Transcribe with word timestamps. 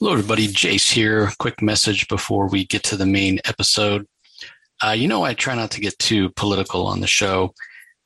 Hello, 0.00 0.12
everybody. 0.12 0.46
Jace 0.46 0.92
here. 0.92 1.28
Quick 1.40 1.60
message 1.60 2.06
before 2.06 2.48
we 2.48 2.64
get 2.64 2.84
to 2.84 2.96
the 2.96 3.04
main 3.04 3.40
episode. 3.46 4.06
Uh, 4.80 4.92
you 4.92 5.08
know, 5.08 5.24
I 5.24 5.34
try 5.34 5.56
not 5.56 5.72
to 5.72 5.80
get 5.80 5.98
too 5.98 6.30
political 6.36 6.86
on 6.86 7.00
the 7.00 7.08
show. 7.08 7.52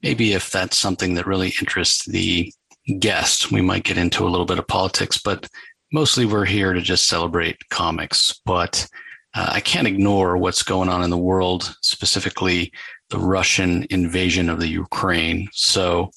Maybe 0.03 0.33
if 0.33 0.51
that's 0.51 0.79
something 0.79 1.13
that 1.15 1.27
really 1.27 1.53
interests 1.61 2.07
the 2.07 2.51
guest, 2.99 3.53
we 3.53 3.61
might 3.61 3.85
get 3.85 3.99
into 3.99 4.27
a 4.27 4.31
little 4.31 4.47
bit 4.47 4.59
of 4.59 4.67
politics, 4.67 5.19
but 5.19 5.47
mostly 5.93 6.25
we're 6.25 6.47
here 6.47 6.73
to 6.73 6.81
just 6.81 7.09
celebrate 7.09 7.69
comics. 7.69 8.41
But 8.47 8.89
uh, 9.35 9.51
I 9.53 9.61
can't 9.61 9.87
ignore 9.87 10.39
what's 10.39 10.63
going 10.63 10.89
on 10.89 11.05
in 11.05 11.11
the 11.11 11.19
world, 11.19 11.77
specifically 11.83 12.73
the 13.11 13.19
Russian 13.19 13.87
invasion 13.91 14.49
of 14.49 14.61
the 14.61 14.69
Ukraine. 14.69 15.47
So 15.53 16.11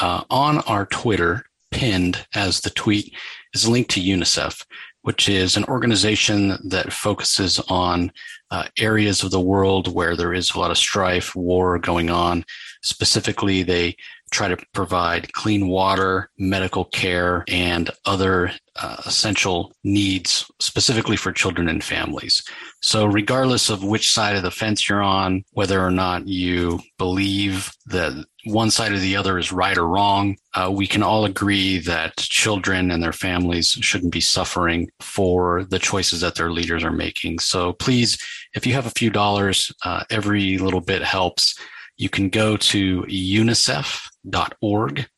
uh, 0.00 0.24
on 0.28 0.58
our 0.62 0.86
Twitter, 0.86 1.44
pinned 1.70 2.26
as 2.34 2.62
the 2.62 2.70
tweet, 2.70 3.14
is 3.52 3.64
a 3.64 3.70
link 3.70 3.86
to 3.90 4.00
UNICEF 4.00 4.64
which 5.04 5.28
is 5.28 5.56
an 5.56 5.64
organization 5.64 6.56
that 6.64 6.90
focuses 6.90 7.60
on 7.68 8.10
uh, 8.50 8.64
areas 8.78 9.22
of 9.22 9.30
the 9.30 9.40
world 9.40 9.92
where 9.94 10.16
there 10.16 10.32
is 10.32 10.54
a 10.54 10.58
lot 10.58 10.70
of 10.70 10.78
strife, 10.78 11.36
war 11.36 11.78
going 11.78 12.08
on. 12.08 12.42
Specifically, 12.82 13.62
they 13.62 13.96
try 14.34 14.48
to 14.48 14.58
provide 14.72 15.32
clean 15.32 15.68
water, 15.68 16.28
medical 16.38 16.84
care, 16.84 17.44
and 17.48 17.90
other 18.04 18.50
uh, 18.76 18.96
essential 19.06 19.72
needs 19.84 20.50
specifically 20.58 21.16
for 21.16 21.32
children 21.32 21.68
and 21.68 21.84
families. 21.84 22.42
So, 22.82 23.06
regardless 23.06 23.70
of 23.70 23.84
which 23.84 24.10
side 24.10 24.34
of 24.34 24.42
the 24.42 24.50
fence 24.50 24.88
you're 24.88 25.02
on, 25.02 25.44
whether 25.52 25.80
or 25.80 25.92
not 25.92 26.26
you 26.26 26.80
believe 26.98 27.72
that 27.86 28.12
one 28.46 28.70
side 28.70 28.92
or 28.92 28.98
the 28.98 29.16
other 29.16 29.38
is 29.38 29.52
right 29.52 29.78
or 29.78 29.86
wrong, 29.86 30.36
uh, 30.54 30.70
we 30.70 30.86
can 30.86 31.02
all 31.02 31.24
agree 31.24 31.78
that 31.78 32.16
children 32.16 32.90
and 32.90 33.02
their 33.02 33.12
families 33.12 33.70
shouldn't 33.80 34.12
be 34.12 34.20
suffering 34.20 34.90
for 35.00 35.64
the 35.64 35.78
choices 35.78 36.20
that 36.20 36.34
their 36.34 36.50
leaders 36.50 36.82
are 36.82 36.90
making. 36.90 37.38
So, 37.38 37.74
please, 37.74 38.18
if 38.54 38.66
you 38.66 38.74
have 38.74 38.86
a 38.86 38.98
few 38.98 39.10
dollars, 39.10 39.72
uh, 39.84 40.02
every 40.10 40.58
little 40.58 40.80
bit 40.80 41.02
helps. 41.02 41.56
You 41.96 42.08
can 42.08 42.28
go 42.28 42.56
to 42.56 43.02
unicef.org. 43.02 44.08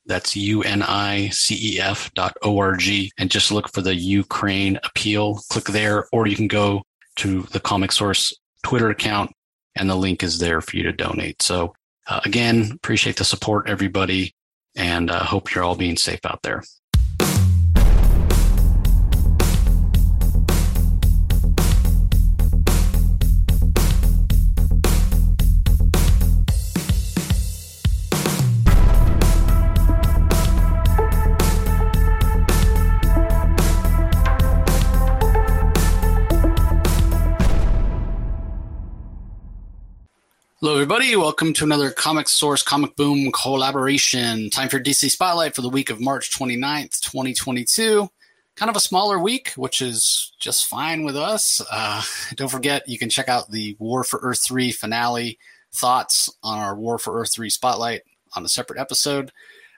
That's 0.05 0.37
U-N-I-C-E-F 0.37 2.15
dot 2.15 2.37
O-R-G 2.43 3.13
and 3.19 3.31
just 3.31 3.51
look 3.51 3.73
for 3.73 3.81
the 3.81 3.95
Ukraine 3.95 4.79
appeal. 4.85 5.41
Click 5.51 5.65
there, 5.65 6.07
or 6.13 6.27
you 6.27 6.37
can 6.37 6.49
go 6.49 6.83
to 7.17 7.43
the 7.43 7.61
Comic 7.61 7.93
Source 7.93 8.33
Twitter 8.63 8.91
account 8.91 9.31
and 9.75 9.89
the 9.89 9.97
link 9.97 10.23
is 10.23 10.39
there 10.39 10.61
for 10.61 10.77
you 10.77 10.83
to 10.83 10.93
donate. 10.93 11.41
So 11.43 11.75
uh, 12.09 12.21
again, 12.25 12.73
appreciate 12.75 13.17
the 13.17 13.25
support, 13.25 13.69
everybody, 13.69 14.35
and 14.75 15.11
uh, 15.11 15.25
hope 15.25 15.55
you're 15.55 15.65
all 15.65 15.77
being 15.77 15.97
safe 15.97 16.25
out 16.25 16.43
there. 16.43 16.63
Hello, 40.61 40.73
everybody. 40.73 41.15
Welcome 41.17 41.53
to 41.53 41.65
another 41.65 41.91
Comic 41.91 42.31
Source 42.31 42.63
Comic 42.63 42.97
Boom 42.97 43.31
collaboration. 43.31 44.49
Time 44.49 44.71
for 44.71 44.81
DC 44.81 45.11
Spotlight 45.11 45.55
for 45.55 45.61
the 45.61 45.69
week 45.69 45.91
of 45.91 46.01
March 46.01 46.31
29th, 46.31 46.99
2022. 47.03 48.09
Kind 48.55 48.71
of 48.71 48.75
a 48.75 48.81
smaller 48.81 49.19
week, 49.19 49.51
which 49.57 49.83
is 49.83 50.33
just 50.39 50.65
fine 50.65 51.05
with 51.05 51.15
us. 51.15 51.61
Uh, 51.71 52.03
don't 52.37 52.51
forget, 52.51 52.89
you 52.89 52.99
can 52.99 53.11
check 53.11 53.29
out 53.29 53.51
the 53.51 53.77
War 53.79 54.03
for 54.03 54.19
Earth 54.23 54.43
3 54.47 54.73
finale 54.73 55.39
thoughts 55.75 56.35
on 56.43 56.59
our 56.59 56.75
War 56.75 56.99
for 56.99 57.21
Earth 57.21 57.35
3 57.35 57.51
Spotlight 57.51 58.01
on 58.35 58.43
a 58.43 58.49
separate 58.49 58.81
episode. 58.81 59.33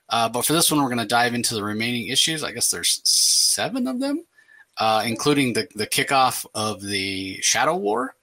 Uh, 0.08 0.28
but 0.28 0.46
for 0.46 0.52
this 0.52 0.70
one, 0.70 0.80
we're 0.80 0.94
going 0.94 0.98
to 0.98 1.06
dive 1.06 1.34
into 1.34 1.56
the 1.56 1.64
remaining 1.64 2.06
issues. 2.06 2.44
I 2.44 2.52
guess 2.52 2.70
there's 2.70 3.00
seven 3.02 3.88
of 3.88 3.98
them, 3.98 4.24
uh, 4.76 5.02
including 5.04 5.54
the, 5.54 5.66
the 5.74 5.88
kickoff 5.88 6.46
of 6.54 6.80
the 6.82 7.40
Shadow 7.42 7.76
War. 7.76 8.14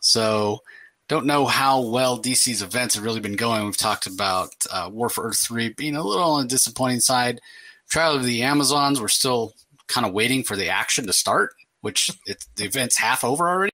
So, 0.00 0.62
don't 1.08 1.26
know 1.26 1.46
how 1.46 1.80
well 1.80 2.18
DC's 2.20 2.62
events 2.62 2.94
have 2.94 3.04
really 3.04 3.20
been 3.20 3.36
going. 3.36 3.64
We've 3.64 3.76
talked 3.76 4.06
about 4.06 4.50
uh, 4.70 4.90
War 4.92 5.08
for 5.08 5.24
Earth 5.24 5.40
3 5.40 5.70
being 5.70 5.96
a 5.96 6.02
little 6.02 6.32
on 6.32 6.42
the 6.42 6.48
disappointing 6.48 7.00
side. 7.00 7.40
Trial 7.88 8.14
of 8.14 8.24
the 8.24 8.42
Amazons, 8.42 9.00
we're 9.00 9.08
still 9.08 9.54
kind 9.88 10.06
of 10.06 10.12
waiting 10.12 10.42
for 10.44 10.54
the 10.54 10.68
action 10.68 11.06
to 11.06 11.12
start, 11.12 11.54
which 11.80 12.10
it, 12.26 12.44
the 12.56 12.64
event's 12.64 12.98
half 12.98 13.24
over 13.24 13.48
already. 13.48 13.72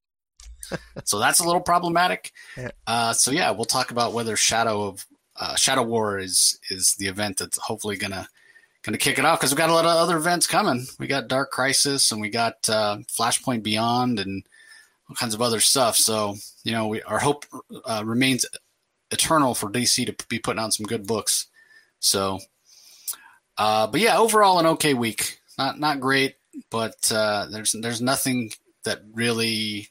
so 1.04 1.18
that's 1.18 1.40
a 1.40 1.44
little 1.44 1.60
problematic. 1.60 2.32
Yeah. 2.56 2.70
Uh, 2.86 3.12
so 3.12 3.32
yeah, 3.32 3.50
we'll 3.50 3.64
talk 3.64 3.90
about 3.90 4.12
whether 4.12 4.36
Shadow 4.36 4.84
of 4.84 5.04
uh, 5.40 5.56
Shadow 5.56 5.82
War 5.82 6.20
is 6.20 6.60
is 6.70 6.94
the 7.00 7.08
event 7.08 7.38
that's 7.38 7.58
hopefully 7.58 7.96
gonna 7.96 8.28
gonna 8.84 8.96
kick 8.96 9.18
it 9.18 9.24
off 9.24 9.40
because 9.40 9.50
we've 9.50 9.58
got 9.58 9.70
a 9.70 9.74
lot 9.74 9.84
of 9.84 9.90
other 9.90 10.16
events 10.16 10.46
coming. 10.46 10.86
We 11.00 11.08
got 11.08 11.26
Dark 11.26 11.50
Crisis 11.50 12.12
and 12.12 12.20
we 12.20 12.30
got 12.30 12.68
uh, 12.68 12.98
Flashpoint 13.08 13.64
Beyond 13.64 14.20
and 14.20 14.44
all 15.08 15.16
kinds 15.16 15.34
of 15.34 15.42
other 15.42 15.60
stuff. 15.60 15.96
So 15.96 16.36
you 16.64 16.72
know, 16.72 16.88
we, 16.88 17.02
our 17.02 17.18
hope 17.18 17.44
uh, 17.84 18.02
remains 18.04 18.46
eternal 19.10 19.54
for 19.54 19.70
DC 19.70 20.06
to 20.06 20.26
be 20.28 20.38
putting 20.38 20.60
out 20.60 20.74
some 20.74 20.86
good 20.86 21.06
books. 21.06 21.46
So, 22.00 22.40
uh, 23.56 23.86
but 23.86 24.00
yeah, 24.00 24.18
overall 24.18 24.58
an 24.58 24.66
okay 24.66 24.94
week. 24.94 25.40
Not 25.56 25.78
not 25.78 26.00
great, 26.00 26.36
but 26.70 27.10
uh, 27.12 27.46
there's 27.50 27.72
there's 27.72 28.00
nothing 28.00 28.50
that 28.84 29.02
really 29.12 29.88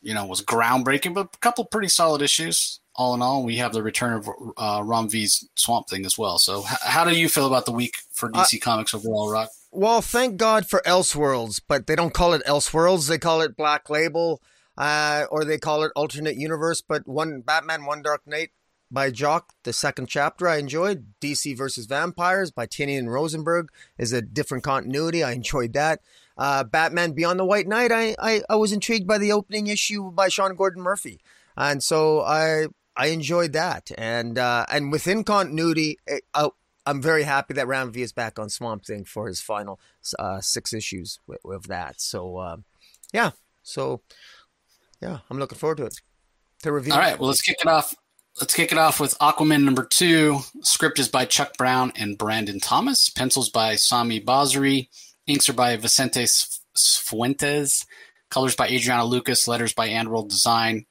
you 0.00 0.14
know 0.14 0.26
was 0.26 0.42
groundbreaking, 0.42 1.14
but 1.14 1.34
a 1.34 1.38
couple 1.38 1.64
pretty 1.64 1.88
solid 1.88 2.22
issues. 2.22 2.80
All 2.98 3.14
in 3.14 3.22
all, 3.22 3.44
we 3.44 3.56
have 3.56 3.72
the 3.72 3.82
return 3.82 4.12
of 4.12 4.28
uh, 4.58 4.82
Ram 4.84 5.08
V's 5.08 5.48
Swamp 5.54 5.88
Thing 5.88 6.04
as 6.04 6.18
well. 6.18 6.36
So, 6.36 6.64
h- 6.70 6.78
how 6.82 7.04
do 7.04 7.16
you 7.16 7.30
feel 7.30 7.46
about 7.46 7.64
the 7.64 7.72
week 7.72 7.94
for 8.10 8.28
DC 8.28 8.60
Comics 8.60 8.92
overall, 8.92 9.30
Rock? 9.32 9.48
Well, 9.70 10.02
thank 10.02 10.36
God 10.36 10.68
for 10.68 10.82
Elseworlds, 10.84 11.62
but 11.66 11.86
they 11.86 11.94
don't 11.94 12.12
call 12.12 12.34
it 12.34 12.44
Elseworlds; 12.44 13.08
they 13.08 13.18
call 13.18 13.40
it 13.40 13.56
Black 13.56 13.88
Label 13.88 14.42
uh, 14.78 15.26
or 15.30 15.44
they 15.44 15.58
call 15.58 15.82
it 15.82 15.92
alternate 15.96 16.36
universe. 16.36 16.80
But 16.80 17.06
one 17.06 17.40
Batman, 17.40 17.84
One 17.84 18.00
Dark 18.00 18.26
Knight 18.26 18.50
by 18.90 19.10
Jock, 19.10 19.52
the 19.64 19.72
second 19.72 20.06
chapter 20.06 20.48
I 20.48 20.56
enjoyed. 20.56 21.14
DC 21.20 21.56
versus 21.56 21.86
Vampires 21.86 22.50
by 22.50 22.66
Tynion 22.66 23.08
Rosenberg 23.08 23.70
is 23.98 24.12
a 24.12 24.22
different 24.22 24.64
continuity. 24.64 25.22
I 25.22 25.32
enjoyed 25.32 25.72
that. 25.74 26.00
Uh, 26.38 26.62
Batman 26.62 27.12
Beyond 27.12 27.40
the 27.40 27.44
White 27.44 27.66
Knight, 27.66 27.90
I, 27.90 28.14
I, 28.20 28.42
I 28.48 28.54
was 28.54 28.72
intrigued 28.72 29.08
by 29.08 29.18
the 29.18 29.32
opening 29.32 29.66
issue 29.66 30.12
by 30.12 30.28
Sean 30.28 30.54
Gordon 30.54 30.82
Murphy. 30.82 31.20
And 31.56 31.82
so 31.82 32.22
I 32.22 32.68
I 32.98 33.06
enjoyed 33.06 33.52
that. 33.52 33.90
And 33.96 34.36
uh, 34.36 34.66
and 34.70 34.90
within 34.90 35.24
continuity, 35.24 35.98
I, 36.06 36.20
eh, 36.34 36.48
I'm 36.84 37.00
very 37.00 37.22
happy 37.22 37.54
that 37.54 37.68
Ram 37.68 37.92
V 37.92 38.02
is 38.02 38.12
back 38.12 38.38
on 38.38 38.48
Swamp 38.48 38.84
Thing 38.84 39.04
for 39.04 39.28
his 39.28 39.40
final 39.40 39.78
uh, 40.18 40.40
six 40.40 40.72
issues 40.72 41.20
with, 41.26 41.38
with 41.44 41.64
that. 41.64 42.00
So 42.00 42.38
uh, 42.38 42.56
yeah, 43.12 43.30
so 43.62 44.00
yeah, 45.00 45.18
I'm 45.30 45.38
looking 45.38 45.58
forward 45.58 45.78
to 45.78 45.86
it. 45.86 46.00
To 46.64 46.72
review. 46.72 46.92
All 46.92 46.98
right, 46.98 47.18
well, 47.18 47.28
let's 47.28 47.40
kick 47.40 47.58
it 47.60 47.68
off. 47.68 47.94
Let's 48.40 48.54
kick 48.54 48.72
it 48.72 48.78
off 48.78 49.00
with 49.00 49.18
Aquaman 49.18 49.64
number 49.64 49.84
two. 49.84 50.40
Script 50.62 50.98
is 50.98 51.08
by 51.08 51.24
Chuck 51.24 51.56
Brown 51.56 51.92
and 51.94 52.18
Brandon 52.18 52.58
Thomas. 52.58 53.10
Pencils 53.10 53.48
by 53.48 53.76
Sami 53.76 54.20
Basri. 54.20 54.88
Inks 55.26 55.48
are 55.48 55.52
by 55.52 55.76
Vicente 55.76 56.26
Fuentes. 56.76 57.86
Colors 58.30 58.56
by 58.56 58.68
Adriana 58.68 59.04
Lucas. 59.04 59.46
Letters 59.46 59.72
by 59.72 59.88
Andworld 59.88 60.28
Design. 60.28 60.86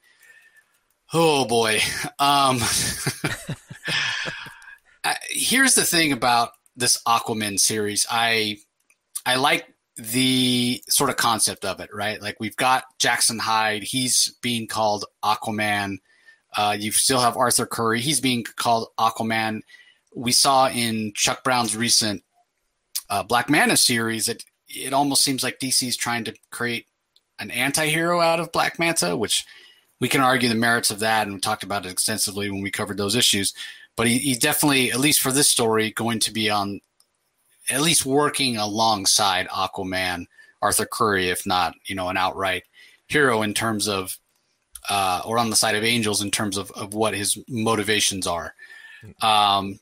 Oh 1.12 1.44
boy. 1.44 1.80
Um, 2.20 2.58
here's 5.30 5.76
the 5.76 5.84
thing 5.84 6.10
about 6.10 6.50
this 6.74 7.00
Aquaman 7.06 7.60
series. 7.60 8.08
I 8.10 8.56
I 9.24 9.36
like 9.36 9.72
the 9.96 10.82
sort 10.88 11.10
of 11.10 11.16
concept 11.16 11.64
of 11.64 11.78
it, 11.78 11.90
right? 11.94 12.20
Like 12.20 12.38
we've 12.40 12.56
got 12.56 12.84
Jackson 12.98 13.38
Hyde, 13.38 13.84
he's 13.84 14.34
being 14.42 14.66
called 14.66 15.04
Aquaman. 15.24 15.98
Uh, 16.56 16.76
you 16.76 16.90
still 16.90 17.20
have 17.20 17.36
Arthur 17.36 17.66
Curry, 17.66 18.00
he's 18.00 18.20
being 18.20 18.42
called 18.42 18.88
Aquaman. 18.98 19.60
We 20.16 20.32
saw 20.32 20.68
in 20.68 21.12
Chuck 21.14 21.44
Brown's 21.44 21.76
recent 21.76 22.24
uh, 23.08 23.22
Black 23.22 23.48
Manta 23.48 23.76
series, 23.76 24.28
it 24.28 24.42
it 24.68 24.92
almost 24.92 25.22
seems 25.22 25.44
like 25.44 25.60
DC's 25.60 25.96
trying 25.96 26.24
to 26.24 26.34
create 26.50 26.86
an 27.38 27.52
anti-hero 27.52 28.20
out 28.20 28.40
of 28.40 28.50
Black 28.50 28.78
Manta, 28.78 29.16
which 29.16 29.44
we 30.00 30.08
can 30.08 30.20
argue 30.20 30.48
the 30.48 30.54
merits 30.54 30.90
of 30.90 31.00
that, 31.00 31.26
and 31.26 31.34
we 31.34 31.40
talked 31.40 31.64
about 31.64 31.86
it 31.86 31.92
extensively 31.92 32.50
when 32.50 32.62
we 32.62 32.70
covered 32.70 32.96
those 32.96 33.16
issues. 33.16 33.54
But 33.96 34.06
he, 34.06 34.18
he 34.18 34.34
definitely, 34.34 34.92
at 34.92 35.00
least 35.00 35.20
for 35.20 35.32
this 35.32 35.48
story, 35.48 35.90
going 35.90 36.20
to 36.20 36.32
be 36.32 36.50
on 36.50 36.80
at 37.70 37.80
least 37.80 38.06
working 38.06 38.56
alongside 38.56 39.48
Aquaman, 39.48 40.26
Arthur 40.62 40.86
Curry, 40.86 41.28
if 41.28 41.46
not, 41.46 41.74
you 41.84 41.94
know, 41.94 42.08
an 42.08 42.16
outright 42.16 42.64
hero 43.08 43.42
in 43.42 43.54
terms 43.54 43.88
of, 43.88 44.18
uh, 44.88 45.22
or 45.24 45.38
on 45.38 45.50
the 45.50 45.56
side 45.56 45.74
of 45.74 45.84
angels 45.84 46.22
in 46.22 46.30
terms 46.30 46.56
of, 46.56 46.70
of 46.72 46.94
what 46.94 47.14
his 47.14 47.38
motivations 47.48 48.26
are. 48.26 48.54
Um, 49.22 49.80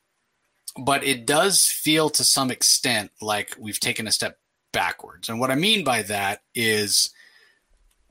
but 0.79 1.05
it 1.05 1.27
does 1.27 1.67
feel 1.67 2.11
to 2.11 2.25
some 2.25 2.51
extent 2.51 3.11
like 3.21 3.55
we've 3.59 3.81
taken 3.81 4.07
a 4.07 4.13
step 4.13 4.39
backwards. 4.73 5.29
And 5.29 5.41
what 5.41 5.51
I 5.51 5.55
mean 5.55 5.85
by 5.85 6.03
that 6.03 6.41
is 6.55 7.11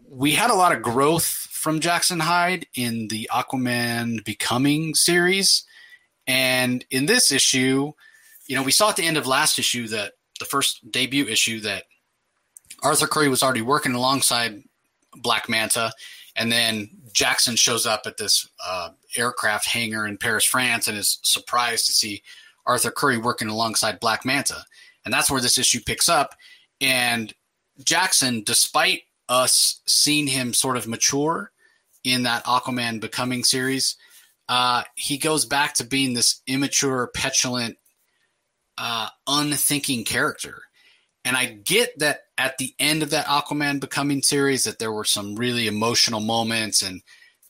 we 0.10 0.32
had 0.32 0.50
a 0.50 0.56
lot 0.56 0.72
of 0.72 0.82
growth 0.82 1.26
from 1.66 1.80
Jackson 1.80 2.20
Hyde 2.20 2.68
in 2.76 3.08
the 3.08 3.28
Aquaman 3.34 4.24
Becoming 4.24 4.94
series. 4.94 5.66
And 6.28 6.86
in 6.92 7.08
this 7.08 7.32
issue, 7.32 7.92
you 8.46 8.56
know, 8.56 8.62
we 8.62 8.72
saw 8.72 8.92
at 8.92 8.98
the 8.98 9.04
end 9.04 9.18
of 9.18 9.26
last 9.26 9.58
issue 9.58 9.88
that 9.88 10.12
the 10.38 10.46
first 10.46 10.92
debut 10.92 11.26
issue 11.26 11.62
that 11.62 11.86
Arthur 12.84 13.08
Curry 13.08 13.30
was 13.30 13.42
already 13.42 13.64
working 13.64 13.96
alongside 13.96 14.62
Black 15.16 15.50
Manta. 15.50 15.92
And 16.36 16.52
then 16.52 16.88
Jackson 17.14 17.56
shows 17.56 17.88
up 17.88 18.04
at 18.06 18.18
this 18.18 18.48
uh, 18.64 18.90
aircraft 19.18 19.68
hangar 19.68 20.06
in 20.06 20.20
Paris, 20.20 20.46
France, 20.46 20.88
and 20.88 20.96
is 20.96 21.18
surprised 21.24 21.88
to 21.88 21.94
see 21.94 22.22
Arthur 22.68 22.92
Curry 22.92 23.18
working 23.18 23.48
alongside 23.48 24.00
Black 24.00 24.24
Manta. 24.24 24.64
And 25.04 25.12
that's 25.12 25.32
where 25.32 25.42
this 25.42 25.58
issue 25.58 25.80
picks 25.84 26.10
up. 26.10 26.36
And 26.80 27.34
Jackson, 27.84 28.44
despite 28.46 29.02
us 29.28 29.82
seeing 29.88 30.28
him 30.28 30.54
sort 30.54 30.78
of 30.78 30.88
mature 30.88 31.52
in 32.06 32.24
that 32.24 32.46
Aquaman 32.46 33.02
Becoming 33.02 33.44
series, 33.44 33.98
uh, 34.48 34.84
he 34.96 35.18
goes 35.18 35.46
back 35.46 35.74
to 35.76 35.84
being 35.84 36.14
this 36.14 36.42
immature, 36.48 37.08
petulant, 37.14 37.78
uh, 38.78 39.10
unthinking 39.28 40.06
character. 40.06 40.62
And 41.26 41.36
I 41.36 41.46
get 41.46 41.98
that 42.00 42.20
at 42.38 42.58
the 42.60 42.76
end 42.78 43.02
of 43.02 43.10
that 43.10 43.26
Aquaman 43.26 43.80
Becoming 43.80 44.22
series, 44.22 44.66
that 44.66 44.78
there 44.78 44.92
were 44.92 45.04
some 45.04 45.36
really 45.36 45.66
emotional 45.66 46.20
moments, 46.20 46.84
and 46.84 47.02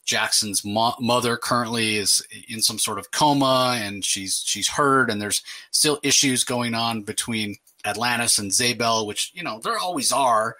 Jackson's 0.06 0.64
mo- 0.64 0.94
mother 0.98 1.36
currently 1.36 1.96
is 1.96 2.26
in 2.48 2.62
some 2.62 2.78
sort 2.78 2.98
of 2.98 3.10
coma, 3.10 3.76
and 3.78 4.02
she's 4.02 4.42
she's 4.46 4.68
hurt, 4.68 5.10
and 5.10 5.20
there's 5.20 5.42
still 5.72 6.00
issues 6.02 6.44
going 6.44 6.74
on 6.74 7.02
between 7.02 7.56
Atlantis 7.84 8.38
and 8.38 8.50
Xebel, 8.50 9.06
which 9.06 9.32
you 9.34 9.42
know 9.42 9.60
there 9.62 9.76
always 9.76 10.12
are, 10.12 10.56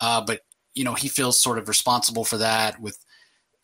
uh, 0.00 0.20
but 0.20 0.42
you 0.74 0.84
know 0.84 0.94
he 0.94 1.08
feels 1.08 1.40
sort 1.40 1.58
of 1.58 1.66
responsible 1.66 2.24
for 2.24 2.38
that 2.38 2.80
with 2.80 3.04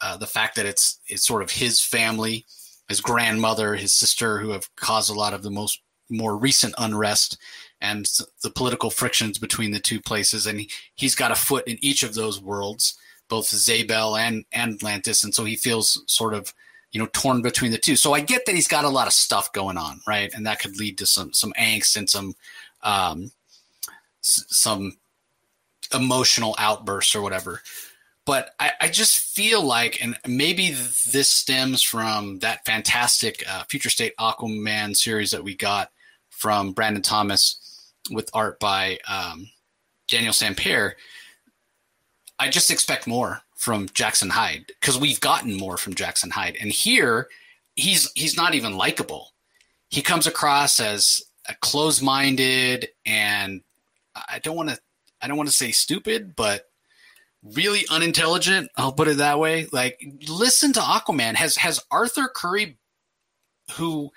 uh, 0.01 0.17
the 0.17 0.27
fact 0.27 0.57
that 0.57 0.67
it's 0.67 1.01
it's 1.09 1.27
sort 1.27 1.43
of 1.43 1.51
his 1.51 1.81
family, 1.81 2.45
his 2.89 3.01
grandmother, 3.01 3.75
his 3.75 3.93
sister, 3.93 4.39
who 4.39 4.51
have 4.51 4.75
caused 4.77 5.11
a 5.11 5.15
lot 5.19 5.35
of 5.35 5.43
the 5.43 5.51
most 5.51 5.81
more 6.09 6.37
recent 6.37 6.75
unrest 6.79 7.39
and 7.81 8.09
the 8.43 8.51
political 8.51 8.91
frictions 8.91 9.39
between 9.39 9.71
the 9.71 9.81
two 9.81 10.01
places. 10.01 10.47
And 10.47 10.61
he, 10.61 10.71
he's 10.95 11.15
got 11.15 11.31
a 11.31 11.35
foot 11.35 11.67
in 11.67 11.79
each 11.83 12.03
of 12.03 12.15
those 12.15 12.41
worlds, 12.41 12.99
both 13.29 13.47
Xebel 13.47 14.19
and, 14.19 14.45
and 14.53 14.75
Atlantis. 14.75 15.25
And 15.25 15.35
so 15.35 15.45
he 15.45 15.57
feels 15.57 16.03
sort 16.07 16.33
of, 16.33 16.55
you 16.93 17.01
know, 17.01 17.09
torn 17.13 17.43
between 17.43 17.73
the 17.73 17.79
two. 17.79 17.97
So 17.97 18.15
I 18.15 18.21
get 18.21 18.47
that 18.47 18.55
he's 18.55 18.69
got 18.69 18.85
a 18.85 18.89
lot 18.89 19.07
of 19.07 19.13
stuff 19.13 19.53
going 19.53 19.77
on, 19.77 20.01
right? 20.07 20.33
And 20.33 20.47
that 20.47 20.61
could 20.61 20.79
lead 20.79 20.97
to 20.99 21.07
some, 21.07 21.33
some 21.33 21.53
angst 21.59 21.97
and 21.97 22.09
some, 22.09 22.35
um, 22.83 23.31
some 24.23 24.97
emotional 25.93 26.55
outbursts 26.59 27.15
or 27.15 27.23
whatever. 27.23 27.63
But 28.27 28.51
I, 28.59 28.73
I, 28.81 28.89
just 28.89 29.19
feel 29.19 29.63
like, 29.63 30.03
and 30.03 30.19
maybe 30.27 30.73
this 30.73 31.31
stems 31.31 31.81
from 31.81 32.41
that 32.41 32.65
fantastic 32.67 33.45
uh, 33.49 33.63
Future 33.69 33.89
State 33.89 34.17
Aquaman 34.19 34.97
series 34.97 35.31
that 35.31 35.45
we 35.45 35.55
got 35.55 35.93
from 36.29 36.73
Brandon 36.73 37.03
Thomas 37.03 37.93
with 38.11 38.29
art 38.35 38.59
by 38.61 38.99
um, 39.09 39.49
Daniel 40.09 40.33
Sampere, 40.33 40.97
I 42.39 42.49
just 42.49 42.71
expect 42.71 43.07
more 43.07 43.41
from 43.55 43.89
Jackson 43.95 44.31
Hyde 44.31 44.73
because 44.81 44.99
we've 44.99 45.21
gotten 45.21 45.57
more 45.57 45.77
from 45.77 45.95
Jackson 45.95 46.31
Hyde, 46.31 46.57
and 46.61 46.71
here 46.71 47.29
he's 47.75 48.11
he's 48.15 48.37
not 48.37 48.55
even 48.55 48.77
likable. 48.77 49.33
He 49.89 50.03
comes 50.03 50.27
across 50.27 50.81
as 50.81 51.23
a 51.49 51.55
closed-minded 51.55 52.89
and 53.07 53.63
I 54.15 54.41
don't 54.41 54.57
want 54.57 54.71
to 54.71 54.79
I 55.23 55.29
don't 55.29 55.37
want 55.37 55.49
to 55.49 55.55
say 55.55 55.71
stupid, 55.71 56.37
but 56.37 56.69
really 57.55 57.85
unintelligent. 57.91 58.71
I'll 58.77 58.93
put 58.93 59.09
it 59.09 59.19
that 59.19 59.39
way. 59.39 59.67
Like, 59.73 60.01
listen 60.29 60.73
to 60.75 60.81
Aquaman. 60.81 61.35
Has 61.35 61.57
has 61.57 61.85
Arthur 61.91 62.29
Curry, 62.35 62.79
who 63.73 64.11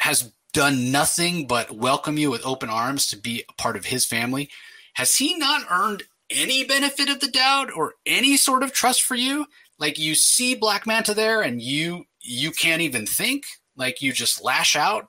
has 0.00 0.32
done 0.52 0.90
nothing 0.90 1.46
but 1.46 1.70
welcome 1.70 2.16
you 2.16 2.30
with 2.30 2.46
open 2.46 2.70
arms 2.70 3.06
to 3.08 3.16
be 3.16 3.44
a 3.48 3.52
part 3.54 3.76
of 3.76 3.84
his 3.84 4.04
family. 4.04 4.48
Has 4.94 5.16
he 5.16 5.36
not 5.36 5.66
earned 5.70 6.04
any 6.30 6.64
benefit 6.64 7.10
of 7.10 7.20
the 7.20 7.28
doubt 7.28 7.70
or 7.74 7.94
any 8.06 8.36
sort 8.36 8.62
of 8.62 8.72
trust 8.72 9.02
for 9.02 9.14
you? 9.14 9.46
Like 9.78 9.98
you 9.98 10.14
see 10.14 10.54
Black 10.54 10.86
Manta 10.86 11.14
there 11.14 11.42
and 11.42 11.60
you 11.60 12.06
you 12.20 12.50
can't 12.50 12.82
even 12.82 13.06
think, 13.06 13.44
like 13.76 14.02
you 14.02 14.12
just 14.12 14.42
lash 14.42 14.74
out. 14.74 15.08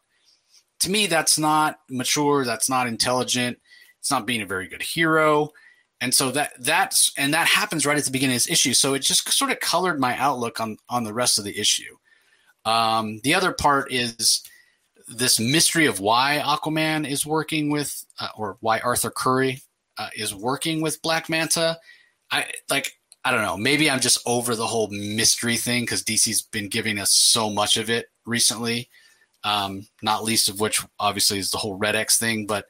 To 0.82 0.92
me, 0.92 1.08
that's 1.08 1.40
not 1.40 1.80
mature, 1.90 2.46
that's 2.46 2.70
not 2.70 2.88
intelligent, 2.88 3.58
it's 4.00 4.12
not 4.12 4.28
being 4.28 4.42
a 4.42 4.46
very 4.46 4.68
good 4.68 4.84
hero. 4.84 5.50
And 6.00 6.14
so 6.14 6.30
that 6.32 6.52
that's 6.60 7.12
and 7.18 7.34
that 7.34 7.48
happens 7.48 7.86
right 7.86 7.98
at 7.98 8.06
the 8.06 8.12
beginning 8.12 8.36
of 8.36 8.44
this 8.44 8.52
issue. 8.52 8.74
So 8.74 8.94
it 8.94 9.00
just 9.00 9.32
sort 9.32 9.52
of 9.52 9.60
colored 9.60 10.00
my 10.00 10.16
outlook 10.18 10.60
on 10.60 10.78
on 10.90 11.04
the 11.04 11.14
rest 11.14 11.40
of 11.40 11.44
the 11.44 11.60
issue. 11.60 11.98
Um, 12.66 13.20
the 13.24 13.34
other 13.34 13.52
part 13.52 13.92
is 13.92 14.44
this 15.08 15.40
mystery 15.40 15.86
of 15.86 16.00
why 16.00 16.42
Aquaman 16.44 17.10
is 17.10 17.26
working 17.26 17.70
with, 17.70 18.06
uh, 18.20 18.28
or 18.36 18.58
why 18.60 18.80
Arthur 18.80 19.10
Curry 19.10 19.62
uh, 19.98 20.10
is 20.16 20.36
working 20.36 20.82
with 20.82 21.02
Black 21.02 21.30
Manta. 21.30 21.80
I 22.32 22.46
like. 22.70 22.94
I 23.24 23.32
don't 23.32 23.42
know. 23.42 23.58
Maybe 23.58 23.90
I'm 23.90 24.00
just 24.00 24.20
over 24.26 24.56
the 24.56 24.68
whole 24.68 24.88
mystery 24.90 25.58
thing 25.58 25.84
because 25.84 26.04
DC's 26.04 26.44
been 26.44 26.70
giving 26.70 26.98
us 26.98 27.14
so 27.14 27.50
much 27.50 27.76
of 27.76 27.90
it 27.90 28.06
recently. 28.26 28.90
Um, 29.44 29.88
not 30.02 30.24
least 30.24 30.48
of 30.48 30.62
which, 30.62 30.82
obviously, 30.98 31.38
is 31.38 31.52
the 31.52 31.58
whole 31.58 31.76
Red 31.76 31.96
X 31.96 32.18
thing. 32.18 32.46
But 32.46 32.68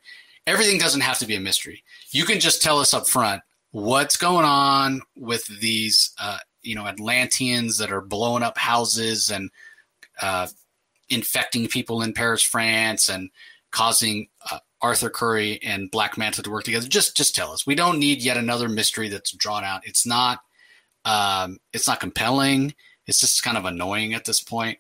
everything 0.48 0.80
doesn't 0.80 1.02
have 1.02 1.20
to 1.20 1.28
be 1.28 1.36
a 1.36 1.40
mystery. 1.40 1.84
You 2.12 2.26
can 2.26 2.40
just 2.40 2.62
tell 2.62 2.80
us 2.80 2.94
up 2.94 3.08
front 3.08 3.42
what's 3.72 4.18
going 4.18 4.46
on 4.46 5.02
with 5.16 5.46
these, 5.60 6.14
uh, 6.20 6.40
you 6.62 6.76
know, 6.76 6.88
Atlanteans 6.88 7.78
that 7.78 7.92
are 7.92 8.02
blowing 8.02 8.44
up 8.44 8.58
houses 8.58 9.30
and 9.30 9.50
uh, 10.22 10.48
infecting 11.10 11.68
people 11.68 12.02
in 12.02 12.14
Paris, 12.14 12.42
France, 12.42 13.10
and 13.10 13.30
causing 13.72 14.28
uh, 14.50 14.60
Arthur 14.82 15.10
Curry 15.10 15.60
and 15.64 15.92
Black 15.92 16.18
Manta 16.18 16.44
to 16.44 16.50
work 16.50 16.64
together. 16.64 16.88
Just 16.88 17.18
just 17.18 17.36
tell 17.36 17.52
us. 17.52 17.66
We 17.66 17.76
don't 17.76 18.00
need 18.00 18.22
yet 18.22 18.38
another 18.38 18.70
mystery 18.70 19.10
that's 19.10 19.32
drawn 19.32 19.64
out. 19.64 19.86
It's 19.86 20.06
not 20.06 20.40
um, 21.06 21.58
it's 21.74 21.88
not 21.88 22.00
compelling. 22.00 22.74
It's 23.08 23.20
just 23.20 23.44
kind 23.44 23.58
of 23.58 23.66
annoying 23.66 24.14
at 24.14 24.26
this 24.26 24.42
point. 24.42 24.78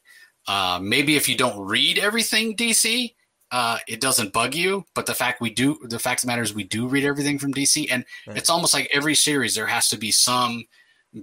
Uh, 0.47 0.79
maybe 0.81 1.15
if 1.15 1.27
you 1.27 1.35
don't 1.35 1.59
read 1.59 1.97
everything 1.97 2.56
DC, 2.56 3.13
uh, 3.52 3.78
it 3.88 4.02
doesn't 4.02 4.34
bug 4.34 4.56
you. 4.56 4.86
But 4.94 5.06
the 5.06 5.14
fact 5.14 5.42
we 5.42 5.50
do, 5.50 5.78
the 5.84 6.00
fact 6.00 6.20
of 6.20 6.22
the 6.24 6.28
matter 6.28 6.42
is, 6.42 6.54
we 6.54 6.64
do 6.64 6.88
read 6.88 7.06
everything 7.06 7.40
from 7.40 7.54
DC, 7.54 7.88
and 7.90 8.06
right. 8.28 8.38
it's 8.38 8.50
almost 8.50 8.74
like 8.74 8.90
every 8.94 9.16
series 9.16 9.56
there 9.56 9.68
has 9.68 9.90
to 9.90 9.98
be 9.98 10.12
some 10.12 10.66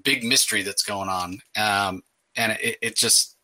big 0.03 0.25
mystery 0.25 0.63
that's 0.63 0.83
going 0.83 1.09
on, 1.09 1.41
um, 1.57 2.03
and 2.37 2.53
it, 2.61 2.79
it 2.81 2.97
just 2.97 3.37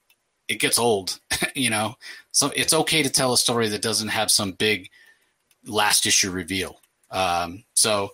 it 0.49 0.59
gets 0.61 0.79
old, 0.79 1.21
you 1.55 1.71
know. 1.71 1.95
So 2.33 2.51
it's 2.57 2.75
okay 2.75 3.03
to 3.03 3.11
tell 3.11 3.33
a 3.33 3.39
story 3.39 3.69
that 3.69 3.83
doesn't 3.83 4.09
have 4.09 4.31
some 4.31 4.53
big 4.53 4.91
last 5.67 6.07
issue 6.07 6.31
reveal. 6.31 6.81
Um, 7.11 7.65
so 7.75 8.11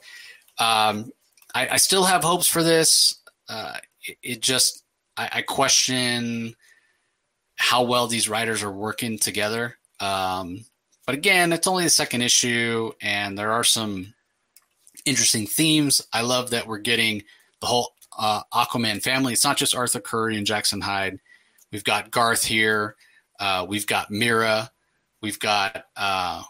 um, 0.58 1.10
I, 1.54 1.68
I, 1.72 1.76
still 1.76 2.04
have 2.04 2.24
hopes 2.24 2.46
for 2.46 2.62
this. 2.62 3.20
Uh, 3.46 3.76
it, 4.02 4.16
it, 4.22 4.40
just 4.40 4.82
I, 5.18 5.28
I, 5.34 5.42
question 5.42 6.54
how 7.56 7.82
well 7.82 8.06
these 8.06 8.28
writers 8.28 8.62
are 8.62 8.72
working 8.72 9.18
together. 9.18 9.76
Um, 10.00 10.64
but 11.06 11.14
again, 11.14 11.52
it's 11.52 11.66
only 11.66 11.84
the 11.84 11.90
second 11.90 12.22
issue, 12.22 12.92
and 13.00 13.38
there 13.38 13.52
are 13.52 13.64
some 13.64 14.14
interesting 15.04 15.46
themes. 15.46 16.00
I 16.12 16.22
love 16.22 16.50
that 16.50 16.66
we're 16.66 16.78
getting 16.78 17.22
the 17.60 17.66
whole 17.66 17.92
uh, 18.18 18.42
Aquaman 18.52 19.02
family. 19.02 19.32
It's 19.32 19.44
not 19.44 19.56
just 19.56 19.74
Arthur 19.74 20.00
Curry 20.00 20.36
and 20.36 20.46
Jackson 20.46 20.80
Hyde. 20.80 21.18
We've 21.72 21.84
got 21.84 22.10
Garth 22.10 22.44
here. 22.44 22.96
Uh, 23.38 23.66
we've 23.68 23.86
got 23.86 24.10
Mera. 24.10 24.70
We've 25.22 25.38
got 25.38 25.84
uh, 25.96 26.42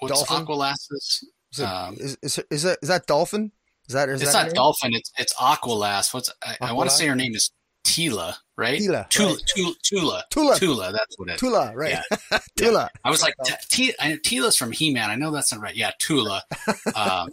what's 0.00 0.24
Dolphin? 0.26 0.46
Is, 0.90 1.22
it, 1.58 1.62
um, 1.62 1.96
is, 1.98 2.18
is, 2.22 2.38
is, 2.50 2.62
that 2.64 2.78
is 2.82 2.88
that 2.88 3.06
Dolphin? 3.06 3.52
Is 3.88 3.94
that 3.94 4.08
is 4.08 4.22
it's 4.22 4.32
that 4.32 4.46
not 4.46 4.54
Dolphin? 4.54 4.94
It's 4.94 5.12
it's 5.18 5.34
Aqualas. 5.34 6.12
What's 6.14 6.32
I, 6.42 6.56
I 6.60 6.72
want 6.72 6.90
to 6.90 6.96
say 6.96 7.06
her 7.06 7.16
name 7.16 7.34
is 7.34 7.50
Tila, 7.86 8.34
right? 8.56 8.80
Tila, 8.80 9.08
Tula, 9.08 9.30
right. 9.30 9.42
Tula, 9.46 9.74
Tula, 9.82 10.24
Tula, 10.30 10.58
Tula. 10.58 10.92
That's 10.92 11.18
what 11.18 11.30
it. 11.30 11.38
Tula, 11.38 11.72
right? 11.74 11.98
Yeah. 12.10 12.38
Tula. 12.56 12.90
Yeah. 12.92 13.00
I 13.04 13.10
was 13.10 13.22
like, 13.22 13.34
Teela's 13.68 14.56
from 14.56 14.72
He-Man. 14.72 15.10
I 15.10 15.16
know 15.16 15.30
that's 15.30 15.52
not 15.52 15.60
right. 15.60 15.74
Yeah, 15.74 15.90
Tula. 15.98 16.42
um, 16.94 17.30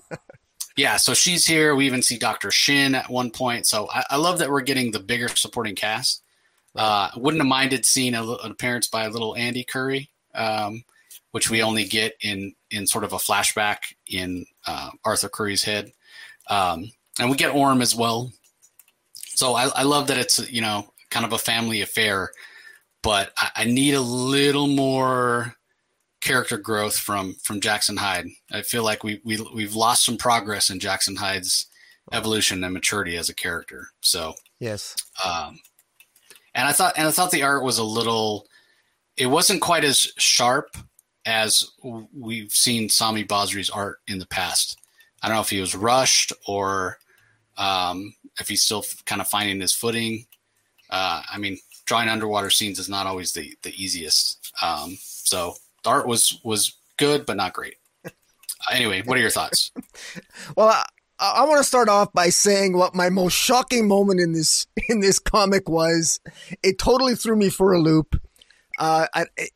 yeah, 0.77 0.97
so 0.97 1.13
she's 1.13 1.45
here. 1.45 1.75
We 1.75 1.85
even 1.85 2.01
see 2.01 2.17
Doctor 2.17 2.51
Shin 2.51 2.95
at 2.95 3.09
one 3.09 3.31
point. 3.31 3.67
So 3.67 3.89
I, 3.93 4.03
I, 4.11 4.15
love 4.17 4.39
that 4.39 4.49
we're 4.49 4.61
getting 4.61 4.91
the 4.91 4.99
bigger 4.99 5.27
supporting 5.27 5.75
cast. 5.75 6.23
Uh, 6.75 7.09
wouldn't 7.17 7.41
have 7.41 7.49
minded 7.49 7.85
seeing 7.85 8.15
a, 8.15 8.23
an 8.23 8.51
appearance 8.51 8.87
by 8.87 9.03
a 9.03 9.09
little 9.09 9.35
Andy 9.35 9.63
Curry, 9.63 10.09
um, 10.33 10.83
which 11.31 11.49
we 11.49 11.61
only 11.61 11.83
get 11.83 12.15
in 12.21 12.55
in 12.69 12.87
sort 12.87 13.03
of 13.03 13.11
a 13.11 13.17
flashback 13.17 13.93
in 14.07 14.45
uh, 14.65 14.89
Arthur 15.03 15.27
Curry's 15.27 15.63
head, 15.63 15.91
um, 16.49 16.89
and 17.19 17.29
we 17.29 17.35
get 17.35 17.53
Orm 17.53 17.81
as 17.81 17.93
well. 17.93 18.31
So 19.13 19.55
I, 19.55 19.69
I, 19.75 19.83
love 19.83 20.07
that 20.07 20.17
it's 20.17 20.49
you 20.49 20.61
know 20.61 20.91
kind 21.11 21.25
of 21.25 21.33
a 21.33 21.37
family 21.37 21.81
affair, 21.81 22.31
but 23.03 23.31
I, 23.37 23.49
I 23.57 23.63
need 23.65 23.93
a 23.93 24.01
little 24.01 24.67
more 24.67 25.55
character 26.21 26.57
growth 26.57 26.95
from 26.95 27.35
from 27.43 27.61
Jackson 27.61 27.97
Hyde. 27.97 28.27
I 28.51 28.61
feel 28.61 28.83
like 28.83 29.03
we 29.03 29.21
we 29.23 29.37
we've 29.53 29.75
lost 29.75 30.05
some 30.05 30.17
progress 30.17 30.69
in 30.69 30.79
Jackson 30.79 31.15
Hyde's 31.15 31.67
evolution 32.11 32.63
and 32.63 32.73
maturity 32.73 33.17
as 33.17 33.29
a 33.29 33.35
character. 33.35 33.89
So 34.01 34.33
yes, 34.59 34.95
um, 35.23 35.59
and 36.55 36.67
I 36.67 36.71
thought 36.71 36.93
and 36.97 37.07
I 37.07 37.11
thought 37.11 37.31
the 37.31 37.43
art 37.43 37.63
was 37.63 37.77
a 37.77 37.83
little. 37.83 38.47
It 39.17 39.27
wasn't 39.27 39.61
quite 39.61 39.83
as 39.83 40.11
sharp 40.17 40.77
as 41.25 41.69
we've 42.13 42.51
seen 42.51 42.89
Sami 42.89 43.23
Basri's 43.23 43.69
art 43.69 43.97
in 44.07 44.19
the 44.19 44.25
past. 44.25 44.79
I 45.21 45.27
don't 45.27 45.35
know 45.35 45.41
if 45.41 45.49
he 45.49 45.59
was 45.59 45.75
rushed 45.75 46.33
or 46.47 46.97
um, 47.57 48.15
if 48.39 48.47
he's 48.47 48.63
still 48.63 48.83
kind 49.05 49.21
of 49.21 49.27
finding 49.27 49.59
his 49.59 49.73
footing. 49.73 50.25
Uh, 50.91 51.21
I 51.31 51.37
mean, 51.37 51.57
drawing 51.85 52.09
underwater 52.09 52.49
scenes 52.49 52.79
is 52.79 52.89
not 52.89 53.07
always 53.07 53.33
the 53.33 53.55
the 53.63 53.73
easiest. 53.81 54.51
Um, 54.61 54.97
so 54.99 55.55
the 55.83 55.89
art 55.89 56.07
was 56.07 56.39
was 56.43 56.75
good, 56.97 57.25
but 57.25 57.37
not 57.37 57.53
great. 57.53 57.75
Uh, 58.05 58.09
anyway, 58.71 59.01
what 59.03 59.17
are 59.17 59.21
your 59.21 59.29
thoughts? 59.29 59.71
well, 60.55 60.67
I, 60.67 60.85
I 61.19 61.45
want 61.45 61.59
to 61.59 61.63
start 61.63 61.89
off 61.89 62.11
by 62.13 62.29
saying 62.29 62.77
what 62.77 62.93
my 62.93 63.09
most 63.09 63.33
shocking 63.33 63.87
moment 63.87 64.19
in 64.19 64.33
this 64.33 64.67
in 64.89 64.99
this 64.99 65.19
comic 65.19 65.69
was. 65.69 66.19
It 66.63 66.77
totally 66.77 67.15
threw 67.15 67.35
me 67.35 67.49
for 67.49 67.73
a 67.73 67.79
loop. 67.79 68.19
Uh, 68.79 69.05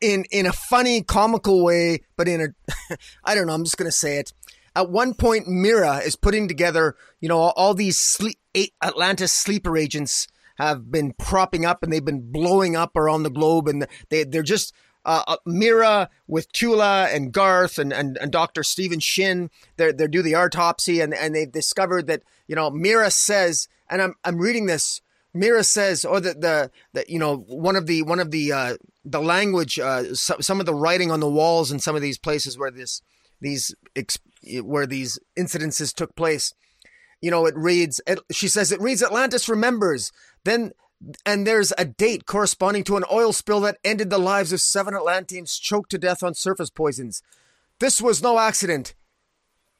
in 0.00 0.24
in 0.30 0.46
a 0.46 0.52
funny, 0.52 1.02
comical 1.02 1.64
way, 1.64 2.00
but 2.16 2.28
in 2.28 2.40
a, 2.40 2.96
I 3.24 3.34
don't 3.34 3.46
know. 3.46 3.54
I'm 3.54 3.64
just 3.64 3.76
gonna 3.76 3.90
say 3.90 4.18
it. 4.18 4.32
At 4.76 4.90
one 4.90 5.14
point, 5.14 5.48
Mera 5.48 5.98
is 5.98 6.16
putting 6.16 6.48
together, 6.48 6.96
you 7.20 7.30
know, 7.30 7.38
all, 7.38 7.72
these 7.72 7.98
sleep, 7.98 8.38
Atlantis 8.82 9.32
sleeper 9.32 9.74
agents 9.74 10.28
have 10.56 10.90
been 10.90 11.12
propping 11.12 11.64
up 11.64 11.82
and 11.82 11.92
they've 11.92 12.04
been 12.04 12.30
blowing 12.30 12.76
up 12.76 12.96
around 12.96 13.22
the 13.22 13.30
globe, 13.30 13.68
and 13.68 13.86
they 14.10 14.24
they're 14.24 14.42
just 14.42 14.72
uh, 15.06 15.22
uh, 15.28 15.36
Mera 15.46 16.10
with 16.26 16.50
Tula 16.50 17.08
and 17.12 17.32
Garth 17.32 17.78
and, 17.78 17.92
and, 17.92 18.18
and 18.18 18.32
Dr. 18.32 18.64
Stephen 18.64 18.98
Shin. 18.98 19.50
They 19.76 19.92
they 19.92 20.08
do 20.08 20.20
the 20.20 20.34
autopsy 20.34 21.00
and, 21.00 21.14
and 21.14 21.34
they've 21.34 21.50
discovered 21.50 22.08
that, 22.08 22.22
you 22.48 22.56
know, 22.56 22.70
Mera 22.70 23.10
says, 23.12 23.68
and 23.88 24.02
I'm, 24.02 24.14
I'm 24.24 24.38
reading 24.38 24.66
this, 24.66 25.00
Mera 25.32 25.62
says, 25.62 26.04
or 26.04 26.18
the, 26.20 26.34
the, 26.34 26.70
the 26.92 27.04
you 27.08 27.20
know, 27.20 27.36
one 27.36 27.76
of 27.76 27.86
the, 27.86 28.02
one 28.02 28.18
of 28.18 28.32
the, 28.32 28.50
uh, 28.50 28.76
the 29.04 29.22
language, 29.22 29.78
uh, 29.78 30.12
some, 30.12 30.42
some 30.42 30.58
of 30.58 30.66
the 30.66 30.74
writing 30.74 31.12
on 31.12 31.20
the 31.20 31.30
walls 31.30 31.70
in 31.70 31.78
some 31.78 31.94
of 31.94 32.02
these 32.02 32.18
places 32.18 32.58
where 32.58 32.72
this, 32.72 33.00
these, 33.40 33.72
where 34.62 34.88
these 34.88 35.20
incidences 35.38 35.94
took 35.94 36.16
place, 36.16 36.52
you 37.20 37.30
know, 37.30 37.46
it 37.46 37.56
reads, 37.56 38.00
she 38.30 38.48
says, 38.48 38.72
it 38.72 38.80
reads 38.80 39.02
Atlantis 39.02 39.48
remembers. 39.48 40.12
Then 40.44 40.72
and 41.24 41.46
there's 41.46 41.72
a 41.76 41.84
date 41.84 42.26
corresponding 42.26 42.84
to 42.84 42.96
an 42.96 43.04
oil 43.12 43.32
spill 43.32 43.60
that 43.60 43.78
ended 43.84 44.10
the 44.10 44.18
lives 44.18 44.52
of 44.52 44.60
seven 44.60 44.94
Atlanteans 44.94 45.58
choked 45.58 45.90
to 45.90 45.98
death 45.98 46.22
on 46.22 46.34
surface 46.34 46.70
poisons. 46.70 47.22
This 47.80 48.00
was 48.00 48.22
no 48.22 48.38
accident. 48.38 48.94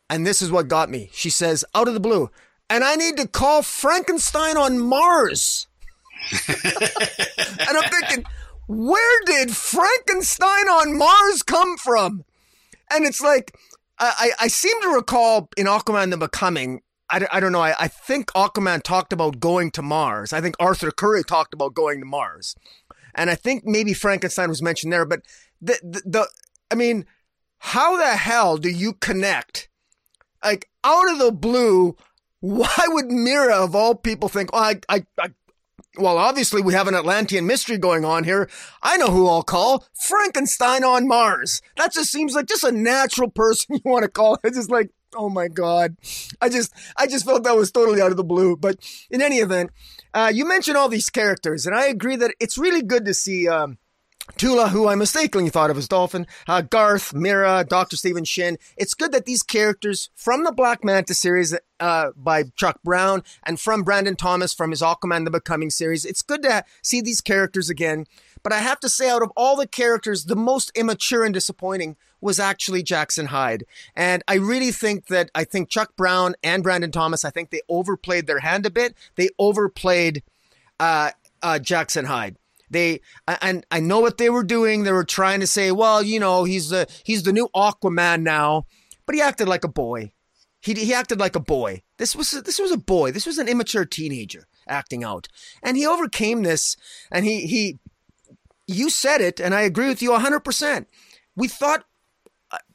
And 0.08 0.26
this 0.26 0.40
is 0.42 0.52
what 0.52 0.68
got 0.68 0.90
me. 0.90 1.10
She 1.12 1.30
says, 1.30 1.64
out 1.74 1.88
of 1.88 1.94
the 1.94 2.00
blue, 2.00 2.30
and 2.68 2.84
I 2.84 2.96
need 2.96 3.16
to 3.16 3.26
call 3.26 3.62
Frankenstein 3.62 4.56
on 4.56 4.78
Mars. 4.78 5.66
and 6.48 7.76
I'm 7.76 7.90
thinking, 7.90 8.24
where 8.68 9.20
did 9.24 9.56
Frankenstein 9.56 10.68
on 10.68 10.96
Mars 10.96 11.42
come 11.42 11.76
from? 11.76 12.24
And 12.90 13.04
it's 13.04 13.20
like, 13.20 13.56
I, 13.98 14.32
I 14.38 14.48
seem 14.48 14.80
to 14.82 14.88
recall 14.88 15.48
in 15.56 15.66
Aquaman 15.66 16.10
the 16.10 16.18
Becoming, 16.18 16.82
I, 17.08 17.26
I 17.30 17.40
don't 17.40 17.52
know. 17.52 17.60
I, 17.60 17.74
I 17.78 17.88
think 17.88 18.32
Aquaman 18.32 18.82
talked 18.82 19.12
about 19.12 19.40
going 19.40 19.70
to 19.72 19.82
Mars. 19.82 20.32
I 20.32 20.40
think 20.40 20.56
Arthur 20.58 20.90
Curry 20.90 21.22
talked 21.24 21.54
about 21.54 21.74
going 21.74 22.00
to 22.00 22.06
Mars. 22.06 22.56
And 23.14 23.30
I 23.30 23.34
think 23.34 23.64
maybe 23.64 23.94
Frankenstein 23.94 24.48
was 24.48 24.62
mentioned 24.62 24.92
there. 24.92 25.06
But 25.06 25.22
the, 25.60 25.78
the, 25.82 26.02
the 26.04 26.28
I 26.70 26.74
mean, 26.74 27.06
how 27.58 27.96
the 27.96 28.16
hell 28.16 28.56
do 28.56 28.68
you 28.68 28.92
connect? 28.92 29.68
Like, 30.44 30.68
out 30.84 31.10
of 31.10 31.18
the 31.18 31.32
blue, 31.32 31.96
why 32.40 32.84
would 32.88 33.10
Mera 33.10 33.56
of 33.56 33.74
all 33.74 33.94
people, 33.94 34.28
think, 34.28 34.50
oh, 34.52 34.58
I, 34.58 34.80
I, 34.88 35.06
I 35.18 35.30
well, 35.98 36.18
obviously 36.18 36.60
we 36.60 36.74
have 36.74 36.88
an 36.88 36.94
Atlantean 36.94 37.46
mystery 37.46 37.78
going 37.78 38.04
on 38.04 38.24
here. 38.24 38.50
I 38.82 38.96
know 38.96 39.08
who 39.08 39.26
I'll 39.26 39.42
call 39.42 39.86
Frankenstein 39.94 40.84
on 40.84 41.08
Mars. 41.08 41.62
That 41.76 41.92
just 41.92 42.12
seems 42.12 42.34
like 42.34 42.46
just 42.46 42.64
a 42.64 42.72
natural 42.72 43.30
person 43.30 43.76
you 43.84 43.90
want 43.90 44.02
to 44.02 44.10
call. 44.10 44.38
It's 44.44 44.56
just 44.56 44.70
like, 44.70 44.90
oh 45.14 45.28
my 45.28 45.48
god 45.48 45.96
i 46.40 46.48
just 46.48 46.72
i 46.96 47.06
just 47.06 47.24
felt 47.24 47.44
that 47.44 47.56
was 47.56 47.70
totally 47.70 48.00
out 48.00 48.10
of 48.10 48.16
the 48.16 48.24
blue 48.24 48.56
but 48.56 48.76
in 49.10 49.22
any 49.22 49.36
event 49.36 49.70
uh, 50.14 50.30
you 50.32 50.46
mentioned 50.46 50.76
all 50.76 50.88
these 50.88 51.10
characters 51.10 51.66
and 51.66 51.76
i 51.76 51.86
agree 51.86 52.16
that 52.16 52.34
it's 52.40 52.58
really 52.58 52.82
good 52.82 53.04
to 53.04 53.14
see 53.14 53.48
um, 53.48 53.78
Tula, 54.36 54.68
who 54.68 54.88
I 54.88 54.96
mistakenly 54.96 55.50
thought 55.50 55.70
of 55.70 55.78
as 55.78 55.88
Dolphin, 55.88 56.26
uh, 56.46 56.60
Garth, 56.60 57.14
Mera, 57.14 57.64
Dr. 57.66 57.96
Stephen 57.96 58.24
Shin. 58.24 58.58
It's 58.76 58.92
good 58.92 59.12
that 59.12 59.24
these 59.24 59.42
characters 59.42 60.10
from 60.14 60.44
the 60.44 60.52
Black 60.52 60.84
Manta 60.84 61.14
series 61.14 61.56
uh, 61.80 62.10
by 62.16 62.44
Chuck 62.56 62.80
Brown 62.82 63.22
and 63.44 63.58
from 63.58 63.82
Brandon 63.82 64.16
Thomas 64.16 64.52
from 64.52 64.72
his 64.72 64.82
Aquaman 64.82 65.24
the 65.24 65.30
Becoming 65.30 65.70
series, 65.70 66.04
it's 66.04 66.22
good 66.22 66.42
to 66.42 66.64
see 66.82 67.00
these 67.00 67.20
characters 67.20 67.70
again. 67.70 68.04
But 68.42 68.52
I 68.52 68.58
have 68.58 68.80
to 68.80 68.88
say, 68.88 69.08
out 69.08 69.22
of 69.22 69.32
all 69.36 69.56
the 69.56 69.66
characters, 69.66 70.24
the 70.24 70.36
most 70.36 70.70
immature 70.74 71.24
and 71.24 71.32
disappointing 71.32 71.96
was 72.26 72.38
actually 72.38 72.82
Jackson 72.82 73.26
Hyde. 73.26 73.64
And 73.94 74.22
I 74.28 74.34
really 74.34 74.72
think 74.72 75.06
that 75.06 75.30
I 75.34 75.44
think 75.44 75.70
Chuck 75.70 75.96
Brown 75.96 76.34
and 76.42 76.62
Brandon 76.62 76.90
Thomas, 76.90 77.24
I 77.24 77.30
think 77.30 77.48
they 77.50 77.62
overplayed 77.68 78.26
their 78.26 78.40
hand 78.40 78.66
a 78.66 78.70
bit. 78.70 78.94
They 79.14 79.30
overplayed 79.38 80.22
uh, 80.78 81.12
uh, 81.42 81.58
Jackson 81.58 82.04
Hyde. 82.04 82.36
They 82.68 83.00
and 83.26 83.64
I 83.70 83.80
know 83.80 84.00
what 84.00 84.18
they 84.18 84.28
were 84.28 84.42
doing. 84.42 84.82
They 84.82 84.92
were 84.92 85.04
trying 85.04 85.40
to 85.40 85.46
say, 85.46 85.70
well, 85.70 86.02
you 86.02 86.20
know, 86.20 86.44
he's 86.44 86.68
the 86.68 86.86
he's 87.04 87.22
the 87.22 87.32
new 87.32 87.48
Aquaman 87.54 88.22
now, 88.22 88.66
but 89.06 89.14
he 89.14 89.20
acted 89.20 89.48
like 89.48 89.64
a 89.64 89.68
boy. 89.68 90.12
He 90.60 90.74
he 90.74 90.92
acted 90.92 91.20
like 91.20 91.36
a 91.36 91.40
boy. 91.40 91.82
This 91.98 92.16
was 92.16 92.32
this 92.32 92.58
was 92.58 92.72
a 92.72 92.76
boy. 92.76 93.12
This 93.12 93.26
was 93.26 93.38
an 93.38 93.48
immature 93.48 93.84
teenager 93.84 94.48
acting 94.66 95.04
out, 95.04 95.28
and 95.62 95.76
he 95.76 95.86
overcame 95.86 96.42
this. 96.42 96.76
And 97.10 97.24
he 97.24 97.46
he, 97.46 97.78
you 98.66 98.90
said 98.90 99.20
it, 99.20 99.38
and 99.38 99.54
I 99.54 99.60
agree 99.60 99.88
with 99.88 100.02
you 100.02 100.12
hundred 100.14 100.40
percent. 100.40 100.88
We 101.36 101.46
thought 101.46 101.84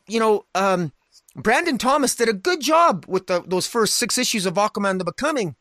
you 0.08 0.20
know, 0.20 0.46
um, 0.55 0.91
Brandon 1.36 1.77
Thomas 1.77 2.15
did 2.15 2.29
a 2.29 2.34
good 2.34 2.62
job 2.62 3.05
with 3.08 3.27
the, 3.27 3.43
those 3.46 3.67
first 3.67 3.96
six 3.96 4.17
issues 4.17 4.46
of 4.46 4.55
Aquaman 4.55 4.98
the 4.98 5.05
Becoming. 5.05 5.55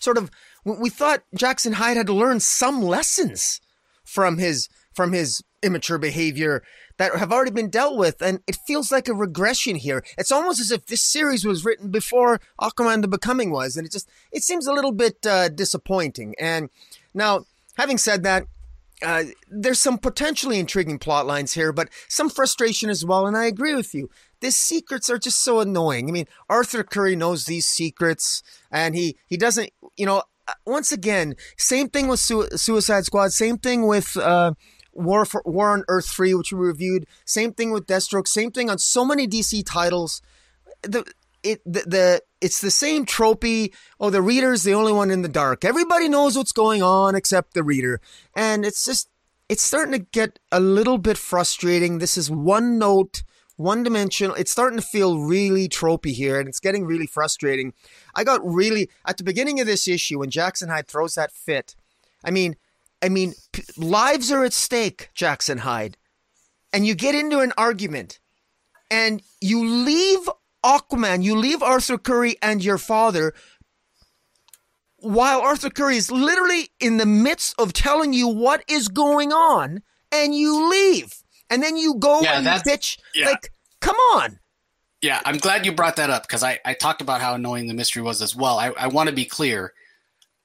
Sort 0.00 0.18
of, 0.18 0.30
we 0.64 0.90
thought 0.90 1.22
Jackson 1.34 1.74
Hyde 1.74 1.96
had 1.96 2.06
to 2.08 2.12
learn 2.12 2.40
some 2.40 2.82
lessons 2.82 3.60
from 4.04 4.38
his 4.38 4.68
from 4.92 5.12
his 5.12 5.42
immature 5.62 5.96
behavior 5.96 6.62
that 6.98 7.16
have 7.16 7.32
already 7.32 7.50
been 7.50 7.70
dealt 7.70 7.96
with, 7.96 8.20
and 8.20 8.40
it 8.46 8.58
feels 8.66 8.92
like 8.92 9.08
a 9.08 9.14
regression 9.14 9.76
here. 9.76 10.04
It's 10.18 10.30
almost 10.30 10.60
as 10.60 10.70
if 10.70 10.86
this 10.86 11.00
series 11.00 11.44
was 11.44 11.64
written 11.64 11.90
before 11.90 12.40
Aquaman 12.60 13.00
the 13.00 13.08
Becoming 13.08 13.50
was, 13.50 13.76
and 13.76 13.86
it 13.86 13.92
just 13.92 14.10
it 14.30 14.42
seems 14.42 14.66
a 14.66 14.72
little 14.72 14.92
bit 14.92 15.24
uh, 15.24 15.48
disappointing. 15.48 16.34
And 16.38 16.68
now, 17.14 17.46
having 17.76 17.98
said 17.98 18.22
that, 18.24 18.46
uh, 19.02 19.24
there's 19.50 19.80
some 19.80 19.98
potentially 19.98 20.58
intriguing 20.58 20.98
plot 20.98 21.26
lines 21.26 21.52
here, 21.52 21.72
but 21.72 21.88
some 22.08 22.30
frustration 22.30 22.90
as 22.90 23.04
well. 23.04 23.26
And 23.26 23.36
I 23.36 23.46
agree 23.46 23.74
with 23.74 23.94
you. 23.94 24.10
These 24.40 24.56
secrets 24.56 25.08
are 25.10 25.18
just 25.18 25.42
so 25.42 25.60
annoying. 25.60 26.08
I 26.08 26.12
mean, 26.12 26.26
Arthur 26.48 26.82
Curry 26.82 27.16
knows 27.16 27.44
these 27.44 27.66
secrets, 27.66 28.42
and 28.70 28.94
he 28.94 29.16
he 29.26 29.36
doesn't. 29.36 29.70
You 29.96 30.06
know, 30.06 30.22
uh, 30.48 30.54
once 30.66 30.92
again, 30.92 31.34
same 31.56 31.88
thing 31.88 32.08
with 32.08 32.20
Su- 32.20 32.48
Suicide 32.56 33.04
Squad. 33.04 33.32
Same 33.32 33.58
thing 33.58 33.86
with. 33.86 34.16
Uh, 34.16 34.54
War 34.94 35.24
for 35.24 35.40
War 35.46 35.70
on 35.70 35.84
Earth 35.88 36.06
3, 36.06 36.34
which 36.34 36.52
we 36.52 36.58
reviewed. 36.58 37.06
Same 37.24 37.54
thing 37.54 37.70
with 37.70 37.86
Deathstroke. 37.86 38.28
Same 38.28 38.50
thing 38.50 38.68
on 38.68 38.76
so 38.76 39.06
many 39.06 39.26
DC 39.26 39.64
titles. 39.64 40.20
The 40.82 41.04
it 41.42 41.62
the, 41.64 41.80
the 41.86 42.22
it's 42.40 42.60
the 42.60 42.70
same 42.70 43.06
tropey. 43.06 43.72
Oh, 44.00 44.10
the 44.10 44.22
reader's 44.22 44.64
the 44.64 44.74
only 44.74 44.92
one 44.92 45.10
in 45.10 45.22
the 45.22 45.28
dark. 45.28 45.64
Everybody 45.64 46.08
knows 46.08 46.36
what's 46.36 46.52
going 46.52 46.82
on 46.82 47.14
except 47.14 47.54
the 47.54 47.62
reader, 47.62 48.00
and 48.34 48.64
it's 48.64 48.84
just 48.84 49.08
it's 49.48 49.62
starting 49.62 49.92
to 49.92 49.98
get 49.98 50.38
a 50.50 50.60
little 50.60 50.98
bit 50.98 51.18
frustrating. 51.18 51.98
This 51.98 52.16
is 52.16 52.30
one 52.30 52.78
note, 52.78 53.22
one 53.56 53.82
dimensional. 53.82 54.34
It's 54.36 54.50
starting 54.50 54.78
to 54.78 54.86
feel 54.86 55.18
really 55.18 55.68
tropey 55.68 56.12
here, 56.12 56.38
and 56.38 56.48
it's 56.48 56.60
getting 56.60 56.84
really 56.84 57.06
frustrating. 57.06 57.74
I 58.14 58.24
got 58.24 58.40
really 58.44 58.88
at 59.06 59.18
the 59.18 59.24
beginning 59.24 59.60
of 59.60 59.66
this 59.66 59.86
issue 59.86 60.18
when 60.20 60.30
Jackson 60.30 60.68
Hyde 60.68 60.88
throws 60.88 61.14
that 61.14 61.32
fit. 61.32 61.76
I 62.24 62.30
mean, 62.30 62.56
I 63.02 63.08
mean, 63.08 63.34
p- 63.52 63.64
lives 63.76 64.30
are 64.30 64.44
at 64.44 64.52
stake, 64.52 65.10
Jackson 65.12 65.58
Hyde, 65.58 65.96
and 66.72 66.86
you 66.86 66.94
get 66.94 67.14
into 67.14 67.40
an 67.40 67.52
argument, 67.58 68.20
and 68.90 69.22
you 69.40 69.66
leave 69.66 70.28
Aquaman, 70.64 71.22
you 71.22 71.36
leave 71.36 71.62
Arthur 71.62 71.98
Curry 71.98 72.36
and 72.40 72.62
your 72.64 72.78
father 72.78 73.34
while 75.02 75.40
Arthur 75.40 75.70
Curry 75.70 75.96
is 75.96 76.10
literally 76.10 76.68
in 76.80 76.96
the 76.96 77.06
midst 77.06 77.54
of 77.58 77.72
telling 77.72 78.12
you 78.12 78.28
what 78.28 78.64
is 78.68 78.88
going 78.88 79.32
on 79.32 79.82
and 80.12 80.34
you 80.34 80.70
leave. 80.70 81.12
And 81.50 81.62
then 81.62 81.76
you 81.76 81.96
go 81.96 82.20
yeah, 82.22 82.38
and 82.38 82.46
bitch. 82.46 82.98
Yeah. 83.14 83.26
Like, 83.26 83.52
come 83.80 83.96
on. 83.96 84.38
Yeah, 85.02 85.20
I'm 85.24 85.38
glad 85.38 85.66
you 85.66 85.72
brought 85.72 85.96
that 85.96 86.10
up 86.10 86.22
because 86.22 86.44
I, 86.44 86.60
I 86.64 86.74
talked 86.74 87.02
about 87.02 87.20
how 87.20 87.34
annoying 87.34 87.66
the 87.66 87.74
mystery 87.74 88.02
was 88.02 88.22
as 88.22 88.36
well. 88.36 88.58
I, 88.58 88.68
I 88.68 88.86
want 88.86 89.08
to 89.08 89.14
be 89.14 89.24
clear. 89.24 89.72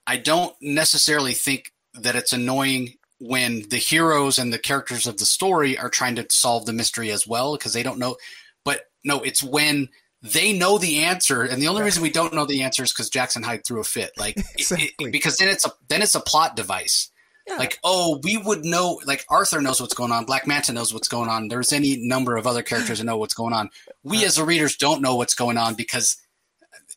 I 0.08 0.18
don't 0.18 0.56
necessarily 0.62 1.34
think 1.34 1.72
that 1.94 2.16
it's 2.16 2.34
annoying 2.34 2.96
when 3.20 3.70
the 3.70 3.78
heroes 3.78 4.40
and 4.40 4.52
the 4.52 4.60
characters 4.60 5.06
of 5.06 5.18
the 5.18 5.26
story 5.26 5.78
are 5.78 5.90
trying 5.90 6.16
to 6.16 6.26
solve 6.30 6.66
the 6.66 6.74
mystery 6.74 7.12
as 7.12 7.28
well 7.28 7.56
because 7.56 7.74
they 7.74 7.84
don't 7.84 8.00
know. 8.00 8.18
But 8.66 8.82
no, 9.04 9.22
it's 9.22 9.44
when 9.44 9.90
they 10.22 10.54
know 10.54 10.78
the 10.78 11.04
answer, 11.04 11.44
and 11.44 11.62
the 11.62 11.68
only 11.68 11.84
reason 11.84 12.02
we 12.02 12.10
don't 12.10 12.34
know 12.34 12.46
the 12.46 12.64
answer 12.64 12.84
is 12.84 12.92
because 12.92 13.10
Jackson 13.10 13.44
Hyde 13.44 13.66
threw 13.66 13.80
a 13.80 13.84
fit. 13.84 14.12
Like 14.18 14.38
exactly. 14.58 14.88
it, 15.00 15.08
it, 15.08 15.12
because 15.12 15.38
then 15.38 15.50
it's 15.50 15.66
a 15.66 15.72
then 15.88 16.02
it's 16.02 16.16
a 16.16 16.20
plot 16.20 16.56
device. 16.56 17.12
Yeah. 17.48 17.58
Like, 17.58 17.80
oh, 17.84 18.20
we 18.24 18.38
would 18.38 18.66
know. 18.66 19.00
Like 19.06 19.26
Arthur 19.30 19.62
knows 19.62 19.80
what's 19.80 19.94
going 19.94 20.12
on. 20.12 20.26
Black 20.26 20.48
Manta 20.48 20.74
knows 20.74 20.94
what's 20.94 21.08
going 21.08 21.30
on. 21.30 21.48
There's 21.48 21.72
any 21.72 21.98
number 21.98 22.36
of 22.36 22.46
other 22.46 22.62
characters 22.62 22.98
that 23.00 23.06
know 23.06 23.18
what's 23.18 23.34
going 23.34 23.54
on. 23.54 23.70
We 24.04 24.26
as 24.26 24.36
the 24.36 24.44
readers 24.44 24.76
don't 24.76 25.02
know 25.02 25.16
what's 25.16 25.34
going 25.34 25.58
on 25.58 25.76
because 25.76 26.18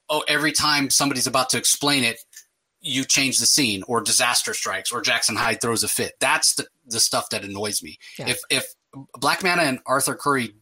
oh, 0.09 0.25
every 0.27 0.53
time 0.53 0.91
somebody's 0.91 1.29
about 1.29 1.51
to 1.51 1.59
explain 1.59 2.03
it, 2.03 2.19
you 2.81 3.05
change 3.05 3.39
the 3.39 3.47
scene 3.47 3.83
or 3.87 4.01
disaster 4.01 4.55
strikes 4.55 4.91
or 4.91 5.03
Jackson 5.03 5.37
Hyde 5.37 5.61
throws 5.61 5.85
a 5.85 5.89
fit. 5.89 6.15
That's 6.19 6.55
the, 6.55 6.67
the 6.87 6.99
stuff 6.99 7.29
that 7.31 7.45
annoys 7.45 7.83
me. 7.83 7.99
Yeah. 8.19 8.31
If 8.31 8.41
if 8.51 8.75
Black 9.19 9.43
Manta 9.43 9.63
and 9.63 9.79
Arthur 9.87 10.15
Curry 10.15 10.55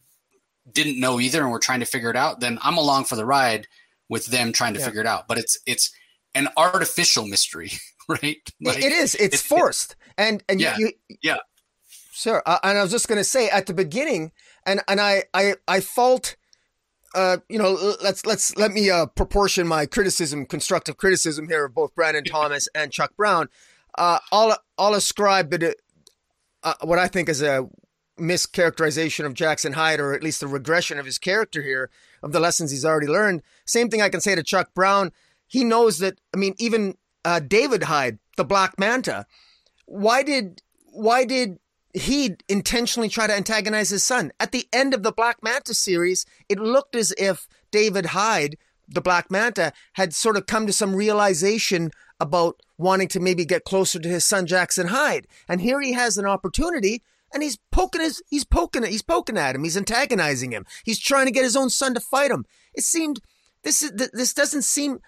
didn't 0.73 0.99
know 0.99 1.19
either 1.19 1.41
and 1.41 1.51
we're 1.51 1.59
trying 1.59 1.79
to 1.79 1.85
figure 1.85 2.09
it 2.09 2.15
out, 2.15 2.39
then 2.39 2.59
I'm 2.61 2.77
along 2.77 3.05
for 3.05 3.15
the 3.15 3.25
ride 3.25 3.67
with 4.09 4.27
them 4.27 4.51
trying 4.51 4.73
to 4.73 4.79
yeah. 4.79 4.85
figure 4.85 5.01
it 5.01 5.07
out. 5.07 5.27
But 5.27 5.37
it's 5.37 5.59
it's 5.65 5.91
an 6.35 6.49
artificial 6.57 7.25
mystery, 7.25 7.71
right? 8.09 8.37
Like, 8.61 8.77
it 8.77 8.91
is. 8.91 9.15
It's, 9.15 9.35
it's 9.35 9.41
forced. 9.41 9.91
It, 9.91 9.97
and 10.17 10.43
and 10.49 10.61
yeah, 10.61 10.77
you, 10.77 10.91
yeah. 11.21 11.37
Sure. 12.11 12.43
Uh, 12.45 12.59
and 12.63 12.77
I 12.77 12.81
was 12.81 12.91
just 12.91 13.07
going 13.07 13.17
to 13.17 13.23
say 13.23 13.49
at 13.49 13.65
the 13.65 13.73
beginning, 13.73 14.31
and 14.65 14.81
and 14.87 14.99
I 14.99 15.23
I 15.33 15.55
I 15.67 15.79
fault 15.79 16.35
uh, 17.15 17.37
you 17.49 17.57
know, 17.57 17.95
let's 18.01 18.25
let's 18.25 18.55
let 18.57 18.71
me 18.71 18.89
uh, 18.89 19.07
proportion 19.07 19.67
my 19.67 19.85
criticism, 19.85 20.45
constructive 20.45 20.97
criticism 20.97 21.47
here 21.47 21.65
of 21.65 21.73
both 21.73 21.95
Brandon 21.95 22.23
Thomas 22.23 22.67
and 22.75 22.91
Chuck 22.91 23.15
Brown. 23.15 23.49
Uh, 23.97 24.19
I'll 24.31 24.57
I'll 24.77 24.93
ascribe 24.93 25.53
it, 25.53 25.81
uh, 26.63 26.73
what 26.83 26.99
I 26.99 27.07
think 27.07 27.29
is 27.29 27.41
a 27.41 27.67
mischaracterization 28.19 29.25
of 29.25 29.33
Jackson 29.33 29.73
Hyde, 29.73 29.99
or 29.99 30.13
at 30.13 30.23
least 30.23 30.39
the 30.39 30.47
regression 30.47 30.99
of 30.99 31.05
his 31.05 31.17
character 31.17 31.61
here, 31.61 31.89
of 32.21 32.31
the 32.31 32.39
lessons 32.39 32.71
he's 32.71 32.85
already 32.85 33.07
learned. 33.07 33.41
Same 33.65 33.89
thing 33.89 34.01
I 34.01 34.09
can 34.09 34.21
say 34.21 34.35
to 34.35 34.43
Chuck 34.43 34.73
Brown. 34.73 35.11
He 35.47 35.63
knows 35.63 35.99
that. 35.99 36.19
I 36.33 36.37
mean, 36.37 36.55
even 36.57 36.95
uh, 37.25 37.39
David 37.39 37.83
Hyde, 37.83 38.19
the 38.37 38.45
Black 38.45 38.77
Manta. 38.77 39.25
Why 39.85 40.23
did 40.23 40.61
why 40.91 41.25
did 41.25 41.59
he 41.93 42.35
intentionally 42.47 43.09
try 43.09 43.27
to 43.27 43.35
antagonize 43.35 43.89
his 43.89 44.03
son. 44.03 44.31
At 44.39 44.51
the 44.51 44.67
end 44.71 44.93
of 44.93 45.03
the 45.03 45.11
Black 45.11 45.41
Manta 45.41 45.73
series, 45.73 46.25
it 46.47 46.59
looked 46.59 46.95
as 46.95 47.13
if 47.17 47.47
David 47.71 48.07
Hyde, 48.07 48.57
the 48.87 49.01
Black 49.01 49.31
Manta, 49.31 49.73
had 49.93 50.13
sort 50.13 50.37
of 50.37 50.45
come 50.45 50.67
to 50.67 50.73
some 50.73 50.95
realization 50.95 51.91
about 52.19 52.61
wanting 52.77 53.07
to 53.09 53.19
maybe 53.19 53.45
get 53.45 53.63
closer 53.63 53.99
to 53.99 54.09
his 54.09 54.25
son 54.25 54.45
Jackson 54.45 54.87
Hyde. 54.87 55.27
And 55.47 55.61
here 55.61 55.81
he 55.81 55.93
has 55.93 56.17
an 56.17 56.25
opportunity 56.25 57.01
and 57.33 57.43
he's 57.43 57.57
poking 57.71 58.01
his 58.01 58.21
he's 58.29 58.45
poking 58.45 58.83
he's 58.83 59.01
poking 59.01 59.37
at 59.37 59.55
him. 59.55 59.63
He's 59.63 59.77
antagonizing 59.77 60.51
him. 60.51 60.65
He's 60.83 60.99
trying 60.99 61.25
to 61.25 61.31
get 61.31 61.43
his 61.43 61.55
own 61.55 61.69
son 61.69 61.93
to 61.93 61.99
fight 61.99 62.31
him. 62.31 62.45
It 62.73 62.83
seemed 62.83 63.19
this 63.63 63.81
is 63.81 63.91
this 64.13 64.33
doesn't 64.33 64.63
seem 64.63 64.99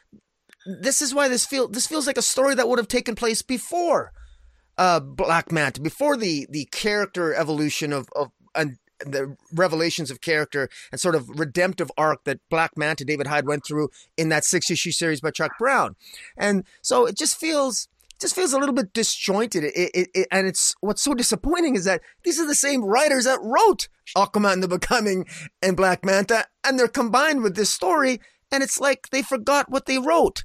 this 0.66 1.02
is 1.02 1.14
why 1.14 1.28
this 1.28 1.46
feel 1.46 1.68
this 1.68 1.88
feels 1.88 2.08
like 2.08 2.18
a 2.18 2.22
story 2.22 2.56
that 2.56 2.68
would 2.68 2.80
have 2.80 2.88
taken 2.88 3.16
place 3.16 3.42
before 3.42 4.12
uh, 4.78 5.00
Black 5.00 5.52
Manta, 5.52 5.82
before 5.82 6.18
the 6.18 6.48
the 6.50 6.66
character 6.66 7.34
evolution 7.34 7.94
of 7.94 8.08
of 8.16 8.32
and 8.56 8.78
the 9.04 9.36
revelations 9.52 10.12
of 10.12 10.22
character 10.22 10.70
and 10.92 11.02
sort 11.02 11.16
of 11.16 11.28
redemptive 11.30 11.92
arc 11.98 12.24
that 12.26 12.40
Black 12.50 12.78
Manta 12.78 13.04
David 13.04 13.28
Hyde 13.28 13.48
went 13.48 13.66
through 13.66 13.90
in 14.16 14.30
that 14.30 14.46
six 14.46 14.70
issue 14.70 14.92
series 14.92 15.22
by 15.22 15.32
Chuck 15.32 15.52
Brown, 15.58 15.96
and 16.38 16.64
so 16.82 17.06
it 17.06 17.18
just 17.18 17.40
feels 17.40 17.88
just 18.22 18.36
feels 18.36 18.54
a 18.54 18.60
little 18.60 18.76
bit 18.76 18.94
disjointed. 18.94 19.64
It, 19.64 19.74
it, 19.76 20.10
it, 20.14 20.28
and 20.32 20.48
it's 20.48 20.76
what's 20.82 21.02
so 21.02 21.14
disappointing 21.14 21.76
is 21.76 21.86
that 21.86 22.02
these 22.24 22.40
are 22.40 22.48
the 22.48 22.56
same 22.56 22.84
writers 22.84 23.26
that 23.26 23.40
wrote 23.42 23.90
Aquaman 24.16 24.62
the 24.62 24.68
Becoming 24.68 25.26
and 25.62 25.76
Black 25.76 26.06
Manta, 26.06 26.46
and 26.64 26.78
they're 26.78 26.88
combined 26.88 27.44
with 27.44 27.56
this 27.56 27.70
story, 27.70 28.22
and 28.52 28.64
it's 28.64 28.80
like 28.80 29.10
they 29.10 29.22
forgot 29.22 29.70
what 29.70 29.86
they 29.86 29.98
wrote. 29.98 30.44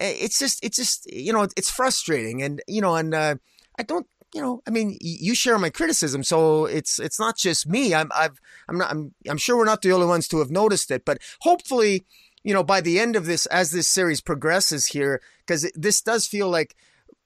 It's 0.00 0.40
just, 0.40 0.64
it's 0.64 0.76
just, 0.76 1.06
you 1.12 1.32
know, 1.32 1.46
it's 1.56 1.70
frustrating, 1.70 2.42
and 2.42 2.60
you 2.66 2.80
know, 2.80 2.96
and 2.96 3.14
uh, 3.14 3.36
I 3.78 3.84
don't 3.84 4.06
you 4.34 4.42
know, 4.42 4.60
I 4.66 4.70
mean, 4.70 4.98
you 5.00 5.32
share 5.36 5.58
my 5.60 5.70
criticism, 5.70 6.24
so 6.24 6.66
it's 6.66 6.98
it's 6.98 7.20
not 7.20 7.36
just 7.38 7.68
me. 7.68 7.94
I'm 7.94 8.10
I've 8.12 8.40
I'm 8.68 8.76
not 8.76 8.90
I'm 8.90 9.14
I'm 9.30 9.38
sure 9.38 9.56
we're 9.56 9.64
not 9.64 9.82
the 9.82 9.92
only 9.92 10.08
ones 10.08 10.26
to 10.28 10.38
have 10.40 10.50
noticed 10.50 10.90
it, 10.90 11.04
but 11.04 11.18
hopefully, 11.42 12.04
you 12.42 12.52
know, 12.52 12.64
by 12.64 12.80
the 12.80 12.98
end 12.98 13.14
of 13.14 13.26
this, 13.26 13.46
as 13.46 13.70
this 13.70 13.86
series 13.86 14.20
progresses 14.20 14.86
here, 14.86 15.22
because 15.46 15.70
this 15.76 16.02
does 16.02 16.26
feel 16.26 16.50
like 16.50 16.74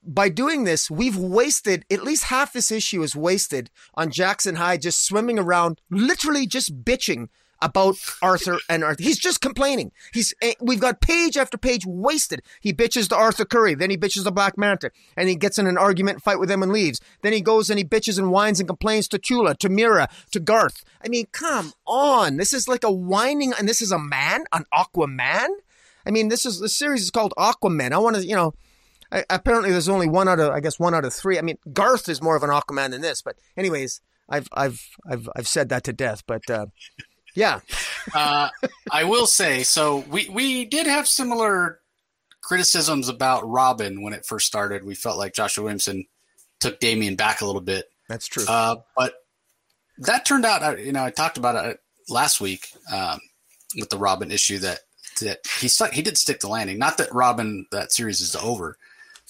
by 0.03 0.29
doing 0.29 0.63
this, 0.63 0.89
we've 0.89 1.17
wasted 1.17 1.85
at 1.91 2.03
least 2.03 2.25
half 2.25 2.53
this 2.53 2.71
issue 2.71 3.03
is 3.03 3.15
wasted 3.15 3.69
on 3.95 4.11
Jackson 4.11 4.55
Hyde 4.55 4.81
just 4.81 5.05
swimming 5.05 5.39
around, 5.39 5.81
literally 5.89 6.47
just 6.47 6.83
bitching 6.83 7.27
about 7.61 7.97
Arthur 8.21 8.59
and 8.69 8.83
Arthur. 8.83 9.03
He's 9.03 9.19
just 9.19 9.41
complaining. 9.41 9.91
He's 10.13 10.33
eh, 10.41 10.53
we've 10.61 10.79
got 10.79 11.01
page 11.01 11.37
after 11.37 11.57
page 11.57 11.85
wasted. 11.85 12.41
He 12.61 12.73
bitches 12.73 13.09
to 13.09 13.15
Arthur 13.15 13.45
Curry, 13.45 13.75
then 13.75 13.89
he 13.89 13.97
bitches 13.97 14.23
to 14.23 14.31
Black 14.31 14.57
Manta, 14.57 14.91
and 15.17 15.27
he 15.27 15.35
gets 15.35 15.59
in 15.59 15.67
an 15.67 15.77
argument 15.77 16.21
fight 16.21 16.39
with 16.39 16.49
them 16.49 16.63
and 16.63 16.71
leaves. 16.71 17.01
Then 17.21 17.33
he 17.33 17.41
goes 17.41 17.69
and 17.69 17.77
he 17.77 17.85
bitches 17.85 18.17
and 18.17 18.31
whines 18.31 18.59
and 18.59 18.67
complains 18.67 19.07
to 19.09 19.19
Tula, 19.19 19.55
to 19.55 19.69
Mera, 19.69 20.07
to 20.31 20.39
Garth. 20.39 20.83
I 21.03 21.09
mean, 21.09 21.27
come 21.31 21.73
on. 21.85 22.37
This 22.37 22.53
is 22.53 22.67
like 22.67 22.83
a 22.83 22.91
whining, 22.91 23.53
and 23.57 23.67
this 23.67 23.81
is 23.81 23.91
a 23.91 23.99
man, 23.99 24.45
an 24.53 24.65
Aquaman. 24.73 25.49
I 26.05 26.11
mean, 26.11 26.29
this 26.29 26.45
is 26.45 26.59
the 26.59 26.69
series 26.69 27.03
is 27.03 27.11
called 27.11 27.33
Aquaman. 27.37 27.91
I 27.91 27.97
want 27.97 28.15
to, 28.15 28.25
you 28.25 28.35
know. 28.35 28.53
I, 29.11 29.25
apparently, 29.29 29.71
there's 29.71 29.89
only 29.89 30.07
one 30.07 30.27
out 30.27 30.39
of, 30.39 30.51
I 30.51 30.59
guess, 30.59 30.79
one 30.79 30.93
out 30.93 31.05
of 31.05 31.13
three. 31.13 31.37
I 31.37 31.41
mean, 31.41 31.57
Garth 31.71 32.09
is 32.09 32.21
more 32.21 32.35
of 32.35 32.43
an 32.43 32.49
Aquaman 32.49 32.91
than 32.91 33.01
this, 33.01 33.21
but 33.21 33.35
anyways, 33.57 34.01
I've, 34.27 34.47
I've, 34.53 34.81
I've, 35.09 35.29
I've 35.35 35.47
said 35.47 35.69
that 35.69 35.83
to 35.85 35.93
death. 35.93 36.23
But 36.27 36.49
uh, 36.49 36.67
yeah. 37.35 37.61
uh, 38.13 38.49
I 38.91 39.03
will 39.05 39.27
say 39.27 39.63
so. 39.63 39.97
We 40.09 40.29
we 40.29 40.65
did 40.65 40.87
have 40.87 41.07
similar 41.07 41.79
criticisms 42.41 43.09
about 43.09 43.47
Robin 43.47 44.01
when 44.01 44.13
it 44.13 44.25
first 44.25 44.47
started. 44.47 44.83
We 44.83 44.95
felt 44.95 45.17
like 45.17 45.33
Joshua 45.33 45.63
Williamson 45.63 46.05
took 46.59 46.79
Damian 46.79 47.15
back 47.15 47.41
a 47.41 47.45
little 47.45 47.61
bit. 47.61 47.89
That's 48.07 48.27
true. 48.27 48.45
Uh, 48.47 48.77
but 48.95 49.13
that 49.99 50.25
turned 50.25 50.45
out, 50.45 50.79
you 50.83 50.91
know, 50.91 51.03
I 51.03 51.11
talked 51.11 51.37
about 51.37 51.63
it 51.65 51.79
last 52.09 52.41
week 52.41 52.69
um, 52.91 53.19
with 53.75 53.89
the 53.89 53.97
Robin 53.97 54.31
issue 54.31 54.59
that 54.59 54.79
that 55.21 55.39
he 55.59 55.67
stuck, 55.67 55.91
he 55.91 56.01
did 56.01 56.17
stick 56.17 56.39
the 56.39 56.47
landing. 56.47 56.79
Not 56.79 56.97
that 56.97 57.13
Robin 57.13 57.65
that 57.71 57.91
series 57.91 58.21
is 58.21 58.35
over, 58.35 58.77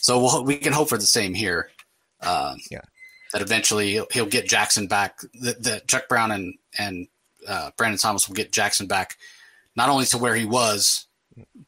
so 0.02 0.20
we'll, 0.20 0.44
we 0.44 0.58
can 0.58 0.74
hope 0.74 0.90
for 0.90 0.98
the 0.98 1.06
same 1.06 1.34
here. 1.34 1.70
Um, 2.22 2.58
yeah, 2.72 2.82
that 3.34 3.42
eventually 3.42 3.92
he'll, 3.92 4.08
he'll 4.12 4.26
get 4.26 4.48
Jackson 4.48 4.88
back. 4.88 5.20
That, 5.42 5.64
that 5.64 5.88
Chuck 5.88 6.08
Brown 6.08 6.32
and 6.32 6.56
and 6.78 7.08
uh, 7.48 7.72
Brandon 7.78 7.98
Thomas 7.98 8.28
will 8.28 8.36
get 8.36 8.52
Jackson 8.52 8.88
back 8.88 9.18
not 9.76 9.90
only 9.90 10.06
to 10.06 10.18
where 10.18 10.36
he 10.36 10.46
was, 10.46 11.08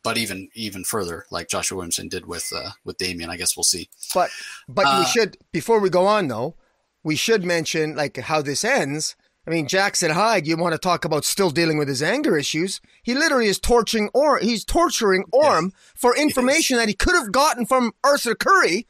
but 0.04 0.17
even 0.17 0.50
even 0.54 0.84
further, 0.84 1.26
like 1.32 1.50
Joshua 1.50 1.78
Williamson 1.78 2.08
did 2.08 2.26
with 2.26 2.52
uh, 2.56 2.72
with 2.84 2.98
Damian. 2.98 3.30
I 3.30 3.38
guess 3.38 3.56
we'll 3.56 3.63
see. 3.63 3.89
But 4.13 4.30
but 4.67 4.86
uh, 4.86 4.98
we 5.00 5.06
should 5.06 5.38
before 5.52 5.80
we 5.80 5.89
go 5.89 6.06
on 6.08 6.28
though, 6.28 6.56
we 7.04 7.15
should 7.15 7.44
mention 7.44 7.96
like 7.96 8.17
how 8.17 8.41
this 8.41 8.63
ends. 8.63 9.15
I 9.47 9.49
mean, 9.49 9.67
Jackson 9.67 10.12
Hyde, 10.12 10.45
you 10.45 10.56
want 10.56 10.73
to 10.73 10.77
talk 10.77 11.04
about 11.04 11.25
still 11.25 11.49
dealing 11.49 11.77
with 11.77 11.88
his 11.88 12.04
anger 12.04 12.38
issues. 12.38 12.80
He 13.01 13.15
literally 13.15 13.47
is 13.47 13.60
torturing 13.60 14.10
or 14.13 14.38
he's 14.38 14.63
torturing 14.63 15.23
Orm 15.32 15.65
yes. 15.73 15.73
for 15.95 16.15
information 16.15 16.77
that 16.77 16.88
he 16.88 16.93
could 16.93 17.15
have 17.15 17.32
gotten 17.32 17.65
from 17.65 17.93
Arthur 18.04 18.36
Curry 18.36 18.86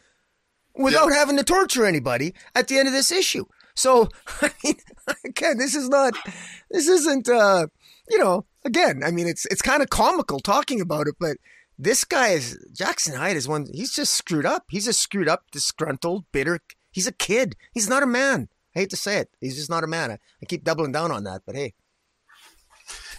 without 0.75 1.07
yep. 1.07 1.17
having 1.17 1.37
to 1.37 1.43
torture 1.43 1.85
anybody 1.85 2.33
at 2.53 2.67
the 2.67 2.77
end 2.77 2.87
of 2.87 2.93
this 2.93 3.11
issue. 3.11 3.45
So, 3.75 4.09
I 4.41 4.51
mean, 4.63 4.75
again, 5.23 5.57
this 5.57 5.73
is 5.73 5.87
not, 5.87 6.13
this 6.69 6.87
isn't, 6.87 7.29
uh, 7.29 7.67
you 8.09 8.19
know, 8.19 8.45
again, 8.65 9.03
I 9.05 9.11
mean, 9.11 9.27
it's 9.27 9.45
it's 9.45 9.61
kind 9.61 9.81
of 9.81 9.89
comical 9.89 10.39
talking 10.39 10.81
about 10.81 11.07
it, 11.07 11.15
but 11.19 11.37
this 11.77 12.03
guy 12.03 12.29
is 12.29 12.57
Jackson 12.73 13.15
Hyde 13.15 13.37
is 13.37 13.47
one. 13.47 13.67
He's 13.73 13.93
just 13.93 14.13
screwed 14.13 14.45
up. 14.45 14.65
He's 14.69 14.87
a 14.87 14.93
screwed 14.93 15.29
up, 15.29 15.45
disgruntled, 15.51 16.25
bitter. 16.31 16.59
He's 16.91 17.07
a 17.07 17.13
kid. 17.13 17.55
He's 17.73 17.89
not 17.89 18.03
a 18.03 18.07
man. 18.07 18.49
I 18.75 18.79
hate 18.79 18.89
to 18.91 18.95
say 18.95 19.17
it. 19.17 19.29
He's 19.39 19.55
just 19.55 19.69
not 19.69 19.83
a 19.83 19.87
man. 19.87 20.11
I, 20.11 20.13
I 20.41 20.45
keep 20.47 20.63
doubling 20.63 20.91
down 20.91 21.11
on 21.11 21.25
that, 21.25 21.41
but 21.45 21.55
hey. 21.55 21.73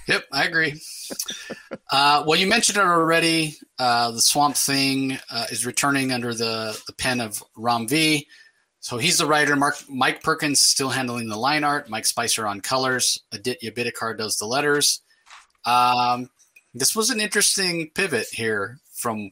Yep, 0.09 0.25
I 0.33 0.45
agree. 0.45 0.81
uh, 1.91 2.25
well, 2.27 2.39
you 2.39 2.47
mentioned 2.47 2.79
it 2.79 2.85
already. 2.85 3.55
Uh, 3.79 4.11
the 4.11 4.21
Swamp 4.21 4.57
Thing 4.57 5.19
uh, 5.31 5.47
is 5.51 5.65
returning 5.65 6.13
under 6.13 6.35
the, 6.35 6.81
the 6.87 6.93
pen 6.93 7.21
of 7.21 7.43
Ram 7.57 7.87
V. 7.87 8.27
So 8.81 8.99
he's 8.99 9.19
the 9.19 9.27
writer. 9.27 9.55
Mark, 9.55 9.77
Mike 9.89 10.23
Perkins 10.25 10.61
still 10.61 10.91
handling 10.91 11.29
the 11.29 11.37
line 11.37 11.63
art. 11.63 11.89
Mike 11.89 12.07
Spicer 12.07 12.49
on 12.49 12.61
colors. 12.61 13.21
Aditya 13.31 13.71
Bidikar 13.71 14.19
does 14.19 14.39
the 14.39 14.47
letters. 14.47 15.03
Um, 15.65 16.31
this 16.75 16.97
was 16.97 17.11
an 17.11 17.21
interesting 17.21 17.91
pivot 17.95 18.27
here 18.33 18.79
from 18.93 19.31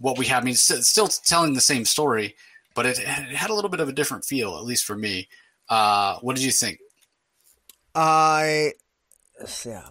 what 0.00 0.18
we 0.18 0.26
have. 0.26 0.42
I 0.42 0.46
mean, 0.46 0.54
still 0.56 1.06
telling 1.06 1.54
the 1.54 1.60
same 1.60 1.84
story, 1.84 2.34
but 2.74 2.86
it, 2.86 2.98
it, 2.98 3.06
had 3.06 3.50
a 3.50 3.54
little 3.54 3.70
bit 3.70 3.80
of 3.80 3.88
a 3.88 3.92
different 3.92 4.24
feel, 4.24 4.56
at 4.56 4.64
least 4.64 4.84
for 4.84 4.96
me. 4.96 5.28
Uh, 5.68 6.18
what 6.20 6.36
did 6.36 6.44
you 6.44 6.50
think? 6.50 6.78
I, 7.94 8.72
yeah, 9.64 9.88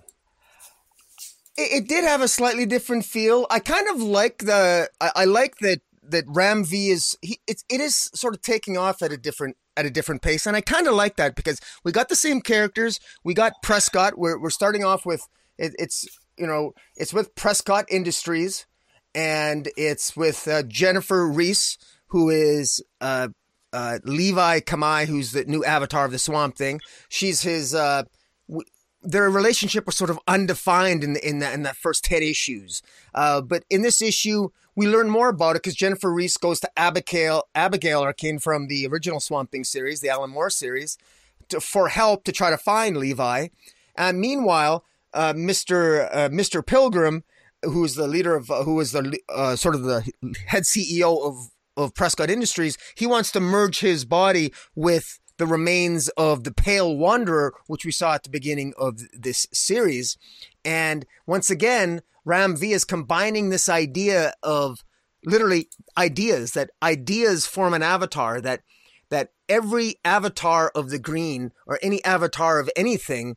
it, 1.58 1.84
it, 1.84 1.88
did 1.88 2.04
have 2.04 2.22
a 2.22 2.28
slightly 2.28 2.66
different 2.66 3.06
feel. 3.06 3.48
I 3.50 3.60
kind 3.60 3.88
of 3.90 4.02
like 4.02 4.40
the, 4.40 4.90
I, 5.00 5.12
I 5.16 5.26
like 5.26 5.58
that 5.60 5.82
that 6.10 6.26
Ram 6.28 6.66
V 6.66 6.90
is 6.90 7.18
he 7.22 7.40
it's 7.48 7.64
it 7.70 7.80
is 7.80 8.10
sort 8.14 8.34
of 8.34 8.42
taking 8.42 8.78
off 8.78 9.02
at 9.02 9.12
a 9.12 9.18
different 9.18 9.58
at 9.76 9.86
a 9.86 9.90
different 9.90 10.22
pace, 10.22 10.46
and 10.46 10.56
I 10.56 10.62
kind 10.62 10.88
of 10.88 10.94
like 10.94 11.16
that 11.16 11.36
because 11.36 11.60
we 11.84 11.92
got 11.92 12.10
the 12.10 12.16
same 12.16 12.42
characters. 12.42 13.00
We 13.24 13.34
got 13.34 13.54
Prescott. 13.62 14.18
We're 14.18 14.40
we're 14.40 14.50
starting 14.50 14.84
off 14.84 15.06
with 15.06 15.28
it, 15.58 15.74
it's 15.80 16.08
you 16.38 16.48
know 16.48 16.74
it's 16.96 17.14
with 17.14 17.36
Prescott 17.36 17.86
Industries, 17.90 18.66
and 19.16 19.70
it's 19.78 20.16
with 20.16 20.48
uh, 20.48 20.64
Jennifer 20.64 21.28
Reese, 21.28 21.78
who 22.14 22.30
is 22.30 22.80
uh, 23.02 23.30
uh, 23.74 23.98
Levi 24.04 24.60
Kamei, 24.60 25.08
who's 25.08 25.32
the 25.32 25.46
new 25.46 25.66
avatar 25.66 26.06
of 26.06 26.12
the 26.12 26.20
Swamp 26.20 26.56
Thing. 26.56 26.80
She's 27.10 27.42
his. 27.42 27.74
Uh, 27.74 28.04
w- 28.48 28.66
their 29.02 29.30
relationship 29.30 29.86
was 29.86 29.98
sort 29.98 30.12
of 30.12 30.20
undefined 30.28 31.04
in 31.04 31.14
the, 31.14 31.28
in 31.28 31.40
that 31.40 31.56
in 31.56 31.64
that 31.64 31.76
first 31.76 32.06
ten 32.06 32.22
issues, 32.22 32.84
uh, 33.16 33.42
but 33.42 33.66
in 33.70 33.82
this 33.82 34.02
issue 34.02 34.50
we 34.76 34.88
learn 34.88 35.10
more 35.10 35.30
about 35.30 35.56
it 35.56 35.64
because 35.64 35.76
Jennifer 35.76 36.14
Reese 36.14 36.38
goes 36.38 36.60
to 36.62 36.70
Abigail 36.78 37.44
Abigail 37.56 38.02
Arcane 38.02 38.40
from 38.40 38.68
the 38.68 38.88
original 38.88 39.20
Swamp 39.20 39.52
Thing 39.52 39.64
series, 39.64 40.02
the 40.02 40.10
Alan 40.10 40.30
Moore 40.30 40.52
series, 40.52 40.98
to, 41.50 41.60
for 41.60 41.90
help 41.90 42.24
to 42.26 42.32
try 42.32 42.52
to 42.52 42.58
find 42.58 42.96
Levi. 42.96 43.48
And 43.96 44.20
meanwhile, 44.20 44.86
uh, 45.14 45.34
Mr. 45.34 46.10
Uh, 46.12 46.30
Mr. 46.30 46.66
Pilgrim, 46.66 47.24
who 47.64 47.84
is 47.84 47.96
the 47.96 48.08
leader 48.08 48.36
of, 48.36 48.50
uh, 48.50 48.64
who 48.64 48.80
is 48.80 48.92
the 48.92 49.20
uh, 49.30 49.56
sort 49.56 49.76
of 49.76 49.84
the 49.84 50.10
head 50.48 50.64
CEO 50.64 51.24
of 51.26 51.50
of 51.76 51.96
Prescott 51.96 52.30
Industries, 52.30 52.78
he 52.96 53.08
wants 53.08 53.32
to 53.32 53.40
merge 53.40 53.80
his 53.80 54.06
body 54.06 54.54
with 54.76 55.20
the 55.38 55.48
remains 55.48 56.10
of 56.10 56.44
the 56.44 56.54
Pale 56.54 56.96
Wanderer, 56.98 57.54
which 57.68 57.86
we 57.86 57.92
saw 57.92 58.14
at 58.14 58.24
the 58.24 58.30
beginning 58.30 58.74
of 58.78 59.00
this 59.12 59.48
series. 59.52 60.18
And 60.64 61.06
once 61.26 61.50
again, 61.50 62.02
Ram 62.26 62.56
V 62.56 62.72
is 62.72 62.86
combining 62.86 63.50
this 63.50 63.68
idea 63.68 64.34
of 64.44 64.84
literally 65.26 65.70
ideas 65.98 66.52
that 66.52 66.70
ideas 66.82 67.46
form 67.46 67.74
an 67.74 67.84
avatar 67.84 68.42
that 68.42 68.62
that 69.10 69.32
every 69.48 69.96
avatar 70.04 70.72
of 70.76 70.90
the 70.90 71.00
green 71.00 71.52
or 71.68 71.80
any 71.82 72.04
avatar 72.04 72.60
of 72.60 72.70
anything 72.76 73.36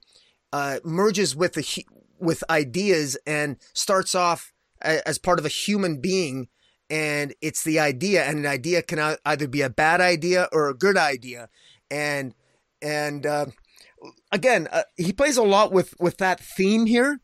uh, 0.53 0.79
merges 0.85 1.37
with 1.37 1.55
the 1.55 1.85
with 2.19 2.43
ideas 2.49 3.17
and 3.27 3.57
starts 3.75 4.15
off 4.15 4.53
as 4.81 5.19
part 5.19 5.39
of 5.39 5.45
a 5.45 5.51
human 5.51 6.01
being 6.01 6.49
and 6.89 7.35
it's 7.41 7.65
the 7.65 7.81
idea 7.81 8.25
and 8.25 8.39
an 8.39 8.47
idea 8.47 8.83
can 8.83 9.17
either 9.25 9.49
be 9.49 9.63
a 9.63 9.71
bad 9.71 10.01
idea 10.01 10.49
or 10.53 10.69
a 10.69 10.75
good 10.75 10.97
idea. 10.97 11.49
And 11.91 12.35
and 12.83 13.27
uh, 13.27 13.47
again 14.33 14.69
uh, 14.71 14.83
he 14.97 15.13
plays 15.13 15.37
a 15.37 15.43
lot 15.43 15.73
with 15.73 15.95
with 15.99 16.19
that 16.19 16.41
theme 16.41 16.87
here 16.87 17.21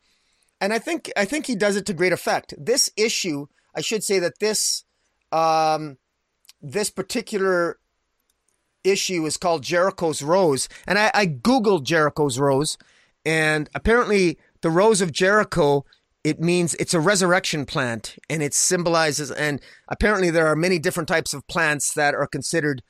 and 0.61 0.73
i 0.73 0.79
think 0.79 1.11
i 1.17 1.25
think 1.25 1.47
he 1.47 1.55
does 1.55 1.77
it 1.77 1.87
to 1.87 1.93
great 1.93 2.13
effect. 2.13 2.55
This 2.59 2.91
issue 2.97 3.47
i 3.75 3.81
should 3.81 4.05
say 4.05 4.19
that 4.19 4.39
this 4.41 4.85
um 5.31 5.99
this 6.61 6.91
particular 6.91 7.79
issue 8.85 9.25
is 9.27 9.37
called 9.37 9.63
jericho's 9.63 10.23
rose 10.23 10.69
and 10.87 10.99
i, 10.99 11.11
I 11.15 11.27
googled 11.27 11.85
jericho's 11.85 12.39
rose 12.39 12.77
and 13.25 13.71
apparently 13.75 14.39
the 14.61 14.71
rose 14.71 15.01
of 15.01 15.13
jericho 15.13 15.85
it 16.25 16.41
means 16.41 16.75
it's 16.75 16.95
a 16.95 17.01
resurrection 17.01 17.67
plant 17.67 18.17
and 18.31 18.43
it 18.43 18.55
symbolizes 18.55 19.31
and 19.31 19.61
apparently 19.89 20.31
there 20.31 20.47
are 20.47 20.57
many 20.57 20.79
different 20.79 21.09
types 21.09 21.35
of 21.35 21.47
plants 21.49 21.95
that 21.95 22.15
are 22.15 22.27
considered 22.27 22.83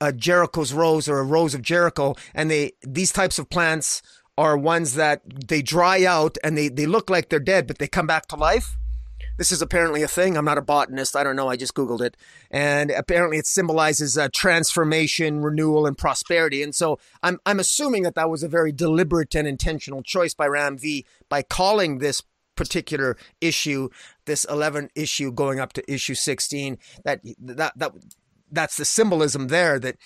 a 0.00 0.12
Jericho's 0.12 0.72
rose 0.72 1.08
or 1.08 1.18
a 1.18 1.24
rose 1.24 1.54
of 1.54 1.62
Jericho 1.62 2.14
and 2.34 2.50
they 2.50 2.72
these 2.82 3.12
types 3.12 3.38
of 3.38 3.50
plants 3.50 4.02
are 4.38 4.56
ones 4.56 4.94
that 4.94 5.22
they 5.48 5.60
dry 5.60 6.04
out 6.04 6.38
and 6.42 6.56
they, 6.56 6.68
they 6.68 6.86
look 6.86 7.10
like 7.10 7.28
they're 7.28 7.38
dead 7.38 7.66
but 7.66 7.78
they 7.78 7.88
come 7.88 8.06
back 8.06 8.26
to 8.28 8.36
life 8.36 8.76
this 9.38 9.50
is 9.50 9.62
apparently 9.62 10.02
a 10.02 10.08
thing. 10.08 10.36
I'm 10.36 10.44
not 10.44 10.58
a 10.58 10.62
botanist. 10.62 11.16
I 11.16 11.24
don't 11.24 11.36
know. 11.36 11.48
I 11.48 11.56
just 11.56 11.74
Googled 11.74 12.00
it. 12.00 12.16
And 12.50 12.90
apparently 12.90 13.38
it 13.38 13.46
symbolizes 13.46 14.18
uh, 14.18 14.28
transformation, 14.32 15.40
renewal, 15.40 15.86
and 15.86 15.96
prosperity. 15.96 16.62
And 16.62 16.74
so 16.74 16.98
I'm, 17.22 17.38
I'm 17.46 17.58
assuming 17.58 18.02
that 18.02 18.14
that 18.14 18.30
was 18.30 18.42
a 18.42 18.48
very 18.48 18.72
deliberate 18.72 19.34
and 19.34 19.48
intentional 19.48 20.02
choice 20.02 20.34
by 20.34 20.46
Ram 20.46 20.76
V 20.76 21.06
by 21.28 21.42
calling 21.42 21.98
this 21.98 22.22
particular 22.62 23.16
issue, 23.40 23.88
this 24.24 24.44
11 24.44 24.90
issue 24.94 25.32
going 25.32 25.60
up 25.60 25.72
to 25.74 25.92
issue 25.92 26.14
16, 26.14 26.78
that 27.04 27.20
that 27.38 27.72
that 27.76 27.92
that's 28.50 28.76
the 28.76 28.84
symbolism 28.84 29.48
there 29.48 29.78
that 29.78 29.96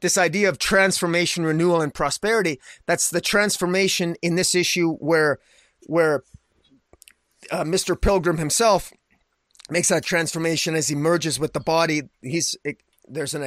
this 0.00 0.18
idea 0.18 0.48
of 0.48 0.58
transformation, 0.58 1.44
renewal, 1.44 1.80
and 1.80 1.94
prosperity. 1.94 2.60
That's 2.86 3.08
the 3.08 3.22
transformation 3.22 4.16
in 4.20 4.34
this 4.34 4.54
issue 4.54 4.94
where 4.96 5.38
where 5.86 6.22
uh, 7.50 7.64
Mr. 7.64 8.00
Pilgrim 8.00 8.38
himself 8.38 8.92
makes 9.70 9.88
that 9.88 10.04
transformation 10.04 10.74
as 10.74 10.88
he 10.88 10.94
merges 10.94 11.40
with 11.40 11.54
the 11.54 11.60
body. 11.60 12.02
He's 12.20 12.56
it, 12.64 12.82
there's 13.08 13.34
an 13.34 13.42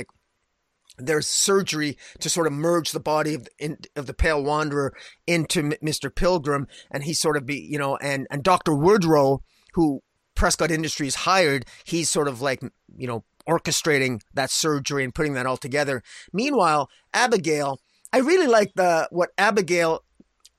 there's 0.97 1.27
surgery 1.27 1.97
to 2.19 2.29
sort 2.29 2.47
of 2.47 2.53
merge 2.53 2.91
the 2.91 2.99
body 2.99 3.36
of 3.36 3.45
the, 3.45 3.51
in, 3.60 3.77
of 3.95 4.07
the 4.07 4.13
pale 4.13 4.43
wanderer 4.43 4.93
into 5.25 5.60
M- 5.60 5.73
Mr. 5.83 6.13
Pilgrim, 6.13 6.67
and 6.91 7.03
he 7.03 7.13
sort 7.13 7.38
of 7.38 7.45
be 7.45 7.60
you 7.60 7.77
know, 7.77 7.97
and 7.97 8.27
and 8.29 8.43
Doctor 8.43 8.73
Woodrue, 8.73 9.39
who 9.73 10.01
Prescott 10.36 10.71
Industries 10.71 11.15
hired, 11.15 11.65
he's 11.83 12.10
sort 12.10 12.27
of 12.27 12.41
like 12.41 12.62
you 12.95 13.07
know 13.07 13.23
orchestrating 13.47 14.21
that 14.33 14.51
surgery 14.51 15.03
and 15.03 15.15
putting 15.15 15.33
that 15.33 15.45
all 15.45 15.57
together. 15.57 16.03
Meanwhile, 16.33 16.89
Abigail, 17.13 17.79
I 18.12 18.19
really 18.19 18.47
like 18.47 18.73
the 18.75 19.07
what 19.12 19.29
Abigail 19.38 20.03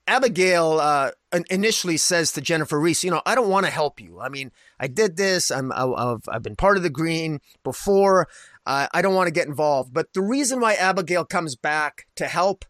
Abigail 0.09 0.81
uh, 0.81 1.11
initially 1.51 1.98
says 1.98 2.33
to 2.33 2.40
Jennifer 2.40 2.81
Reese, 2.81 3.05
you 3.05 3.11
know, 3.11 3.20
I 3.27 3.35
don't 3.35 3.51
want 3.51 3.66
to 3.66 3.72
help 3.72 4.01
you. 4.01 4.20
I 4.20 4.31
mean, 4.31 4.51
I 4.81 4.87
did 4.87 5.18
this. 5.18 5.51
I'm, 5.51 5.70
I've, 5.70 6.22
I've 6.27 6.42
been 6.42 6.57
part 6.57 6.79
of 6.79 6.83
the 6.83 6.90
green 6.90 7.40
before. 7.62 8.27
Uh, 8.68 8.87
I 8.92 9.00
don't 9.00 9.14
want 9.14 9.28
to 9.28 9.33
get 9.33 9.48
involved. 9.48 9.94
But 9.94 10.12
the 10.12 10.20
reason 10.20 10.61
why 10.61 10.74
Abigail 10.74 11.24
comes 11.24 11.57
back 11.57 12.07
to 12.16 12.26
help 12.26 12.66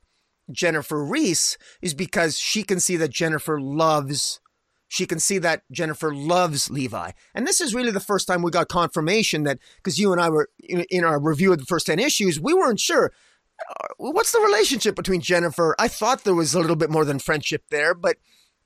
Jennifer 0.50 1.04
Reese 1.04 1.58
is 1.82 1.92
because 1.92 2.38
she 2.38 2.62
can 2.62 2.78
see 2.78 2.96
that 2.96 3.10
Jennifer 3.10 3.60
loves 3.60 4.40
she 4.90 5.04
can 5.04 5.20
see 5.20 5.36
that 5.36 5.64
Jennifer 5.70 6.14
loves 6.14 6.70
Levi. 6.70 7.10
And 7.34 7.46
this 7.46 7.60
is 7.60 7.74
really 7.74 7.90
the 7.90 8.00
first 8.00 8.26
time 8.26 8.40
we 8.40 8.50
got 8.50 8.68
confirmation 8.68 9.42
that 9.42 9.58
because 9.76 9.98
you 9.98 10.12
and 10.12 10.20
I 10.20 10.30
were 10.30 10.48
in, 10.60 10.86
in, 10.88 11.04
our 11.04 11.20
review 11.20 11.52
of 11.52 11.58
the 11.58 11.66
first 11.66 11.86
10 11.88 11.98
issues, 11.98 12.40
we 12.40 12.54
weren't 12.54 12.80
sure 12.80 13.12
uh, 13.68 13.88
what's 13.98 14.32
the 14.32 14.40
relationship 14.40 14.96
between 14.96 15.20
Jennifer. 15.20 15.74
I 15.78 15.88
thought 15.88 16.24
there 16.24 16.34
was 16.34 16.54
a 16.54 16.60
little 16.60 16.74
bit 16.74 16.88
more 16.88 17.04
than 17.04 17.18
friendship 17.18 17.64
there, 17.68 17.92
but 17.92 18.16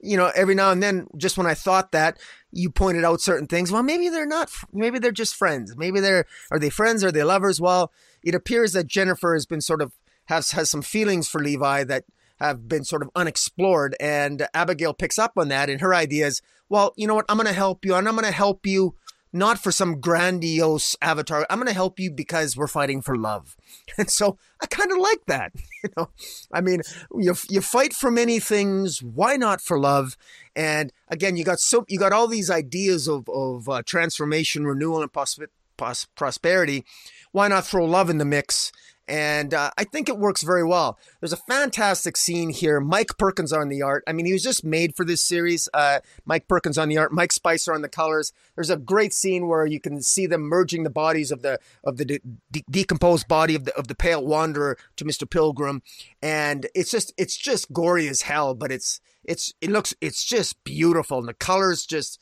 you 0.03 0.17
know, 0.17 0.31
every 0.35 0.55
now 0.55 0.71
and 0.71 0.83
then, 0.83 1.07
just 1.17 1.39
when 1.39 1.47
I 1.47 1.55
thought 1.55 1.93
that, 1.93 2.19
you 2.53 2.71
pointed 2.71 3.05
out 3.05 3.21
certain 3.21 3.47
things. 3.47 3.73
Well, 3.73 3.83
maybe 3.83 4.09
they're 4.09 4.27
not. 4.27 4.51
Maybe 4.73 4.99
they're 4.99 5.11
just 5.13 5.35
friends. 5.35 5.75
Maybe 5.77 6.01
they're 6.01 6.27
are 6.51 6.59
they 6.59 6.71
friends? 6.71 7.03
Are 7.03 7.13
they 7.13 7.25
lovers? 7.25 7.61
Well, 7.61 7.93
it 8.23 8.35
appears 8.35 8.73
that 8.73 8.87
Jennifer 8.87 9.35
has 9.35 9.47
been 9.47 9.61
sort 9.61 9.83
of 9.83 9.93
has 10.27 10.53
has 10.53 10.71
some 10.71 10.83
feelings 10.83 11.29
for 11.29 11.41
Levi 11.41 11.85
that 11.85 12.05
have 12.39 12.69
been 12.69 12.85
sort 12.85 13.03
of 13.03 13.11
unexplored, 13.15 13.97
and 14.01 14.47
Abigail 14.53 14.95
picks 14.95 15.19
up 15.19 15.33
on 15.37 15.49
that. 15.49 15.71
And 15.71 15.81
her 15.81 15.95
idea 15.95 16.27
is, 16.27 16.43
well, 16.69 16.93
you 16.97 17.07
know 17.07 17.15
what? 17.15 17.25
I'm 17.29 17.37
going 17.37 17.47
to 17.47 17.53
help 17.53 17.85
you, 17.85 17.95
and 17.95 18.09
I'm 18.09 18.15
going 18.15 18.27
to 18.27 18.33
help 18.33 18.67
you 18.67 18.97
not 19.33 19.59
for 19.59 19.73
some 19.73 20.01
grandiose 20.01 20.97
avatar. 21.01 21.47
I'm 21.49 21.59
going 21.59 21.69
to 21.69 21.75
help 21.75 21.99
you 21.99 22.11
because 22.11 22.57
we're 22.57 22.67
fighting 22.67 23.03
for 23.03 23.17
love. 23.17 23.57
And 23.99 24.09
so 24.09 24.39
I 24.63 24.67
kind 24.67 24.91
of 24.91 24.99
like 24.99 25.27
that. 25.27 25.53
You 25.85 25.91
know, 25.97 26.11
I 26.53 26.61
mean, 26.61 26.81
you 27.19 27.35
you 27.51 27.61
fight 27.61 27.93
for 27.93 28.09
many 28.09 28.39
things. 28.39 29.03
Why 29.03 29.37
not 29.37 29.61
for 29.61 29.81
love? 29.81 30.17
And 30.55 30.93
again, 31.09 31.37
you 31.37 31.45
got 31.45 31.61
so 31.61 31.85
you 31.89 31.99
got 31.99 32.13
all 32.13 32.29
these 32.29 32.51
ideas 32.51 33.09
of 33.09 33.29
of 33.29 33.69
uh, 33.69 33.83
transformation, 33.85 34.67
renewal, 34.67 35.03
and 35.03 35.13
pos- 35.13 35.39
pos- 35.77 36.07
prosperity. 36.15 36.85
Why 37.33 37.49
not 37.49 37.67
throw 37.67 37.85
love 37.85 38.11
in 38.11 38.19
the 38.19 38.25
mix? 38.25 38.73
And 39.09 39.53
uh, 39.53 39.71
I 39.77 39.85
think 39.85 40.09
it 40.09 40.19
works 40.19 40.43
very 40.43 40.65
well. 40.65 40.99
There's 41.21 41.33
a 41.33 41.37
fantastic 41.37 42.17
scene 42.17 42.51
here. 42.51 42.81
Mike 42.81 43.19
Perkins 43.19 43.53
on 43.53 43.69
the 43.69 43.83
art. 43.83 44.05
I 44.07 44.13
mean, 44.13 44.27
he 44.27 44.33
was 44.33 44.43
just 44.43 44.65
made 44.65 44.95
for 44.95 45.05
this 45.05 45.21
series. 45.21 45.69
Uh, 45.75 46.01
Mike 46.25 46.49
Perkins 46.49 46.79
on 46.79 46.89
the 46.89 46.99
art, 46.99 47.13
Mike 47.13 47.33
Spicer 47.33 47.75
on 47.75 47.83
the 47.83 47.89
colors. 47.89 48.33
There's 48.55 48.71
a 48.71 48.77
great 48.77 49.13
scene 49.13 49.49
where 49.49 49.67
you 49.67 49.81
can 49.81 50.03
see 50.03 50.27
them 50.27 50.43
merging 50.43 50.85
the 50.85 50.91
bodies 50.91 51.31
of 51.31 51.43
the 51.43 51.59
of 51.85 51.97
the 51.97 52.05
de- 52.05 52.21
de- 52.51 52.65
decomposed 52.71 53.29
body 53.29 53.55
of 53.55 53.65
the 53.65 53.77
of 53.77 53.89
the 53.89 53.95
Pale 53.95 54.25
Wanderer 54.27 54.79
to 54.97 55.05
Mister 55.05 55.27
Pilgrim, 55.27 55.83
and 56.21 56.67
it's 56.75 56.91
just 56.91 57.13
it's 57.17 57.37
just 57.37 57.73
gory 57.73 58.09
as 58.09 58.23
hell, 58.23 58.55
but 58.55 58.71
it's 58.71 59.01
it's 59.25 59.53
it 59.61 59.71
looks 59.71 59.95
it's 60.01 60.25
just 60.25 60.63
beautiful, 60.65 61.19
and 61.19 61.29
the 61.29 61.35
colors 61.35 61.87
just 61.87 62.21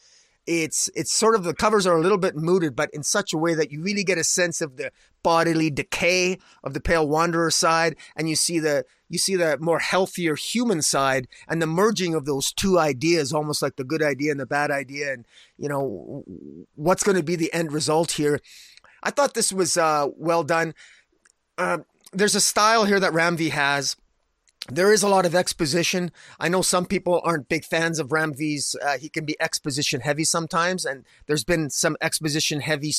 it's 0.51 0.91
it's 0.97 1.13
sort 1.13 1.37
of 1.37 1.45
the 1.45 1.55
covers 1.55 1.87
are 1.87 1.97
a 1.97 2.01
little 2.01 2.19
bit 2.19 2.35
mooted, 2.35 2.75
but 2.75 2.91
in 2.93 3.05
such 3.05 3.33
a 3.33 3.39
way 3.39 3.55
that 3.55 3.71
you 3.71 3.81
really 3.81 4.03
get 4.03 4.19
a 4.19 4.25
sense 4.25 4.61
of 4.61 4.77
the 4.77 4.91
bodily 5.23 5.71
decay 5.71 6.39
of 6.65 6.75
the 6.75 6.81
pale 6.81 7.07
wanderer 7.07 7.53
side, 7.53 7.95
and 8.17 8.29
you 8.29 8.35
see 8.35 8.59
the 8.59 8.85
you 9.09 9.17
see 9.17 9.37
the 9.37 9.57
more 9.61 9.79
healthier 9.79 10.35
human 10.35 10.83
side, 10.83 11.29
and 11.49 11.63
the 11.63 11.69
merging 11.69 12.17
of 12.17 12.25
those 12.25 12.53
two 12.53 12.81
ideas, 12.81 13.33
almost 13.33 13.63
like 13.63 13.77
the 13.77 13.85
good 13.85 14.03
idea 14.03 14.33
and 14.33 14.41
the 14.41 14.47
bad 14.47 14.73
idea, 14.73 15.13
and 15.13 15.25
you 15.57 15.69
know 15.69 16.25
what's 16.75 17.05
going 17.05 17.17
to 17.17 17.23
be 17.23 17.37
the 17.37 17.53
end 17.55 17.71
result 17.71 18.13
here. 18.13 18.41
I 19.05 19.13
thought 19.13 19.35
this 19.35 19.53
was 19.53 19.77
uh, 19.77 20.09
well 20.17 20.43
done. 20.43 20.75
Uh, 21.57 21.79
there's 22.13 22.35
a 22.35 22.41
style 22.41 22.87
here 22.87 22.99
that 22.99 23.13
Ram 23.13 23.37
V 23.37 23.51
has 23.51 23.95
there 24.69 24.93
is 24.93 25.03
a 25.03 25.09
lot 25.09 25.27
of 25.27 25.35
exposition. 25.35 26.13
I 26.39 26.49
know 26.49 26.63
some 26.63 26.87
people 26.87 27.21
aren't 27.25 27.49
big 27.49 27.65
fans 27.65 27.99
of 27.99 28.13
Ram 28.13 28.35
V's. 28.35 28.77
Uh, 28.83 28.99
he 28.99 29.09
can 29.09 29.25
be 29.25 29.41
exposition 29.41 30.01
heavy 30.01 30.25
sometimes, 30.25 30.85
and 30.85 31.05
there's 31.27 31.45
been 31.45 31.71
some 31.71 31.97
exposition 32.01 32.61
heavy 32.61 32.93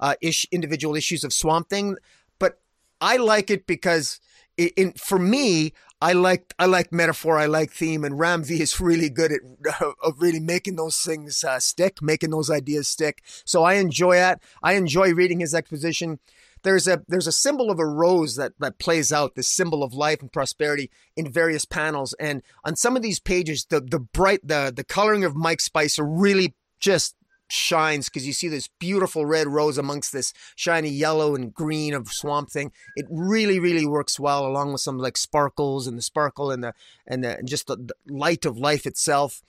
uh, 0.00 0.14
ish, 0.20 0.46
individual 0.50 0.96
issues 0.96 1.24
of 1.24 1.32
Swamp 1.32 1.68
Thing, 1.68 1.96
but 2.38 2.60
I 3.00 3.16
like 3.16 3.50
it 3.50 3.66
because 3.66 4.20
in, 4.56 4.70
in 4.76 4.92
for 4.92 5.18
me, 5.18 5.72
I 6.00 6.12
like 6.12 6.52
I 6.58 6.66
like 6.66 6.92
metaphor, 6.92 7.38
I 7.38 7.46
like 7.46 7.70
theme, 7.70 8.04
and 8.04 8.18
Ram 8.18 8.44
V 8.44 8.60
is 8.60 8.80
really 8.80 9.08
good 9.08 9.32
at 9.32 9.40
uh, 9.80 10.12
really 10.18 10.40
making 10.40 10.76
those 10.76 10.98
things 10.98 11.44
uh, 11.44 11.60
stick, 11.60 12.02
making 12.02 12.30
those 12.30 12.50
ideas 12.50 12.88
stick. 12.88 13.22
So 13.44 13.62
I 13.62 13.74
enjoy 13.74 14.16
that. 14.16 14.42
I 14.62 14.74
enjoy 14.74 15.14
reading 15.14 15.40
his 15.40 15.54
exposition. 15.54 16.18
There's 16.64 16.88
a 16.88 17.02
there's 17.06 17.26
a 17.26 17.32
symbol 17.32 17.70
of 17.70 17.78
a 17.78 17.86
rose 17.86 18.36
that 18.36 18.52
that 18.58 18.78
plays 18.78 19.12
out 19.12 19.36
this 19.36 19.48
symbol 19.48 19.82
of 19.82 19.94
life 19.94 20.20
and 20.20 20.32
prosperity 20.32 20.90
in 21.16 21.30
various 21.30 21.64
panels, 21.64 22.14
and 22.18 22.42
on 22.64 22.74
some 22.74 22.96
of 22.96 23.02
these 23.02 23.20
pages, 23.20 23.66
the 23.68 23.80
the 23.80 24.00
bright 24.00 24.40
the 24.42 24.72
the 24.74 24.84
coloring 24.84 25.24
of 25.24 25.36
Mike 25.36 25.60
Spicer 25.60 26.04
really 26.04 26.54
just 26.80 27.14
shines 27.48 28.08
because 28.08 28.26
you 28.26 28.32
see 28.32 28.48
this 28.48 28.68
beautiful 28.78 29.26
red 29.26 29.46
rose 29.46 29.78
amongst 29.78 30.12
this 30.12 30.32
shiny 30.56 30.88
yellow 30.88 31.34
and 31.34 31.54
green 31.54 31.94
of 31.94 32.08
swamp 32.08 32.50
thing. 32.50 32.72
It 32.96 33.06
really, 33.10 33.58
really 33.58 33.86
works 33.86 34.18
well 34.18 34.46
along 34.46 34.72
with 34.72 34.80
some 34.80 34.98
like 34.98 35.16
sparkles 35.16 35.86
and 35.86 35.98
the 35.98 36.02
sparkle 36.02 36.50
and 36.50 36.64
the 36.64 36.74
and, 37.06 37.22
the, 37.22 37.38
and 37.38 37.48
just 37.48 37.66
the, 37.66 37.76
the, 37.76 37.94
light 38.08 38.44
of 38.44 38.56
life 38.58 38.86
itself. 38.86 39.42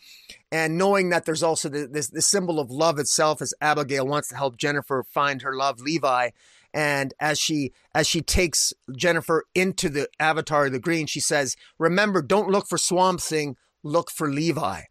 And 0.51 0.77
knowing 0.77 1.09
that 1.09 1.25
there's 1.25 1.43
also 1.43 1.69
the, 1.69 1.87
this 1.87 2.09
the 2.09 2.21
symbol 2.21 2.59
of 2.59 2.69
love 2.69 2.99
itself 2.99 3.41
as 3.41 3.53
Abigail 3.61 4.05
wants 4.05 4.29
to 4.29 4.35
help 4.35 4.57
Jennifer 4.57 5.03
find 5.03 5.41
her 5.41 5.55
love, 5.55 5.79
Levi. 5.79 6.29
And 6.75 7.13
as 7.21 7.39
she 7.39 7.71
as 7.95 8.05
she 8.05 8.21
takes 8.21 8.73
Jennifer 8.95 9.45
into 9.55 9.87
the 9.87 10.09
avatar 10.19 10.65
of 10.65 10.73
the 10.73 10.79
green, 10.79 11.07
she 11.07 11.21
says, 11.21 11.55
"Remember, 11.79 12.21
don't 12.21 12.49
look 12.49 12.67
for 12.67 12.77
Swamp 12.77 13.21
Thing, 13.21 13.55
look 13.81 14.11
for 14.11 14.29
Levi." 14.29 14.81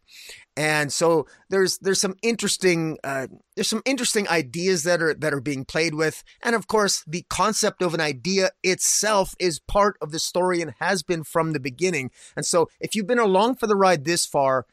And 0.57 0.91
so 0.91 1.27
there's 1.49 1.77
there's 1.79 2.01
some 2.01 2.15
interesting 2.23 2.97
uh, 3.03 3.27
there's 3.55 3.69
some 3.69 3.83
interesting 3.85 4.27
ideas 4.27 4.81
that 4.81 4.99
are 4.99 5.13
that 5.13 5.31
are 5.31 5.41
being 5.41 5.63
played 5.63 5.93
with, 5.93 6.23
and 6.41 6.55
of 6.55 6.67
course 6.67 7.03
the 7.05 7.23
concept 7.29 7.83
of 7.83 7.93
an 7.93 8.01
idea 8.01 8.49
itself 8.63 9.35
is 9.37 9.59
part 9.59 9.95
of 10.01 10.11
the 10.11 10.19
story 10.19 10.61
and 10.61 10.73
has 10.79 11.03
been 11.03 11.23
from 11.23 11.53
the 11.53 11.59
beginning. 11.59 12.09
And 12.35 12.47
so 12.47 12.67
if 12.79 12.95
you've 12.95 13.05
been 13.05 13.19
along 13.19 13.57
for 13.57 13.67
the 13.67 13.75
ride 13.75 14.05
this 14.05 14.25
far, 14.25 14.65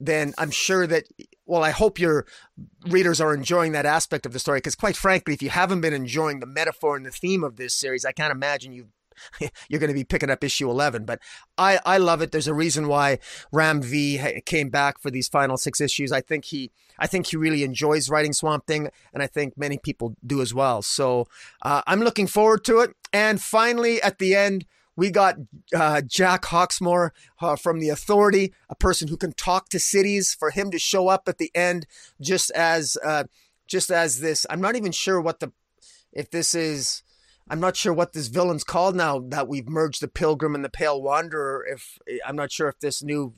then 0.00 0.34
I'm 0.38 0.50
sure 0.50 0.86
that 0.86 1.04
well 1.46 1.62
I 1.62 1.70
hope 1.70 1.98
your 1.98 2.26
readers 2.88 3.20
are 3.20 3.34
enjoying 3.34 3.72
that 3.72 3.86
aspect 3.86 4.26
of 4.26 4.32
the 4.32 4.38
story 4.38 4.58
because 4.58 4.74
quite 4.74 4.96
frankly, 4.96 5.34
if 5.34 5.42
you 5.42 5.50
haven't 5.50 5.82
been 5.82 5.94
enjoying 5.94 6.40
the 6.40 6.46
metaphor 6.46 6.96
and 6.96 7.04
the 7.04 7.10
theme 7.10 7.44
of 7.44 7.56
this 7.56 7.74
series, 7.74 8.04
I 8.04 8.12
can't 8.12 8.32
imagine 8.32 8.72
you've 8.72 8.88
you're 9.68 9.80
going 9.80 9.88
to 9.88 9.94
be 9.94 10.04
picking 10.04 10.30
up 10.30 10.42
issue 10.42 10.70
11. 10.70 11.04
But 11.04 11.20
I, 11.58 11.78
I 11.84 11.98
love 11.98 12.22
it. 12.22 12.32
There's 12.32 12.46
a 12.46 12.54
reason 12.54 12.88
why 12.88 13.18
Ram 13.52 13.82
V 13.82 14.40
came 14.46 14.68
back 14.70 14.98
for 14.98 15.10
these 15.10 15.28
final 15.28 15.56
six 15.56 15.80
issues. 15.80 16.12
I 16.12 16.20
think 16.20 16.46
he 16.46 16.70
I 16.98 17.06
think 17.06 17.28
he 17.28 17.36
really 17.36 17.64
enjoys 17.64 18.10
writing 18.10 18.32
Swamp 18.32 18.66
Thing, 18.66 18.88
and 19.14 19.22
I 19.22 19.26
think 19.26 19.56
many 19.56 19.78
people 19.78 20.16
do 20.26 20.42
as 20.42 20.52
well. 20.52 20.82
So 20.82 21.26
uh, 21.62 21.82
I'm 21.86 22.00
looking 22.00 22.26
forward 22.26 22.64
to 22.64 22.80
it. 22.80 22.94
And 23.12 23.40
finally, 23.40 24.02
at 24.02 24.18
the 24.18 24.34
end, 24.34 24.66
we 24.96 25.10
got 25.10 25.36
uh, 25.74 26.02
Jack 26.02 26.42
Hawksmoor 26.44 27.10
uh, 27.40 27.56
from 27.56 27.80
the 27.80 27.88
Authority, 27.88 28.52
a 28.68 28.74
person 28.74 29.08
who 29.08 29.16
can 29.16 29.32
talk 29.32 29.68
to 29.70 29.78
cities, 29.78 30.34
for 30.34 30.50
him 30.50 30.70
to 30.70 30.78
show 30.78 31.08
up 31.08 31.28
at 31.28 31.38
the 31.38 31.50
end, 31.54 31.86
just 32.20 32.50
as 32.52 32.96
uh, 33.04 33.24
just 33.66 33.90
as 33.90 34.20
this. 34.20 34.44
I'm 34.50 34.60
not 34.60 34.76
even 34.76 34.92
sure 34.92 35.20
what 35.20 35.40
the 35.40 35.52
if 36.12 36.30
this 36.30 36.54
is 36.54 37.02
I'm 37.48 37.60
not 37.60 37.76
sure 37.76 37.92
what 37.92 38.12
this 38.12 38.28
villain's 38.28 38.62
called 38.62 38.94
now 38.94 39.18
that 39.18 39.48
we've 39.48 39.68
merged 39.68 40.00
the 40.00 40.08
Pilgrim 40.08 40.54
and 40.54 40.64
the 40.64 40.68
Pale 40.68 41.02
Wanderer. 41.02 41.66
If 41.68 41.98
I'm 42.24 42.36
not 42.36 42.52
sure 42.52 42.68
if 42.68 42.78
this 42.78 43.02
new 43.02 43.34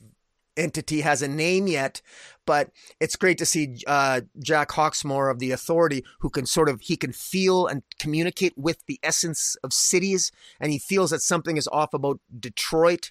entity 0.57 1.01
has 1.01 1.23
a 1.23 1.29
name 1.29 1.67
yet, 1.67 2.03
but 2.47 2.71
it's 3.01 3.17
great 3.17 3.39
to 3.39 3.47
see 3.47 3.77
uh, 3.87 4.23
Jack 4.43 4.71
Hawksmoor 4.71 5.31
of 5.31 5.39
the 5.39 5.51
Authority, 5.51 6.05
who 6.21 6.31
can 6.31 6.47
sort 6.47 6.69
of 6.69 6.81
he 6.81 6.97
can 6.97 7.13
feel 7.13 7.67
and 7.67 7.83
communicate 7.99 8.55
with 8.57 8.85
the 8.87 8.99
essence 9.03 9.57
of 9.63 9.73
cities, 9.73 10.33
and 10.61 10.73
he 10.73 10.79
feels 10.79 11.11
that 11.11 11.21
something 11.21 11.57
is 11.57 11.69
off 11.69 11.95
about 11.95 12.21
Detroit, 12.39 13.11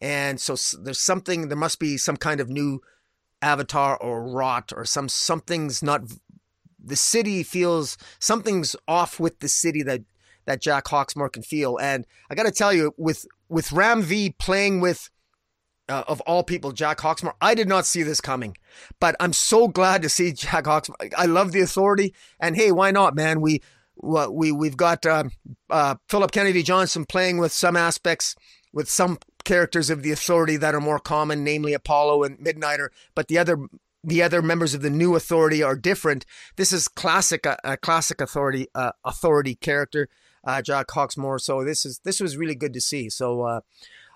and 0.00 0.40
so 0.40 0.56
there's 0.80 1.00
something. 1.00 1.48
There 1.48 1.56
must 1.56 1.78
be 1.78 1.96
some 1.96 2.16
kind 2.16 2.40
of 2.40 2.48
new 2.48 2.80
avatar 3.42 3.96
or 3.96 4.28
rot 4.28 4.72
or 4.74 4.84
some 4.84 5.08
something's 5.08 5.82
not. 5.82 6.02
The 6.82 6.96
city 6.96 7.42
feels 7.42 7.98
something's 8.20 8.76
off 8.86 9.18
with 9.18 9.40
the 9.40 9.48
city 9.48 9.82
that 9.82 10.02
that 10.46 10.62
Jack 10.62 10.84
Hawksmoor 10.86 11.32
can 11.32 11.42
feel. 11.42 11.76
And 11.78 12.06
I 12.30 12.34
got 12.34 12.44
to 12.44 12.52
tell 12.52 12.72
you, 12.72 12.94
with 12.96 13.26
with 13.48 13.72
Ram 13.72 14.02
V 14.02 14.34
playing 14.38 14.80
with 14.80 15.10
uh, 15.88 16.04
of 16.08 16.20
all 16.22 16.42
people, 16.42 16.72
Jack 16.72 16.98
Hawksmoor, 16.98 17.34
I 17.40 17.54
did 17.54 17.68
not 17.68 17.86
see 17.86 18.02
this 18.02 18.20
coming, 18.20 18.56
but 19.00 19.16
I'm 19.20 19.32
so 19.32 19.68
glad 19.68 20.02
to 20.02 20.08
see 20.08 20.32
Jack 20.34 20.64
Hawksmoor. 20.64 21.12
I 21.16 21.26
love 21.26 21.52
the 21.52 21.60
authority, 21.60 22.14
and 22.40 22.56
hey, 22.56 22.72
why 22.72 22.90
not, 22.90 23.14
man? 23.14 23.40
We 23.40 23.62
we 23.96 24.52
we've 24.52 24.76
got 24.76 25.06
uh, 25.06 25.24
uh, 25.70 25.96
Philip 26.08 26.32
Kennedy 26.32 26.62
Johnson 26.62 27.04
playing 27.04 27.38
with 27.38 27.52
some 27.52 27.76
aspects 27.76 28.34
with 28.72 28.90
some 28.90 29.18
characters 29.44 29.88
of 29.88 30.02
the 30.02 30.12
authority 30.12 30.56
that 30.58 30.74
are 30.74 30.80
more 30.80 30.98
common, 30.98 31.42
namely 31.42 31.72
Apollo 31.72 32.24
and 32.24 32.38
Midnighter, 32.38 32.88
but 33.14 33.28
the 33.28 33.38
other 33.38 33.58
the 34.04 34.22
other 34.22 34.42
members 34.42 34.74
of 34.74 34.82
the 34.82 34.90
new 34.90 35.16
authority 35.16 35.62
are 35.62 35.76
different. 35.76 36.26
This 36.56 36.72
is 36.72 36.88
classic 36.88 37.46
a, 37.46 37.56
a 37.64 37.76
classic 37.76 38.20
authority 38.20 38.68
uh, 38.74 38.92
authority 39.04 39.54
character 39.54 40.08
uh, 40.46 40.62
Jack 40.62 40.88
Hawksmoor. 40.88 41.40
So 41.40 41.64
this 41.64 41.84
is 41.84 42.00
this 42.04 42.20
was 42.20 42.36
really 42.36 42.54
good 42.54 42.72
to 42.74 42.80
see. 42.80 43.10
So 43.10 43.60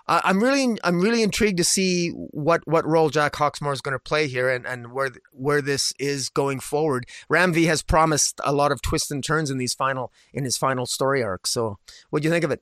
I'm 0.07 0.41
really 0.41 0.77
I'm 0.83 0.99
really 0.99 1.23
intrigued 1.23 1.57
to 1.57 1.63
see 1.63 2.09
what 2.09 2.61
what 2.67 2.85
role 2.85 3.09
Jack 3.09 3.33
Hawksmoor 3.33 3.73
is 3.73 3.81
going 3.81 3.93
to 3.93 3.99
play 3.99 4.27
here 4.27 4.49
and, 4.49 4.65
and 4.65 4.91
where 4.91 5.11
where 5.31 5.61
this 5.61 5.93
is 5.99 6.29
going 6.29 6.59
forward. 6.59 7.05
Ram 7.29 7.53
V 7.53 7.65
has 7.65 7.81
promised 7.81 8.41
a 8.43 8.51
lot 8.51 8.71
of 8.71 8.81
twists 8.81 9.11
and 9.11 9.23
turns 9.23 9.49
in 9.49 9.57
these 9.57 9.73
final 9.73 10.11
in 10.33 10.43
his 10.43 10.57
final 10.57 10.85
story 10.85 11.23
arc. 11.23 11.47
So 11.47 11.77
what 12.09 12.21
do 12.21 12.27
you 12.27 12.31
think 12.31 12.43
of 12.43 12.51
it? 12.51 12.61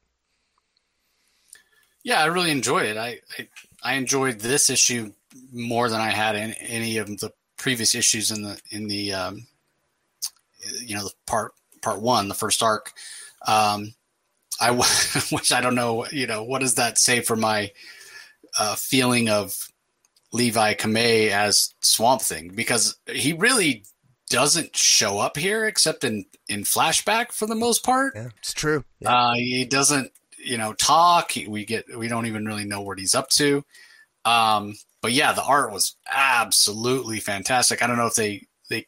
Yeah, 2.03 2.21
I 2.21 2.25
really 2.27 2.51
enjoyed 2.51 2.85
it. 2.85 2.97
I, 2.97 3.19
I, 3.37 3.47
I 3.83 3.93
enjoyed 3.95 4.39
this 4.39 4.69
issue 4.69 5.13
more 5.51 5.89
than 5.89 5.99
I 5.99 6.09
had 6.09 6.35
in 6.35 6.53
any 6.53 6.97
of 6.97 7.07
the 7.19 7.31
previous 7.57 7.93
issues 7.93 8.31
in 8.31 8.41
the 8.43 8.59
in 8.71 8.87
the 8.87 9.13
um, 9.13 9.47
you 10.85 10.95
know 10.95 11.03
the 11.03 11.13
part 11.25 11.53
part 11.81 12.01
one, 12.01 12.27
the 12.27 12.33
first 12.33 12.61
arc. 12.61 12.93
Um, 13.47 13.93
I 14.59 14.71
which 14.71 15.51
I 15.51 15.61
don't 15.61 15.75
know, 15.75 16.05
you 16.11 16.27
know, 16.27 16.43
what 16.43 16.61
does 16.61 16.75
that 16.75 16.97
say 16.97 17.21
for 17.21 17.35
my 17.35 17.71
uh, 18.57 18.75
feeling 18.75 19.29
of 19.29 19.69
Levi 20.31 20.73
Kamei 20.75 21.29
as 21.29 21.73
Swamp 21.81 22.21
Thing? 22.21 22.51
Because 22.53 22.97
he 23.07 23.33
really 23.33 23.83
doesn't 24.29 24.75
show 24.75 25.17
up 25.19 25.37
here 25.37 25.65
except 25.65 26.03
in 26.03 26.25
in 26.47 26.63
flashback 26.63 27.31
for 27.31 27.47
the 27.47 27.55
most 27.55 27.83
part. 27.83 28.13
Yeah, 28.15 28.29
it's 28.37 28.53
true. 28.53 28.83
Yeah. 28.99 29.15
Uh, 29.15 29.33
he 29.33 29.65
doesn't, 29.65 30.11
you 30.37 30.57
know, 30.57 30.73
talk. 30.73 31.31
we 31.47 31.65
get 31.65 31.97
we 31.97 32.07
don't 32.07 32.27
even 32.27 32.45
really 32.45 32.65
know 32.65 32.81
what 32.81 32.99
he's 32.99 33.15
up 33.15 33.29
to. 33.31 33.63
Um, 34.25 34.75
but 35.01 35.13
yeah, 35.13 35.33
the 35.33 35.43
art 35.43 35.71
was 35.71 35.95
absolutely 36.11 37.19
fantastic. 37.19 37.81
I 37.81 37.87
don't 37.87 37.97
know 37.97 38.07
if 38.07 38.15
they 38.15 38.47
they 38.69 38.87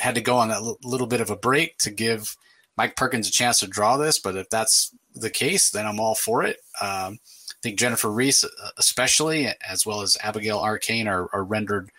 had 0.00 0.16
to 0.16 0.20
go 0.20 0.36
on 0.36 0.48
that 0.48 0.58
l- 0.58 0.78
little 0.82 1.06
bit 1.06 1.20
of 1.20 1.30
a 1.30 1.36
break 1.36 1.78
to 1.78 1.90
give 1.90 2.36
Mike 2.76 2.96
Perkins 2.96 3.28
a 3.28 3.32
chance 3.32 3.60
to 3.60 3.66
draw 3.66 3.96
this, 3.96 4.18
but 4.18 4.36
if 4.36 4.50
that's 4.50 4.94
the 5.14 5.30
case, 5.30 5.70
then 5.70 5.86
I'm 5.86 6.00
all 6.00 6.14
for 6.14 6.44
it. 6.44 6.58
Um, 6.80 7.18
I 7.50 7.60
think 7.62 7.78
Jennifer 7.78 8.10
Reese, 8.10 8.44
uh, 8.44 8.48
especially, 8.78 9.48
as 9.68 9.86
well 9.86 10.02
as 10.02 10.18
Abigail 10.22 10.58
Arcane, 10.58 11.08
are, 11.08 11.28
are 11.32 11.44
rendered 11.44 11.90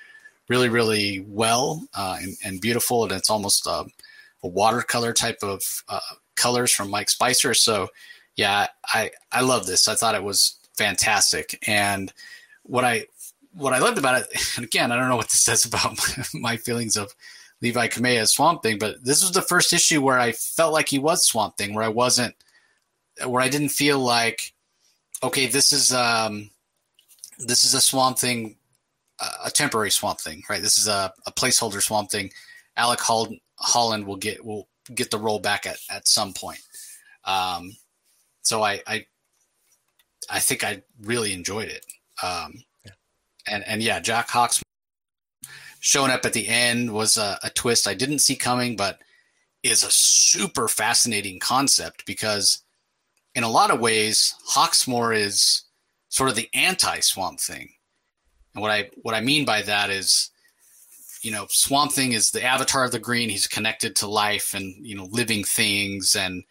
really, 0.48 0.70
really 0.70 1.26
well 1.28 1.88
uh, 1.96 2.18
and, 2.22 2.34
and, 2.44 2.62
beautiful. 2.62 3.04
And 3.04 3.12
it's 3.14 3.30
almost 3.30 3.66
uh, 3.66 3.84
a 4.44 4.48
watercolor 4.48 5.12
type 5.12 5.40
of 5.42 5.64
uh, 5.90 6.00
colors 6.36 6.72
from 6.72 6.92
Mike 6.92 7.10
Spicer. 7.10 7.54
So, 7.54 7.88
yeah, 8.36 8.68
I, 8.94 9.12
I 9.32 9.42
love 9.42 9.66
this. 9.66 9.88
I 9.88 9.96
thought 9.96 10.14
it 10.14 10.24
was 10.24 10.58
fantastic. 10.76 11.58
And 11.68 12.14
what 12.64 12.84
I 12.84 13.08
what 13.54 13.74
I 13.74 13.80
loved 13.80 13.98
about 13.98 14.22
it, 14.22 14.28
and 14.58 14.66
again, 14.66 14.92
I 14.92 14.98
don't 14.98 15.10
know 15.10 15.16
what 15.16 15.30
this 15.30 15.42
says 15.42 15.66
about 15.66 15.98
my 16.34 16.58
feelings 16.58 16.98
of 16.98 17.16
Levi 17.62 17.88
Kamei 17.88 18.18
as 18.18 18.34
Swamp 18.34 18.62
Thing, 18.62 18.78
but 18.78 19.04
this 19.04 19.22
was 19.22 19.32
the 19.32 19.42
first 19.42 19.74
issue 19.74 20.02
where 20.02 20.20
I 20.20 20.34
felt 20.34 20.74
like 20.74 20.90
he 20.90 21.00
was 21.00 21.26
Swamp 21.26 21.58
Thing, 21.58 21.74
where 21.74 21.84
I 21.84 21.90
wasn't, 21.90 22.36
where 23.26 23.42
I 23.42 23.50
didn't 23.50 23.70
feel 23.70 24.00
like, 24.00 24.54
okay, 25.24 25.48
this 25.48 25.72
is 25.72 25.94
um, 25.94 26.50
this 27.40 27.64
is 27.64 27.74
a 27.74 27.82
Swamp 27.82 28.20
Thing, 28.20 28.58
a 29.46 29.50
temporary 29.52 29.92
Swamp 29.92 30.20
Thing, 30.20 30.44
right? 30.50 30.62
This 30.62 30.78
is 30.78 30.88
a, 30.88 31.14
a 31.26 31.32
placeholder 31.32 31.82
Swamp 31.82 32.12
Thing. 32.12 32.32
Alec 32.78 33.00
Hall- 33.00 33.36
Holland 33.58 34.06
will 34.06 34.18
get 34.18 34.44
will 34.44 34.68
get 34.94 35.12
the 35.12 35.20
role 35.20 35.40
back 35.40 35.66
at 35.66 35.78
at 35.90 36.08
some 36.08 36.34
point. 36.34 36.62
Um, 37.24 37.76
so 38.42 38.64
I, 38.64 38.82
I 38.86 39.06
I 40.30 40.40
think 40.40 40.64
I 40.64 40.84
really 41.02 41.34
enjoyed 41.34 41.70
it. 41.70 41.86
Um, 42.22 42.64
yeah. 42.86 42.92
and 43.48 43.64
and 43.66 43.82
yeah, 43.82 44.00
Jack 44.00 44.30
Hawks 44.30 44.62
showing 45.80 46.12
up 46.12 46.26
at 46.26 46.34
the 46.34 46.48
end 46.48 46.92
was 46.92 47.16
a, 47.16 47.38
a 47.44 47.50
twist 47.52 47.88
I 47.88 47.94
didn't 47.94 48.20
see 48.20 48.36
coming, 48.36 48.76
but 48.76 49.00
is 49.64 49.84
a 49.84 49.92
super 49.92 50.68
fascinating 50.68 51.40
concept 51.40 52.06
because 52.06 52.64
in 53.36 53.44
a 53.44 53.50
lot 53.50 53.72
of 53.72 53.80
ways, 53.80 54.34
Hawksmoor 54.50 55.16
is 55.16 55.64
sort 56.10 56.30
of 56.30 56.36
the 56.36 56.50
anti 56.54 57.00
Swamp 57.02 57.40
Thing. 57.40 57.70
And 58.54 58.62
what 58.62 58.72
I 58.72 58.90
what 59.02 59.16
I 59.16 59.22
mean 59.22 59.46
by 59.46 59.62
that 59.64 59.90
is 59.90 60.32
you 61.26 61.32
know, 61.32 61.48
Swamp 61.50 61.92
Thing 61.92 62.12
is 62.12 62.30
the 62.30 62.44
avatar 62.44 62.86
of 62.86 62.92
the 62.92 63.00
green. 63.00 63.30
He's 63.30 63.48
connected 63.48 63.96
to 63.96 64.08
life 64.08 64.54
and, 64.54 64.76
you 64.86 64.96
know, 64.96 65.08
living 65.10 65.44
things 65.44 66.16
and 66.16 66.44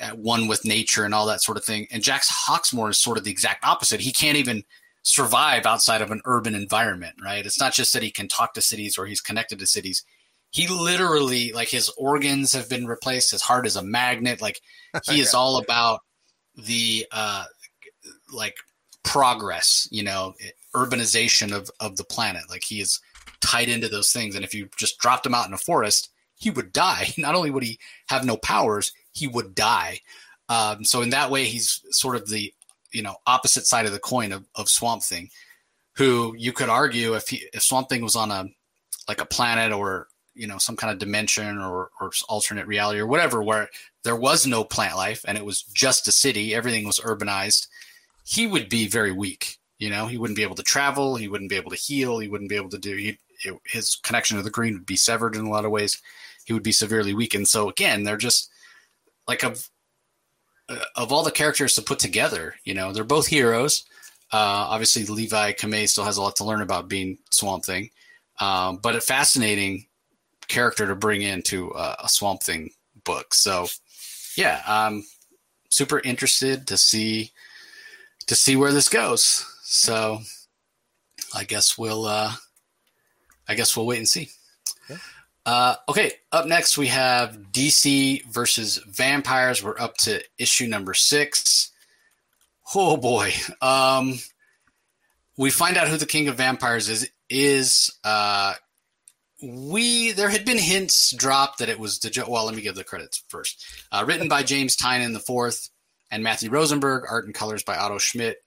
uh, 0.00 0.10
one 0.12 0.48
with 0.48 0.64
nature 0.64 1.04
and 1.04 1.14
all 1.14 1.26
that 1.26 1.42
sort 1.42 1.58
of 1.58 1.64
thing. 1.66 1.86
And 1.90 2.02
Jack's 2.02 2.30
Hawksmoor 2.30 2.88
is 2.88 2.98
sort 2.98 3.18
of 3.18 3.24
the 3.24 3.30
exact 3.30 3.62
opposite. 3.62 4.00
He 4.00 4.12
can't 4.12 4.38
even 4.38 4.64
survive 5.02 5.66
outside 5.66 6.00
of 6.00 6.10
an 6.10 6.22
urban 6.24 6.54
environment, 6.54 7.14
right? 7.22 7.44
It's 7.44 7.60
not 7.60 7.74
just 7.74 7.92
that 7.92 8.02
he 8.02 8.10
can 8.10 8.26
talk 8.26 8.54
to 8.54 8.62
cities 8.62 8.96
or 8.96 9.04
he's 9.04 9.20
connected 9.20 9.58
to 9.58 9.66
cities. 9.66 10.02
He 10.50 10.66
literally, 10.66 11.52
like, 11.52 11.68
his 11.68 11.90
organs 11.98 12.54
have 12.54 12.70
been 12.70 12.86
replaced. 12.86 13.32
His 13.32 13.42
heart 13.42 13.66
is 13.66 13.76
a 13.76 13.82
magnet. 13.82 14.40
Like, 14.40 14.62
he 15.04 15.20
is 15.20 15.34
all 15.34 15.58
about 15.58 16.00
the, 16.56 17.06
uh, 17.12 17.44
like, 18.32 18.56
progress, 19.02 19.88
you 19.90 20.02
know, 20.02 20.34
urbanization 20.74 21.52
of, 21.52 21.70
of 21.80 21.96
the 21.96 22.04
planet. 22.04 22.42
Like, 22.50 22.64
he 22.64 22.80
is 22.80 23.00
tied 23.40 23.68
into 23.68 23.88
those 23.88 24.12
things. 24.12 24.34
And 24.34 24.44
if 24.44 24.54
you 24.54 24.68
just 24.76 24.98
dropped 24.98 25.26
him 25.26 25.34
out 25.34 25.46
in 25.46 25.54
a 25.54 25.58
forest, 25.58 26.10
he 26.36 26.50
would 26.50 26.72
die. 26.72 27.12
Not 27.18 27.34
only 27.34 27.50
would 27.50 27.62
he 27.62 27.78
have 28.08 28.24
no 28.24 28.36
powers, 28.36 28.92
he 29.12 29.26
would 29.26 29.54
die. 29.54 30.00
Um, 30.48 30.84
so 30.84 31.02
in 31.02 31.10
that 31.10 31.30
way, 31.30 31.44
he's 31.44 31.82
sort 31.90 32.16
of 32.16 32.28
the 32.28 32.52
you 32.92 33.02
know 33.02 33.16
opposite 33.26 33.66
side 33.66 33.86
of 33.86 33.92
the 33.92 33.98
coin 33.98 34.32
of, 34.32 34.44
of 34.54 34.68
Swamp 34.68 35.02
Thing, 35.02 35.30
who 35.96 36.34
you 36.38 36.52
could 36.52 36.68
argue 36.68 37.14
if 37.14 37.28
he, 37.28 37.44
if 37.52 37.62
Swamp 37.62 37.88
Thing 37.88 38.02
was 38.02 38.16
on 38.16 38.30
a 38.30 38.46
like 39.08 39.20
a 39.20 39.26
planet 39.26 39.72
or 39.72 40.08
you 40.34 40.46
know 40.46 40.58
some 40.58 40.76
kind 40.76 40.92
of 40.92 40.98
dimension 40.98 41.58
or, 41.58 41.90
or 42.00 42.12
alternate 42.28 42.66
reality 42.66 43.00
or 43.00 43.06
whatever 43.06 43.42
where 43.42 43.68
there 44.06 44.16
was 44.16 44.46
no 44.46 44.62
plant 44.62 44.96
life 44.96 45.24
and 45.26 45.36
it 45.36 45.44
was 45.44 45.62
just 45.62 46.08
a 46.08 46.12
city, 46.12 46.54
everything 46.54 46.86
was 46.86 47.00
urbanized, 47.00 47.66
he 48.24 48.46
would 48.46 48.68
be 48.68 48.86
very 48.86 49.12
weak. 49.12 49.58
You 49.78 49.90
know, 49.90 50.06
he 50.06 50.16
wouldn't 50.16 50.36
be 50.36 50.44
able 50.44 50.54
to 50.54 50.62
travel, 50.62 51.16
he 51.16 51.28
wouldn't 51.28 51.50
be 51.50 51.56
able 51.56 51.70
to 51.70 51.76
heal, 51.76 52.20
he 52.20 52.28
wouldn't 52.28 52.48
be 52.48 52.56
able 52.56 52.70
to 52.70 52.78
do. 52.78 52.96
He, 52.96 53.18
it, 53.44 53.58
his 53.66 53.96
connection 53.96 54.36
to 54.36 54.42
the 54.42 54.50
green 54.50 54.74
would 54.74 54.86
be 54.86 54.96
severed 54.96 55.34
in 55.34 55.44
a 55.44 55.50
lot 55.50 55.64
of 55.64 55.72
ways. 55.72 56.00
He 56.44 56.52
would 56.52 56.62
be 56.62 56.72
severely 56.72 57.14
weakened. 57.14 57.48
So 57.48 57.68
again, 57.68 58.04
they're 58.04 58.16
just 58.16 58.48
like 59.26 59.42
of 59.42 59.68
of 60.96 61.12
all 61.12 61.22
the 61.22 61.30
characters 61.30 61.74
to 61.74 61.82
put 61.82 61.98
together. 61.98 62.54
You 62.64 62.74
know, 62.74 62.92
they're 62.92 63.04
both 63.04 63.26
heroes. 63.26 63.84
Uh, 64.32 64.70
obviously, 64.70 65.04
Levi 65.04 65.52
Kamei 65.52 65.88
still 65.88 66.04
has 66.04 66.16
a 66.16 66.22
lot 66.22 66.36
to 66.36 66.44
learn 66.44 66.62
about 66.62 66.88
being 66.88 67.18
Swamp 67.30 67.64
Thing, 67.64 67.90
um, 68.40 68.78
but 68.78 68.96
a 68.96 69.00
fascinating 69.00 69.86
character 70.48 70.86
to 70.86 70.96
bring 70.96 71.22
into 71.22 71.70
a, 71.70 71.96
a 72.04 72.08
Swamp 72.08 72.42
Thing 72.42 72.70
book. 73.04 73.34
So, 73.34 73.68
yeah, 74.36 74.62
I'm 74.66 75.04
super 75.70 76.00
interested 76.00 76.66
to 76.68 76.78
see 76.78 77.32
to 78.26 78.34
see 78.34 78.56
where 78.56 78.72
this 78.72 78.88
goes. 78.88 79.44
So, 79.62 80.20
I 81.34 81.44
guess 81.44 81.76
we'll 81.78 82.06
uh, 82.06 82.32
I 83.48 83.54
guess 83.54 83.76
we'll 83.76 83.86
wait 83.86 83.98
and 83.98 84.08
see. 84.08 84.30
Yeah. 84.88 84.96
Uh, 85.44 85.76
okay, 85.88 86.12
up 86.32 86.46
next 86.46 86.76
we 86.76 86.88
have 86.88 87.38
DC 87.52 88.24
versus 88.26 88.78
Vampires. 88.88 89.62
We're 89.62 89.78
up 89.78 89.96
to 89.98 90.20
issue 90.38 90.66
number 90.66 90.92
six. 90.92 91.70
Oh 92.74 92.96
boy. 92.96 93.32
Um, 93.62 94.18
we 95.36 95.50
find 95.50 95.76
out 95.76 95.88
who 95.88 95.96
the 95.96 96.06
King 96.06 96.28
of 96.28 96.36
Vampires 96.36 96.88
is. 96.88 97.10
Is 97.28 97.92
uh, 98.04 98.54
we 99.42 100.12
there 100.12 100.30
had 100.30 100.44
been 100.44 100.58
hints 100.58 101.14
dropped 101.14 101.58
that 101.58 101.68
it 101.68 101.78
was 101.78 101.98
the 101.98 102.24
well. 102.28 102.46
Let 102.46 102.54
me 102.54 102.62
give 102.62 102.74
the 102.74 102.84
credits 102.84 103.22
first. 103.28 103.64
Uh, 103.92 104.04
written 104.06 104.28
by 104.28 104.42
James 104.42 104.76
Tynion 104.76 105.12
the 105.12 105.20
fourth 105.20 105.70
and 106.10 106.22
Matthew 106.22 106.50
Rosenberg. 106.50 107.04
Art 107.08 107.26
and 107.26 107.34
colors 107.34 107.62
by 107.62 107.76
Otto 107.76 107.98
Schmidt. 107.98 108.38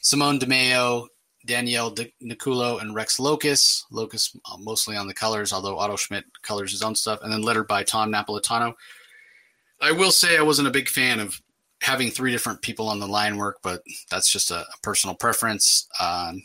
Simone 0.00 0.38
Di 0.38 0.46
Meo 0.46 1.08
Daniele 1.44 1.94
Nicuolo 2.22 2.80
and 2.80 2.94
Rex 2.94 3.18
Lokus. 3.18 3.84
Lokus 3.92 4.36
uh, 4.50 4.56
mostly 4.58 4.96
on 4.96 5.08
the 5.08 5.14
colors, 5.14 5.52
although 5.52 5.78
Otto 5.78 5.96
Schmidt 5.96 6.24
colors 6.42 6.70
his 6.70 6.82
own 6.82 6.94
stuff, 6.94 7.20
and 7.22 7.32
then 7.32 7.42
lettered 7.42 7.66
by 7.66 7.82
Tom 7.82 8.12
Napolitano. 8.12 8.74
I 9.80 9.92
will 9.92 10.10
say 10.12 10.36
I 10.36 10.42
wasn't 10.42 10.68
a 10.68 10.72
big 10.72 10.88
fan 10.88 11.20
of 11.20 11.40
having 11.80 12.10
three 12.10 12.32
different 12.32 12.62
people 12.62 12.88
on 12.88 12.98
the 12.98 13.06
line 13.06 13.36
work, 13.36 13.58
but 13.62 13.82
that's 14.10 14.30
just 14.30 14.50
a, 14.50 14.60
a 14.60 14.78
personal 14.82 15.14
preference. 15.14 15.88
Um, 16.00 16.42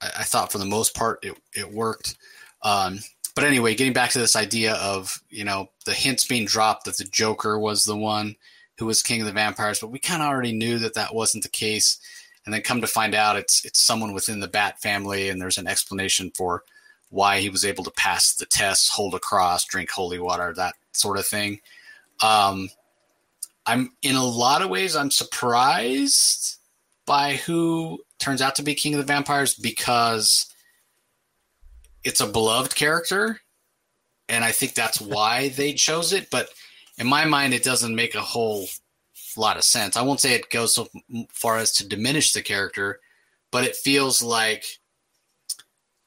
I, 0.00 0.10
I, 0.18 0.22
thought 0.22 0.52
for 0.52 0.58
the 0.58 0.64
most 0.64 0.94
part 0.94 1.18
it, 1.24 1.36
it 1.54 1.70
worked. 1.70 2.16
Um, 2.62 3.00
but 3.34 3.44
anyway, 3.44 3.74
getting 3.74 3.92
back 3.92 4.10
to 4.10 4.18
this 4.18 4.36
idea 4.36 4.74
of 4.74 5.22
you 5.30 5.44
know 5.44 5.70
the 5.84 5.94
hints 5.94 6.26
being 6.26 6.46
dropped 6.46 6.84
that 6.84 6.96
the 6.98 7.04
Joker 7.04 7.58
was 7.58 7.84
the 7.84 7.96
one 7.96 8.36
who 8.78 8.86
was 8.86 9.02
king 9.02 9.20
of 9.20 9.26
the 9.26 9.32
vampires, 9.32 9.80
but 9.80 9.90
we 9.90 9.98
kind 9.98 10.22
of 10.22 10.28
already 10.28 10.52
knew 10.52 10.78
that 10.78 10.94
that 10.94 11.14
wasn't 11.14 11.42
the 11.42 11.48
case. 11.48 11.98
And 12.44 12.54
then 12.54 12.62
come 12.62 12.80
to 12.80 12.86
find 12.86 13.14
out 13.14 13.36
it's 13.36 13.64
it's 13.64 13.80
someone 13.80 14.14
within 14.14 14.40
the 14.40 14.48
bat 14.48 14.80
family 14.80 15.28
and 15.28 15.40
there's 15.40 15.58
an 15.58 15.66
explanation 15.66 16.32
for 16.34 16.62
why 17.10 17.40
he 17.40 17.50
was 17.50 17.64
able 17.64 17.84
to 17.84 17.90
pass 17.90 18.34
the 18.34 18.46
test 18.46 18.90
hold 18.90 19.14
a 19.14 19.18
cross 19.18 19.64
drink 19.64 19.90
holy 19.90 20.18
water 20.18 20.52
that 20.54 20.74
sort 20.92 21.18
of 21.18 21.26
thing. 21.26 21.60
Um, 22.22 22.70
i'm 23.66 23.92
in 24.02 24.16
a 24.16 24.24
lot 24.24 24.62
of 24.62 24.70
ways 24.70 24.96
i'm 24.96 25.10
surprised 25.10 26.56
by 27.06 27.34
who 27.34 28.02
turns 28.18 28.42
out 28.42 28.56
to 28.56 28.62
be 28.62 28.74
king 28.74 28.94
of 28.94 28.98
the 28.98 29.12
vampires 29.12 29.54
because 29.54 30.47
it's 32.08 32.20
a 32.20 32.26
beloved 32.26 32.74
character 32.74 33.40
and 34.28 34.44
i 34.44 34.50
think 34.50 34.74
that's 34.74 35.00
why 35.00 35.48
they 35.50 35.72
chose 35.72 36.12
it 36.12 36.28
but 36.30 36.48
in 36.98 37.06
my 37.06 37.24
mind 37.24 37.54
it 37.54 37.62
doesn't 37.62 37.94
make 37.94 38.14
a 38.14 38.20
whole 38.20 38.66
lot 39.38 39.56
of 39.56 39.64
sense. 39.64 39.96
I 39.96 40.02
won't 40.02 40.20
say 40.20 40.34
it 40.34 40.50
goes 40.50 40.74
so 40.74 40.88
far 41.30 41.56
as 41.56 41.72
to 41.74 41.88
diminish 41.88 42.32
the 42.32 42.42
character, 42.42 43.00
but 43.50 43.64
it 43.64 43.76
feels 43.76 44.22
like 44.22 44.64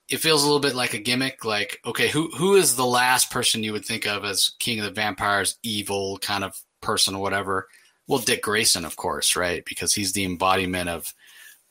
it 0.10 0.18
feels 0.18 0.44
a 0.44 0.46
little 0.46 0.60
bit 0.60 0.76
like 0.76 0.94
a 0.94 1.00
gimmick. 1.00 1.46
Like, 1.46 1.80
okay, 1.86 2.10
who 2.10 2.30
who 2.32 2.56
is 2.56 2.76
the 2.76 2.86
last 2.86 3.32
person 3.32 3.64
you 3.64 3.72
would 3.72 3.86
think 3.86 4.06
of 4.06 4.26
as 4.26 4.52
King 4.60 4.80
of 4.80 4.86
the 4.86 4.92
Vampires, 4.92 5.58
evil 5.64 6.18
kind 6.20 6.44
of 6.44 6.60
person 6.82 7.16
or 7.16 7.22
whatever? 7.22 7.68
Well, 8.08 8.20
Dick 8.20 8.44
Grayson, 8.44 8.86
of 8.86 8.98
course, 8.98 9.36
right? 9.36 9.64
Because 9.66 9.94
he's 9.94 10.14
the 10.14 10.26
embodiment 10.26 10.90
of 10.90 11.14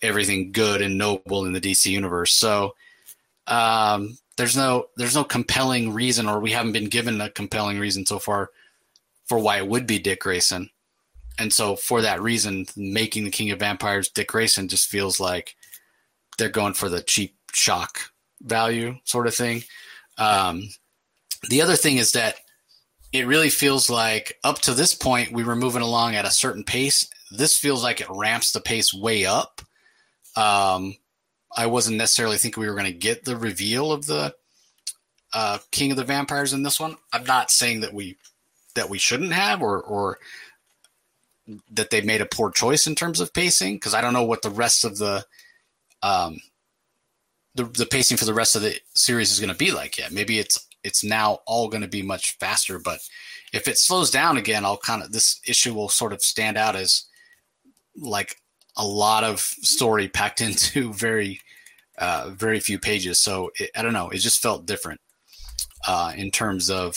everything 0.02 0.52
good 0.52 0.80
and 0.80 0.96
noble 0.96 1.44
in 1.44 1.52
the 1.52 1.60
DC 1.60 1.86
universe. 1.86 2.32
So 2.32 2.74
um, 3.50 4.16
there's 4.36 4.56
no 4.56 4.86
there's 4.96 5.16
no 5.16 5.24
compelling 5.24 5.92
reason, 5.92 6.26
or 6.28 6.40
we 6.40 6.52
haven't 6.52 6.72
been 6.72 6.88
given 6.88 7.20
a 7.20 7.30
compelling 7.30 7.78
reason 7.78 8.06
so 8.06 8.18
far 8.18 8.50
for 9.26 9.38
why 9.38 9.58
it 9.58 9.68
would 9.68 9.86
be 9.86 9.98
Dick 9.98 10.20
Grayson 10.20 10.70
and 11.40 11.50
so 11.50 11.74
for 11.74 12.02
that 12.02 12.20
reason, 12.20 12.66
making 12.76 13.24
the 13.24 13.30
King 13.30 13.50
of 13.50 13.60
Vampires 13.60 14.10
Dick 14.10 14.28
Grayson 14.28 14.68
just 14.68 14.88
feels 14.88 15.18
like 15.18 15.56
they're 16.36 16.50
going 16.50 16.74
for 16.74 16.90
the 16.90 17.02
cheap 17.02 17.34
shock 17.52 17.98
value 18.42 18.96
sort 19.04 19.26
of 19.26 19.34
thing. 19.34 19.62
Um, 20.18 20.68
the 21.48 21.62
other 21.62 21.76
thing 21.76 21.96
is 21.96 22.12
that 22.12 22.36
it 23.14 23.26
really 23.26 23.48
feels 23.48 23.88
like 23.88 24.38
up 24.44 24.58
to 24.60 24.74
this 24.74 24.94
point 24.94 25.32
we 25.32 25.42
were 25.42 25.56
moving 25.56 25.80
along 25.80 26.14
at 26.14 26.26
a 26.26 26.30
certain 26.30 26.62
pace. 26.62 27.08
This 27.30 27.56
feels 27.56 27.82
like 27.82 28.02
it 28.02 28.10
ramps 28.10 28.52
the 28.52 28.60
pace 28.60 28.92
way 28.92 29.24
up. 29.24 29.62
Um, 30.36 30.94
I 31.56 31.66
wasn't 31.66 31.96
necessarily 31.96 32.36
thinking 32.36 32.60
we 32.60 32.68
were 32.68 32.74
going 32.74 32.86
to 32.86 32.92
get 32.92 33.24
the 33.24 33.36
reveal 33.36 33.92
of 33.92 34.06
the 34.06 34.34
uh, 35.32 35.58
King 35.70 35.90
of 35.90 35.96
the 35.96 36.04
Vampires 36.04 36.52
in 36.52 36.62
this 36.62 36.80
one. 36.80 36.96
I'm 37.12 37.24
not 37.24 37.50
saying 37.50 37.80
that 37.80 37.92
we 37.94 38.16
that 38.74 38.88
we 38.88 38.98
shouldn't 38.98 39.32
have 39.32 39.62
or 39.62 39.80
or 39.80 40.18
that 41.72 41.90
they 41.90 42.00
made 42.00 42.20
a 42.20 42.26
poor 42.26 42.50
choice 42.50 42.86
in 42.86 42.94
terms 42.94 43.20
of 43.20 43.34
pacing 43.34 43.74
because 43.74 43.94
I 43.94 44.00
don't 44.00 44.12
know 44.12 44.24
what 44.24 44.42
the 44.42 44.50
rest 44.50 44.84
of 44.84 44.98
the 44.98 45.24
um 46.02 46.40
the, 47.54 47.64
the 47.64 47.86
pacing 47.86 48.16
for 48.16 48.24
the 48.24 48.34
rest 48.34 48.54
of 48.54 48.62
the 48.62 48.78
series 48.94 49.32
is 49.32 49.40
going 49.40 49.52
to 49.52 49.56
be 49.56 49.72
like 49.72 49.98
yet. 49.98 50.12
Maybe 50.12 50.38
it's 50.38 50.66
it's 50.84 51.04
now 51.04 51.40
all 51.46 51.68
going 51.68 51.82
to 51.82 51.88
be 51.88 52.02
much 52.02 52.36
faster, 52.38 52.78
but 52.78 53.00
if 53.52 53.66
it 53.66 53.76
slows 53.76 54.10
down 54.10 54.36
again, 54.36 54.64
I'll 54.64 54.78
kind 54.78 55.02
of 55.02 55.12
this 55.12 55.40
issue 55.46 55.74
will 55.74 55.88
sort 55.88 56.12
of 56.12 56.22
stand 56.22 56.56
out 56.56 56.76
as 56.76 57.06
like 57.96 58.39
a 58.80 58.86
lot 58.86 59.24
of 59.24 59.40
story 59.40 60.08
packed 60.08 60.40
into 60.48 60.92
very 60.92 61.40
uh, 61.98 62.30
very 62.30 62.58
few 62.58 62.78
pages. 62.78 63.18
So 63.18 63.50
it, 63.56 63.70
I 63.76 63.82
don't 63.82 63.92
know. 63.92 64.08
It 64.08 64.18
just 64.18 64.42
felt 64.42 64.66
different 64.66 65.00
uh, 65.86 66.12
in 66.16 66.30
terms 66.30 66.70
of 66.70 66.96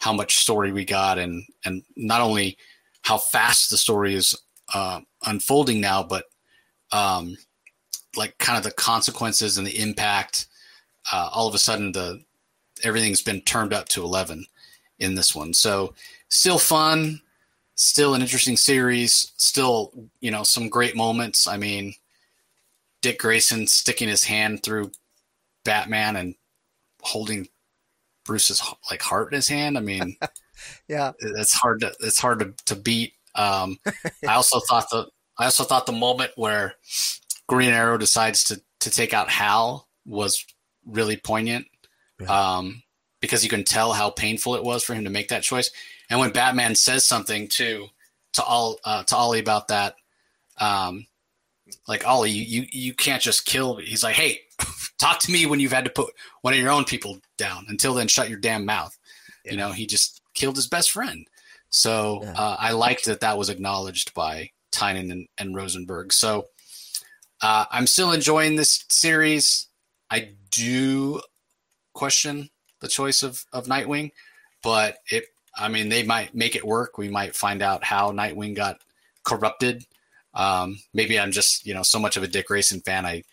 how 0.00 0.12
much 0.12 0.38
story 0.38 0.72
we 0.72 0.84
got, 0.84 1.18
and 1.18 1.44
and 1.64 1.82
not 1.96 2.20
only 2.20 2.58
how 3.02 3.16
fast 3.16 3.70
the 3.70 3.78
story 3.78 4.14
is 4.14 4.34
uh, 4.74 5.00
unfolding 5.24 5.80
now, 5.80 6.02
but 6.02 6.24
um, 6.92 7.36
like 8.16 8.36
kind 8.38 8.58
of 8.58 8.64
the 8.64 8.72
consequences 8.72 9.56
and 9.56 9.66
the 9.66 9.78
impact. 9.78 10.46
Uh, 11.12 11.30
all 11.32 11.48
of 11.48 11.54
a 11.54 11.58
sudden, 11.58 11.92
the 11.92 12.22
everything's 12.82 13.22
been 13.22 13.40
turned 13.42 13.72
up 13.72 13.88
to 13.88 14.02
eleven 14.02 14.44
in 14.98 15.14
this 15.14 15.34
one. 15.34 15.54
So 15.54 15.94
still 16.28 16.58
fun, 16.58 17.20
still 17.80 18.14
an 18.14 18.20
interesting 18.20 18.56
series, 18.56 19.32
still 19.36 19.92
you 20.20 20.30
know 20.30 20.42
some 20.42 20.68
great 20.68 20.94
moments. 20.94 21.46
I 21.46 21.56
mean, 21.56 21.94
Dick 23.02 23.18
Grayson 23.18 23.66
sticking 23.66 24.08
his 24.08 24.24
hand 24.24 24.62
through 24.62 24.92
Batman 25.64 26.16
and 26.16 26.34
holding 27.02 27.48
Bruce's 28.24 28.62
like 28.90 29.02
heart 29.02 29.32
in 29.32 29.36
his 29.36 29.48
hand. 29.48 29.78
I 29.78 29.80
mean, 29.80 30.16
yeah, 30.88 31.12
it's 31.20 31.54
hard 31.54 31.80
to 31.80 31.92
it's 32.00 32.20
hard 32.20 32.40
to, 32.40 32.54
to 32.66 32.76
beat. 32.76 33.14
Um, 33.34 33.78
I 34.28 34.34
also 34.34 34.60
thought 34.68 34.90
the 34.90 35.08
I 35.38 35.46
also 35.46 35.64
thought 35.64 35.86
the 35.86 35.92
moment 35.92 36.32
where 36.36 36.74
Green 37.46 37.70
Arrow 37.70 37.98
decides 37.98 38.44
to 38.44 38.60
to 38.80 38.90
take 38.90 39.14
out 39.14 39.30
Hal 39.30 39.88
was 40.04 40.44
really 40.86 41.16
poignant. 41.16 41.66
um, 42.28 42.82
because 43.20 43.44
you 43.44 43.50
can 43.50 43.64
tell 43.64 43.92
how 43.92 44.10
painful 44.10 44.54
it 44.54 44.64
was 44.64 44.82
for 44.82 44.94
him 44.94 45.04
to 45.04 45.10
make 45.10 45.28
that 45.28 45.42
choice. 45.42 45.70
And 46.10 46.18
when 46.18 46.32
Batman 46.32 46.74
says 46.74 47.06
something 47.06 47.48
to 47.48 47.86
to 48.34 48.42
all 48.42 48.78
uh, 48.84 49.04
to 49.04 49.16
Ollie 49.16 49.40
about 49.40 49.68
that, 49.68 49.94
um, 50.58 51.06
like 51.88 52.06
Ollie, 52.06 52.30
you, 52.30 52.62
you 52.62 52.66
you 52.70 52.94
can't 52.94 53.22
just 53.22 53.46
kill. 53.46 53.76
He's 53.76 54.02
like, 54.02 54.16
hey, 54.16 54.40
talk 54.98 55.20
to 55.20 55.32
me 55.32 55.46
when 55.46 55.60
you've 55.60 55.72
had 55.72 55.84
to 55.84 55.90
put 55.90 56.12
one 56.42 56.52
of 56.52 56.58
your 56.58 56.70
own 56.70 56.84
people 56.84 57.18
down. 57.38 57.64
Until 57.68 57.94
then, 57.94 58.08
shut 58.08 58.28
your 58.28 58.40
damn 58.40 58.66
mouth. 58.66 58.98
Yeah. 59.44 59.52
You 59.52 59.58
know, 59.58 59.72
he 59.72 59.86
just 59.86 60.20
killed 60.34 60.56
his 60.56 60.66
best 60.66 60.90
friend. 60.90 61.26
So 61.70 62.20
yeah. 62.22 62.32
uh, 62.32 62.56
I 62.58 62.72
liked 62.72 63.04
that 63.04 63.20
that 63.20 63.38
was 63.38 63.48
acknowledged 63.48 64.12
by 64.12 64.50
Tynion 64.72 65.10
and, 65.12 65.28
and 65.38 65.54
Rosenberg. 65.54 66.12
So 66.12 66.46
uh, 67.40 67.66
I'm 67.70 67.86
still 67.86 68.12
enjoying 68.12 68.56
this 68.56 68.84
series. 68.88 69.68
I 70.10 70.30
do 70.50 71.20
question 71.94 72.50
the 72.80 72.88
choice 72.88 73.22
of, 73.22 73.44
of 73.52 73.66
Nightwing, 73.66 74.10
but 74.62 74.98
it, 75.10 75.26
I 75.60 75.68
mean, 75.68 75.88
they 75.88 76.02
might 76.02 76.34
make 76.34 76.56
it 76.56 76.64
work. 76.64 76.98
We 76.98 77.08
might 77.08 77.36
find 77.36 77.62
out 77.62 77.84
how 77.84 78.10
Nightwing 78.10 78.56
got 78.56 78.80
corrupted. 79.24 79.84
Um, 80.34 80.78
maybe 80.94 81.18
I'm 81.18 81.32
just, 81.32 81.66
you 81.66 81.74
know, 81.74 81.82
so 81.82 81.98
much 81.98 82.16
of 82.16 82.22
a 82.22 82.28
Dick 82.28 82.46
Grayson 82.46 82.80
fan. 82.80 83.04
I, 83.06 83.24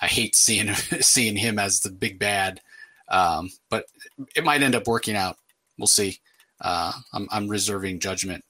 I 0.00 0.06
hate 0.06 0.34
seeing, 0.34 0.72
seeing 1.00 1.36
him 1.36 1.58
as 1.58 1.80
the 1.80 1.90
big 1.90 2.18
bad. 2.18 2.60
Um, 3.08 3.50
but 3.70 3.86
it 4.34 4.44
might 4.44 4.62
end 4.62 4.74
up 4.74 4.86
working 4.86 5.16
out. 5.16 5.36
We'll 5.78 5.86
see. 5.86 6.18
Uh, 6.60 6.92
I'm, 7.12 7.28
I'm 7.30 7.48
reserving 7.48 8.00
judgment. 8.00 8.44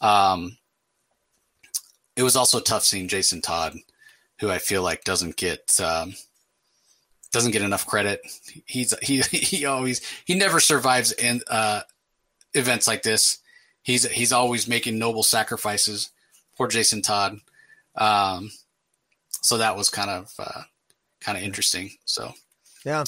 Um, 0.00 0.56
it 2.16 2.22
was 2.22 2.36
also 2.36 2.60
tough 2.60 2.84
seeing 2.84 3.08
Jason 3.08 3.40
Todd, 3.40 3.76
who 4.40 4.50
I 4.50 4.58
feel 4.58 4.82
like 4.82 5.04
doesn't 5.04 5.36
get 5.36 5.78
um, 5.80 6.14
doesn't 7.32 7.52
get 7.52 7.62
enough 7.62 7.86
credit. 7.86 8.20
He's 8.66 8.94
he 9.02 9.20
he 9.30 9.64
always 9.64 10.00
he 10.24 10.34
never 10.34 10.60
survives 10.60 11.12
in 11.12 11.40
uh, 11.48 11.82
events 12.54 12.86
like 12.86 13.02
this. 13.02 13.38
He's 13.82 14.08
he's 14.10 14.32
always 14.32 14.68
making 14.68 14.98
noble 14.98 15.22
sacrifices. 15.22 16.10
Poor 16.56 16.68
Jason 16.68 17.02
Todd. 17.02 17.38
Um, 17.96 18.50
so 19.42 19.58
that 19.58 19.76
was 19.76 19.88
kind 19.88 20.10
of 20.10 20.32
uh, 20.38 20.62
kind 21.20 21.38
of 21.38 21.44
interesting. 21.44 21.90
So 22.04 22.32
yeah, 22.84 23.04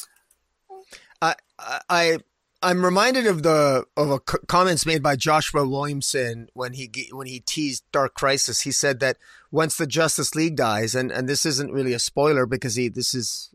I 1.21 1.35
I 1.61 2.19
I'm 2.63 2.85
reminded 2.85 3.27
of 3.27 3.43
the 3.43 3.85
of 3.97 4.11
a 4.11 4.21
comments 4.21 4.87
made 4.87 5.03
by 5.03 5.17
Joshua 5.17 5.67
Williamson 5.67 6.49
when 6.55 6.75
he 6.75 6.91
when 7.13 7.27
he 7.27 7.41
teased 7.41 7.85
Dark 7.93 8.15
Crisis. 8.15 8.63
He 8.63 8.73
said 8.73 9.01
that 9.01 9.19
once 9.51 9.77
the 9.77 9.87
Justice 9.87 10.35
League 10.35 10.57
dies, 10.57 10.95
and 10.95 11.11
and 11.11 11.29
this 11.29 11.45
isn't 11.45 11.73
really 11.73 11.93
a 11.93 11.99
spoiler 11.99 12.47
because 12.47 12.77
he 12.77 12.89
this 12.89 13.15
is 13.15 13.51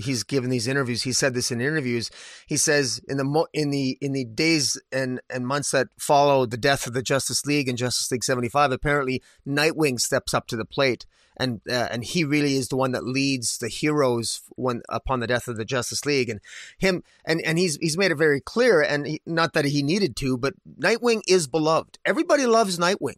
he's 0.00 0.22
given 0.22 0.50
these 0.50 0.66
interviews. 0.66 1.02
He 1.02 1.12
said 1.12 1.34
this 1.34 1.50
in 1.50 1.60
interviews. 1.60 2.10
He 2.46 2.56
says 2.56 3.00
in 3.08 3.16
the 3.16 3.46
in 3.52 3.70
the 3.70 3.98
in 4.00 4.12
the 4.12 4.24
days 4.24 4.80
and 4.92 5.20
and 5.30 5.46
months 5.46 5.70
that 5.70 5.88
follow 5.98 6.46
the 6.46 6.56
death 6.56 6.86
of 6.86 6.92
the 6.92 7.02
Justice 7.02 7.44
League 7.46 7.68
and 7.68 7.78
Justice 7.78 8.10
League 8.10 8.24
seventy 8.24 8.48
five, 8.48 8.72
apparently 8.72 9.22
Nightwing 9.46 10.00
steps 10.00 10.34
up 10.34 10.46
to 10.48 10.56
the 10.56 10.64
plate 10.64 11.06
and 11.40 11.60
uh, 11.68 11.88
and 11.90 12.04
he 12.04 12.22
really 12.22 12.54
is 12.56 12.68
the 12.68 12.76
one 12.76 12.92
that 12.92 13.04
leads 13.04 13.58
the 13.58 13.68
heroes 13.68 14.42
when 14.56 14.82
upon 14.88 15.20
the 15.20 15.26
death 15.26 15.48
of 15.48 15.56
the 15.56 15.64
Justice 15.64 16.04
League 16.04 16.28
and 16.28 16.40
him 16.78 17.02
and 17.24 17.40
and 17.44 17.58
he's 17.58 17.76
he's 17.76 17.96
made 17.96 18.10
it 18.10 18.16
very 18.16 18.40
clear 18.40 18.80
and 18.82 19.06
he, 19.06 19.22
not 19.26 19.54
that 19.54 19.64
he 19.64 19.82
needed 19.82 20.14
to 20.16 20.36
but 20.36 20.54
Nightwing 20.78 21.22
is 21.26 21.46
beloved 21.46 21.98
everybody 22.04 22.46
loves 22.46 22.78
Nightwing 22.78 23.16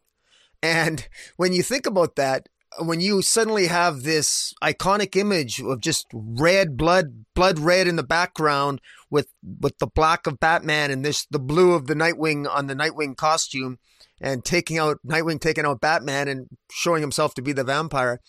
and 0.62 1.08
when 1.36 1.52
you 1.52 1.62
think 1.62 1.84
about 1.84 2.16
that 2.16 2.48
when 2.78 3.00
you 3.00 3.22
suddenly 3.22 3.66
have 3.66 4.02
this 4.02 4.54
iconic 4.62 5.16
image 5.16 5.60
of 5.60 5.80
just 5.80 6.06
red 6.12 6.76
blood 6.76 7.24
blood 7.34 7.58
red 7.58 7.86
in 7.86 7.96
the 7.96 8.02
background 8.02 8.80
with 9.10 9.28
with 9.60 9.78
the 9.78 9.86
black 9.86 10.26
of 10.26 10.40
Batman 10.40 10.90
and 10.90 11.04
this 11.04 11.26
the 11.30 11.38
blue 11.38 11.72
of 11.74 11.86
the 11.86 11.94
Nightwing 11.94 12.48
on 12.48 12.66
the 12.66 12.74
Nightwing 12.74 13.16
costume 13.16 13.78
and 14.20 14.44
taking 14.44 14.78
out 14.78 14.98
Nightwing, 15.06 15.40
taking 15.40 15.66
out 15.66 15.80
Batman, 15.80 16.28
and 16.28 16.46
showing 16.70 17.02
himself 17.02 17.34
to 17.34 17.42
be 17.42 17.52
the 17.52 17.64
vampire. 17.64 18.20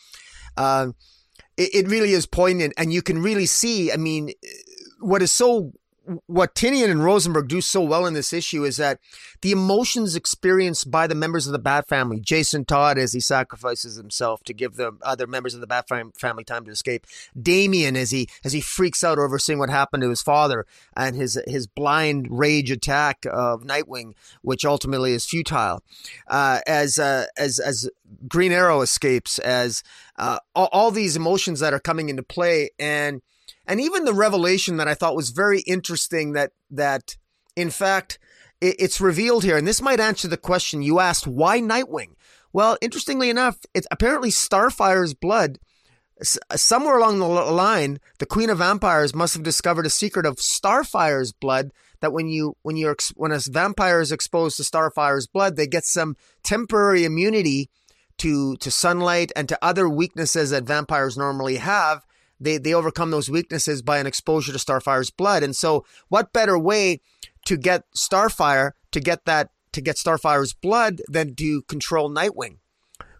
Uh, 0.58 0.88
it, 1.56 1.70
it 1.74 1.88
really 1.88 2.12
is 2.12 2.26
poignant, 2.26 2.74
and 2.78 2.92
you 2.92 3.02
can 3.02 3.22
really 3.22 3.46
see. 3.46 3.92
I 3.92 3.98
mean, 3.98 4.32
what 5.00 5.22
is 5.22 5.32
so 5.32 5.72
what 6.28 6.54
Tynion 6.54 6.90
and 6.90 7.04
Rosenberg 7.04 7.48
do 7.48 7.62
so 7.62 7.82
well 7.82 8.06
in 8.06 8.14
this 8.14 8.34
issue 8.34 8.66
is 8.66 8.78
that 8.78 9.00
the 9.42 9.52
emotions 9.52 10.16
experienced 10.16 10.92
by 10.92 11.08
the 11.08 11.16
members 11.16 11.48
of 11.48 11.54
the 11.54 11.60
Bat 11.60 11.88
family, 11.88 12.20
Jason 12.20 12.66
Todd 12.66 12.98
as 12.98 13.14
he 13.14 13.20
sacrifices 13.20 13.96
himself 13.96 14.44
to 14.44 14.54
give 14.54 14.76
the 14.76 14.92
other 15.02 15.28
members 15.28 15.54
of 15.54 15.62
the 15.62 15.68
Bat 15.68 15.88
family 16.16 16.44
time 16.44 16.66
to 16.66 16.72
escape, 16.72 17.08
Damian 17.40 17.96
as 17.96 18.12
he 18.12 18.28
as 18.44 18.54
he 18.54 18.60
freaks 18.60 19.04
out 19.04 19.18
over 19.18 19.40
seeing 19.40 19.60
what 19.60 19.70
happened 19.70 20.04
to 20.04 20.10
his 20.10 20.22
father 20.22 20.66
and 20.96 21.16
his 21.16 21.42
his 21.48 21.68
blind 21.68 22.28
rage 22.30 22.70
attack 22.70 23.26
of 23.32 23.64
Nightwing, 23.64 24.14
which 24.42 24.66
ultimately 24.66 25.14
is 25.14 25.26
futile, 25.26 25.82
uh, 26.28 26.60
as 26.68 27.00
uh, 27.00 27.26
as 27.38 27.60
as 27.60 27.90
Green 28.28 28.52
Arrow 28.52 28.82
escapes, 28.82 29.40
as 29.40 29.84
uh, 30.18 30.40
all, 30.54 30.70
all 30.72 30.92
these 30.92 31.16
emotions 31.16 31.62
that 31.62 31.74
are 31.74 31.80
coming 31.80 32.10
into 32.10 32.24
play 32.24 32.70
and 32.78 33.22
and 33.66 33.80
even 33.80 34.06
the 34.06 34.14
revelation 34.14 34.78
that 34.78 34.88
I 34.88 34.94
thought 34.94 35.16
was 35.16 35.30
very 35.30 35.62
interesting 35.62 36.34
that 36.34 36.52
that 36.70 37.18
in 37.56 37.70
fact 37.70 38.20
it, 38.64 38.76
it's 38.80 39.02
revealed 39.02 39.44
here, 39.44 39.58
and 39.58 39.68
this 39.68 39.82
might 39.82 40.00
answer 40.00 40.28
the 40.28 40.38
question 40.38 40.82
you 40.82 41.00
asked: 41.00 41.28
Why 41.28 41.60
Nightwing? 41.60 42.16
Well, 42.52 42.78
interestingly 42.82 43.30
enough, 43.30 43.60
it's 43.74 43.88
apparently 43.92 44.32
Starfire's 44.32 45.14
blood. 45.14 45.60
Somewhere 46.56 47.00
along 47.00 47.20
the 47.20 47.26
line, 47.26 48.00
the 48.20 48.26
Queen 48.26 48.50
of 48.50 48.60
Vampires 48.60 49.16
must 49.16 49.34
have 49.34 49.44
discovered 49.44 49.86
a 49.86 49.90
secret 49.90 50.26
of 50.26 50.40
Starfire's 50.40 51.34
blood. 51.34 51.72
That 52.00 52.14
when 52.14 52.28
you 52.28 52.56
when 52.62 52.78
you're 52.78 52.96
when 53.16 53.32
a 53.32 53.40
vampire 53.40 54.00
is 54.00 54.12
exposed 54.12 54.58
to 54.58 54.64
Starfire's 54.64 55.28
blood, 55.28 55.56
they 55.56 55.68
get 55.68 55.86
some 55.86 56.16
temporary 56.44 57.06
immunity 57.06 57.70
to 58.18 58.56
to 58.58 58.72
sunlight 58.72 59.32
and 59.36 59.50
to 59.50 59.58
other 59.62 59.90
weaknesses 59.90 60.52
that 60.52 60.64
vampires 60.64 61.18
normally 61.18 61.58
have 61.58 62.06
they 62.44 62.58
they 62.58 62.74
overcome 62.74 63.12
those 63.12 63.30
weaknesses 63.30 63.82
by 63.82 63.98
an 63.98 64.08
exposure 64.08 64.52
to 64.52 64.58
Starfire's 64.58 65.10
blood. 65.10 65.44
And 65.44 65.56
so, 65.56 65.86
what 66.10 66.34
better 66.34 66.58
way 66.58 67.02
to 67.46 67.58
get 67.58 67.84
Starfire 67.96 68.72
to 68.92 69.00
get 69.00 69.26
that 69.26 69.50
to 69.72 69.82
get 69.82 69.96
Starfire's 69.96 70.54
blood 70.54 71.02
than 71.08 71.36
to 71.36 71.64
control 71.64 72.10
Nightwing, 72.10 72.58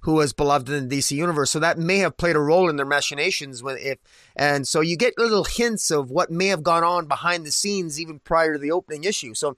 who 0.02 0.14
was 0.14 0.34
beloved 0.34 0.70
in 0.70 0.88
the 0.88 0.98
DC 0.98 1.12
universe? 1.12 1.52
So 1.52 1.60
that 1.60 1.78
may 1.78 1.98
have 1.98 2.18
played 2.18 2.36
a 2.36 2.40
role 2.40 2.70
in 2.70 2.76
their 2.76 2.86
machinations. 2.86 3.64
When 3.64 3.78
if 3.78 4.00
and 4.36 4.68
so 4.68 4.82
you 4.82 4.98
get 4.98 5.18
little 5.18 5.46
hints 5.46 5.92
of 5.92 6.12
what 6.12 6.32
may 6.32 6.48
have 6.48 6.64
gone 6.64 6.84
on 6.84 7.08
behind 7.08 7.46
the 7.46 7.52
scenes 7.52 8.00
even 8.00 8.20
prior 8.20 8.54
to 8.54 8.60
the 8.60 8.72
opening 8.72 9.04
issue. 9.04 9.34
So 9.34 9.58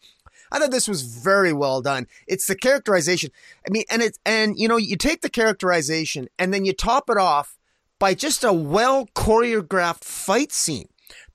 I 0.52 0.60
thought 0.60 0.72
this 0.72 0.88
was 0.88 1.02
very 1.02 1.54
well 1.54 1.82
done. 1.82 2.08
It's 2.28 2.48
the 2.48 2.56
characterization. 2.56 3.32
I 3.68 3.72
mean, 3.72 3.84
and 3.90 4.02
it's 4.02 4.20
and 4.26 4.58
you 4.58 4.68
know, 4.68 4.78
you 4.78 4.96
take 4.96 5.22
the 5.22 5.30
characterization 5.30 6.28
and 6.40 6.54
then 6.54 6.66
you 6.66 6.74
top 6.74 7.10
it 7.10 7.18
off 7.18 7.58
by 8.00 8.14
just 8.14 8.44
a 8.44 8.54
well 8.54 9.08
choreographed 9.16 10.04
fight 10.04 10.52
scene. 10.52 10.88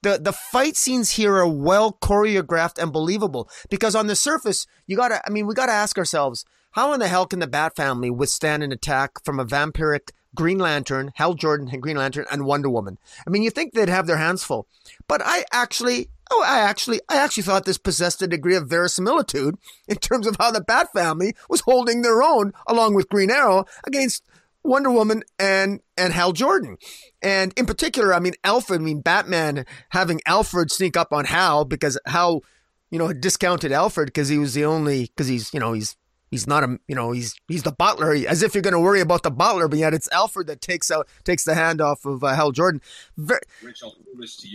The 0.02 0.18
the 0.18 0.32
fight 0.32 0.76
scenes 0.76 1.12
here 1.12 1.36
are 1.36 1.48
well 1.48 1.92
choreographed 2.00 2.82
and 2.82 2.92
believable 2.92 3.48
because 3.68 3.94
on 3.94 4.06
the 4.06 4.16
surface, 4.16 4.66
you 4.86 4.96
gotta 4.96 5.22
I 5.26 5.30
mean, 5.30 5.46
we 5.46 5.54
gotta 5.54 5.72
ask 5.72 5.98
ourselves, 5.98 6.44
how 6.72 6.92
in 6.92 7.00
the 7.00 7.08
hell 7.08 7.26
can 7.26 7.38
the 7.38 7.46
Bat 7.46 7.76
family 7.76 8.10
withstand 8.10 8.62
an 8.62 8.72
attack 8.72 9.24
from 9.24 9.38
a 9.38 9.44
vampiric 9.44 10.10
Green 10.34 10.58
Lantern, 10.58 11.10
Hal 11.16 11.34
Jordan, 11.34 11.68
and 11.72 11.82
Green 11.82 11.96
Lantern, 11.96 12.24
and 12.30 12.44
Wonder 12.44 12.70
Woman? 12.70 12.98
I 13.26 13.30
mean, 13.30 13.42
you 13.42 13.50
think 13.50 13.72
they'd 13.72 13.88
have 13.88 14.06
their 14.06 14.16
hands 14.16 14.44
full. 14.44 14.66
But 15.08 15.20
I 15.24 15.44
actually 15.52 16.08
Oh, 16.32 16.44
I 16.46 16.60
actually, 16.60 17.00
I 17.08 17.16
actually 17.16 17.42
thought 17.42 17.64
this 17.64 17.76
possessed 17.76 18.22
a 18.22 18.28
degree 18.28 18.54
of 18.54 18.68
verisimilitude 18.68 19.56
in 19.88 19.96
terms 19.96 20.28
of 20.28 20.36
how 20.38 20.52
the 20.52 20.60
Bat 20.60 20.92
family 20.92 21.34
was 21.48 21.62
holding 21.62 22.02
their 22.02 22.22
own, 22.22 22.52
along 22.68 22.94
with 22.94 23.08
Green 23.08 23.32
Arrow, 23.32 23.64
against 23.84 24.22
Wonder 24.62 24.90
Woman 24.90 25.22
and 25.38 25.80
and 25.96 26.12
Hal 26.12 26.32
Jordan. 26.32 26.76
And 27.22 27.52
in 27.56 27.66
particular, 27.66 28.14
I 28.14 28.20
mean 28.20 28.34
Alfred, 28.44 28.80
I 28.80 28.84
mean 28.84 29.00
Batman 29.00 29.64
having 29.90 30.20
Alfred 30.26 30.70
sneak 30.70 30.96
up 30.96 31.12
on 31.12 31.24
Hal 31.26 31.64
because 31.64 31.98
Hal, 32.06 32.42
you 32.90 32.98
know, 32.98 33.12
discounted 33.12 33.72
Alfred 33.72 34.06
because 34.06 34.28
he 34.28 34.38
was 34.38 34.54
the 34.54 34.64
only 34.64 35.06
because 35.06 35.28
he's, 35.28 35.52
you 35.54 35.60
know, 35.60 35.72
he's 35.72 35.96
he's 36.30 36.46
not 36.46 36.64
a 36.64 36.78
you 36.86 36.94
know 36.94 37.12
he's 37.12 37.34
he's 37.48 37.62
the 37.62 37.72
butler. 37.72 38.14
As 38.28 38.42
if 38.42 38.54
you're 38.54 38.62
going 38.62 38.72
to 38.72 38.80
worry 38.80 39.00
about 39.00 39.22
the 39.22 39.30
butler 39.30 39.68
but 39.68 39.78
yet 39.78 39.94
it's 39.94 40.10
alfred 40.12 40.46
that 40.46 40.60
takes 40.60 40.90
out 40.90 41.08
takes 41.24 41.44
the 41.44 41.54
hand 41.54 41.80
off 41.80 42.04
of 42.04 42.22
uh, 42.22 42.34
hal 42.34 42.52
jordan. 42.52 42.80
Very, 43.16 43.40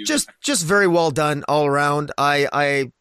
just 0.05 0.29
just 0.41 0.65
very 0.65 0.87
well 0.87 1.11
done 1.11 1.43
all 1.47 1.65
around. 1.65 2.11
I 2.17 2.47
i 2.53 2.91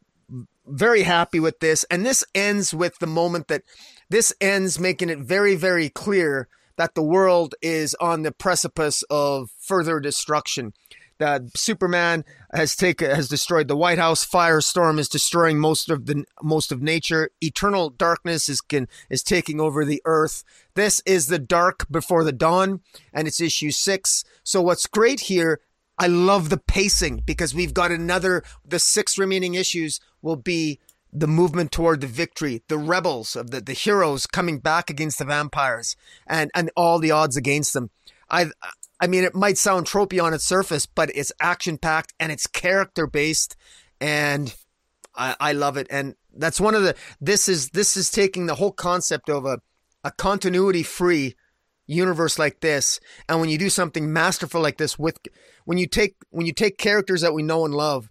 very 0.66 1.02
happy 1.02 1.40
with 1.40 1.60
this. 1.60 1.84
And 1.90 2.06
this 2.06 2.24
ends 2.34 2.72
with 2.72 2.98
the 2.98 3.06
moment 3.06 3.48
that 3.48 3.62
this 4.08 4.32
ends 4.40 4.78
making 4.78 5.10
it 5.10 5.18
very 5.18 5.54
very 5.54 5.88
clear 5.88 6.48
that 6.76 6.94
the 6.94 7.02
world 7.02 7.54
is 7.62 7.94
on 8.00 8.22
the 8.22 8.32
precipice 8.32 9.02
of 9.10 9.50
further 9.58 10.00
destruction. 10.00 10.72
That 11.18 11.56
Superman 11.56 12.24
has 12.52 12.74
taken 12.74 13.08
has 13.08 13.28
destroyed 13.28 13.68
the 13.68 13.76
White 13.76 13.98
House. 13.98 14.26
Firestorm 14.26 14.98
is 14.98 15.08
destroying 15.08 15.60
most 15.60 15.88
of 15.88 16.06
the 16.06 16.24
most 16.42 16.72
of 16.72 16.82
nature. 16.82 17.30
Eternal 17.40 17.90
darkness 17.90 18.48
is 18.48 18.60
can, 18.60 18.88
is 19.08 19.22
taking 19.22 19.60
over 19.60 19.84
the 19.84 20.02
earth. 20.04 20.42
This 20.74 21.00
is 21.06 21.28
the 21.28 21.38
dark 21.38 21.86
before 21.88 22.24
the 22.24 22.32
dawn, 22.32 22.80
and 23.12 23.28
it's 23.28 23.40
issue 23.40 23.70
six. 23.70 24.24
So 24.42 24.60
what's 24.60 24.88
great 24.88 25.20
here 25.20 25.60
I 25.98 26.08
love 26.08 26.50
the 26.50 26.58
pacing 26.58 27.22
because 27.24 27.54
we've 27.54 27.74
got 27.74 27.92
another, 27.92 28.42
the 28.64 28.78
six 28.78 29.16
remaining 29.18 29.54
issues 29.54 30.00
will 30.22 30.36
be 30.36 30.80
the 31.14 31.28
movement 31.28 31.70
toward 31.70 32.00
the 32.00 32.08
victory, 32.08 32.62
the 32.68 32.76
rebels 32.76 33.36
of 33.36 33.50
the, 33.50 33.60
the 33.60 33.72
heroes 33.72 34.26
coming 34.26 34.58
back 34.58 34.90
against 34.90 35.18
the 35.20 35.24
vampires 35.24 35.94
and, 36.26 36.50
and 36.54 36.72
all 36.76 36.98
the 36.98 37.12
odds 37.12 37.36
against 37.36 37.72
them. 37.72 37.90
I, 38.28 38.46
I 39.00 39.06
mean, 39.06 39.22
it 39.22 39.34
might 39.34 39.56
sound 39.56 39.86
tropey 39.86 40.22
on 40.22 40.34
its 40.34 40.44
surface, 40.44 40.86
but 40.86 41.12
it's 41.14 41.32
action 41.40 41.78
packed 41.78 42.12
and 42.18 42.32
it's 42.32 42.48
character 42.48 43.06
based 43.06 43.54
and 44.00 44.54
I, 45.14 45.36
I 45.38 45.52
love 45.52 45.76
it. 45.76 45.86
And 45.88 46.16
that's 46.34 46.60
one 46.60 46.74
of 46.74 46.82
the, 46.82 46.96
this 47.20 47.48
is, 47.48 47.70
this 47.70 47.96
is 47.96 48.10
taking 48.10 48.46
the 48.46 48.56
whole 48.56 48.72
concept 48.72 49.30
of 49.30 49.46
a, 49.46 49.60
a 50.02 50.10
continuity 50.10 50.82
free 50.82 51.36
universe 51.86 52.38
like 52.38 52.60
this 52.60 52.98
and 53.28 53.40
when 53.40 53.50
you 53.50 53.58
do 53.58 53.68
something 53.68 54.10
masterful 54.10 54.58
like 54.58 54.78
this 54.78 54.98
with 54.98 55.18
when 55.66 55.76
you 55.76 55.86
take 55.86 56.16
when 56.30 56.46
you 56.46 56.52
take 56.54 56.78
characters 56.78 57.20
that 57.20 57.34
we 57.34 57.42
know 57.42 57.66
and 57.66 57.74
love 57.74 58.08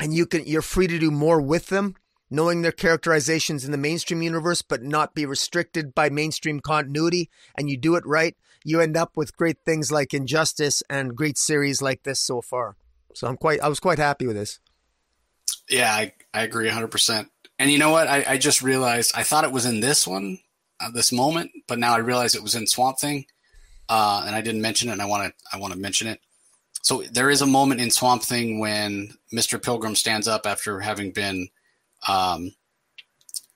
and 0.00 0.14
you 0.14 0.24
can 0.24 0.42
you're 0.46 0.62
free 0.62 0.86
to 0.86 0.98
do 0.98 1.10
more 1.10 1.38
with 1.38 1.66
them 1.66 1.94
knowing 2.30 2.62
their 2.62 2.72
characterizations 2.72 3.64
in 3.64 3.72
the 3.72 3.78
mainstream 3.78 4.22
universe 4.22 4.62
but 4.62 4.82
not 4.82 5.14
be 5.14 5.26
restricted 5.26 5.94
by 5.94 6.08
mainstream 6.08 6.60
continuity 6.60 7.28
and 7.56 7.68
you 7.68 7.76
do 7.76 7.94
it 7.96 8.06
right 8.06 8.36
you 8.64 8.80
end 8.80 8.96
up 8.96 9.16
with 9.16 9.36
great 9.36 9.58
things 9.64 9.92
like 9.92 10.14
injustice 10.14 10.82
and 10.88 11.16
great 11.16 11.36
series 11.36 11.82
like 11.82 12.02
this 12.02 12.18
so 12.18 12.40
far. 12.40 12.76
So 13.14 13.26
i'm 13.26 13.36
quite 13.36 13.60
i 13.60 13.68
was 13.68 13.80
quite 13.80 13.98
happy 13.98 14.26
with 14.26 14.36
this. 14.36 14.60
Yeah 15.68 15.92
i, 15.92 16.12
I 16.32 16.42
agree 16.42 16.68
100% 16.68 17.28
and 17.58 17.70
you 17.70 17.78
know 17.78 17.90
what? 17.90 18.08
I, 18.08 18.24
I 18.26 18.38
just 18.38 18.62
realized 18.62 19.12
i 19.14 19.22
thought 19.22 19.44
it 19.44 19.52
was 19.52 19.66
in 19.66 19.80
this 19.80 20.06
one 20.06 20.38
uh, 20.80 20.90
this 20.90 21.12
moment, 21.12 21.50
but 21.66 21.78
now 21.78 21.94
I 21.94 21.98
realize 21.98 22.34
it 22.34 22.42
was 22.42 22.54
in 22.54 22.66
Swamp 22.66 22.98
Thing, 22.98 23.26
uh, 23.88 24.24
and 24.26 24.34
I 24.34 24.40
didn't 24.40 24.60
mention 24.60 24.88
it, 24.88 24.92
and 24.92 25.02
I 25.02 25.06
want 25.06 25.24
to 25.24 25.34
I 25.52 25.58
want 25.58 25.72
to 25.72 25.78
mention 25.78 26.08
it. 26.08 26.20
So 26.82 27.02
there 27.02 27.30
is 27.30 27.40
a 27.40 27.46
moment 27.46 27.80
in 27.80 27.90
Swamp 27.90 28.22
Thing 28.22 28.58
when 28.58 29.14
Mister 29.32 29.58
Pilgrim 29.58 29.94
stands 29.94 30.28
up 30.28 30.46
after 30.46 30.80
having 30.80 31.12
been 31.12 31.48
um, 32.08 32.52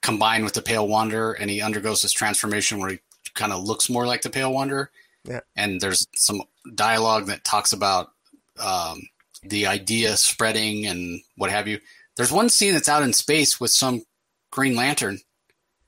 combined 0.02 0.44
with 0.44 0.54
the 0.54 0.62
Pale 0.62 0.88
Wanderer, 0.88 1.32
and 1.32 1.50
he 1.50 1.62
undergoes 1.62 2.02
this 2.02 2.12
transformation 2.12 2.78
where 2.78 2.90
he 2.90 2.98
kind 3.34 3.52
of 3.52 3.62
looks 3.62 3.90
more 3.90 4.06
like 4.06 4.22
the 4.22 4.30
Pale 4.30 4.52
Wanderer. 4.52 4.90
Yeah. 5.24 5.40
And 5.56 5.80
there's 5.80 6.06
some 6.14 6.42
dialogue 6.74 7.26
that 7.26 7.44
talks 7.44 7.72
about 7.72 8.10
um, 8.58 9.02
the 9.42 9.66
idea 9.66 10.16
spreading 10.16 10.86
and 10.86 11.20
what 11.36 11.50
have 11.50 11.68
you. 11.68 11.80
There's 12.16 12.32
one 12.32 12.48
scene 12.48 12.72
that's 12.72 12.88
out 12.88 13.02
in 13.02 13.12
space 13.12 13.60
with 13.60 13.70
some 13.70 14.02
Green 14.50 14.74
Lantern. 14.74 15.18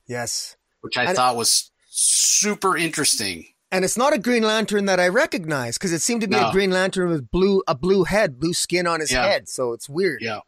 Yes 0.07 0.55
which 0.81 0.97
I 0.97 1.05
and 1.05 1.15
thought 1.15 1.35
was 1.35 1.71
super 1.89 2.75
interesting. 2.75 3.45
And 3.71 3.85
it's 3.85 3.97
not 3.97 4.13
a 4.13 4.19
Green 4.19 4.43
Lantern 4.43 4.85
that 4.85 4.99
I 4.99 5.07
recognize 5.07 5.77
because 5.77 5.93
it 5.93 6.01
seemed 6.01 6.21
to 6.21 6.27
be 6.27 6.35
no. 6.35 6.49
a 6.49 6.51
Green 6.51 6.71
Lantern 6.71 7.09
with 7.09 7.31
blue 7.31 7.63
a 7.67 7.75
blue 7.75 8.03
head, 8.03 8.37
blue 8.37 8.53
skin 8.53 8.85
on 8.85 8.99
his 8.99 9.11
yeah. 9.11 9.23
head. 9.25 9.47
So 9.47 9.71
it's 9.71 9.87
weird. 9.87 10.21
Yeah, 10.21 10.41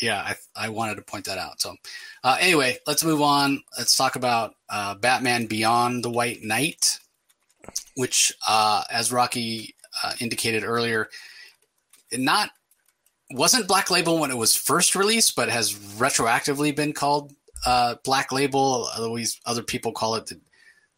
yeah. 0.00 0.20
I, 0.56 0.66
I 0.66 0.68
wanted 0.68 0.96
to 0.96 1.02
point 1.02 1.24
that 1.26 1.38
out. 1.38 1.60
So 1.60 1.74
uh, 2.24 2.36
anyway, 2.40 2.78
let's 2.86 3.04
move 3.04 3.20
on. 3.20 3.62
Let's 3.78 3.96
talk 3.96 4.16
about 4.16 4.54
uh, 4.68 4.94
Batman 4.94 5.46
Beyond 5.46 6.04
the 6.04 6.10
White 6.10 6.42
Knight, 6.42 6.98
which, 7.96 8.32
uh, 8.48 8.84
as 8.90 9.12
Rocky 9.12 9.74
uh, 10.02 10.12
indicated 10.20 10.64
earlier, 10.64 11.08
not 12.12 12.50
wasn't 13.30 13.68
Black 13.68 13.90
Label 13.90 14.18
when 14.18 14.30
it 14.30 14.36
was 14.36 14.54
first 14.54 14.94
released, 14.94 15.36
but 15.36 15.48
has 15.48 15.72
retroactively 15.72 16.74
been 16.74 16.92
called 16.92 17.32
uh, 17.66 17.96
Black 18.04 18.32
Label. 18.32 18.88
Otherwise, 18.94 19.40
other 19.46 19.62
people 19.62 19.92
call 19.92 20.14
it 20.16 20.26
the, 20.26 20.40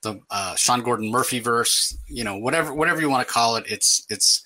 the 0.02 0.20
uh, 0.30 0.54
Sean 0.56 0.82
Gordon 0.82 1.10
Murphy 1.10 1.40
verse. 1.40 1.96
You 2.08 2.24
know, 2.24 2.36
whatever 2.36 2.74
whatever 2.74 3.00
you 3.00 3.10
want 3.10 3.26
to 3.26 3.32
call 3.32 3.56
it. 3.56 3.64
It's 3.68 4.04
it's 4.10 4.43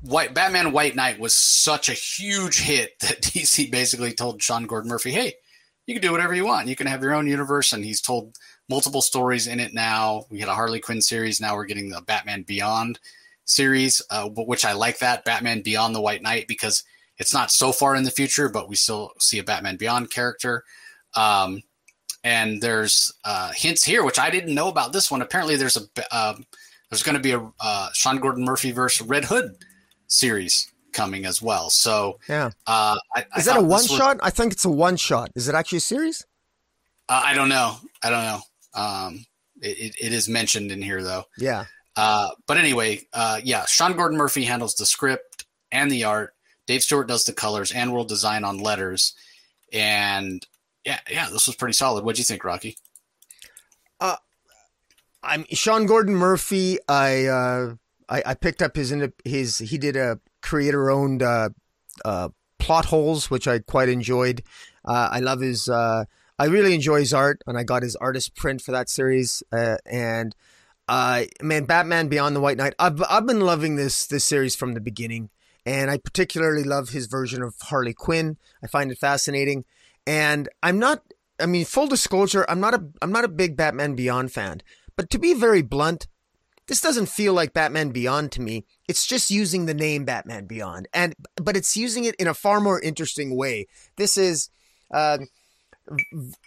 White 0.00 0.32
Batman 0.32 0.72
White 0.72 0.94
Knight 0.94 1.18
was 1.18 1.34
such 1.36 1.88
a 1.88 1.94
huge 1.94 2.60
hit 2.60 2.98
that 3.00 3.20
DC 3.22 3.70
basically 3.70 4.12
told 4.12 4.42
Sean 4.42 4.66
Gordon 4.66 4.90
Murphy, 4.90 5.10
"Hey, 5.10 5.34
you 5.86 5.94
can 5.94 6.02
do 6.02 6.12
whatever 6.12 6.34
you 6.34 6.44
want. 6.44 6.68
You 6.68 6.76
can 6.76 6.86
have 6.86 7.02
your 7.02 7.14
own 7.14 7.26
universe." 7.26 7.72
And 7.72 7.84
he's 7.84 8.00
told 8.00 8.36
multiple 8.68 9.02
stories 9.02 9.46
in 9.46 9.60
it 9.60 9.74
now. 9.74 10.26
We 10.30 10.40
had 10.40 10.48
a 10.48 10.54
Harley 10.54 10.80
Quinn 10.80 11.02
series. 11.02 11.40
Now 11.40 11.56
we're 11.56 11.64
getting 11.64 11.90
the 11.90 12.00
Batman 12.02 12.42
Beyond 12.42 13.00
series, 13.44 14.00
uh, 14.10 14.28
which 14.28 14.64
I 14.64 14.72
like 14.72 14.98
that 14.98 15.24
Batman 15.24 15.62
Beyond 15.62 15.94
the 15.94 16.00
White 16.00 16.22
Knight 16.22 16.46
because 16.46 16.84
it's 17.18 17.34
not 17.34 17.50
so 17.50 17.72
far 17.72 17.96
in 17.96 18.04
the 18.04 18.10
future, 18.10 18.48
but 18.48 18.68
we 18.68 18.76
still 18.76 19.12
see 19.18 19.38
a 19.38 19.44
Batman 19.44 19.76
Beyond 19.76 20.10
character. 20.10 20.64
Um, 21.16 21.62
and 22.22 22.60
there's 22.60 23.12
uh, 23.24 23.52
hints 23.54 23.82
here, 23.84 24.04
which 24.04 24.18
I 24.18 24.30
didn't 24.30 24.54
know 24.54 24.68
about 24.68 24.92
this 24.92 25.10
one. 25.10 25.22
Apparently, 25.22 25.56
there's 25.56 25.76
a 25.76 26.14
uh, 26.14 26.34
there's 26.88 27.02
going 27.02 27.16
to 27.16 27.22
be 27.22 27.32
a 27.32 27.50
uh, 27.60 27.88
Sean 27.94 28.18
Gordon 28.18 28.44
Murphy 28.44 28.70
versus 28.70 29.06
Red 29.06 29.24
Hood 29.24 29.56
series 30.08 30.72
coming 30.92 31.24
as 31.24 31.40
well. 31.40 31.70
So 31.70 32.18
yeah, 32.28 32.50
uh, 32.66 32.98
I, 33.14 33.24
is 33.36 33.44
that 33.44 33.58
a 33.58 33.62
one 33.62 33.84
shot? 33.84 34.18
I 34.22 34.30
think 34.30 34.52
it's 34.52 34.64
a 34.64 34.70
one 34.70 34.96
shot. 34.96 35.30
Is 35.36 35.48
it 35.48 35.54
actually 35.54 35.78
a 35.78 35.82
series? 35.82 36.26
Uh, 37.08 37.22
I 37.24 37.34
don't 37.34 37.48
know. 37.48 37.76
I 38.02 38.10
don't 38.10 38.24
know. 38.24 38.40
Um, 38.74 39.26
it, 39.62 39.78
it, 39.78 40.06
it 40.06 40.12
is 40.12 40.28
mentioned 40.28 40.72
in 40.72 40.82
here 40.82 41.02
though. 41.02 41.24
Yeah. 41.38 41.66
Uh, 41.96 42.30
but 42.46 42.56
anyway, 42.56 43.00
uh, 43.12 43.40
yeah, 43.42 43.64
Sean 43.66 43.96
Gordon 43.96 44.18
Murphy 44.18 44.44
handles 44.44 44.74
the 44.74 44.86
script 44.86 45.46
and 45.72 45.90
the 45.90 46.04
art. 46.04 46.34
Dave 46.66 46.82
Stewart 46.82 47.08
does 47.08 47.24
the 47.24 47.32
colors 47.32 47.72
and 47.72 47.92
world 47.92 48.08
design 48.08 48.44
on 48.44 48.58
letters. 48.58 49.14
And 49.72 50.46
yeah, 50.84 51.00
yeah, 51.10 51.28
this 51.32 51.46
was 51.46 51.56
pretty 51.56 51.72
solid. 51.72 52.04
What'd 52.04 52.18
you 52.18 52.24
think, 52.24 52.44
Rocky? 52.44 52.76
Uh, 54.00 54.16
I'm 55.22 55.44
Sean 55.50 55.86
Gordon 55.86 56.14
Murphy. 56.14 56.78
I, 56.88 57.26
uh, 57.26 57.74
I, 58.08 58.22
I 58.26 58.34
picked 58.34 58.62
up 58.62 58.76
his 58.76 58.94
his 59.24 59.58
he 59.58 59.78
did 59.78 59.96
a 59.96 60.20
creator 60.42 60.90
owned 60.90 61.22
uh, 61.22 61.50
uh, 62.04 62.28
plot 62.58 62.86
holes, 62.86 63.30
which 63.30 63.46
I 63.48 63.58
quite 63.60 63.88
enjoyed. 63.88 64.42
Uh, 64.84 65.08
I 65.12 65.20
love 65.20 65.40
his. 65.40 65.68
Uh, 65.68 66.04
I 66.38 66.44
really 66.46 66.74
enjoy 66.74 67.00
his 67.00 67.12
art, 67.12 67.42
and 67.46 67.58
I 67.58 67.64
got 67.64 67.82
his 67.82 67.96
artist 67.96 68.36
print 68.36 68.62
for 68.62 68.72
that 68.72 68.88
series. 68.88 69.42
Uh, 69.52 69.76
and 69.84 70.34
uh, 70.88 71.24
man, 71.42 71.64
Batman 71.64 72.08
Beyond 72.08 72.36
the 72.36 72.40
White 72.40 72.56
Knight. 72.56 72.74
I've 72.78 73.02
I've 73.08 73.26
been 73.26 73.40
loving 73.40 73.76
this 73.76 74.06
this 74.06 74.24
series 74.24 74.54
from 74.54 74.74
the 74.74 74.80
beginning 74.80 75.30
and 75.68 75.90
I 75.90 75.98
particularly 75.98 76.64
love 76.64 76.90
his 76.90 77.06
version 77.06 77.42
of 77.42 77.54
Harley 77.60 77.92
Quinn. 77.92 78.38
I 78.62 78.66
find 78.66 78.90
it 78.90 78.96
fascinating, 78.96 79.66
and 80.06 80.48
I'm 80.62 80.78
not. 80.78 81.02
I 81.38 81.44
mean, 81.44 81.66
full 81.66 81.86
disclosure, 81.86 82.46
I'm 82.48 82.58
not 82.58 82.72
a 82.72 82.86
I'm 83.02 83.12
not 83.12 83.24
a 83.24 83.28
big 83.28 83.54
Batman 83.54 83.94
Beyond 83.94 84.32
fan, 84.32 84.62
but 84.96 85.10
to 85.10 85.18
be 85.18 85.34
very 85.34 85.60
blunt, 85.60 86.08
this 86.68 86.80
doesn't 86.80 87.08
feel 87.08 87.34
like 87.34 87.52
Batman 87.52 87.90
Beyond 87.90 88.30
to 88.32 88.42
me. 88.42 88.64
It's 88.86 89.06
just 89.06 89.30
using 89.30 89.66
the 89.66 89.74
name 89.74 90.04
Batman 90.04 90.46
Beyond, 90.46 90.88
and 90.94 91.14
but 91.36 91.56
it's 91.56 91.76
using 91.76 92.04
it 92.04 92.14
in 92.16 92.28
a 92.28 92.34
far 92.34 92.60
more 92.60 92.80
interesting 92.80 93.36
way. 93.36 93.66
This 93.96 94.16
is, 94.16 94.50
uh, 94.92 95.18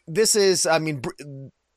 this 0.07 0.35
is. 0.35 0.65
I 0.65 0.79
mean. 0.79 1.01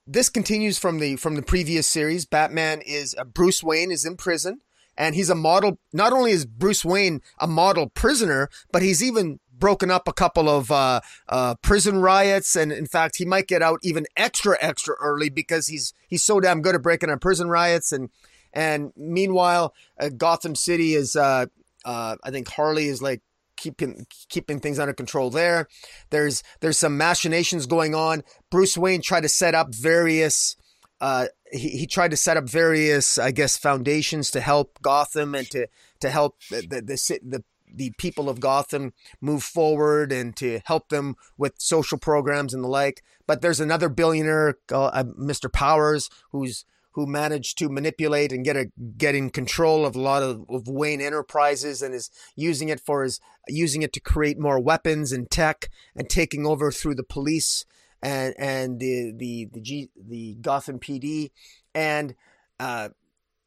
this 0.06 0.28
continues 0.28 0.78
from 0.78 0.98
the 0.98 1.16
from 1.16 1.34
the 1.34 1.42
previous 1.42 1.86
series. 1.86 2.26
Batman 2.26 2.82
is 2.82 3.16
uh, 3.18 3.24
Bruce 3.24 3.62
Wayne 3.62 3.90
is 3.90 4.04
in 4.04 4.16
prison 4.16 4.60
and 4.96 5.14
he's 5.14 5.30
a 5.30 5.34
model. 5.34 5.78
Not 5.92 6.12
only 6.12 6.32
is 6.32 6.46
Bruce 6.46 6.84
Wayne 6.84 7.20
a 7.38 7.46
model 7.46 7.88
prisoner, 7.88 8.48
but 8.72 8.82
he's 8.82 9.02
even 9.02 9.40
broken 9.56 9.90
up 9.90 10.08
a 10.08 10.12
couple 10.12 10.48
of 10.48 10.70
uh, 10.70 11.00
uh, 11.28 11.54
prison 11.62 11.98
riots, 12.00 12.56
and 12.56 12.72
in 12.72 12.86
fact, 12.86 13.16
he 13.16 13.24
might 13.24 13.46
get 13.46 13.62
out 13.62 13.78
even 13.82 14.06
extra 14.16 14.56
extra 14.60 14.94
early 15.00 15.30
because 15.30 15.68
he's 15.68 15.92
he's 16.08 16.24
so 16.24 16.40
damn 16.40 16.62
good 16.62 16.74
at 16.74 16.82
breaking 16.82 17.10
up 17.10 17.20
prison 17.20 17.48
riots. 17.48 17.92
And 17.92 18.10
and 18.54 18.92
meanwhile, 18.96 19.74
uh, 20.00 20.08
Gotham 20.08 20.54
City 20.54 20.94
is, 20.94 21.16
uh, 21.16 21.46
uh, 21.84 22.16
I 22.22 22.30
think 22.30 22.48
Harley 22.48 22.86
is 22.86 23.02
like 23.02 23.20
keeping 23.56 24.06
keeping 24.28 24.60
things 24.60 24.78
under 24.78 24.94
control 24.94 25.30
there. 25.30 25.68
There's 26.10 26.42
there's 26.60 26.78
some 26.78 26.96
machinations 26.96 27.66
going 27.66 27.94
on. 27.94 28.22
Bruce 28.50 28.78
Wayne 28.78 29.02
tried 29.02 29.22
to 29.22 29.28
set 29.28 29.54
up 29.54 29.74
various 29.74 30.56
uh, 31.00 31.26
he, 31.52 31.70
he 31.70 31.86
tried 31.86 32.12
to 32.12 32.16
set 32.16 32.36
up 32.36 32.48
various, 32.48 33.18
I 33.18 33.30
guess, 33.30 33.56
foundations 33.56 34.30
to 34.30 34.40
help 34.40 34.78
Gotham 34.80 35.34
and 35.34 35.48
to, 35.50 35.66
to 36.00 36.08
help 36.08 36.38
the, 36.50 36.62
the, 36.62 36.80
the, 36.80 37.20
the 37.22 37.44
the 37.76 37.92
people 37.98 38.28
of 38.28 38.38
Gotham 38.38 38.92
move 39.20 39.42
forward 39.42 40.12
and 40.12 40.36
to 40.36 40.60
help 40.64 40.90
them 40.90 41.16
with 41.36 41.54
social 41.58 41.98
programs 41.98 42.54
and 42.54 42.62
the 42.62 42.68
like. 42.68 43.02
But 43.26 43.42
there's 43.42 43.58
another 43.58 43.88
billionaire, 43.88 44.58
uh, 44.70 45.04
Mr. 45.18 45.52
Powers, 45.52 46.08
who's 46.30 46.64
who 46.94 47.06
managed 47.06 47.58
to 47.58 47.68
manipulate 47.68 48.32
and 48.32 48.44
get 48.44 48.56
a 48.56 48.70
get 48.96 49.14
in 49.14 49.30
control 49.30 49.84
of 49.86 49.94
a 49.96 50.00
lot 50.00 50.22
of, 50.22 50.44
of 50.48 50.68
Wayne 50.68 51.00
Enterprises 51.00 51.82
and 51.82 51.94
is 51.94 52.10
using 52.36 52.68
it 52.68 52.80
for 52.80 53.02
his 53.04 53.20
using 53.48 53.82
it 53.82 53.92
to 53.92 54.00
create 54.00 54.38
more 54.38 54.58
weapons 54.58 55.12
and 55.12 55.30
tech 55.30 55.68
and 55.94 56.08
taking 56.08 56.46
over 56.46 56.70
through 56.70 56.94
the 56.94 57.02
police 57.02 57.64
and 58.02 58.34
and 58.38 58.80
the 58.80 59.12
the 59.16 59.48
the 59.52 59.60
G, 59.60 59.90
the 59.96 60.36
Gotham 60.40 60.78
PD 60.78 61.30
and 61.74 62.14
uh, 62.60 62.90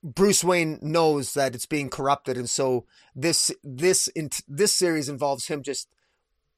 Bruce 0.04 0.44
Wayne 0.44 0.80
knows 0.82 1.34
that 1.34 1.56
it's 1.56 1.66
being 1.66 1.90
corrupted, 1.90 2.38
and 2.38 2.50
so 2.50 2.86
this 3.16 3.52
this 3.64 4.08
in, 4.10 4.30
this 4.48 4.76
series 4.76 5.10
involves 5.10 5.48
him 5.48 5.64
just 5.64 5.90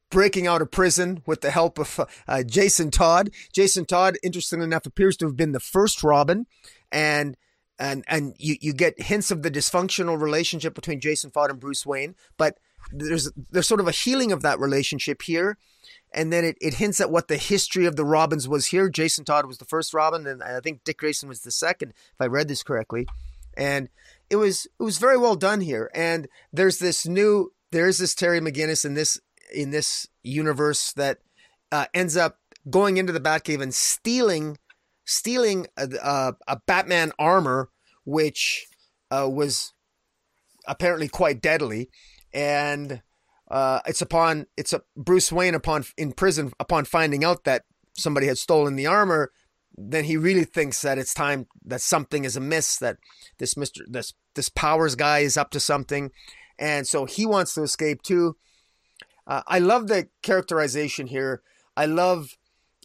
breaking 0.10 0.48
out 0.48 0.62
of 0.62 0.72
prison 0.72 1.22
with 1.26 1.42
the 1.42 1.52
help 1.52 1.78
of 1.78 2.00
uh, 2.28 2.44
Jason 2.44 2.92
Todd. 2.92 3.30
Jason 3.54 3.86
Todd, 3.86 4.18
interestingly 4.24 4.66
enough, 4.66 4.86
appears 4.86 5.16
to 5.18 5.26
have 5.28 5.38
been 5.38 5.52
the 5.52 5.60
first 5.60 6.04
Robin, 6.04 6.48
and 6.92 7.38
and 7.78 8.04
and 8.08 8.36
you 8.38 8.56
you 8.60 8.74
get 8.74 9.02
hints 9.02 9.32
of 9.32 9.42
the 9.42 9.52
dysfunctional 9.52 10.20
relationship 10.20 10.74
between 10.74 11.00
Jason 11.00 11.32
Todd 11.32 11.50
and 11.50 11.60
Bruce 11.60 11.86
Wayne, 11.86 12.16
but 12.38 12.58
there's 12.92 13.32
there's 13.52 13.68
sort 13.68 13.80
of 13.80 13.88
a 13.88 13.92
healing 13.92 14.32
of 14.32 14.42
that 14.42 14.60
relationship 14.60 15.22
here 15.22 15.58
and 16.14 16.34
then 16.34 16.44
it, 16.44 16.58
it 16.60 16.76
hints 16.76 17.00
at 17.00 17.12
what 17.12 17.28
the 17.28 17.38
history 17.38 17.86
of 17.86 17.96
the 17.96 18.06
Robins 18.06 18.48
was 18.48 18.68
here. 18.68 18.90
Jason 18.90 19.26
Todd 19.26 19.46
was 19.46 19.60
the 19.60 19.66
first 19.66 19.94
Robin, 19.94 20.26
and 20.26 20.42
I 20.42 20.60
think 20.60 20.84
Dick 20.84 20.98
Grayson 20.98 21.30
was 21.30 21.42
the 21.42 21.52
second, 21.52 21.90
if 21.90 22.20
I 22.20 22.26
read 22.26 22.48
this 22.48 22.64
correctly. 22.64 23.08
And 23.56 23.90
it 24.30 24.38
was 24.38 24.68
it 24.80 24.84
was 24.84 24.98
very 24.98 25.18
well 25.18 25.36
done 25.36 25.62
here. 25.62 25.90
And 25.94 26.28
there's 26.52 26.80
this 26.80 27.06
new 27.06 27.52
there's 27.72 27.98
this 27.98 28.16
Terry 28.16 28.40
McGinnis 28.40 28.86
in 28.86 28.94
this 28.94 29.20
in 29.54 29.72
this 29.72 30.08
universe 30.24 30.94
that 30.94 31.20
uh, 31.72 31.86
ends 31.94 32.16
up 32.18 32.38
going 32.70 32.98
into 32.98 33.14
the 33.14 33.20
Batcave 33.20 33.62
and 33.62 33.74
stealing 33.74 34.58
stealing 35.10 35.66
a, 35.76 36.34
a, 36.48 36.58
Batman 36.68 37.12
armor, 37.18 37.70
which 38.06 38.68
uh, 39.10 39.28
was 39.30 39.74
apparently 40.68 41.08
quite 41.08 41.42
deadly, 41.42 41.90
and 42.32 43.02
uh, 43.50 43.80
it's 43.88 44.02
upon 44.02 44.46
it's 44.56 44.72
a 44.72 44.82
Bruce 44.96 45.32
Wayne 45.32 45.56
upon 45.56 45.84
in 45.98 46.12
prison 46.12 46.54
upon 46.60 46.86
finding 46.86 47.24
out 47.24 47.44
that 47.46 47.64
somebody 47.98 48.28
had 48.28 48.38
stolen 48.38 48.76
the 48.76 48.86
armor. 48.86 49.32
Then 49.76 50.04
he 50.04 50.16
really 50.16 50.44
thinks 50.44 50.82
that 50.84 51.00
it's 51.00 51.14
time 51.14 51.48
that 51.66 51.82
something 51.82 52.24
is 52.24 52.36
amiss. 52.36 52.78
That 52.78 52.98
this 53.40 53.58
Mister 53.58 53.84
this 53.88 54.14
this 54.36 54.50
Powers 54.50 54.96
guy 54.96 55.20
is 55.20 55.38
up 55.38 55.50
to 55.52 55.60
something, 55.60 56.12
and 56.60 56.86
so 56.88 57.06
he 57.06 57.26
wants 57.26 57.56
to 57.56 57.64
escape 57.64 58.04
too. 58.04 58.38
Uh, 59.26 59.42
I 59.48 59.58
love 59.58 59.88
the 59.88 60.10
characterization 60.22 61.08
here. 61.08 61.42
I 61.76 61.88
love 61.88 62.38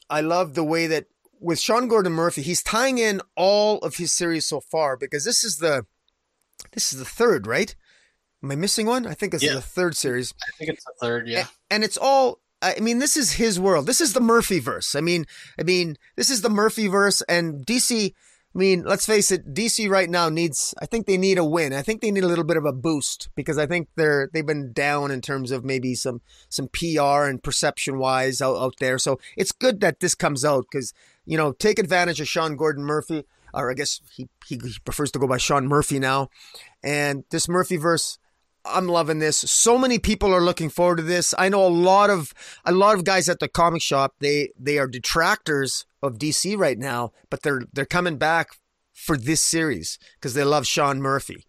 I 0.09 0.23
love 0.23 0.55
the 0.55 0.65
way 0.65 0.87
that 0.87 1.07
with 1.41 1.61
Sean 1.61 1.89
Gordon 1.89 2.13
Murphy, 2.13 2.43
he's 2.43 2.63
tying 2.63 2.99
in 2.99 3.21
all 3.37 3.79
of 3.79 3.97
his 3.97 4.13
series 4.13 4.47
so 4.47 4.61
far 4.61 4.97
because 4.97 5.25
this 5.25 5.45
is 5.45 5.59
the 5.59 5.87
this 6.73 6.93
is 6.93 6.99
the 6.99 7.05
third, 7.05 7.47
right? 7.47 7.75
Am 8.43 8.51
I 8.51 8.57
missing 8.57 8.87
one? 8.87 9.07
I 9.07 9.15
think 9.15 9.35
it's 9.35 9.43
yeah. 9.43 9.55
the 9.55 9.61
third 9.61 9.97
series. 9.97 10.35
I 10.43 10.51
think 10.59 10.71
it's 10.71 10.85
the 10.85 10.93
third, 11.01 11.29
yeah. 11.29 11.41
And, 11.41 11.49
and 11.71 11.85
it's 11.85 11.97
all 11.97 12.41
I 12.65 12.81
mean, 12.81 12.99
this 12.99 13.17
is 13.17 13.33
his 13.33 13.61
world. 13.61 13.87
This 13.87 14.01
is 14.01 14.15
the 14.15 14.21
Murphy 14.21 14.59
verse. 14.59 14.95
I 14.95 15.01
mean, 15.01 15.27
I 15.59 15.65
mean, 15.65 15.97
this 16.17 16.31
is 16.31 16.41
the 16.41 16.49
Murphy 16.49 16.87
verse, 16.87 17.21
and 17.23 17.67
DC. 17.67 18.15
I 18.55 18.59
mean, 18.59 18.85
let's 18.85 19.05
face 19.05 19.33
it, 19.33 19.53
DC 19.53 19.89
right 19.89 20.09
now 20.09 20.29
needs. 20.29 20.75
I 20.81 20.87
think 20.87 21.07
they 21.07 21.17
need 21.17 21.39
a 21.39 21.45
win. 21.45 21.73
I 21.73 21.83
think 21.83 22.01
they 22.01 22.13
need 22.13 22.23
a 22.23 22.29
little 22.29 22.45
bit 22.45 22.57
of 22.57 22.65
a 22.65 22.73
boost 22.73 23.29
because 23.35 23.59
I 23.59 23.67
think 23.67 23.89
they're 23.97 24.31
they've 24.33 24.47
been 24.47 24.73
down 24.73 25.11
in 25.11 25.21
terms 25.21 25.51
of 25.51 25.65
maybe 25.65 25.97
some 25.97 26.21
some 26.49 26.69
PR 26.69 27.25
and 27.25 27.43
perception 27.43 27.99
wise 27.99 28.41
out, 28.41 28.57
out 28.57 28.75
there. 28.79 28.99
So 28.99 29.19
it's 29.37 29.51
good 29.51 29.81
that 29.81 29.99
this 29.99 30.15
comes 30.15 30.45
out 30.45 30.67
because 30.71 30.95
you 31.27 31.37
know 31.37 31.53
take 31.53 31.81
advantage 31.81 32.21
of 32.21 32.29
Sean 32.29 32.55
Gordon 32.55 32.85
Murphy, 32.85 33.25
or 33.53 33.73
I 33.73 33.75
guess 33.75 34.01
he 34.13 34.29
he 34.47 34.61
prefers 34.85 35.11
to 35.13 35.19
go 35.19 35.27
by 35.27 35.39
Sean 35.39 35.67
Murphy 35.67 35.99
now, 35.99 36.31
and 36.83 37.25
this 37.31 37.49
Murphy 37.49 37.77
verse 37.77 38.19
I'm 38.67 38.87
loving 38.87 39.19
this. 39.19 39.37
So 39.37 39.77
many 39.77 39.99
people 39.99 40.33
are 40.33 40.41
looking 40.41 40.71
forward 40.71 40.97
to 40.97 41.03
this. 41.03 41.35
I 41.37 41.49
know 41.49 41.67
a 41.67 41.69
lot 41.69 42.09
of 42.09 42.33
a 42.65 42.73
lot 42.73 42.97
of 42.97 43.05
guys 43.05 43.29
at 43.29 43.41
the 43.41 43.49
comic 43.49 43.83
shop. 43.83 44.15
They 44.21 44.51
they 44.59 44.79
are 44.79 44.87
detractors 44.87 45.87
of 46.05 46.19
DC 46.19 46.57
right 46.57 46.79
now, 46.79 47.13
but 47.31 47.43
they're 47.43 47.63
they're 47.73 47.87
coming 47.87 48.17
back 48.17 48.59
for 48.93 49.17
this 49.17 49.41
series 49.41 49.99
because 50.15 50.35
they 50.35 50.45
love 50.45 50.67
Sean 50.67 51.03
Murphy. 51.03 51.47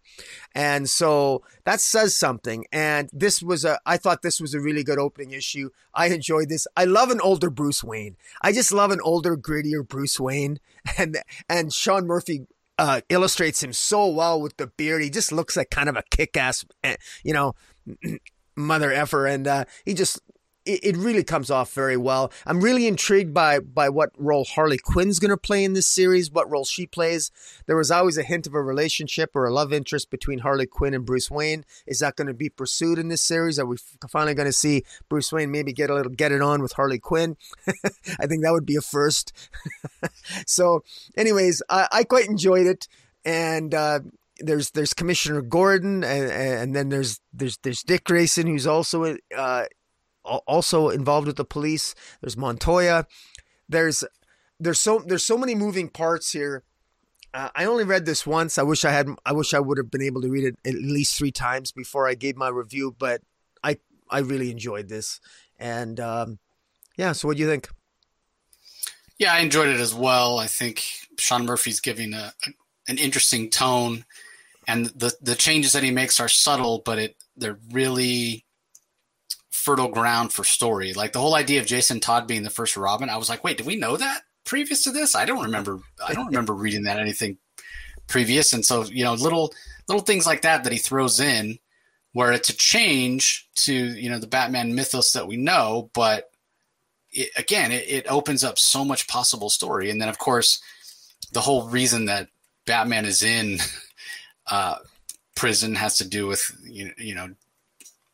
And 0.54 0.90
so 0.90 1.42
that 1.64 1.80
says 1.80 2.16
something. 2.16 2.66
And 2.72 3.08
this 3.12 3.42
was 3.42 3.64
a 3.64 3.78
I 3.86 3.96
thought 3.96 4.22
this 4.22 4.40
was 4.40 4.54
a 4.54 4.60
really 4.60 4.82
good 4.82 4.98
opening 4.98 5.30
issue. 5.30 5.70
I 5.94 6.08
enjoyed 6.08 6.48
this. 6.48 6.66
I 6.76 6.84
love 6.84 7.10
an 7.10 7.20
older 7.20 7.50
Bruce 7.50 7.84
Wayne. 7.84 8.16
I 8.42 8.52
just 8.52 8.72
love 8.72 8.90
an 8.90 9.00
older, 9.02 9.36
grittier 9.36 9.86
Bruce 9.86 10.18
Wayne. 10.18 10.58
And 10.98 11.18
and 11.48 11.72
Sean 11.72 12.06
Murphy 12.06 12.46
uh, 12.78 13.00
illustrates 13.08 13.62
him 13.62 13.72
so 13.72 14.06
well 14.06 14.40
with 14.40 14.56
the 14.56 14.68
beard. 14.68 15.02
He 15.02 15.10
just 15.10 15.32
looks 15.32 15.56
like 15.56 15.68
kind 15.68 15.88
of 15.88 15.96
a 15.96 16.04
kick-ass, 16.10 16.64
eh, 16.84 16.96
you 17.24 17.32
know, 17.32 17.54
mother 18.56 18.92
effer, 18.92 19.26
and 19.26 19.46
uh, 19.48 19.64
he 19.84 19.94
just 19.94 20.20
it, 20.66 20.80
it 20.82 20.96
really 20.96 21.24
comes 21.24 21.50
off 21.50 21.72
very 21.72 21.96
well. 21.96 22.32
I'm 22.44 22.60
really 22.60 22.86
intrigued 22.86 23.32
by 23.32 23.60
by 23.60 23.88
what 23.88 24.10
role 24.18 24.44
Harley 24.44 24.78
Quinn's 24.78 25.18
going 25.18 25.30
to 25.30 25.36
play 25.36 25.64
in 25.64 25.72
this 25.72 25.86
series, 25.86 26.30
what 26.30 26.50
role 26.50 26.64
she 26.64 26.86
plays. 26.86 27.30
There 27.66 27.76
was 27.76 27.90
always 27.90 28.18
a 28.18 28.22
hint 28.22 28.46
of 28.46 28.54
a 28.54 28.62
relationship 28.62 29.30
or 29.34 29.46
a 29.46 29.52
love 29.52 29.72
interest 29.72 30.10
between 30.10 30.40
Harley 30.40 30.66
Quinn 30.66 30.94
and 30.94 31.06
Bruce 31.06 31.30
Wayne. 31.30 31.64
Is 31.86 32.00
that 32.00 32.16
going 32.16 32.28
to 32.28 32.34
be 32.34 32.48
pursued 32.48 32.98
in 32.98 33.08
this 33.08 33.22
series? 33.22 33.58
Are 33.58 33.66
we 33.66 33.76
finally 34.10 34.34
going 34.34 34.46
to 34.46 34.52
see 34.52 34.82
Bruce 35.08 35.32
Wayne 35.32 35.50
maybe 35.50 35.72
get 35.72 35.90
a 35.90 35.94
little 35.94 36.12
get 36.12 36.32
it 36.32 36.42
on 36.42 36.60
with 36.62 36.72
Harley 36.72 36.98
Quinn? 36.98 37.36
I 38.18 38.26
think 38.26 38.42
that 38.42 38.52
would 38.52 38.66
be 38.66 38.76
a 38.76 38.82
first. 38.82 39.32
so, 40.46 40.82
anyways, 41.16 41.62
I, 41.68 41.88
I 41.92 42.04
quite 42.04 42.28
enjoyed 42.28 42.66
it, 42.66 42.88
and. 43.24 43.74
Uh, 43.74 44.00
there's 44.38 44.72
there's 44.72 44.92
Commissioner 44.92 45.40
Gordon 45.40 46.04
and, 46.04 46.30
and 46.30 46.76
then 46.76 46.90
there's 46.90 47.20
there's 47.32 47.56
there's 47.62 47.82
Dick 47.82 48.04
Grayson 48.04 48.46
who's 48.46 48.66
also 48.66 49.16
uh, 49.36 49.64
also 50.46 50.88
involved 50.88 51.26
with 51.26 51.36
the 51.36 51.44
police. 51.44 51.94
There's 52.20 52.36
Montoya. 52.36 53.06
There's 53.68 54.04
there's 54.58 54.80
so 54.80 55.02
there's 55.06 55.24
so 55.24 55.38
many 55.38 55.54
moving 55.54 55.88
parts 55.88 56.32
here. 56.32 56.64
Uh, 57.34 57.50
I 57.54 57.66
only 57.66 57.84
read 57.84 58.06
this 58.06 58.26
once. 58.26 58.56
I 58.56 58.62
wish 58.62 58.84
I 58.84 58.92
had. 58.92 59.08
I 59.26 59.32
wish 59.32 59.52
I 59.52 59.60
would 59.60 59.78
have 59.78 59.90
been 59.90 60.02
able 60.02 60.22
to 60.22 60.30
read 60.30 60.44
it 60.44 60.56
at 60.64 60.74
least 60.74 61.18
three 61.18 61.32
times 61.32 61.70
before 61.70 62.08
I 62.08 62.14
gave 62.14 62.36
my 62.36 62.48
review. 62.48 62.96
But 62.98 63.20
I 63.62 63.78
I 64.08 64.20
really 64.20 64.50
enjoyed 64.50 64.88
this, 64.88 65.20
and 65.58 66.00
um, 66.00 66.38
yeah. 66.96 67.12
So 67.12 67.28
what 67.28 67.36
do 67.36 67.42
you 67.42 67.48
think? 67.48 67.68
Yeah, 69.18 69.34
I 69.34 69.40
enjoyed 69.40 69.68
it 69.68 69.80
as 69.80 69.94
well. 69.94 70.38
I 70.38 70.46
think 70.46 70.82
Sean 71.18 71.46
Murphy's 71.46 71.80
giving 71.80 72.12
a, 72.14 72.32
an 72.88 72.96
interesting 72.96 73.50
tone, 73.50 74.06
and 74.66 74.86
the 74.86 75.14
the 75.20 75.34
changes 75.34 75.72
that 75.72 75.82
he 75.82 75.90
makes 75.90 76.18
are 76.20 76.28
subtle, 76.28 76.82
but 76.84 76.98
it 76.98 77.16
they're 77.36 77.58
really 77.70 78.45
fertile 79.66 79.88
ground 79.88 80.32
for 80.32 80.44
story. 80.44 80.92
Like 80.92 81.12
the 81.12 81.18
whole 81.18 81.34
idea 81.34 81.60
of 81.60 81.66
Jason 81.66 81.98
Todd 81.98 82.28
being 82.28 82.44
the 82.44 82.50
first 82.50 82.76
Robin, 82.76 83.10
I 83.10 83.16
was 83.16 83.28
like, 83.28 83.42
wait, 83.42 83.56
did 83.56 83.66
we 83.66 83.74
know 83.74 83.96
that 83.96 84.20
previous 84.44 84.84
to 84.84 84.92
this? 84.92 85.16
I 85.16 85.24
don't 85.24 85.42
remember. 85.42 85.80
I 86.06 86.14
don't 86.14 86.28
remember 86.28 86.54
reading 86.54 86.84
that 86.84 87.00
anything 87.00 87.38
previous. 88.06 88.52
And 88.52 88.64
so 88.64 88.84
you 88.84 89.02
know, 89.02 89.14
little 89.14 89.52
little 89.88 90.04
things 90.04 90.24
like 90.24 90.42
that 90.42 90.62
that 90.62 90.72
he 90.72 90.78
throws 90.78 91.18
in, 91.18 91.58
where 92.12 92.30
it's 92.30 92.48
a 92.48 92.56
change 92.56 93.48
to 93.56 93.74
you 93.74 94.08
know 94.08 94.20
the 94.20 94.28
Batman 94.28 94.76
mythos 94.76 95.12
that 95.14 95.26
we 95.26 95.36
know, 95.36 95.90
but 95.94 96.30
it, 97.10 97.30
again, 97.36 97.72
it, 97.72 97.88
it 97.88 98.06
opens 98.08 98.44
up 98.44 98.60
so 98.60 98.84
much 98.84 99.08
possible 99.08 99.50
story. 99.50 99.90
And 99.90 100.00
then 100.00 100.08
of 100.08 100.18
course, 100.18 100.62
the 101.32 101.40
whole 101.40 101.68
reason 101.68 102.04
that 102.04 102.28
Batman 102.66 103.04
is 103.04 103.24
in 103.24 103.58
uh, 104.48 104.76
prison 105.34 105.74
has 105.74 105.96
to 105.96 106.08
do 106.08 106.28
with 106.28 106.56
you 106.62 106.84
know, 106.84 106.92
you 106.98 107.14
know 107.16 107.34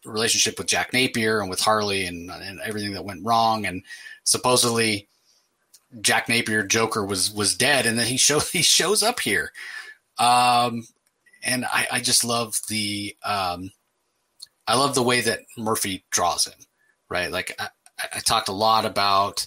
relationship 0.05 0.59
with 0.59 0.67
Jack 0.67 0.93
Napier 0.93 1.41
and 1.41 1.51
with 1.51 1.61
Harley 1.61 2.07
and, 2.07 2.31
and 2.31 2.61
everything 2.61 2.93
that 2.93 3.05
went 3.05 3.25
wrong. 3.25 3.67
And 3.67 3.83
supposedly 4.25 5.09
Jack 6.01 6.29
Napier 6.29 6.63
Joker 6.67 7.05
was 7.05 7.33
was 7.33 7.55
dead, 7.55 7.87
and 7.87 7.99
then 7.99 8.07
he 8.07 8.17
show 8.17 8.41
he 8.53 8.63
shows 8.63 9.03
up 9.03 9.21
here. 9.21 9.53
Um, 10.19 10.87
and 11.43 11.65
I, 11.65 11.87
I 11.93 12.01
just 12.01 12.25
love 12.25 12.61
the 12.69 13.17
um, 13.25 13.71
I 14.67 14.77
love 14.77 14.95
the 14.95 15.03
way 15.03 15.21
that 15.23 15.41
Murphy 15.57 16.05
draws 16.11 16.47
him. 16.47 16.59
Right, 17.09 17.31
like 17.31 17.55
I, 17.59 17.69
I 18.15 18.21
talked 18.21 18.49
a 18.49 18.53
lot 18.53 18.87
about 18.87 19.45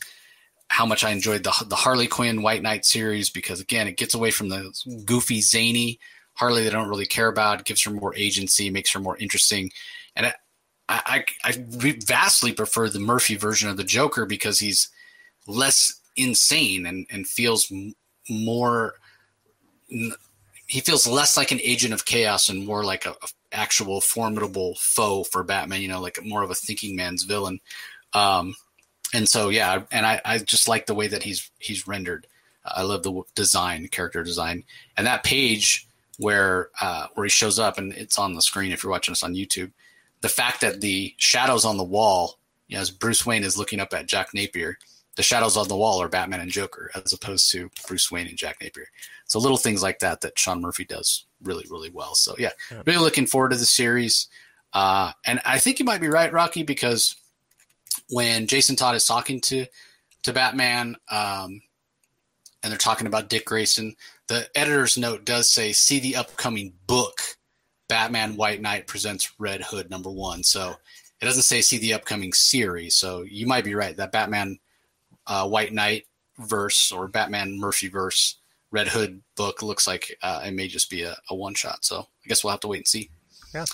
how 0.67 0.85
much 0.85 1.03
I 1.03 1.11
enjoyed 1.11 1.43
the 1.43 1.65
the 1.67 1.75
Harley 1.75 2.07
Quinn 2.07 2.43
White 2.43 2.61
Knight 2.61 2.85
series 2.85 3.29
because 3.29 3.59
again, 3.59 3.87
it 3.87 3.97
gets 3.97 4.13
away 4.13 4.31
from 4.31 4.49
the 4.49 4.71
goofy, 5.05 5.41
zany 5.41 5.99
Harley 6.35 6.63
they 6.63 6.69
don't 6.69 6.89
really 6.89 7.05
care 7.05 7.27
about, 7.27 7.65
gives 7.65 7.81
her 7.83 7.91
more 7.91 8.13
agency, 8.15 8.69
makes 8.69 8.91
her 8.93 8.99
more 8.99 9.17
interesting, 9.17 9.71
and 10.15 10.27
I, 10.27 10.33
I, 10.87 11.25
I 11.43 11.53
vastly 11.67 12.53
prefer 12.53 12.89
the 12.89 12.99
Murphy 12.99 13.35
version 13.35 13.69
of 13.69 13.77
the 13.77 13.83
Joker 13.83 14.25
because 14.25 14.59
he's 14.59 14.89
less 15.47 15.99
insane 16.15 16.85
and, 16.85 17.07
and 17.09 17.27
feels 17.27 17.71
more. 18.29 18.93
He 20.67 20.79
feels 20.81 21.07
less 21.07 21.37
like 21.37 21.51
an 21.51 21.61
agent 21.63 21.93
of 21.93 22.05
chaos 22.05 22.49
and 22.49 22.65
more 22.65 22.83
like 22.83 23.05
a, 23.05 23.11
a 23.11 23.27
actual 23.51 24.01
formidable 24.01 24.75
foe 24.79 25.23
for 25.23 25.43
Batman. 25.43 25.81
You 25.81 25.87
know, 25.87 26.01
like 26.01 26.23
more 26.23 26.43
of 26.43 26.51
a 26.51 26.55
thinking 26.55 26.95
man's 26.95 27.23
villain. 27.23 27.59
Um, 28.13 28.55
and 29.13 29.27
so 29.27 29.49
yeah, 29.49 29.83
and 29.91 30.05
I, 30.05 30.21
I 30.23 30.37
just 30.39 30.67
like 30.67 30.85
the 30.85 30.95
way 30.95 31.07
that 31.07 31.23
he's 31.23 31.49
he's 31.59 31.87
rendered. 31.87 32.27
I 32.63 32.81
love 32.83 33.03
the 33.03 33.21
design, 33.35 33.87
character 33.87 34.23
design, 34.23 34.63
and 34.97 35.05
that 35.07 35.23
page 35.23 35.87
where 36.17 36.69
uh, 36.79 37.07
where 37.15 37.25
he 37.25 37.29
shows 37.29 37.57
up, 37.57 37.77
and 37.77 37.91
it's 37.93 38.19
on 38.19 38.33
the 38.33 38.41
screen 38.41 38.71
if 38.71 38.83
you're 38.83 38.91
watching 38.91 39.13
us 39.13 39.23
on 39.23 39.35
YouTube 39.35 39.71
the 40.25 40.29
fact 40.29 40.61
that 40.61 40.81
the 40.81 41.13
shadows 41.17 41.65
on 41.65 41.77
the 41.77 41.83
wall, 41.83 42.39
you 42.67 42.75
know, 42.75 42.81
as 42.81 42.89
Bruce 42.89 43.27
Wayne 43.27 43.43
is 43.43 43.59
looking 43.59 43.79
up 43.79 43.93
at 43.93 44.07
Jack 44.07 44.33
Napier, 44.33 44.75
the 45.17 45.21
shadows 45.21 45.55
on 45.55 45.67
the 45.67 45.77
wall 45.77 46.01
are 46.01 46.09
Batman 46.09 46.39
and 46.39 46.49
Joker, 46.49 46.89
as 46.95 47.13
opposed 47.13 47.51
to 47.51 47.69
Bruce 47.87 48.09
Wayne 48.09 48.25
and 48.25 48.35
Jack 48.35 48.57
Napier. 48.59 48.87
So 49.25 49.37
little 49.37 49.55
things 49.55 49.83
like 49.83 49.99
that 49.99 50.21
that 50.21 50.39
Sean 50.39 50.61
Murphy 50.61 50.83
does 50.83 51.27
really, 51.43 51.63
really 51.69 51.91
well. 51.91 52.15
So 52.15 52.33
yeah, 52.39 52.53
yeah. 52.71 52.81
really 52.87 53.03
looking 53.03 53.27
forward 53.27 53.51
to 53.51 53.57
the 53.57 53.65
series. 53.65 54.27
Uh, 54.73 55.11
and 55.27 55.39
I 55.45 55.59
think 55.59 55.77
you 55.77 55.85
might 55.85 56.01
be 56.01 56.07
right, 56.07 56.33
Rocky, 56.33 56.63
because 56.63 57.15
when 58.09 58.47
Jason 58.47 58.75
Todd 58.75 58.95
is 58.95 59.05
talking 59.05 59.41
to 59.41 59.67
to 60.23 60.33
Batman, 60.33 60.95
um, 61.11 61.61
and 62.63 62.71
they're 62.71 62.79
talking 62.79 63.05
about 63.05 63.29
Dick 63.29 63.45
Grayson, 63.45 63.95
the 64.25 64.49
editor's 64.55 64.97
note 64.97 65.23
does 65.23 65.51
say 65.51 65.71
see 65.71 65.99
the 65.99 66.15
upcoming 66.15 66.73
book, 66.87 67.37
Batman 67.87 68.35
White 68.35 68.61
Knight 68.61 68.87
presents 68.87 69.33
Red 69.39 69.61
Hood 69.61 69.89
number 69.89 70.09
one. 70.09 70.43
So 70.43 70.75
it 71.21 71.25
doesn't 71.25 71.43
say 71.43 71.61
see 71.61 71.77
the 71.77 71.93
upcoming 71.93 72.33
series. 72.33 72.95
So 72.95 73.23
you 73.23 73.47
might 73.47 73.63
be 73.63 73.75
right 73.75 73.95
that 73.97 74.11
Batman 74.11 74.59
uh, 75.27 75.47
White 75.47 75.73
Knight 75.73 76.05
verse 76.39 76.91
or 76.91 77.07
Batman 77.07 77.59
Murphy 77.59 77.87
verse 77.87 78.37
Red 78.71 78.87
Hood 78.87 79.21
book 79.35 79.61
looks 79.61 79.87
like 79.87 80.17
uh, 80.21 80.41
it 80.45 80.51
may 80.51 80.67
just 80.67 80.89
be 80.89 81.03
a, 81.03 81.15
a 81.29 81.35
one 81.35 81.53
shot. 81.53 81.85
So 81.85 81.99
I 81.99 82.27
guess 82.27 82.43
we'll 82.43 82.51
have 82.51 82.59
to 82.61 82.67
wait 82.67 82.79
and 82.79 82.87
see. 82.87 83.09
Yeah. 83.53 83.65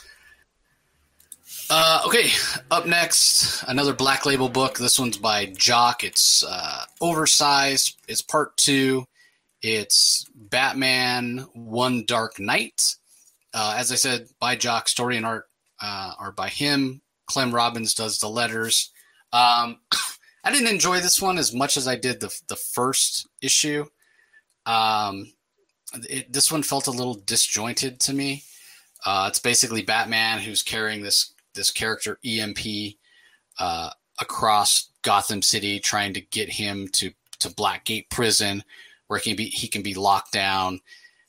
Uh, 1.70 2.02
okay, 2.06 2.30
up 2.70 2.86
next, 2.86 3.64
another 3.64 3.94
Black 3.94 4.26
Label 4.26 4.50
book. 4.50 4.78
This 4.78 5.00
one's 5.00 5.18
by 5.18 5.46
Jock. 5.46 6.04
It's 6.04 6.44
uh, 6.44 6.84
oversized. 7.00 7.98
It's 8.08 8.22
part 8.22 8.58
two. 8.58 9.06
It's 9.62 10.26
Batman 10.36 11.46
One 11.54 12.04
Dark 12.06 12.40
Knight. 12.40 12.96
Uh, 13.54 13.76
as 13.78 13.92
I 13.92 13.96
said, 13.96 14.30
by 14.40 14.56
Jock. 14.56 14.88
Story 14.88 15.18
and 15.18 15.26
art 15.26 15.50
uh, 15.82 16.14
are 16.18 16.32
by 16.32 16.50
him. 16.50 17.02
Clem 17.28 17.54
Robins 17.54 17.94
does 17.94 18.20
the 18.20 18.30
letters. 18.30 18.92
Um, 19.34 19.80
I 20.44 20.52
didn't 20.52 20.70
enjoy 20.70 21.00
this 21.00 21.22
one 21.22 21.38
as 21.38 21.54
much 21.54 21.78
as 21.78 21.88
I 21.88 21.96
did 21.96 22.20
the 22.20 22.36
the 22.48 22.56
first 22.56 23.28
issue. 23.42 23.86
Um, 24.66 25.34
it, 26.10 26.32
this 26.32 26.52
one 26.52 26.64
felt 26.64 26.88
a 26.88 26.92
little 26.92 27.14
disjointed 27.14 28.00
to 28.02 28.14
me. 28.14 28.44
Uh, 29.06 29.28
it's 29.30 29.40
basically 29.40 29.82
Batman 29.82 30.40
who's 30.40 30.62
carrying 30.64 31.04
this 31.04 31.34
this 31.54 31.72
character 31.72 32.20
EMP 32.26 32.60
uh, 33.60 33.92
across 34.20 34.90
Gotham 35.02 35.42
City, 35.42 35.80
trying 35.80 36.14
to 36.14 36.22
get 36.22 36.50
him 36.50 36.88
to 36.94 37.12
to 37.40 37.50
Blackgate 37.50 38.10
Prison, 38.10 38.64
where 39.08 39.20
he 39.20 39.32
can 39.32 39.38
be 39.38 39.46
he 39.46 39.68
can 39.68 39.82
be 39.82 39.94
locked 39.94 40.32
down. 40.32 40.80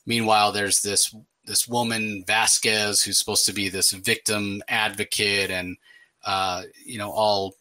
Meanwhile, 0.05 0.51
there's 0.51 0.81
this 0.81 1.13
this 1.45 1.67
woman 1.67 2.23
Vasquez 2.25 3.01
who's 3.01 3.17
supposed 3.17 3.45
to 3.45 3.53
be 3.53 3.69
this 3.69 3.91
victim 3.91 4.61
advocate, 4.67 5.51
and 5.51 5.77
uh, 6.25 6.63
you 6.85 6.97
know 6.97 7.11
all 7.11 7.55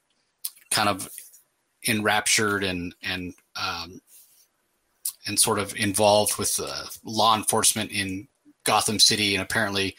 kind 0.71 0.89
of 0.89 1.09
enraptured 1.87 2.65
and 2.65 2.95
and 3.03 3.35
um, 3.57 4.01
and 5.27 5.39
sort 5.39 5.59
of 5.59 5.75
involved 5.77 6.39
with 6.39 6.59
uh, 6.63 6.85
law 7.05 7.37
enforcement 7.37 7.91
in 7.91 8.29
Gotham 8.65 8.99
City, 8.99 9.35
and 9.35 9.43
apparently, 9.43 9.97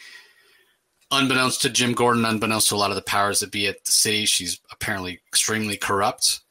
unbeknownst 1.11 1.61
to 1.61 1.69
Jim 1.69 1.93
Gordon, 1.93 2.25
unbeknownst 2.25 2.69
to 2.69 2.75
a 2.75 2.77
lot 2.77 2.91
of 2.91 2.95
the 2.95 3.01
powers 3.01 3.39
that 3.39 3.51
be 3.51 3.67
at 3.67 3.83
the 3.83 3.91
city, 3.91 4.25
she's 4.25 4.59
apparently 4.71 5.19
extremely 5.27 5.77
corrupt 5.77 6.41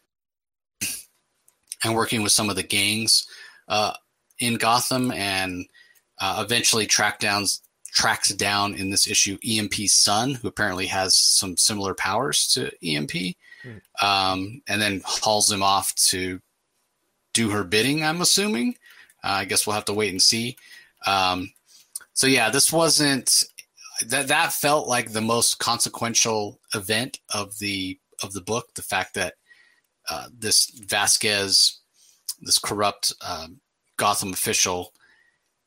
and 1.85 1.95
working 1.95 2.23
with 2.23 2.33
some 2.33 2.51
of 2.51 2.57
the 2.57 2.63
gangs 2.63 3.27
uh, 3.69 3.93
in 4.39 4.57
Gotham, 4.57 5.11
and 5.13 5.67
uh, 6.23 6.41
eventually 6.43 6.87
track 6.87 7.19
down 7.19 7.45
tracks 7.87 8.31
down 8.31 8.75
in 8.75 8.89
this 8.89 9.07
issue 9.07 9.37
EMP's 9.47 9.93
son, 9.93 10.35
who 10.35 10.49
apparently 10.49 10.87
has 10.87 11.15
some 11.15 11.57
similar 11.59 11.95
powers 11.95 12.47
to 12.55 12.71
EMP, 12.83 13.37
hmm. 13.63 14.07
um, 14.07 14.63
and 14.69 14.81
then 14.81 15.03
hauls 15.05 15.51
him 15.51 15.63
off 15.63 15.95
to 15.97 16.41
do 17.35 17.51
her 17.51 17.65
bidding. 17.65 18.05
I'm 18.05 18.23
assuming. 18.23 18.77
Uh, 19.25 19.41
I 19.41 19.45
guess 19.45 19.67
we'll 19.67 19.75
have 19.75 19.85
to 19.87 19.95
wait 19.95 20.11
and 20.11 20.23
see. 20.23 20.57
Um, 21.07 21.53
so 22.15 22.29
yeah, 22.29 22.51
this 22.51 22.73
wasn't 22.73 23.45
that. 24.07 24.29
That 24.29 24.53
felt 24.53 24.89
like 24.89 25.11
the 25.11 25.21
most 25.21 25.59
consequential 25.59 26.61
event 26.73 27.19
of 27.35 27.59
the 27.59 27.99
of 28.23 28.33
the 28.33 28.41
book. 28.41 28.75
The 28.75 28.83
fact 28.83 29.15
that 29.15 29.35
uh, 30.09 30.29
this 30.33 30.71
Vasquez, 30.87 31.81
this 32.41 32.59
corrupt 32.59 33.13
uh, 33.21 33.49
Gotham 33.97 34.33
official, 34.33 34.93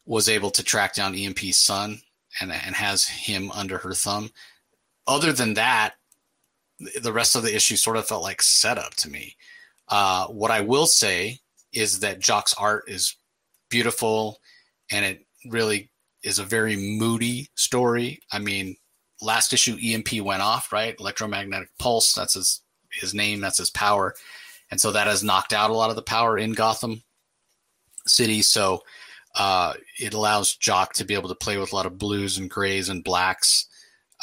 was 0.06 0.30
able 0.30 0.52
to 0.52 0.64
track 0.64 0.94
down 0.94 1.16
EMP's 1.16 1.58
son 1.58 2.02
and 2.40 2.52
and 2.52 2.76
has 2.76 3.06
him 3.06 3.52
under 3.52 3.78
her 3.80 3.94
thumb. 3.94 4.30
Other 5.08 5.32
than 5.32 5.54
that, 5.56 5.96
the 7.02 7.14
rest 7.14 7.36
of 7.36 7.44
the 7.44 7.56
issue 7.56 7.76
sort 7.76 7.98
of 7.98 8.08
felt 8.08 8.24
like 8.24 8.42
setup 8.42 8.96
to 8.96 9.10
me. 9.10 9.36
Uh, 9.88 10.28
what 10.28 10.52
I 10.52 10.62
will 10.62 10.88
say 10.88 11.40
is 11.74 12.00
that 12.00 12.20
Jock's 12.20 12.54
art 12.56 12.86
is 12.88 13.16
beautiful 13.70 14.40
and 14.92 15.06
it 15.06 15.26
really 15.50 15.90
is 16.24 16.40
a 16.40 16.44
very 16.44 16.76
moody 16.76 17.50
story. 17.56 18.20
I 18.32 18.40
mean, 18.40 18.78
last 19.22 19.54
issue 19.54 19.78
EMP 19.82 20.22
went 20.22 20.42
off, 20.42 20.72
right? 20.72 20.96
Electromagnetic 21.00 21.70
pulse, 21.80 22.14
that's 22.14 22.34
his 22.34 22.62
his 22.92 23.14
name, 23.14 23.42
that's 23.42 23.58
his 23.58 23.70
power. 23.70 24.16
And 24.72 24.80
so 24.80 24.92
that 24.92 25.08
has 25.08 25.24
knocked 25.24 25.54
out 25.54 25.70
a 25.70 25.74
lot 25.74 25.90
of 25.90 25.96
the 25.96 26.02
power 26.02 26.38
in 26.38 26.54
Gotham 26.54 27.04
City. 28.08 28.42
So 28.42 28.82
uh, 29.36 29.74
it 30.00 30.14
allows 30.14 30.56
Jock 30.56 30.94
to 30.94 31.06
be 31.06 31.14
able 31.14 31.30
to 31.30 31.36
play 31.36 31.58
with 31.58 31.72
a 31.72 31.76
lot 31.76 31.86
of 31.86 31.98
blues 31.98 32.38
and 32.38 32.50
grays 32.50 32.90
and 32.90 33.04
blacks. 33.04 33.68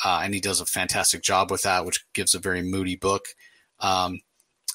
Uh, 0.03 0.23
and 0.25 0.33
he 0.33 0.41
does 0.41 0.61
a 0.61 0.67
fantastic 0.67 1.23
job 1.23 1.51
with 1.51 1.63
that, 1.63 1.85
which 1.85 2.05
gives 2.15 2.35
a 2.35 2.39
very 2.39 2.63
moody 2.63 2.97
book. 2.97 3.27
Um, 3.81 4.21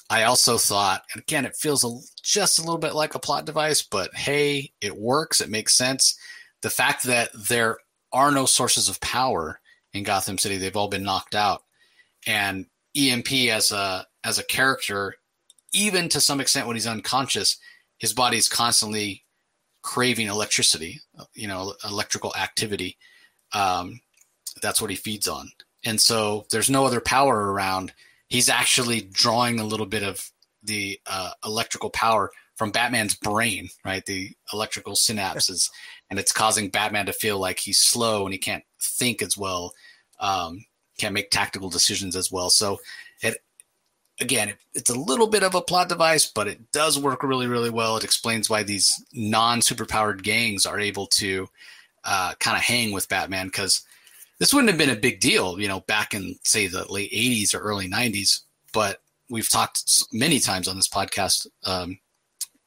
I 0.08 0.22
also 0.22 0.56
thought, 0.56 1.02
and 1.12 1.22
again, 1.22 1.44
it 1.44 1.56
feels 1.56 1.84
a, 1.84 1.90
just 2.22 2.58
a 2.58 2.62
little 2.62 2.78
bit 2.78 2.94
like 2.94 3.14
a 3.14 3.18
plot 3.18 3.44
device, 3.44 3.82
but 3.82 4.14
hey, 4.14 4.72
it 4.80 4.96
works. 4.96 5.40
It 5.40 5.50
makes 5.50 5.76
sense. 5.76 6.16
The 6.62 6.70
fact 6.70 7.02
that 7.04 7.30
there 7.34 7.78
are 8.12 8.30
no 8.30 8.46
sources 8.46 8.88
of 8.88 9.00
power 9.00 9.60
in 9.92 10.04
Gotham 10.04 10.38
City, 10.38 10.56
they've 10.56 10.76
all 10.76 10.88
been 10.88 11.02
knocked 11.02 11.34
out, 11.34 11.62
and 12.26 12.66
EMP 12.96 13.32
as 13.50 13.70
a 13.72 14.06
as 14.24 14.38
a 14.38 14.44
character, 14.44 15.14
even 15.72 16.08
to 16.10 16.20
some 16.20 16.40
extent 16.40 16.66
when 16.66 16.76
he's 16.76 16.86
unconscious, 16.86 17.58
his 17.98 18.12
body's 18.12 18.48
constantly 18.48 19.24
craving 19.88 20.28
electricity, 20.28 21.00
you 21.34 21.48
know, 21.48 21.74
electrical 21.88 22.34
activity. 22.36 22.98
Um, 23.54 24.00
that's 24.60 24.80
what 24.82 24.90
he 24.90 24.96
feeds 24.96 25.26
on, 25.26 25.50
and 25.84 25.98
so 26.00 26.44
there's 26.50 26.68
no 26.68 26.84
other 26.84 27.00
power 27.00 27.52
around 27.52 27.92
he's 28.28 28.48
actually 28.48 29.00
drawing 29.00 29.58
a 29.58 29.64
little 29.64 29.86
bit 29.86 30.02
of 30.02 30.30
the 30.62 31.00
uh, 31.06 31.30
electrical 31.44 31.90
power 31.90 32.30
from 32.56 32.70
Batman's 32.70 33.14
brain, 33.14 33.68
right? 33.84 34.04
The 34.04 34.30
electrical 34.52 34.94
synapses, 34.94 35.70
and 36.10 36.18
it's 36.18 36.32
causing 36.32 36.68
Batman 36.68 37.06
to 37.06 37.12
feel 37.12 37.38
like 37.38 37.58
he's 37.58 37.78
slow 37.78 38.24
and 38.24 38.32
he 38.32 38.38
can't 38.38 38.64
think 38.80 39.22
as 39.22 39.36
well, 39.36 39.72
um, 40.20 40.64
can't 40.98 41.14
make 41.14 41.30
tactical 41.30 41.70
decisions 41.70 42.16
as 42.16 42.30
well. 42.30 42.50
So, 42.50 42.78
again, 44.20 44.54
it's 44.74 44.90
a 44.90 44.98
little 44.98 45.26
bit 45.26 45.42
of 45.42 45.54
a 45.54 45.62
plot 45.62 45.88
device, 45.88 46.26
but 46.26 46.48
it 46.48 46.72
does 46.72 46.98
work 46.98 47.22
really, 47.22 47.46
really 47.46 47.70
well. 47.70 47.96
It 47.96 48.04
explains 48.04 48.50
why 48.50 48.62
these 48.62 49.02
non-superpowered 49.12 50.22
gangs 50.22 50.66
are 50.66 50.80
able 50.80 51.06
to 51.08 51.48
uh, 52.04 52.34
kind 52.40 52.56
of 52.56 52.62
hang 52.62 52.92
with 52.92 53.08
Batman 53.08 53.46
because 53.46 53.82
this 54.38 54.52
wouldn't 54.52 54.70
have 54.70 54.78
been 54.78 54.96
a 54.96 55.00
big 55.00 55.20
deal, 55.20 55.60
you 55.60 55.68
know, 55.68 55.80
back 55.80 56.14
in 56.14 56.36
say 56.44 56.66
the 56.66 56.90
late 56.90 57.12
'80s 57.12 57.54
or 57.54 57.58
early 57.58 57.88
'90s. 57.88 58.40
But 58.72 59.00
we've 59.28 59.50
talked 59.50 59.82
many 60.12 60.38
times 60.38 60.68
on 60.68 60.76
this 60.76 60.88
podcast 60.88 61.46
um, 61.64 61.98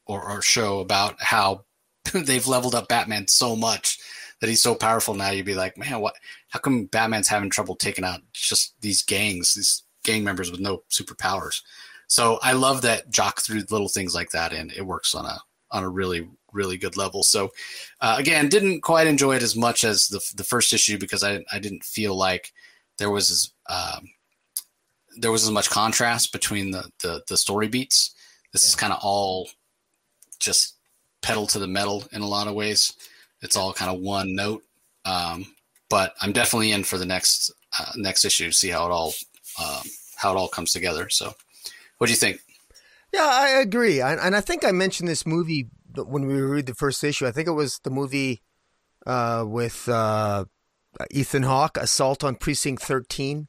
or, 0.06 0.22
or 0.22 0.42
show 0.42 0.80
about 0.80 1.20
how 1.20 1.64
they've 2.12 2.46
leveled 2.46 2.74
up 2.74 2.88
Batman 2.88 3.26
so 3.28 3.56
much 3.56 3.98
that 4.40 4.48
he's 4.48 4.62
so 4.62 4.74
powerful 4.74 5.14
now. 5.14 5.30
You'd 5.30 5.46
be 5.46 5.54
like, 5.54 5.78
man, 5.78 6.00
what? 6.00 6.14
How 6.48 6.58
come 6.58 6.86
Batman's 6.86 7.28
having 7.28 7.50
trouble 7.50 7.76
taking 7.76 8.04
out 8.04 8.20
just 8.32 8.74
these 8.80 9.02
gangs, 9.02 9.54
these 9.54 9.82
gang 10.04 10.24
members 10.24 10.50
with 10.50 10.60
no 10.60 10.82
superpowers? 10.90 11.62
So 12.06 12.38
I 12.42 12.52
love 12.52 12.82
that 12.82 13.10
Jock 13.10 13.40
threw 13.40 13.62
little 13.70 13.88
things 13.88 14.14
like 14.14 14.30
that 14.30 14.52
in. 14.52 14.70
It 14.70 14.86
works 14.86 15.14
on 15.14 15.24
a 15.24 15.38
on 15.70 15.82
a 15.82 15.88
really 15.88 16.28
really 16.52 16.76
good 16.76 16.96
level. 16.96 17.22
So 17.22 17.50
uh, 18.00 18.16
again, 18.18 18.48
didn't 18.48 18.82
quite 18.82 19.06
enjoy 19.06 19.36
it 19.36 19.42
as 19.42 19.56
much 19.56 19.84
as 19.84 20.08
the 20.08 20.20
the 20.36 20.44
first 20.44 20.72
issue 20.72 20.98
because 20.98 21.24
I 21.24 21.44
I 21.52 21.58
didn't 21.58 21.84
feel 21.84 22.14
like 22.14 22.52
there 22.98 23.10
was 23.10 23.30
as, 23.30 23.50
um, 23.68 24.10
there 25.16 25.32
was 25.32 25.44
as 25.44 25.50
much 25.50 25.70
contrast 25.70 26.32
between 26.32 26.70
the 26.70 26.90
the, 27.02 27.22
the 27.28 27.36
story 27.36 27.68
beats. 27.68 28.14
This 28.52 28.64
yeah. 28.64 28.68
is 28.68 28.74
kind 28.74 28.92
of 28.92 29.00
all 29.02 29.48
just 30.38 30.76
pedal 31.22 31.46
to 31.46 31.58
the 31.58 31.66
metal 31.66 32.04
in 32.12 32.20
a 32.20 32.28
lot 32.28 32.48
of 32.48 32.54
ways. 32.54 32.92
It's 33.40 33.56
all 33.56 33.72
kind 33.72 33.90
of 33.90 34.00
one 34.00 34.34
note. 34.34 34.62
Um, 35.04 35.46
but 35.88 36.14
I'm 36.20 36.32
definitely 36.32 36.72
in 36.72 36.84
for 36.84 36.98
the 36.98 37.06
next 37.06 37.52
uh, 37.78 37.92
next 37.96 38.24
issue 38.24 38.46
to 38.46 38.52
see 38.52 38.68
how 38.68 38.86
it 38.86 38.92
all 38.92 39.14
um, 39.60 39.82
how 40.16 40.32
it 40.32 40.36
all 40.36 40.48
comes 40.48 40.72
together. 40.72 41.08
So, 41.08 41.34
what 41.98 42.06
do 42.06 42.12
you 42.12 42.18
think? 42.18 42.40
Yeah, 43.12 43.28
I 43.30 43.60
agree, 43.60 44.00
I, 44.00 44.14
and 44.14 44.34
I 44.34 44.40
think 44.40 44.64
I 44.64 44.72
mentioned 44.72 45.08
this 45.08 45.26
movie 45.26 45.68
when 45.94 46.26
we 46.26 46.40
read 46.40 46.66
the 46.66 46.74
first 46.74 47.04
issue. 47.04 47.26
I 47.26 47.30
think 47.30 47.46
it 47.46 47.52
was 47.52 47.78
the 47.84 47.90
movie 47.90 48.42
uh, 49.06 49.44
with 49.46 49.86
uh, 49.88 50.46
Ethan 51.10 51.42
Hawke, 51.42 51.76
Assault 51.76 52.24
on 52.24 52.36
Precinct 52.36 52.82
Thirteen. 52.82 53.48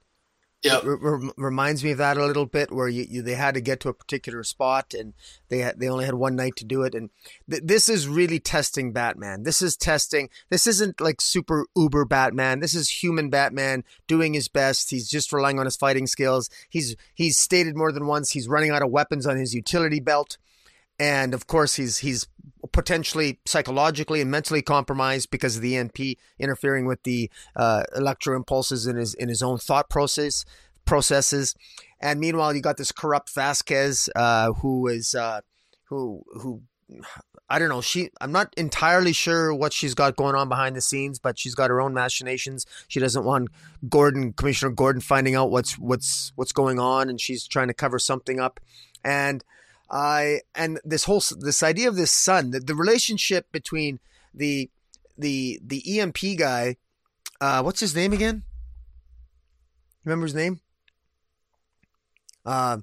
Yeah, 0.64 0.80
re- 0.82 1.32
reminds 1.36 1.84
me 1.84 1.92
of 1.92 1.98
that 1.98 2.16
a 2.16 2.26
little 2.26 2.46
bit, 2.46 2.72
where 2.72 2.88
you, 2.88 3.06
you, 3.10 3.22
they 3.22 3.36
had 3.36 3.54
to 3.56 3.62
get 3.62 3.82
to 3.82 3.90
a 3.90 3.94
particular 3.94 4.44
spot, 4.44 4.94
and 4.94 5.14
they 5.50 5.58
had, 5.58 5.78
they 5.78 5.90
only 5.90 6.06
had 6.06 6.14
one 6.14 6.38
night 6.38 6.56
to 6.56 6.66
do 6.66 6.84
it. 6.84 6.96
And 6.96 7.10
th- 7.50 7.64
this 7.66 7.90
is 7.90 8.08
really 8.08 8.40
testing 8.40 8.94
Batman. 8.94 9.44
This 9.44 9.62
is 9.62 9.76
testing. 9.76 10.30
This 10.50 10.66
isn't 10.66 11.02
like 11.02 11.20
super 11.20 11.66
uber 11.76 12.06
Batman. 12.06 12.62
This 12.62 12.76
is 12.76 13.04
human 13.04 13.30
Batman 13.30 13.84
doing 14.08 14.34
his 14.34 14.48
best. 14.48 14.90
He's 14.90 15.10
just 15.10 15.34
relying 15.34 15.60
on 15.60 15.66
his 15.66 15.76
fighting 15.76 16.08
skills. 16.08 16.50
He's 16.70 16.96
he's 17.14 17.38
stated 17.38 17.76
more 17.76 17.92
than 17.92 18.08
once 18.08 18.32
he's 18.32 18.48
running 18.48 18.72
out 18.72 18.84
of 18.84 18.90
weapons 18.90 19.28
on 19.28 19.36
his 19.36 19.54
utility 19.54 20.00
belt, 20.00 20.38
and 21.00 21.34
of 21.34 21.48
course 21.48 21.76
he's 21.76 22.00
he's 22.00 22.28
potentially 22.72 23.40
psychologically 23.46 24.22
and 24.22 24.32
mentally 24.32 24.62
compromised 24.62 25.30
because 25.30 25.56
of 25.56 25.62
the 25.62 25.76
EMP 25.76 26.18
interfering 26.40 26.86
with 26.86 27.04
the 27.04 27.30
uh, 27.56 27.84
electro 27.96 28.36
impulses 28.36 28.88
in 28.88 28.96
his 28.96 29.14
in 29.14 29.30
his 29.30 29.42
own 29.42 29.58
thought 29.58 29.90
process 29.90 30.46
processes. 30.86 31.56
And 32.02 32.20
meanwhile, 32.20 32.54
you 32.54 32.62
got 32.62 32.78
this 32.78 32.92
corrupt 32.92 33.34
Vasquez 33.34 34.10
uh, 34.16 34.54
who 34.54 34.88
is 34.88 35.16
uh, 35.16 35.42
who 35.86 36.24
who 36.34 36.62
I 37.50 37.60
don't 37.60 37.70
know. 37.70 37.82
She 37.82 38.10
I'm 38.20 38.32
not 38.32 38.54
entirely 38.58 39.14
sure 39.14 39.54
what 39.54 39.74
she's 39.74 39.94
got 39.94 40.16
going 40.16 40.36
on 40.36 40.50
behind 40.50 40.76
the 40.76 40.82
scenes, 40.82 41.20
but 41.20 41.38
she's 41.38 41.56
got 41.56 41.70
her 41.70 41.82
own 41.82 41.94
machinations. 41.94 42.66
She 42.88 43.00
doesn't 43.00 43.24
want 43.24 43.50
Gordon, 43.90 44.34
Commissioner 44.34 44.72
Gordon, 44.72 45.02
finding 45.02 45.36
out 45.36 45.52
what's 45.52 45.78
what's 45.78 46.34
what's 46.36 46.52
going 46.52 46.80
on, 46.80 47.10
and 47.10 47.20
she's 47.20 47.48
trying 47.48 47.68
to 47.68 47.74
cover 47.74 48.00
something 48.00 48.40
up. 48.40 48.60
And 49.04 49.44
I 49.94 50.42
and 50.56 50.82
this 50.84 51.04
whole 51.04 51.22
this 51.40 51.62
idea 51.62 51.88
of 51.88 51.96
this 51.96 52.12
son, 52.12 52.50
the, 52.50 52.60
the 52.60 52.74
relationship 52.74 53.46
between 53.52 54.00
the 54.34 54.70
the 55.16 55.60
the 55.64 56.00
EMP 56.00 56.18
guy, 56.38 56.78
uh, 57.40 57.62
what's 57.62 57.80
his 57.80 57.96
name 57.96 58.12
again? 58.12 58.42
Remember 60.04 60.26
his 60.26 60.34
name? 60.34 60.62
Uh, 62.44 62.80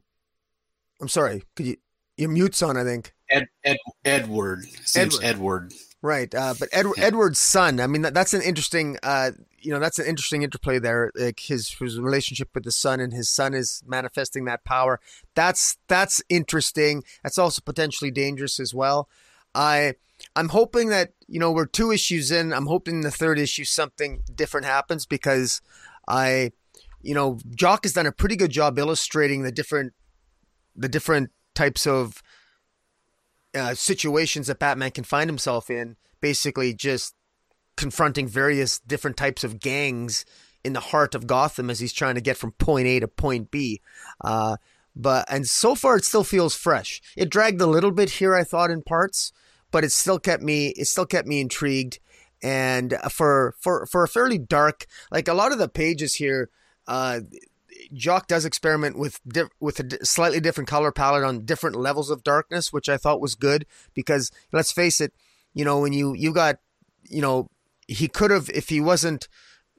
I'm 1.00 1.08
sorry. 1.08 1.42
Could 1.56 1.66
you 1.66 1.76
your 2.16 2.30
mute's 2.30 2.62
on? 2.62 2.76
I 2.76 2.84
think. 2.84 3.12
Ed, 3.28 3.48
Ed 3.64 3.76
Edward. 4.04 4.66
Edward. 4.94 5.24
Edward. 5.24 5.74
Right, 6.02 6.34
uh, 6.34 6.54
but 6.58 6.68
Ed, 6.72 6.86
yeah. 6.96 7.04
Edward's 7.04 7.38
son. 7.38 7.78
I 7.78 7.86
mean, 7.86 8.02
that, 8.02 8.14
that's 8.14 8.32
an 8.34 8.42
interesting. 8.42 8.98
Uh, 9.02 9.32
you 9.60 9.72
know, 9.72 9.78
that's 9.78 9.98
an 9.98 10.06
interesting 10.06 10.42
interplay 10.42 10.78
there. 10.78 11.12
Like 11.14 11.40
his 11.40 11.70
his 11.70 11.98
relationship 11.98 12.48
with 12.54 12.64
the 12.64 12.72
son, 12.72 13.00
and 13.00 13.12
his 13.12 13.28
son 13.28 13.54
is 13.54 13.82
manifesting 13.86 14.44
that 14.46 14.64
power. 14.64 15.00
That's 15.34 15.76
that's 15.88 16.22
interesting. 16.28 17.04
That's 17.22 17.38
also 17.38 17.62
potentially 17.64 18.10
dangerous 18.10 18.58
as 18.58 18.74
well. 18.74 19.08
I 19.54 19.94
I'm 20.36 20.50
hoping 20.50 20.88
that 20.88 21.12
you 21.28 21.40
know 21.40 21.52
we're 21.52 21.66
two 21.66 21.90
issues 21.90 22.30
in. 22.30 22.52
I'm 22.52 22.66
hoping 22.66 23.00
the 23.00 23.10
third 23.10 23.38
issue 23.38 23.64
something 23.64 24.22
different 24.34 24.66
happens 24.66 25.06
because 25.06 25.60
I, 26.08 26.52
you 27.02 27.14
know, 27.14 27.38
Jock 27.54 27.84
has 27.84 27.92
done 27.92 28.06
a 28.06 28.12
pretty 28.12 28.36
good 28.36 28.50
job 28.50 28.78
illustrating 28.78 29.42
the 29.42 29.52
different 29.52 29.92
the 30.76 30.88
different 30.88 31.30
types 31.54 31.86
of 31.86 32.22
uh, 33.54 33.74
situations 33.74 34.46
that 34.46 34.58
Batman 34.58 34.90
can 34.92 35.04
find 35.04 35.28
himself 35.28 35.70
in, 35.70 35.96
basically 36.20 36.74
just 36.74 37.14
confronting 37.76 38.28
various 38.28 38.78
different 38.80 39.16
types 39.16 39.44
of 39.44 39.60
gangs 39.60 40.24
in 40.64 40.72
the 40.72 40.80
heart 40.80 41.14
of 41.14 41.26
Gotham 41.26 41.70
as 41.70 41.80
he's 41.80 41.92
trying 41.92 42.16
to 42.16 42.20
get 42.20 42.36
from 42.36 42.52
point 42.52 42.86
A 42.86 43.00
to 43.00 43.08
point 43.08 43.50
B. 43.50 43.80
Uh, 44.22 44.56
but 44.94 45.24
and 45.28 45.46
so 45.46 45.74
far 45.74 45.96
it 45.96 46.04
still 46.04 46.24
feels 46.24 46.54
fresh. 46.54 47.00
It 47.16 47.30
dragged 47.30 47.60
a 47.60 47.66
little 47.66 47.92
bit 47.92 48.10
here, 48.10 48.34
I 48.34 48.44
thought, 48.44 48.70
in 48.70 48.82
parts, 48.82 49.32
but 49.70 49.84
it 49.84 49.92
still 49.92 50.18
kept 50.18 50.42
me. 50.42 50.68
It 50.68 50.86
still 50.86 51.06
kept 51.06 51.28
me 51.28 51.40
intrigued. 51.40 51.98
And 52.42 52.96
for 53.10 53.54
for 53.60 53.86
for 53.86 54.02
a 54.02 54.08
fairly 54.08 54.38
dark, 54.38 54.86
like 55.10 55.28
a 55.28 55.34
lot 55.34 55.52
of 55.52 55.58
the 55.58 55.68
pages 55.68 56.14
here, 56.14 56.50
uh, 56.86 57.20
Jock 57.92 58.26
does 58.26 58.44
experiment 58.44 58.98
with 58.98 59.20
di- 59.26 59.44
with 59.60 59.80
a 59.80 60.04
slightly 60.04 60.40
different 60.40 60.68
color 60.68 60.92
palette 60.92 61.24
on 61.24 61.44
different 61.44 61.76
levels 61.76 62.10
of 62.10 62.24
darkness, 62.24 62.72
which 62.72 62.88
I 62.88 62.96
thought 62.96 63.20
was 63.20 63.34
good 63.34 63.66
because 63.94 64.30
let's 64.52 64.72
face 64.72 65.00
it, 65.00 65.12
you 65.54 65.64
know 65.64 65.80
when 65.80 65.92
you 65.92 66.14
you 66.14 66.32
got 66.32 66.56
you 67.08 67.20
know 67.20 67.48
he 67.90 68.08
could 68.08 68.30
have 68.30 68.48
if 68.50 68.68
he 68.68 68.80
wasn't 68.80 69.28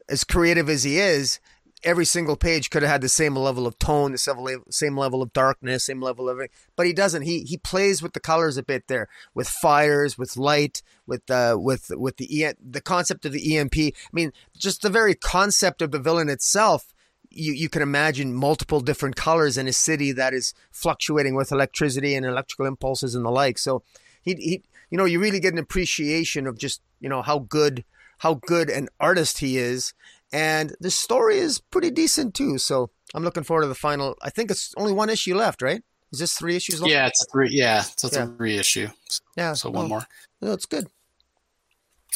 as 0.09 0.23
creative 0.23 0.69
as 0.69 0.83
he 0.83 0.99
is, 0.99 1.39
every 1.83 2.05
single 2.05 2.35
page 2.35 2.69
could 2.69 2.83
have 2.83 2.91
had 2.91 3.01
the 3.01 3.09
same 3.09 3.35
level 3.35 3.65
of 3.65 3.79
tone, 3.79 4.11
the 4.11 4.63
same 4.69 4.97
level 4.97 5.21
of 5.21 5.33
darkness, 5.33 5.85
same 5.85 6.01
level 6.01 6.29
of 6.29 6.41
but 6.75 6.85
he 6.85 6.93
doesn't. 6.93 7.23
He 7.23 7.41
he 7.41 7.57
plays 7.57 8.01
with 8.01 8.13
the 8.13 8.19
colors 8.19 8.57
a 8.57 8.63
bit 8.63 8.87
there, 8.87 9.07
with 9.33 9.47
fires, 9.47 10.17
with 10.17 10.35
light, 10.35 10.83
with 11.07 11.29
uh, 11.31 11.57
with 11.59 11.91
with 11.91 12.17
the 12.17 12.43
e- 12.43 12.53
the 12.61 12.81
concept 12.81 13.25
of 13.25 13.31
the 13.31 13.57
EMP. 13.57 13.77
I 13.77 13.91
mean, 14.11 14.33
just 14.57 14.81
the 14.81 14.89
very 14.89 15.15
concept 15.15 15.81
of 15.81 15.91
the 15.91 15.99
villain 15.99 16.29
itself 16.29 16.93
you, 17.31 17.53
you 17.53 17.69
can 17.69 17.81
imagine 17.81 18.33
multiple 18.33 18.81
different 18.81 19.15
colors 19.15 19.57
in 19.57 19.67
a 19.67 19.73
city 19.73 20.11
that 20.11 20.33
is 20.33 20.53
fluctuating 20.71 21.33
with 21.33 21.51
electricity 21.51 22.13
and 22.13 22.25
electrical 22.25 22.65
impulses 22.65 23.15
and 23.15 23.25
the 23.25 23.31
like. 23.31 23.57
So 23.57 23.83
he, 24.21 24.35
he 24.35 24.63
you 24.89 24.97
know, 24.97 25.05
you 25.05 25.19
really 25.19 25.39
get 25.39 25.53
an 25.53 25.59
appreciation 25.59 26.45
of 26.45 26.57
just, 26.57 26.81
you 26.99 27.09
know, 27.09 27.21
how 27.21 27.39
good, 27.39 27.85
how 28.21 28.35
good 28.35 28.69
an 28.69 28.87
artist 28.99 29.39
he 29.39 29.57
is. 29.57 29.93
And 30.31 30.75
the 30.79 30.91
story 30.91 31.39
is 31.39 31.59
pretty 31.59 31.89
decent 31.89 32.35
too. 32.35 32.59
So 32.59 32.91
I'm 33.15 33.23
looking 33.23 33.43
forward 33.43 33.63
to 33.63 33.67
the 33.67 33.75
final. 33.75 34.15
I 34.21 34.29
think 34.29 34.51
it's 34.51 34.73
only 34.77 34.93
one 34.93 35.09
issue 35.09 35.35
left, 35.35 35.63
right? 35.63 35.81
Is 36.13 36.19
this 36.19 36.33
three 36.33 36.55
issues 36.55 36.81
long? 36.81 36.91
Yeah, 36.91 37.07
it's 37.07 37.25
three. 37.31 37.49
Yeah, 37.51 37.81
so 37.81 38.07
it's 38.07 38.17
yeah. 38.17 38.27
a 38.39 38.43
issue. 38.59 38.87
Yeah, 39.35 39.53
so 39.53 39.71
one 39.71 39.89
more. 39.89 40.05
No, 40.39 40.51
it's 40.51 40.67
good. 40.67 40.87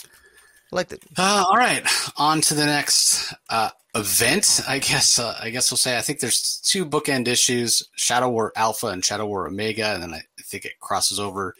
I 0.05 0.75
liked 0.75 0.93
it. 0.93 1.03
Uh, 1.17 1.43
all 1.47 1.57
right, 1.57 1.83
on 2.17 2.41
to 2.41 2.53
the 2.53 2.65
next 2.65 3.33
uh, 3.49 3.69
event. 3.95 4.61
I 4.67 4.79
guess. 4.79 5.17
Uh, 5.17 5.35
I 5.41 5.49
guess 5.49 5.71
we'll 5.71 5.77
say. 5.77 5.97
I 5.97 6.01
think 6.01 6.19
there's 6.19 6.61
two 6.63 6.85
bookend 6.85 7.27
issues: 7.27 7.89
Shadow 7.95 8.29
War 8.29 8.51
Alpha 8.55 8.87
and 8.87 9.03
Shadow 9.03 9.25
War 9.25 9.47
Omega, 9.47 9.93
and 9.93 10.03
then 10.03 10.13
I 10.13 10.21
think 10.43 10.65
it 10.65 10.79
crosses 10.79 11.19
over 11.19 11.55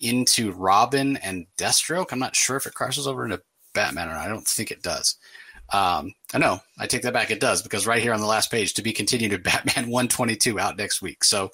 into 0.00 0.52
Robin 0.52 1.16
and 1.18 1.46
Deathstroke. 1.56 2.12
I'm 2.12 2.18
not 2.18 2.36
sure 2.36 2.56
if 2.56 2.66
it 2.66 2.74
crosses 2.74 3.06
over 3.06 3.24
into 3.24 3.40
Batman. 3.78 4.08
I 4.08 4.26
don't 4.26 4.46
think 4.46 4.70
it 4.70 4.82
does. 4.82 5.16
Um, 5.72 6.14
I 6.34 6.38
know. 6.38 6.60
I 6.78 6.86
take 6.86 7.02
that 7.02 7.12
back. 7.12 7.30
It 7.30 7.40
does 7.40 7.62
because 7.62 7.86
right 7.86 8.02
here 8.02 8.12
on 8.12 8.20
the 8.20 8.26
last 8.26 8.50
page, 8.50 8.74
to 8.74 8.82
be 8.82 8.92
continued 8.92 9.30
to 9.30 9.38
Batman 9.50 9.88
122 9.88 10.58
out 10.58 10.76
next 10.76 11.00
week. 11.00 11.22
So 11.22 11.50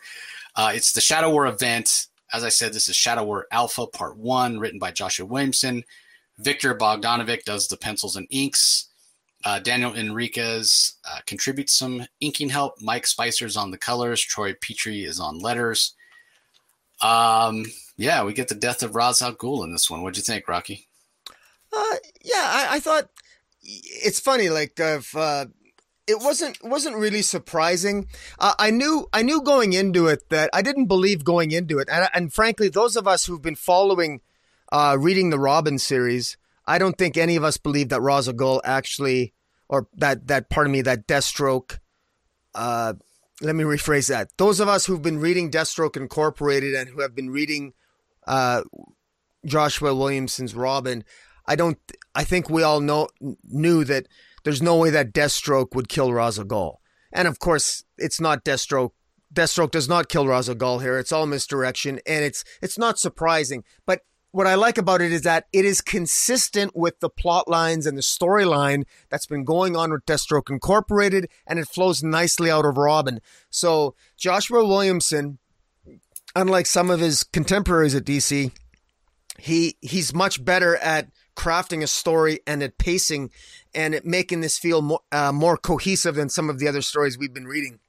uh, 0.57 0.72
it's 0.75 0.93
the 0.93 1.01
Shadow 1.01 1.31
War 1.31 1.47
event. 1.47 2.07
As 2.33 2.43
I 2.43 2.49
said, 2.49 2.72
this 2.72 2.89
is 2.89 2.97
Shadow 2.97 3.25
War 3.25 3.47
Alpha 3.53 3.87
Part 3.87 4.16
One, 4.16 4.59
written 4.59 4.79
by 4.79 4.91
Joshua 4.91 5.27
Williamson. 5.27 5.85
Viktor 6.39 6.75
Bogdanovic 6.75 7.45
does 7.45 7.68
the 7.68 7.77
pencils 7.77 8.16
and 8.16 8.27
inks. 8.31 8.89
Uh, 9.45 9.59
Daniel 9.59 9.93
Henriques 9.93 10.95
uh, 11.09 11.18
contributes 11.27 11.75
some 11.75 12.07
inking 12.20 12.49
help. 12.49 12.81
Mike 12.81 13.07
Spicer's 13.07 13.57
on 13.57 13.70
the 13.70 13.79
colors. 13.79 14.22
Troy 14.22 14.55
Peteri 14.55 15.07
is 15.07 15.20
on 15.20 15.39
letters. 15.39 15.95
Um, 17.03 17.66
yeah, 17.97 18.25
we 18.25 18.33
get 18.33 18.49
the 18.49 18.55
death 18.55 18.83
of 18.83 18.95
Ra's 18.95 19.20
al 19.20 19.35
Ghul 19.35 19.64
in 19.64 19.72
this 19.72 19.91
one. 19.91 20.03
What'd 20.03 20.16
you 20.16 20.22
think, 20.22 20.49
Rocky? 20.49 20.89
Uh, 21.75 21.97
yeah, 22.22 22.35
I, 22.37 22.66
I 22.72 22.81
thought 22.81 23.09
it's 23.62 24.20
funny. 24.20 24.49
Like, 24.49 24.75
if, 24.79 25.16
uh, 25.16 25.47
it 26.07 26.18
wasn't 26.20 26.59
wasn't 26.62 26.97
really 26.97 27.22
surprising. 27.22 28.09
Uh, 28.39 28.55
I 28.59 28.70
knew 28.70 29.09
I 29.12 29.22
knew 29.22 29.41
going 29.43 29.72
into 29.72 30.07
it 30.07 30.29
that 30.31 30.51
I 30.53 30.62
didn't 30.62 30.87
believe 30.87 31.25
going 31.25 31.51
into 31.51 31.79
it, 31.79 31.89
and, 31.91 32.09
and 32.14 32.33
frankly, 32.33 32.68
those 32.68 32.97
of 32.97 33.09
us 33.09 33.27
who've 33.27 33.43
been 33.43 33.55
following 33.55 34.20
uh, 34.70 34.97
reading 35.01 35.31
the 35.31 35.39
Robin 35.39 35.79
series, 35.79 36.37
I 36.66 36.79
don't 36.79 36.99
think 36.99 37.16
any 37.16 37.37
of 37.37 37.45
us 37.45 37.57
believe 37.57 37.89
that 37.89 38.03
Ra's 38.03 38.29
al 38.29 38.35
Ghul 38.35 38.61
actually, 38.64 39.33
or 39.68 39.89
that 39.95 40.27
that 40.27 40.51
part 40.51 40.66
of 40.66 40.72
me, 40.72 40.83
that 40.83 41.07
Deathstroke. 41.07 41.79
Uh, 42.55 42.95
let 43.41 43.57
me 43.57 43.64
rephrase 43.64 44.09
that. 44.09 44.29
Those 44.37 44.61
of 44.61 44.68
us 44.68 44.87
who've 44.87 45.03
been 45.03 45.18
reading 45.18 45.51
Deathstroke 45.51 45.97
Incorporated 45.97 46.72
and 46.75 46.89
who 46.89 47.01
have 47.01 47.16
been 47.16 47.31
reading 47.31 47.72
uh, 48.29 48.62
Joshua 49.45 49.93
Williamson's 49.93 50.55
Robin, 50.55 51.03
I 51.47 51.57
don't. 51.57 51.79
I 52.15 52.25
think 52.25 52.49
we 52.49 52.63
all 52.63 52.81
know 52.81 53.09
knew 53.21 53.85
that 53.85 54.07
there's 54.45 54.63
no 54.63 54.77
way 54.77 54.91
that 54.91 55.13
Deathstroke 55.13 55.75
would 55.75 55.89
kill 55.89 56.13
Ra's 56.13 56.39
al 56.39 56.45
Ghul. 56.45 56.77
And 57.13 57.29
of 57.29 57.39
course, 57.39 57.85
it's 57.99 58.21
not 58.21 58.45
Deathstroke. 58.45 58.91
Deathstroke 59.33 59.71
does 59.73 59.89
not 59.89 60.09
kill 60.09 60.27
Ra's 60.27 60.49
al 60.49 60.55
Ghul 60.55 60.81
here. 60.81 60.99
It's 60.99 61.13
all 61.13 61.27
misdirection, 61.27 62.01
and 62.07 62.25
it's 62.25 62.45
it's 62.63 62.79
not 62.79 62.99
surprising. 62.99 63.65
But 63.87 64.03
what 64.35 64.47
I 64.49 64.57
like 64.57 64.79
about 64.79 65.01
it 65.01 65.13
is 65.13 65.23
that 65.23 65.47
it 65.53 65.65
is 65.65 65.81
consistent 65.81 66.75
with 66.75 66.99
the 66.99 67.09
plot 67.09 67.47
lines 67.47 67.87
and 67.87 67.97
the 67.97 68.03
storyline 68.03 68.83
that's 69.09 69.27
been 69.27 69.45
going 69.45 69.77
on 69.77 69.93
with 69.93 70.05
Deathstroke 70.07 70.51
Incorporated, 70.51 71.29
and 71.47 71.61
it 71.61 71.69
flows 71.69 72.03
nicely 72.03 72.51
out 72.51 72.67
of 72.67 72.77
Robin. 72.77 73.21
So 73.49 73.95
Joshua 74.17 74.67
Williamson, 74.67 75.39
unlike 76.35 76.67
some 76.67 76.91
of 76.91 76.99
his 76.99 77.23
contemporaries 77.23 77.95
at 77.95 78.05
DC, 78.05 78.51
he 79.39 79.77
he's 79.81 80.13
much 80.13 80.45
better 80.45 80.77
at 80.79 81.09
crafting 81.35 81.82
a 81.82 81.87
story 81.87 82.41
and 82.47 82.62
at 82.62 82.78
pacing 82.78 83.30
and 83.74 83.95
at 83.95 84.05
making 84.05 84.41
this 84.41 84.59
feel 84.59 84.82
more, 84.82 85.01
uh, 85.12 85.32
more 85.32 85.57
cohesive 85.57 86.14
than 86.14 86.28
some 86.28 86.49
of 86.49 86.59
the 86.59 86.68
other 86.68 86.82
stories 86.82 87.18
we've 87.18 87.35
been 87.35 87.47
reading. 87.47 87.80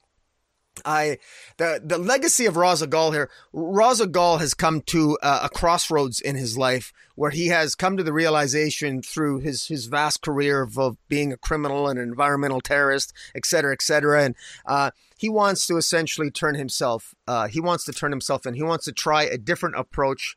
I 0.84 1.18
the 1.56 1.80
the 1.82 1.96
legacy 1.96 2.44
of 2.44 2.56
Ra's 2.56 2.82
al 2.82 2.88
Ghul 2.88 3.12
here. 3.12 3.30
Ra's 3.52 4.00
al 4.00 4.08
Ghul 4.08 4.40
has 4.40 4.52
come 4.52 4.82
to 4.82 5.16
uh, 5.22 5.40
a 5.44 5.48
crossroads 5.48 6.20
in 6.20 6.36
his 6.36 6.58
life 6.58 6.92
where 7.14 7.30
he 7.30 7.46
has 7.46 7.74
come 7.74 7.96
to 7.96 8.02
the 8.02 8.12
realization 8.12 9.00
through 9.00 9.38
his 9.38 9.68
his 9.68 9.86
vast 9.86 10.20
career 10.20 10.60
of, 10.60 10.78
of 10.78 10.98
being 11.08 11.32
a 11.32 11.38
criminal 11.38 11.88
and 11.88 11.98
an 11.98 12.06
environmental 12.06 12.60
terrorist, 12.60 13.14
et 13.34 13.46
cetera, 13.46 13.72
et 13.72 13.80
cetera, 13.80 14.22
and 14.22 14.34
uh, 14.66 14.90
he 15.16 15.30
wants 15.30 15.66
to 15.66 15.78
essentially 15.78 16.30
turn 16.30 16.56
himself. 16.56 17.14
Uh, 17.26 17.46
he 17.48 17.60
wants 17.60 17.84
to 17.86 17.92
turn 17.92 18.12
himself 18.12 18.44
in. 18.44 18.52
He 18.52 18.62
wants 18.62 18.84
to 18.84 18.92
try 18.92 19.22
a 19.22 19.38
different 19.38 19.76
approach. 19.76 20.36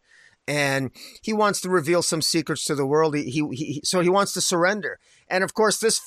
And 0.49 0.89
he 1.21 1.31
wants 1.31 1.61
to 1.61 1.69
reveal 1.69 2.01
some 2.01 2.23
secrets 2.23 2.65
to 2.65 2.75
the 2.75 2.85
world. 2.85 3.15
He, 3.15 3.29
he, 3.29 3.47
he 3.51 3.81
so 3.83 4.01
he 4.01 4.09
wants 4.09 4.33
to 4.33 4.41
surrender. 4.41 4.99
And 5.27 5.43
of 5.43 5.53
course, 5.53 5.79
this 5.79 6.01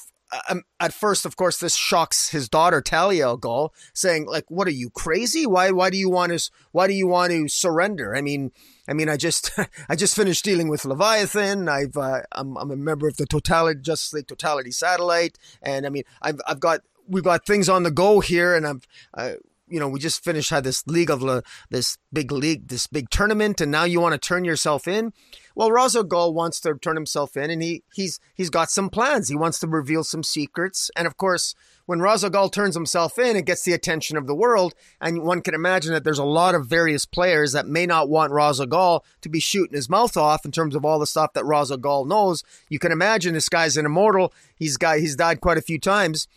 um, 0.49 0.63
at 0.81 0.93
first, 0.93 1.27
of 1.27 1.37
course, 1.37 1.59
this 1.59 1.77
shocks 1.77 2.31
his 2.31 2.49
daughter 2.49 2.81
Talia 2.81 3.27
al 3.27 3.39
Ghul, 3.39 3.71
saying, 3.93 4.27
"Like, 4.27 4.51
what 4.51 4.67
are 4.67 4.73
you 4.73 4.91
crazy? 4.91 5.47
Why? 5.47 5.71
Why 5.71 5.91
do 5.91 5.97
you 5.97 6.09
want 6.09 6.33
to? 6.33 6.51
Why 6.73 6.87
do 6.87 6.95
you 6.95 7.07
want 7.07 7.33
to 7.33 7.49
surrender? 7.49 8.17
I 8.17 8.23
mean, 8.23 8.51
I 8.89 8.95
mean, 8.95 9.09
I 9.09 9.17
just, 9.17 9.53
I 9.89 9.97
just 9.97 10.17
finished 10.17 10.45
dealing 10.45 10.69
with 10.69 10.85
Leviathan. 10.85 11.69
I've, 11.69 11.97
uh, 11.97 12.23
I'm, 12.33 12.57
I'm 12.57 12.71
a 12.71 12.77
member 12.77 13.07
of 13.07 13.17
the 13.17 13.27
Totality 13.27 13.81
Justice 13.81 14.13
League 14.13 14.27
Totality 14.27 14.71
Satellite, 14.71 15.39
and 15.63 15.87
I 15.87 15.91
mean, 15.91 16.05
I've, 16.21 16.41
I've 16.47 16.61
got, 16.61 16.81
we've 17.07 17.25
got 17.25 17.47
things 17.47 17.69
on 17.69 17.83
the 17.83 17.91
go 17.91 18.21
here, 18.21 18.55
and 18.55 18.67
I'm, 18.67 18.83
uh, 19.15 19.35
you 19.73 19.81
know, 19.81 19.89
we 19.89 19.99
just 19.99 20.23
finished 20.23 20.51
had 20.51 20.65
this 20.65 20.87
league 20.87 21.11
of 21.11 21.23
Le, 21.23 21.43
this 21.71 21.97
big 22.13 22.31
league, 22.31 22.69
this 22.69 22.87
big 22.87 23.09
tournament, 23.09 23.59
and 23.59 23.73
now 23.73 23.85
you 23.85 24.03
want 24.03 24.13
to 24.13 24.19
turn 24.19 24.45
yourself 24.45 24.87
in. 24.87 25.15
Well, 25.55 25.71
Ghul 25.71 26.35
wants 26.35 26.61
to 26.61 26.75
turn 26.75 26.95
himself 26.95 27.39
in, 27.39 27.51
and 27.51 27.63
he 27.63 27.83
he's 27.95 28.21
he's 28.35 28.51
got 28.51 28.71
some 28.71 28.91
plans. 28.91 29.31
He 29.31 29.35
wants 29.35 29.59
to 29.61 29.67
reveal 29.67 30.05
some 30.05 30.23
secrets, 30.23 30.91
and 30.95 31.07
of 31.07 31.17
course, 31.17 31.55
when 31.87 32.01
Ghul 32.01 32.53
turns 32.53 32.75
himself 32.75 33.19
in, 33.19 33.35
it 33.35 33.47
gets 33.47 33.63
the 33.65 33.73
attention 33.73 34.19
of 34.19 34.27
the 34.27 34.35
world, 34.35 34.75
and 35.01 35.23
one 35.23 35.41
can 35.41 35.55
imagine 35.55 35.95
that 35.95 36.05
there's 36.05 36.19
a 36.19 36.25
lot 36.25 36.55
of 36.55 36.67
various 36.67 37.07
players 37.07 37.53
that 37.53 37.67
may 37.67 37.87
not 37.87 38.11
want 38.11 38.33
Ghul 38.33 39.01
to 39.23 39.29
be 39.31 39.41
shooting 39.41 39.75
his 39.75 39.89
mouth 39.89 40.19
off 40.19 40.45
in 40.45 40.53
terms 40.53 40.75
of 40.75 40.85
all 40.85 40.99
the 40.99 41.07
stuff 41.07 41.33
that 41.33 41.45
Ghul 41.45 42.07
knows. 42.07 42.45
You 42.69 42.79
can 42.79 42.93
imagine 42.93 43.33
this 43.33 43.49
guy's 43.49 43.79
an 43.79 43.87
immortal. 43.87 44.35
He's 44.55 44.77
got 44.77 44.99
he's 44.99 45.17
died 45.17 45.41
quite 45.41 45.57
a 45.57 45.63
few 45.63 45.79
times, 45.79 46.29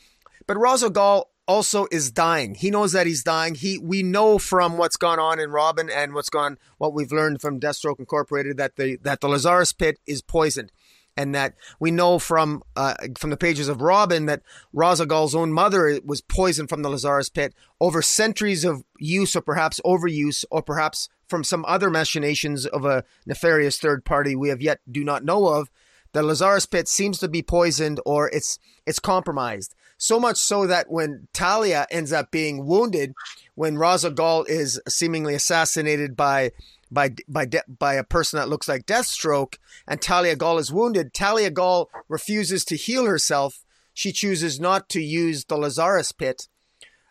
but 0.47 0.55
Ghul 0.55 1.25
also 1.47 1.87
is 1.91 2.11
dying. 2.11 2.55
He 2.55 2.71
knows 2.71 2.91
that 2.93 3.07
he's 3.07 3.23
dying. 3.23 3.55
He 3.55 3.77
we 3.77 4.03
know 4.03 4.37
from 4.37 4.77
what's 4.77 4.97
gone 4.97 5.19
on 5.19 5.39
in 5.39 5.51
Robin 5.51 5.89
and 5.89 6.13
what's 6.13 6.29
gone 6.29 6.57
what 6.77 6.93
we've 6.93 7.11
learned 7.11 7.41
from 7.41 7.59
Deathstroke 7.59 7.99
Incorporated 7.99 8.57
that 8.57 8.75
the 8.75 8.97
that 9.03 9.21
the 9.21 9.29
Lazarus 9.29 9.71
pit 9.71 9.99
is 10.05 10.21
poisoned. 10.21 10.71
And 11.17 11.33
that 11.33 11.53
we 11.79 11.91
know 11.91 12.19
from 12.19 12.61
uh, 12.75 12.95
from 13.17 13.29
the 13.29 13.37
pages 13.37 13.69
of 13.69 13.81
Robin 13.81 14.25
that 14.25 14.41
Ra's 14.73 14.99
al 14.99 15.07
Ghul's 15.07 15.33
own 15.33 15.53
mother 15.53 15.97
was 16.03 16.19
poisoned 16.19 16.67
from 16.67 16.81
the 16.81 16.89
Lazarus 16.89 17.29
pit 17.29 17.53
over 17.79 18.01
centuries 18.01 18.65
of 18.65 18.83
use, 18.99 19.33
or 19.33 19.41
perhaps 19.41 19.79
overuse, 19.85 20.43
or 20.51 20.61
perhaps 20.61 21.07
from 21.29 21.45
some 21.45 21.63
other 21.69 21.89
machinations 21.89 22.65
of 22.65 22.83
a 22.83 23.05
nefarious 23.25 23.79
third 23.79 24.03
party 24.03 24.35
we 24.35 24.49
have 24.49 24.61
yet 24.61 24.81
do 24.91 25.05
not 25.05 25.23
know 25.23 25.47
of. 25.47 25.71
The 26.11 26.21
Lazarus 26.21 26.65
pit 26.65 26.89
seems 26.89 27.19
to 27.19 27.29
be 27.29 27.41
poisoned, 27.41 28.01
or 28.05 28.29
it's 28.29 28.59
it's 28.85 28.99
compromised. 28.99 29.73
So 29.97 30.19
much 30.19 30.37
so 30.37 30.67
that 30.67 30.89
when 30.89 31.27
Talia 31.33 31.87
ends 31.89 32.11
up 32.11 32.31
being 32.31 32.65
wounded, 32.65 33.13
when 33.55 33.75
Ghul 33.75 34.47
is 34.47 34.81
seemingly 34.87 35.35
assassinated 35.35 36.15
by 36.15 36.51
by 36.91 37.15
by 37.27 37.45
de- 37.45 37.63
by 37.67 37.95
a 37.95 38.03
person 38.03 38.37
that 38.37 38.49
looks 38.49 38.67
like 38.67 38.85
Deathstroke, 38.85 39.55
and 39.87 40.01
Talia 40.01 40.35
Ghul 40.35 40.59
is 40.59 40.71
wounded, 40.71 41.13
Talia 41.13 41.49
Ghul 41.49 41.87
refuses 42.09 42.65
to 42.65 42.75
heal 42.75 43.05
herself. 43.05 43.63
She 43.93 44.11
chooses 44.11 44.59
not 44.59 44.89
to 44.89 45.01
use 45.01 45.45
the 45.45 45.57
Lazarus 45.57 46.11
pit. 46.11 46.47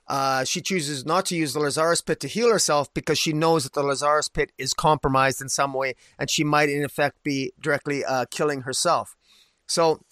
Uh, 0.07 0.45
she 0.45 0.61
chooses 0.61 1.07
not 1.07 1.24
to 1.24 1.35
use 1.35 1.55
the 1.55 1.61
Lazarus 1.61 2.03
pit 2.03 2.20
to 2.20 2.28
heal 2.28 2.51
herself 2.51 2.93
because 2.93 3.18
she 3.18 3.32
knows 3.32 3.64
that 3.64 3.72
the 3.72 3.82
Lazarus 3.82 4.28
pit 4.28 4.53
is 4.59 4.74
compromised 4.74 5.41
in 5.41 5.49
some 5.49 5.72
way, 5.72 5.95
and 6.18 6.30
she 6.30 6.45
might, 6.45 6.68
in 6.68 6.85
effect, 6.85 7.22
be 7.22 7.53
directly 7.59 8.05
uh, 8.05 8.26
killing 8.30 8.62
herself. 8.62 9.16
So 9.66 10.03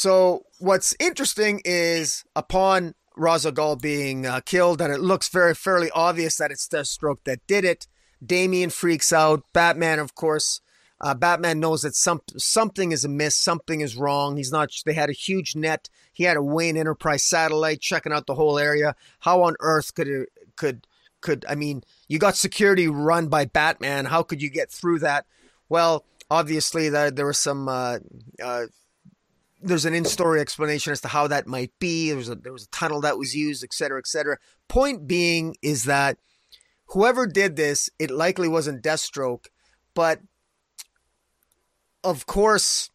so 0.00 0.46
what's 0.58 0.96
interesting 0.98 1.60
is 1.62 2.24
upon 2.34 2.94
Ghul 3.18 3.78
being 3.78 4.24
uh, 4.24 4.40
killed, 4.40 4.80
and 4.80 4.90
it 4.90 5.00
looks 5.00 5.28
very 5.28 5.54
fairly 5.54 5.90
obvious 5.90 6.38
that 6.38 6.50
it's 6.50 6.66
Deathstroke 6.66 7.18
that 7.24 7.46
did 7.46 7.66
it. 7.66 7.86
Damian 8.24 8.70
freaks 8.70 9.12
out. 9.12 9.44
Batman, 9.52 9.98
of 9.98 10.14
course, 10.14 10.62
uh, 11.02 11.12
Batman 11.12 11.60
knows 11.60 11.82
that 11.82 11.94
some 11.94 12.22
something 12.38 12.92
is 12.92 13.04
amiss, 13.04 13.36
something 13.36 13.82
is 13.82 13.94
wrong. 13.94 14.38
He's 14.38 14.50
not. 14.50 14.70
They 14.86 14.94
had 14.94 15.10
a 15.10 15.12
huge 15.12 15.54
net. 15.54 15.90
He 16.14 16.24
had 16.24 16.38
a 16.38 16.42
Wayne 16.42 16.78
Enterprise 16.78 17.22
satellite 17.22 17.82
checking 17.82 18.14
out 18.14 18.26
the 18.26 18.36
whole 18.36 18.58
area. 18.58 18.94
How 19.18 19.42
on 19.42 19.54
earth 19.60 19.94
could 19.94 20.08
it 20.08 20.30
could 20.56 20.86
could 21.20 21.44
I 21.46 21.56
mean? 21.56 21.84
You 22.08 22.18
got 22.18 22.36
security 22.36 22.88
run 22.88 23.28
by 23.28 23.44
Batman. 23.44 24.06
How 24.06 24.22
could 24.22 24.40
you 24.40 24.48
get 24.48 24.70
through 24.70 25.00
that? 25.00 25.26
Well, 25.68 26.06
obviously 26.30 26.88
there 26.88 27.10
there 27.10 27.26
was 27.26 27.38
some 27.38 27.68
uh, 27.68 27.98
uh, 28.42 28.64
there's 29.62 29.84
an 29.84 29.94
in-story 29.94 30.40
explanation 30.40 30.92
as 30.92 31.00
to 31.02 31.08
how 31.08 31.26
that 31.26 31.46
might 31.46 31.72
be. 31.78 32.08
There 32.08 32.16
was 32.16 32.28
a 32.28 32.34
there 32.34 32.52
was 32.52 32.64
a 32.64 32.70
tunnel 32.70 33.00
that 33.02 33.18
was 33.18 33.34
used, 33.34 33.62
et 33.64 33.72
cetera, 33.72 33.98
et 33.98 34.06
cetera. 34.06 34.38
Point 34.68 35.06
being 35.06 35.56
is 35.62 35.84
that 35.84 36.18
whoever 36.86 37.26
did 37.26 37.56
this, 37.56 37.90
it 37.98 38.10
likely 38.10 38.48
wasn't 38.48 38.82
Deathstroke, 38.82 39.46
but 39.94 40.20
of 42.02 42.26
course, 42.26 42.90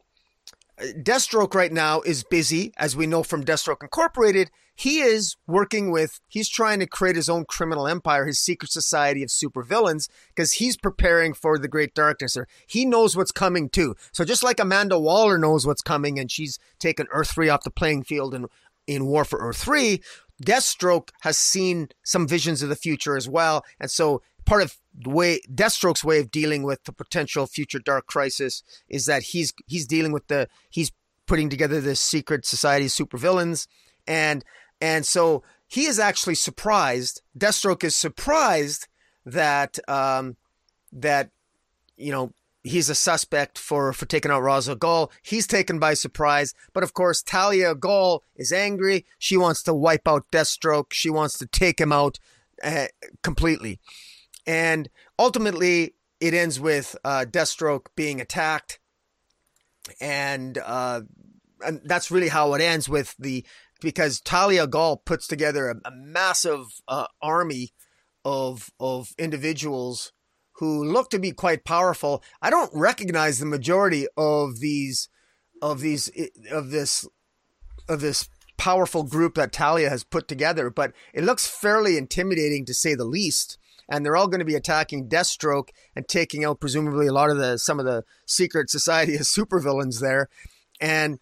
uh, 0.79 0.85
Deathstroke 0.97 1.53
right 1.53 1.71
now 1.71 2.01
is 2.01 2.23
busy, 2.23 2.73
as 2.77 2.95
we 2.95 3.07
know 3.07 3.23
from 3.23 3.43
Deathstroke 3.43 3.83
Incorporated, 3.83 4.49
he 4.75 4.99
is 4.99 5.37
working 5.47 5.89
with, 5.89 6.19
he's 6.27 6.49
trying 6.49 6.79
to 6.79 6.85
create 6.85 7.15
his 7.15 7.29
own 7.29 7.45
criminal 7.45 7.87
empire, 7.87 8.25
his 8.25 8.39
secret 8.39 8.71
society 8.71 9.23
of 9.23 9.29
supervillains, 9.29 10.09
because 10.29 10.53
he's 10.53 10.75
preparing 10.75 11.33
for 11.33 11.57
the 11.57 11.69
great 11.69 11.93
darkness. 11.93 12.35
Or 12.35 12.47
he 12.67 12.85
knows 12.85 13.15
what's 13.15 13.31
coming 13.31 13.69
too. 13.69 13.95
So 14.11 14.25
just 14.25 14.43
like 14.43 14.59
Amanda 14.59 14.99
Waller 14.99 15.37
knows 15.37 15.65
what's 15.65 15.81
coming 15.81 16.19
and 16.19 16.29
she's 16.29 16.59
taken 16.77 17.07
Earth 17.11 17.31
3 17.31 17.49
off 17.49 17.63
the 17.63 17.71
playing 17.71 18.03
field 18.03 18.35
in, 18.35 18.47
in 18.85 19.05
War 19.05 19.23
for 19.23 19.39
Earth 19.39 19.57
3, 19.57 20.01
Deathstroke 20.43 21.09
has 21.21 21.37
seen 21.37 21.87
some 22.03 22.27
visions 22.27 22.61
of 22.61 22.67
the 22.67 22.75
future 22.75 23.15
as 23.15 23.29
well. 23.29 23.63
And 23.79 23.89
so 23.89 24.21
part 24.45 24.61
of 24.61 24.77
the 24.93 25.09
way 25.09 25.39
Deathstroke's 25.53 26.03
way 26.03 26.19
of 26.19 26.31
dealing 26.31 26.63
with 26.63 26.83
the 26.83 26.91
potential 26.91 27.47
future 27.47 27.79
dark 27.79 28.07
crisis 28.07 28.61
is 28.89 29.05
that 29.05 29.23
he's 29.23 29.53
he's 29.65 29.87
dealing 29.87 30.11
with 30.11 30.27
the 30.27 30.47
he's 30.69 30.91
putting 31.25 31.49
together 31.49 31.81
this 31.81 31.99
secret 31.99 32.45
society 32.45 32.85
of 32.85 32.91
supervillains 32.91 33.67
and 34.07 34.43
and 34.81 35.05
so 35.05 35.43
he 35.67 35.85
is 35.85 35.99
actually 35.99 36.35
surprised. 36.35 37.21
Deathstroke 37.37 37.83
is 37.83 37.95
surprised 37.95 38.87
that 39.25 39.79
um, 39.89 40.37
that 40.91 41.29
you 41.97 42.11
know 42.11 42.31
he's 42.63 42.89
a 42.89 42.95
suspect 42.95 43.57
for 43.57 43.93
for 43.93 44.05
taking 44.05 44.31
out 44.31 44.41
Ra's 44.41 44.69
al 44.69 44.75
Ghul. 44.75 45.11
He's 45.21 45.47
taken 45.47 45.79
by 45.79 45.93
surprise, 45.93 46.53
but 46.73 46.83
of 46.83 46.93
course 46.93 47.21
Talia 47.21 47.75
Ghul 47.75 48.21
is 48.35 48.51
angry. 48.51 49.05
She 49.17 49.37
wants 49.37 49.63
to 49.63 49.73
wipe 49.73 50.07
out 50.07 50.29
Deathstroke. 50.31 50.93
She 50.93 51.09
wants 51.09 51.37
to 51.39 51.47
take 51.47 51.79
him 51.79 51.91
out 51.91 52.19
uh, 52.63 52.87
completely, 53.23 53.79
and 54.45 54.89
ultimately 55.17 55.95
it 56.19 56.33
ends 56.33 56.59
with 56.59 56.95
uh, 57.03 57.25
Deathstroke 57.27 57.87
being 57.95 58.21
attacked, 58.21 58.79
and 59.99 60.57
uh, 60.57 61.01
and 61.65 61.81
that's 61.83 62.11
really 62.11 62.29
how 62.29 62.53
it 62.53 62.61
ends 62.61 62.87
with 62.87 63.15
the 63.17 63.45
because 63.85 64.19
Talia 64.19 64.67
Ghul 64.67 65.05
puts 65.05 65.27
together 65.27 65.69
a, 65.69 65.75
a 65.87 65.91
massive 65.91 66.81
uh, 66.89 67.05
army 67.21 67.71
of 68.25 68.71
of 68.79 69.13
individuals 69.17 70.11
who 70.53 70.83
look 70.83 71.09
to 71.11 71.19
be 71.19 71.31
quite 71.31 71.63
powerful. 71.63 72.23
I 72.41 72.49
don't 72.49 72.71
recognize 72.73 73.39
the 73.39 73.45
majority 73.45 74.07
of 74.17 74.59
these 74.59 75.07
of 75.61 75.79
these 75.79 76.11
of 76.51 76.71
this 76.71 77.07
of 77.87 78.01
this 78.01 78.27
powerful 78.57 79.03
group 79.03 79.35
that 79.35 79.51
Talia 79.51 79.89
has 79.89 80.03
put 80.03 80.27
together, 80.27 80.69
but 80.69 80.91
it 81.13 81.23
looks 81.23 81.47
fairly 81.47 81.97
intimidating 81.97 82.65
to 82.65 82.73
say 82.73 82.95
the 82.95 83.05
least. 83.05 83.57
And 83.87 84.03
they're 84.03 84.15
all 84.15 84.27
going 84.27 84.39
to 84.39 84.45
be 84.45 84.55
attacking 84.55 85.09
Deathstroke 85.09 85.69
and 85.95 86.07
taking 86.07 86.43
out 86.43 86.59
presumably 86.59 87.05
a 87.05 87.13
lot 87.13 87.29
of 87.29 87.37
the 87.37 87.59
some 87.59 87.79
of 87.79 87.85
the 87.85 88.03
secret 88.25 88.71
society 88.71 89.13
of 89.15 89.21
supervillains 89.21 89.99
there. 89.99 90.27
And 90.81 91.19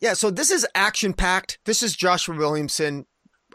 yeah, 0.00 0.14
so 0.14 0.30
this 0.30 0.50
is 0.50 0.66
action 0.74 1.12
packed. 1.12 1.58
This 1.64 1.82
is 1.82 1.94
Joshua 1.94 2.36
Williamson, 2.36 3.06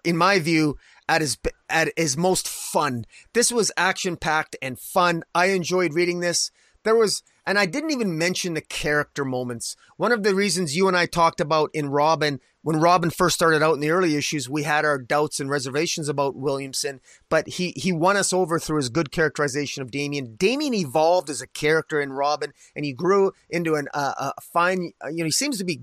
in 0.04 0.16
my 0.16 0.40
view, 0.40 0.78
at 1.10 1.22
his 1.22 1.38
at 1.70 1.92
his 1.98 2.16
most 2.16 2.48
fun. 2.48 3.06
This 3.34 3.52
was 3.52 3.72
action 3.76 4.16
packed 4.16 4.56
and 4.62 4.80
fun. 4.80 5.24
I 5.34 5.48
enjoyed 5.48 5.94
reading 5.94 6.20
this. 6.20 6.52
There 6.84 6.96
was, 6.96 7.24
and 7.48 7.58
I 7.58 7.66
didn't 7.66 7.92
even 7.92 8.16
mention 8.16 8.54
the 8.54 8.62
character 8.62 9.26
moments. 9.26 9.76
One 9.98 10.12
of 10.12 10.22
the 10.22 10.36
reasons 10.36 10.78
you 10.78 10.88
and 10.88 10.96
I 10.96 11.08
talked 11.08 11.42
about 11.42 11.72
in 11.74 11.90
Robin, 11.90 12.40
when 12.62 12.80
Robin 12.80 13.10
first 13.10 13.34
started 13.34 13.64
out 13.64 13.74
in 13.74 13.80
the 13.80 13.90
early 13.90 14.16
issues, 14.16 14.48
we 14.48 14.64
had 14.64 14.86
our 14.86 15.00
doubts 15.00 15.40
and 15.40 15.50
reservations 15.50 16.08
about 16.10 16.36
Williamson, 16.36 17.02
but 17.28 17.48
he 17.48 17.74
he 17.76 17.92
won 17.92 18.18
us 18.18 18.32
over 18.32 18.60
through 18.60 18.78
his 18.78 18.90
good 18.90 19.12
characterization 19.12 19.82
of 19.82 19.90
Damian. 19.90 20.36
Damian 20.36 20.76
evolved 20.76 21.32
as 21.32 21.42
a 21.42 21.48
character 21.48 22.00
in 22.00 22.14
Robin, 22.14 22.54
and 22.76 22.86
he 22.86 22.94
grew 22.94 23.32
into 23.50 23.74
an 23.74 23.88
uh, 23.96 24.32
a 24.38 24.42
fine. 24.42 24.92
You 25.10 25.18
know, 25.18 25.26
he 25.26 25.32
seems 25.32 25.58
to 25.58 25.64
be 25.64 25.82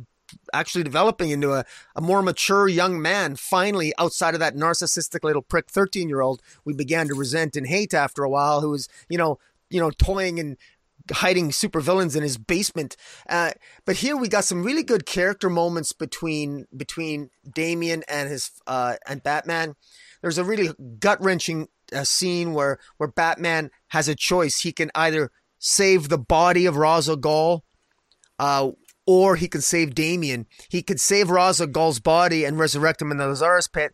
actually 0.52 0.84
developing 0.84 1.30
into 1.30 1.52
a, 1.52 1.64
a 1.96 2.00
more 2.00 2.22
mature 2.22 2.68
young 2.68 3.00
man. 3.00 3.36
Finally, 3.36 3.92
outside 3.98 4.34
of 4.34 4.40
that 4.40 4.56
narcissistic 4.56 5.24
little 5.24 5.42
prick 5.42 5.70
13 5.70 6.08
year 6.08 6.20
old 6.20 6.42
we 6.64 6.72
began 6.72 7.08
to 7.08 7.14
resent 7.14 7.56
and 7.56 7.66
hate 7.66 7.94
after 7.94 8.24
a 8.24 8.30
while, 8.30 8.60
who 8.60 8.70
was, 8.70 8.88
you 9.08 9.18
know, 9.18 9.38
you 9.70 9.80
know, 9.80 9.90
toying 9.90 10.38
and 10.38 10.56
hiding 11.10 11.50
supervillains 11.50 12.16
in 12.16 12.22
his 12.22 12.38
basement. 12.38 12.96
Uh, 13.28 13.50
but 13.84 13.96
here 13.96 14.16
we 14.16 14.28
got 14.28 14.44
some 14.44 14.62
really 14.62 14.82
good 14.82 15.06
character 15.06 15.50
moments 15.50 15.92
between 15.92 16.66
between 16.76 17.30
Damian 17.50 18.04
and 18.08 18.28
his 18.28 18.50
uh, 18.66 18.96
and 19.06 19.22
Batman. 19.22 19.74
There's 20.20 20.38
a 20.38 20.44
really 20.44 20.70
gut 21.00 21.20
wrenching 21.22 21.68
uh, 21.92 22.04
scene 22.04 22.52
where 22.52 22.78
where 22.98 23.08
Batman 23.08 23.70
has 23.88 24.08
a 24.08 24.14
choice. 24.14 24.60
He 24.60 24.72
can 24.72 24.90
either 24.94 25.30
save 25.58 26.08
the 26.08 26.18
body 26.18 26.66
of 26.66 26.76
Ra's 26.76 27.08
al 27.08 27.16
Ghul, 27.16 27.62
uh, 28.38 28.70
or 29.06 29.36
he 29.36 29.48
can 29.48 29.60
save 29.60 29.94
Damian. 29.94 30.46
He 30.68 30.82
could 30.82 31.00
save 31.00 31.30
Ghul's 31.72 32.00
body 32.00 32.44
and 32.44 32.58
resurrect 32.58 33.02
him 33.02 33.10
in 33.10 33.18
the 33.18 33.26
Lazarus 33.26 33.68
pit, 33.68 33.92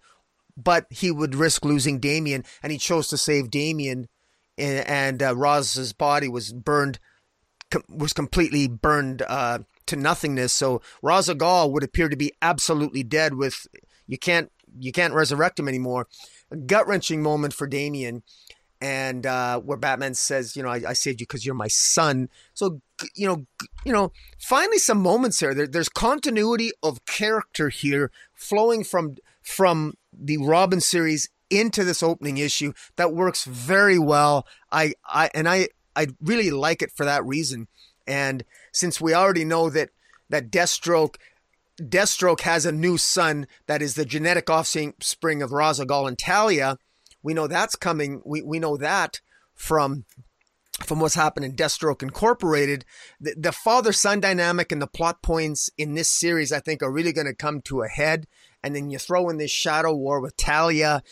but 0.57 0.87
he 0.91 1.11
would 1.11 1.35
risk 1.35 1.65
losing 1.65 1.99
Damian, 1.99 2.45
and 2.63 2.73
he 2.73 2.79
chose 2.79 3.09
to 3.09 3.17
save 3.17 3.51
Damian, 3.51 4.09
and, 4.57 4.87
and 4.87 5.23
uh, 5.23 5.35
body 5.93 6.29
was 6.29 6.53
burned, 6.53 6.99
com- 7.71 7.85
was 7.89 8.13
completely 8.13 8.69
burned 8.69 9.23
uh, 9.23 9.61
to 9.87 9.97
nothingness. 9.97 10.53
So 10.53 10.83
Ghul 11.03 11.73
would 11.73 11.85
appear 11.85 12.09
to 12.09 12.17
be 12.17 12.33
absolutely 12.43 13.03
dead. 13.03 13.35
With 13.35 13.67
you 14.07 14.19
can't 14.19 14.51
you 14.79 14.93
can't 14.93 15.15
resurrect 15.15 15.59
him 15.59 15.69
anymore. 15.69 16.09
A 16.51 16.57
gut 16.57 16.87
wrenching 16.87 17.23
moment 17.23 17.55
for 17.55 17.67
Damian 17.67 18.23
and 18.81 19.27
uh, 19.27 19.61
where 19.61 19.79
Batman 19.79 20.15
says, 20.15 20.57
you 20.57 20.63
know, 20.63 20.69
I, 20.69 20.83
I 20.89 20.93
saved 20.93 21.21
you 21.21 21.27
because 21.27 21.45
you're 21.45 21.55
my 21.55 21.69
son. 21.69 22.29
So, 22.55 22.81
you 23.15 23.27
know, 23.27 23.47
you 23.85 23.93
know, 23.93 24.13
finally 24.39 24.79
some 24.79 24.99
moments 24.99 25.41
here. 25.41 25.55
there. 25.55 25.67
There's 25.67 25.89
continuity 25.89 26.71
of 26.83 27.05
character 27.05 27.69
here, 27.69 28.11
flowing 28.35 28.85
from 28.85 29.17
from 29.43 29.95
the 30.13 30.39
Robin 30.39 30.81
series 30.81 31.29
into 31.51 31.85
this 31.85 32.03
opening 32.03 32.39
issue 32.39 32.73
that 32.97 33.15
works 33.15 33.45
very 33.45 33.99
well. 33.99 34.47
I, 34.71 34.95
I 35.07 35.31
and 35.35 35.49
I, 35.49 35.69
I 35.97 36.09
really 36.21 36.51
like 36.51 36.83
it 36.83 36.93
for 36.93 37.05
that 37.05 37.25
reason. 37.25 37.69
And 38.07 38.45
since 38.73 39.01
we 39.01 39.15
already 39.15 39.45
know 39.45 39.71
that 39.71 39.91
that 40.29 40.51
Deathstroke 40.51 41.17
Deathstroke 41.81 42.41
has 42.41 42.67
a 42.67 42.73
new 42.73 42.99
son 42.99 43.47
that 43.67 43.81
is 43.81 43.95
the 43.95 44.05
genetic 44.05 44.51
offspring 44.51 45.43
of 45.43 45.51
Ghul 45.51 46.09
and 46.09 46.19
Talia 46.19 46.77
we 47.23 47.35
know 47.35 47.47
that's 47.47 47.77
coming. 47.77 48.23
We, 48.25 48.43
we 48.43 48.59
know 48.59 48.77
that 48.77 49.21
from 49.55 50.05
from 50.85 51.01
what's 51.01 51.15
happened 51.15 51.45
in 51.45 51.57
Deathstroke 51.57 52.03
Incorporated. 52.03 52.85
The, 53.21 53.35
the 53.37 53.53
father 53.53 53.93
son 53.93 54.21
dynamic 54.21 54.71
and 54.73 54.81
the 54.81 54.87
plot 54.87 55.23
points 55.23 55.71
in 55.77 55.95
this 55.95 56.09
series, 56.09 56.53
I 56.53 56.61
think, 56.61 56.83
are 56.83 56.93
really 56.93 57.13
going 57.13 57.27
to 57.27 57.35
come 57.35 57.61
to 57.63 57.83
a 57.83 57.89
head. 57.89 58.27
And 58.63 58.75
then 58.75 58.91
you 58.91 58.99
throw 58.99 59.29
in 59.29 59.39
this 59.39 59.51
shadow 59.51 59.95
war 59.95 60.21
with 60.21 60.37
Talia, 60.37 61.03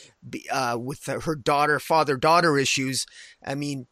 uh, 0.53 0.77
with 0.81 1.07
her 1.07 1.35
daughter, 1.35 1.79
father 1.79 2.17
daughter 2.17 2.59
issues. 2.59 3.07
I 3.45 3.55
mean, 3.55 3.87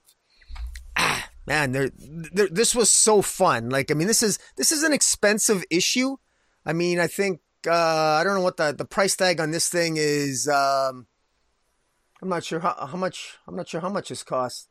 ah, 0.96 1.30
man, 1.46 1.72
there, 1.72 1.90
this 2.32 2.74
was 2.74 2.90
so 2.90 3.22
fun. 3.22 3.70
Like, 3.70 3.90
I 3.90 3.94
mean, 3.94 4.08
this 4.08 4.22
is 4.22 4.38
this 4.56 4.72
is 4.72 4.82
an 4.82 4.92
expensive 4.92 5.64
issue. 5.70 6.16
I 6.66 6.72
mean, 6.72 6.98
I 6.98 7.06
think 7.06 7.42
uh, 7.66 7.72
I 7.72 8.24
don't 8.24 8.34
know 8.34 8.42
what 8.42 8.56
the 8.56 8.74
the 8.76 8.84
price 8.84 9.14
tag 9.14 9.38
on 9.38 9.52
this 9.52 9.68
thing 9.68 9.96
is. 9.98 10.48
Um, 10.48 11.06
I'm 12.20 12.28
not 12.28 12.42
sure 12.42 12.58
how, 12.58 12.88
how 12.90 12.98
much. 12.98 13.38
I'm 13.46 13.54
not 13.54 13.68
sure 13.68 13.80
how 13.80 13.90
much 13.90 14.08
this 14.08 14.24
costs. 14.24 14.68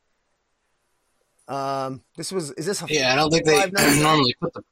Um, 1.47 2.03
this 2.17 2.31
was 2.31 2.51
is 2.51 2.65
this? 2.65 2.83
yeah, 2.89 3.11
I 3.11 3.15
don't 3.15 3.31
think 3.31 3.45
they 3.45 3.69
normally 4.01 4.35
put 4.39 4.53
the. 4.53 4.63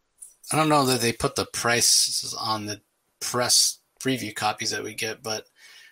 I 0.51 0.55
don't 0.55 0.69
know 0.69 0.86
that 0.86 1.01
they 1.01 1.13
put 1.13 1.36
the 1.36 1.45
prices 1.45 2.34
on 2.34 2.65
the 2.65 2.82
press 3.19 3.80
preview 3.99 4.36
copies 4.36 4.72
that 4.72 4.84
we 4.84 4.93
get, 4.93 5.22
but 5.22 5.45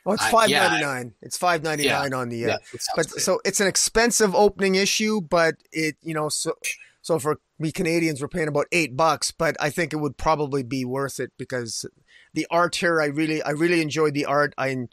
oh, 0.06 0.14
it's 0.14 0.28
five 0.28 0.50
ninety 0.50 0.84
nine. 0.84 1.14
Yeah, 1.22 1.26
it's 1.26 1.38
five 1.38 1.64
ninety 1.64 1.88
nine 1.88 2.12
yeah, 2.12 2.18
on 2.18 2.30
the. 2.30 2.46
Uh, 2.46 2.48
yeah, 2.48 2.80
but 2.96 3.10
so 3.10 3.40
it's 3.46 3.60
an 3.60 3.68
expensive 3.68 4.34
opening 4.36 4.76
issue, 4.76 5.22
but 5.22 5.56
it 5.72 5.96
you 6.02 6.14
know 6.14 6.30
so 6.30 6.54
so 7.02 7.20
for 7.20 7.40
we 7.58 7.72
Canadians 7.72 8.22
we're 8.22 8.28
paying 8.28 8.48
about 8.48 8.68
eight 8.72 8.96
bucks, 8.96 9.32
but 9.32 9.56
I 9.60 9.70
think 9.70 9.94
it 9.94 9.98
would 9.98 10.18
probably 10.18 10.64
be 10.64 10.86
worth 10.86 11.20
it 11.20 11.32
because 11.38 11.86
the 12.34 12.48
art 12.50 12.76
here 12.76 13.02
I 13.02 13.06
really 13.06 13.42
I 13.42 13.52
really 13.52 13.82
enjoyed 13.82 14.14
the 14.14 14.26
art. 14.26 14.54
I 14.58 14.88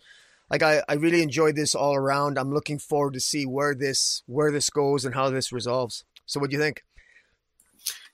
like 0.51 0.62
I, 0.62 0.82
I 0.88 0.94
really 0.94 1.22
enjoyed 1.22 1.57
this 1.57 1.74
all 1.74 1.94
around. 1.94 2.38
I'm 2.38 2.53
looking 2.53 2.78
forward 2.78 3.14
to 3.14 3.20
see 3.20 3.47
where 3.47 3.74
this 3.74 4.22
where 4.26 4.53
this 4.53 4.70
goes 4.70 5.05
and 5.05 5.14
how 5.14 5.30
this 5.30 5.53
resolves. 5.53 6.05
So 6.26 6.40
what 6.40 6.51
do 6.51 6.57
you 6.57 6.62
think? 6.62 6.82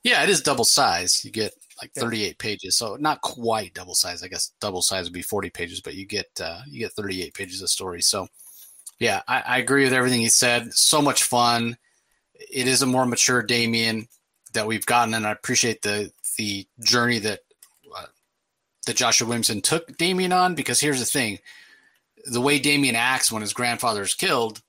Yeah, 0.02 0.22
it 0.22 0.28
is 0.28 0.42
double 0.42 0.64
size. 0.64 1.24
You 1.24 1.30
get 1.30 1.54
like 1.80 1.92
38 1.92 2.38
pages, 2.38 2.76
so 2.76 2.96
not 2.98 3.20
quite 3.20 3.74
double 3.74 3.94
size. 3.94 4.22
I 4.22 4.28
guess 4.28 4.52
double 4.60 4.82
size 4.82 5.04
would 5.04 5.12
be 5.12 5.22
40 5.22 5.50
pages, 5.50 5.80
but 5.80 5.94
you 5.94 6.06
get 6.06 6.28
uh, 6.42 6.62
you 6.66 6.80
get 6.80 6.92
38 6.92 7.34
pages 7.34 7.62
of 7.62 7.68
story. 7.68 8.02
So 8.02 8.28
yeah, 8.98 9.22
I, 9.28 9.40
I 9.40 9.58
agree 9.58 9.84
with 9.84 9.92
everything 9.92 10.20
he 10.20 10.28
said. 10.28 10.72
So 10.72 11.02
much 11.02 11.24
fun. 11.24 11.76
It 12.34 12.66
is 12.66 12.82
a 12.82 12.86
more 12.86 13.06
mature 13.06 13.42
Damian 13.42 14.08
that 14.52 14.66
we've 14.66 14.86
gotten, 14.86 15.14
and 15.14 15.26
I 15.26 15.32
appreciate 15.32 15.82
the 15.82 16.10
the 16.38 16.66
journey 16.80 17.18
that 17.20 17.40
uh, 17.96 18.06
that 18.86 18.96
Joshua 18.96 19.28
Williamson 19.28 19.60
took 19.60 19.96
Damian 19.98 20.32
on. 20.32 20.54
Because 20.54 20.80
here's 20.80 21.00
the 21.00 21.06
thing 21.06 21.38
the 22.24 22.40
way 22.40 22.58
Damian 22.58 22.96
acts 22.96 23.30
when 23.30 23.42
his 23.42 23.52
grandfather 23.52 24.02
is 24.02 24.14
killed, 24.14 24.62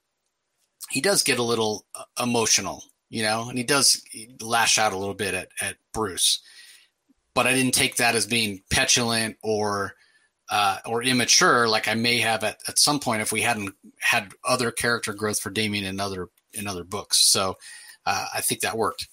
he 0.90 1.02
does 1.02 1.24
get 1.24 1.40
a 1.40 1.44
little 1.44 1.86
uh, 1.96 2.04
emotional, 2.22 2.84
you 3.10 3.24
know, 3.24 3.50
and 3.50 3.58
he 3.58 3.64
does 3.64 4.04
lash 4.42 4.78
out 4.78 4.94
a 4.94 4.98
little 4.98 5.14
bit 5.14 5.34
at, 5.34 5.50
at 5.62 5.78
Bruce. 5.94 6.42
But 7.34 7.48
I 7.48 7.54
didn't 7.54 7.74
take 7.74 7.96
that 7.98 8.16
as 8.16 8.28
being 8.28 8.62
petulant 8.70 9.38
or 9.42 9.96
uh, 10.50 10.78
or 10.86 11.02
immature, 11.02 11.68
like 11.68 11.88
I 11.88 11.96
may 11.96 12.20
have 12.20 12.44
at, 12.44 12.60
at 12.68 12.78
some 12.78 13.00
point 13.00 13.22
if 13.22 13.32
we 13.32 13.42
hadn't 13.42 13.74
had 14.00 14.34
other 14.46 14.70
character 14.72 15.14
growth 15.14 15.40
for 15.40 15.50
Damian 15.50 15.86
in 15.86 16.00
other 16.00 16.30
in 16.54 16.68
other 16.68 16.84
books. 16.84 17.18
So 17.18 17.58
uh, 18.06 18.28
I 18.36 18.42
think 18.42 18.62
that 18.62 18.78
worked. 18.78 19.08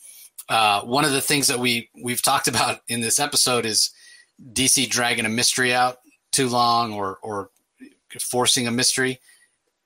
Uh, 0.49 0.83
one 0.83 1.05
of 1.05 1.13
the 1.13 1.21
things 1.21 1.49
that 1.49 1.59
we 1.59 1.89
we've 2.03 2.23
talked 2.23 2.49
about 2.49 2.81
in 2.89 3.01
this 3.01 3.19
episode 3.19 3.65
is 3.65 3.91
DC 4.53 4.89
dragging 4.91 5.25
a 5.25 5.31
mystery 5.31 5.73
out 5.73 5.99
too 6.33 6.49
long 6.49 6.93
or 6.93 7.19
or 7.23 7.51
forcing 8.19 8.67
a 8.67 8.71
mystery. 8.71 9.21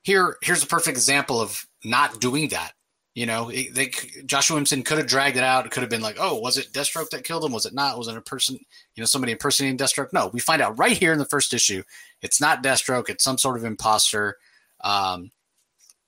Here, 0.01 0.37
here's 0.41 0.63
a 0.63 0.67
perfect 0.67 0.97
example 0.97 1.41
of 1.41 1.65
not 1.83 2.19
doing 2.19 2.49
that. 2.49 2.73
You 3.15 3.25
know, 3.25 3.47
it, 3.47 3.73
they 3.73 3.91
Joshua 4.25 4.55
Williamson 4.55 4.83
could 4.83 4.97
have 4.97 5.07
dragged 5.07 5.37
it 5.37 5.43
out. 5.43 5.65
It 5.65 5.71
could 5.71 5.83
have 5.83 5.89
been 5.89 6.01
like, 6.01 6.17
oh, 6.19 6.37
was 6.37 6.57
it 6.57 6.73
Deathstroke 6.73 7.09
that 7.11 7.23
killed 7.23 7.45
him? 7.45 7.53
Was 7.53 7.65
it 7.65 7.73
not? 7.73 7.97
Was 7.97 8.09
it 8.09 8.17
a 8.17 8.21
person? 8.21 8.57
You 8.95 9.01
know, 9.01 9.05
somebody 9.05 9.31
impersonating 9.31 9.77
Deathstroke? 9.77 10.11
No, 10.11 10.27
we 10.27 10.41
find 10.41 10.61
out 10.61 10.77
right 10.77 10.97
here 10.97 11.13
in 11.13 11.17
the 11.17 11.25
first 11.25 11.53
issue, 11.53 11.81
it's 12.21 12.41
not 12.41 12.61
Deathstroke. 12.61 13.09
It's 13.09 13.23
some 13.23 13.37
sort 13.37 13.57
of 13.57 13.63
imposter. 13.63 14.35
Um, 14.83 15.31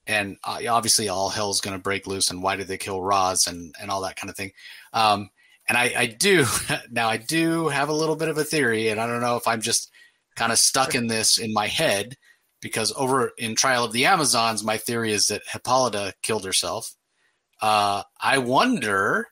and 0.06 0.38
uh, 0.44 0.60
obviously, 0.70 1.08
all 1.08 1.30
hell 1.30 1.50
is 1.50 1.62
going 1.62 1.78
to 1.78 1.82
break 1.82 2.08
loose. 2.08 2.30
And 2.30 2.44
why 2.44 2.58
did 2.58 2.68
they 2.68 2.78
kill 2.78 3.02
Ra's 3.02 3.48
and 3.48 3.74
and 3.82 3.90
all 3.90 4.02
that 4.02 4.18
kind 4.18 4.30
of 4.30 4.36
thing? 4.36 4.52
Um, 4.92 5.30
and 5.70 5.78
I, 5.78 5.94
I 5.98 6.06
do 6.08 6.46
now. 6.92 7.08
I 7.08 7.18
do 7.18 7.70
have 7.70 7.88
a 7.88 7.94
little 7.94 8.18
bit 8.18 8.28
of 8.28 8.38
a 8.38 8.44
theory, 8.44 8.90
and 8.90 9.00
I 9.00 9.08
don't 9.08 9.22
know 9.22 9.38
if 9.38 9.48
I'm 9.48 9.62
just 9.62 9.92
kind 10.38 10.52
of 10.52 10.60
stuck 10.60 10.96
in 10.96 11.08
this 11.08 11.38
in 11.38 11.52
my 11.52 11.68
head 11.68 12.16
because 12.62 12.94
over 12.96 13.32
in 13.38 13.56
Trial 13.56 13.84
of 13.84 13.92
the 13.92 14.06
Amazons, 14.06 14.64
my 14.64 14.78
theory 14.78 15.12
is 15.12 15.28
that 15.28 15.42
Hippolyta 15.52 16.14
killed 16.22 16.46
herself. 16.46 16.96
Uh, 17.62 18.04
I 18.22 18.38
wonder 18.38 19.28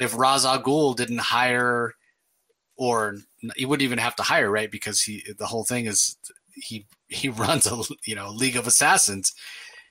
if 0.00 0.14
al 0.14 0.18
Ghul 0.62 0.96
didn't 0.96 1.18
hire, 1.18 1.94
or 2.76 3.16
he 3.56 3.66
wouldn't 3.66 3.84
even 3.84 3.98
have 3.98 4.16
to 4.16 4.22
hire, 4.22 4.50
right? 4.50 4.70
Because 4.70 5.02
he 5.02 5.22
the 5.38 5.46
whole 5.46 5.64
thing 5.64 5.86
is 5.86 6.16
he 6.54 6.86
he 7.08 7.28
runs 7.44 7.66
a 7.66 7.82
you 8.06 8.14
know 8.14 8.30
League 8.30 8.56
of 8.56 8.66
Assassins. 8.66 9.34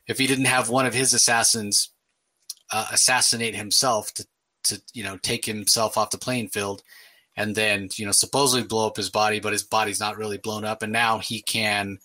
If 0.08 0.18
he 0.18 0.28
didn't 0.28 0.46
have 0.46 0.70
one 0.70 0.86
of 0.86 0.94
his 0.94 1.14
assassins 1.14 1.92
uh, 2.72 2.88
assassinate 2.92 3.56
himself 3.56 4.14
to 4.16 4.28
to 4.64 4.82
you 4.94 5.04
know 5.04 5.18
take 5.18 5.46
himself 5.46 5.98
off 5.98 6.12
the 6.12 6.18
playing 6.18 6.50
field, 6.50 6.84
and 7.38 7.56
then 7.56 7.90
you 7.96 8.06
know 8.06 8.12
supposedly 8.12 8.68
blow 8.68 8.88
up 8.88 8.98
his 8.98 9.10
body, 9.10 9.40
but 9.40 9.54
his 9.54 9.64
body's 9.64 10.00
not 10.00 10.18
really 10.18 10.38
blown 10.38 10.66
up, 10.66 10.84
and 10.84 10.92
now 10.92 11.20
he 11.20 11.42
can 11.42 12.00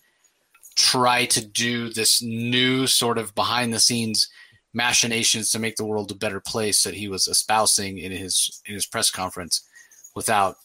try 0.77 1.24
to 1.27 1.45
do 1.47 1.89
this 1.89 2.22
new 2.22 2.87
sort 2.87 3.18
of 3.18 3.34
behind 3.34 3.72
the 3.72 3.80
scenes 3.80 4.29
machinations 4.75 5.50
to 5.50 5.59
make 5.59 5.76
the 5.76 5.87
world 5.87 6.11
a 6.11 6.14
better 6.14 6.38
place 6.38 6.83
that 6.83 6.92
he 6.92 7.09
was 7.09 7.29
espousing 7.29 7.96
in 7.96 8.13
his 8.13 8.61
in 8.67 8.75
his 8.75 8.87
press 8.87 9.11
conference 9.11 9.67
without 10.14 10.57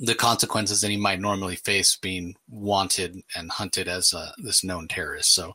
the 0.00 0.14
consequences 0.14 0.80
that 0.80 0.90
he 0.90 0.96
might 0.96 1.20
normally 1.20 1.56
face 1.56 1.96
being 1.96 2.34
wanted 2.48 3.22
and 3.36 3.50
hunted 3.50 3.88
as 3.88 4.12
a, 4.12 4.32
this 4.38 4.64
known 4.64 4.88
terrorist. 4.88 5.34
So, 5.34 5.54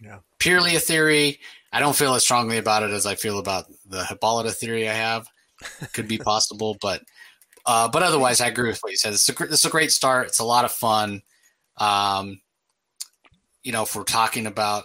yeah. 0.00 0.18
purely 0.38 0.76
a 0.76 0.80
theory. 0.80 1.38
I 1.72 1.80
don't 1.80 1.96
feel 1.96 2.14
as 2.14 2.22
strongly 2.22 2.58
about 2.58 2.82
it 2.82 2.90
as 2.90 3.06
I 3.06 3.14
feel 3.14 3.38
about 3.38 3.66
the 3.86 4.04
Hippolyta 4.04 4.50
theory 4.50 4.88
I 4.88 4.94
have. 4.94 5.26
Could 5.92 6.08
be 6.08 6.18
possible, 6.32 6.76
but 6.80 7.02
uh, 7.66 7.88
but 7.88 8.02
otherwise, 8.02 8.40
I 8.40 8.46
agree 8.46 8.68
with 8.68 8.80
what 8.80 8.90
you 8.90 8.96
said. 8.96 9.12
It's 9.12 9.28
a, 9.28 9.68
a 9.68 9.70
great 9.70 9.92
start. 9.92 10.28
It's 10.28 10.38
a 10.38 10.44
lot 10.44 10.64
of 10.64 10.72
fun. 10.72 11.22
Um, 11.76 12.40
you 13.64 13.72
know, 13.72 13.82
if 13.82 13.96
we're 13.96 14.04
talking 14.04 14.46
about, 14.46 14.84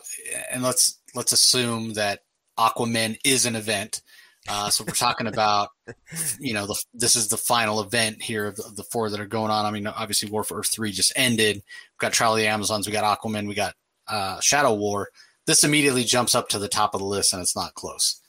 and 0.51 0.63
let's 0.63 0.99
let's 1.13 1.31
assume 1.31 1.93
that 1.93 2.21
Aquaman 2.57 3.19
is 3.23 3.45
an 3.45 3.55
event. 3.55 4.01
Uh, 4.49 4.71
so 4.71 4.83
we're 4.83 4.93
talking 4.93 5.27
about, 5.27 5.69
you 6.39 6.53
know, 6.53 6.65
the, 6.65 6.83
this 6.95 7.15
is 7.15 7.27
the 7.27 7.37
final 7.37 7.79
event 7.79 8.19
here 8.19 8.47
of 8.47 8.55
the, 8.55 8.63
of 8.63 8.75
the, 8.75 8.83
four 8.83 9.07
that 9.07 9.19
are 9.19 9.27
going 9.27 9.51
on. 9.51 9.67
I 9.67 9.71
mean, 9.71 9.85
obviously, 9.85 10.31
War 10.31 10.43
for 10.43 10.57
Earth 10.57 10.67
three 10.67 10.91
just 10.91 11.13
ended. 11.15 11.57
We've 11.57 11.99
got 11.99 12.13
Trial 12.13 12.33
of 12.33 12.39
the 12.39 12.47
Amazons. 12.47 12.87
We 12.87 12.93
got 12.93 13.21
Aquaman. 13.21 13.47
We 13.47 13.53
got 13.53 13.75
uh, 14.07 14.39
Shadow 14.39 14.73
War. 14.73 15.09
This 15.45 15.63
immediately 15.63 16.03
jumps 16.03 16.33
up 16.33 16.49
to 16.49 16.59
the 16.59 16.67
top 16.67 16.95
of 16.95 16.99
the 16.99 17.05
list, 17.05 17.33
and 17.33 17.41
it's 17.41 17.55
not 17.55 17.75
close. 17.75 18.19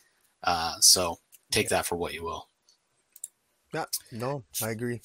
Uh, 0.43 0.74
so 0.81 1.19
take 1.51 1.70
that 1.70 1.87
for 1.87 1.97
what 1.97 2.12
you 2.12 2.24
will. 2.24 2.47
Yeah, 3.73 3.85
no, 4.11 4.44
I 4.62 4.70
agree. 4.70 5.01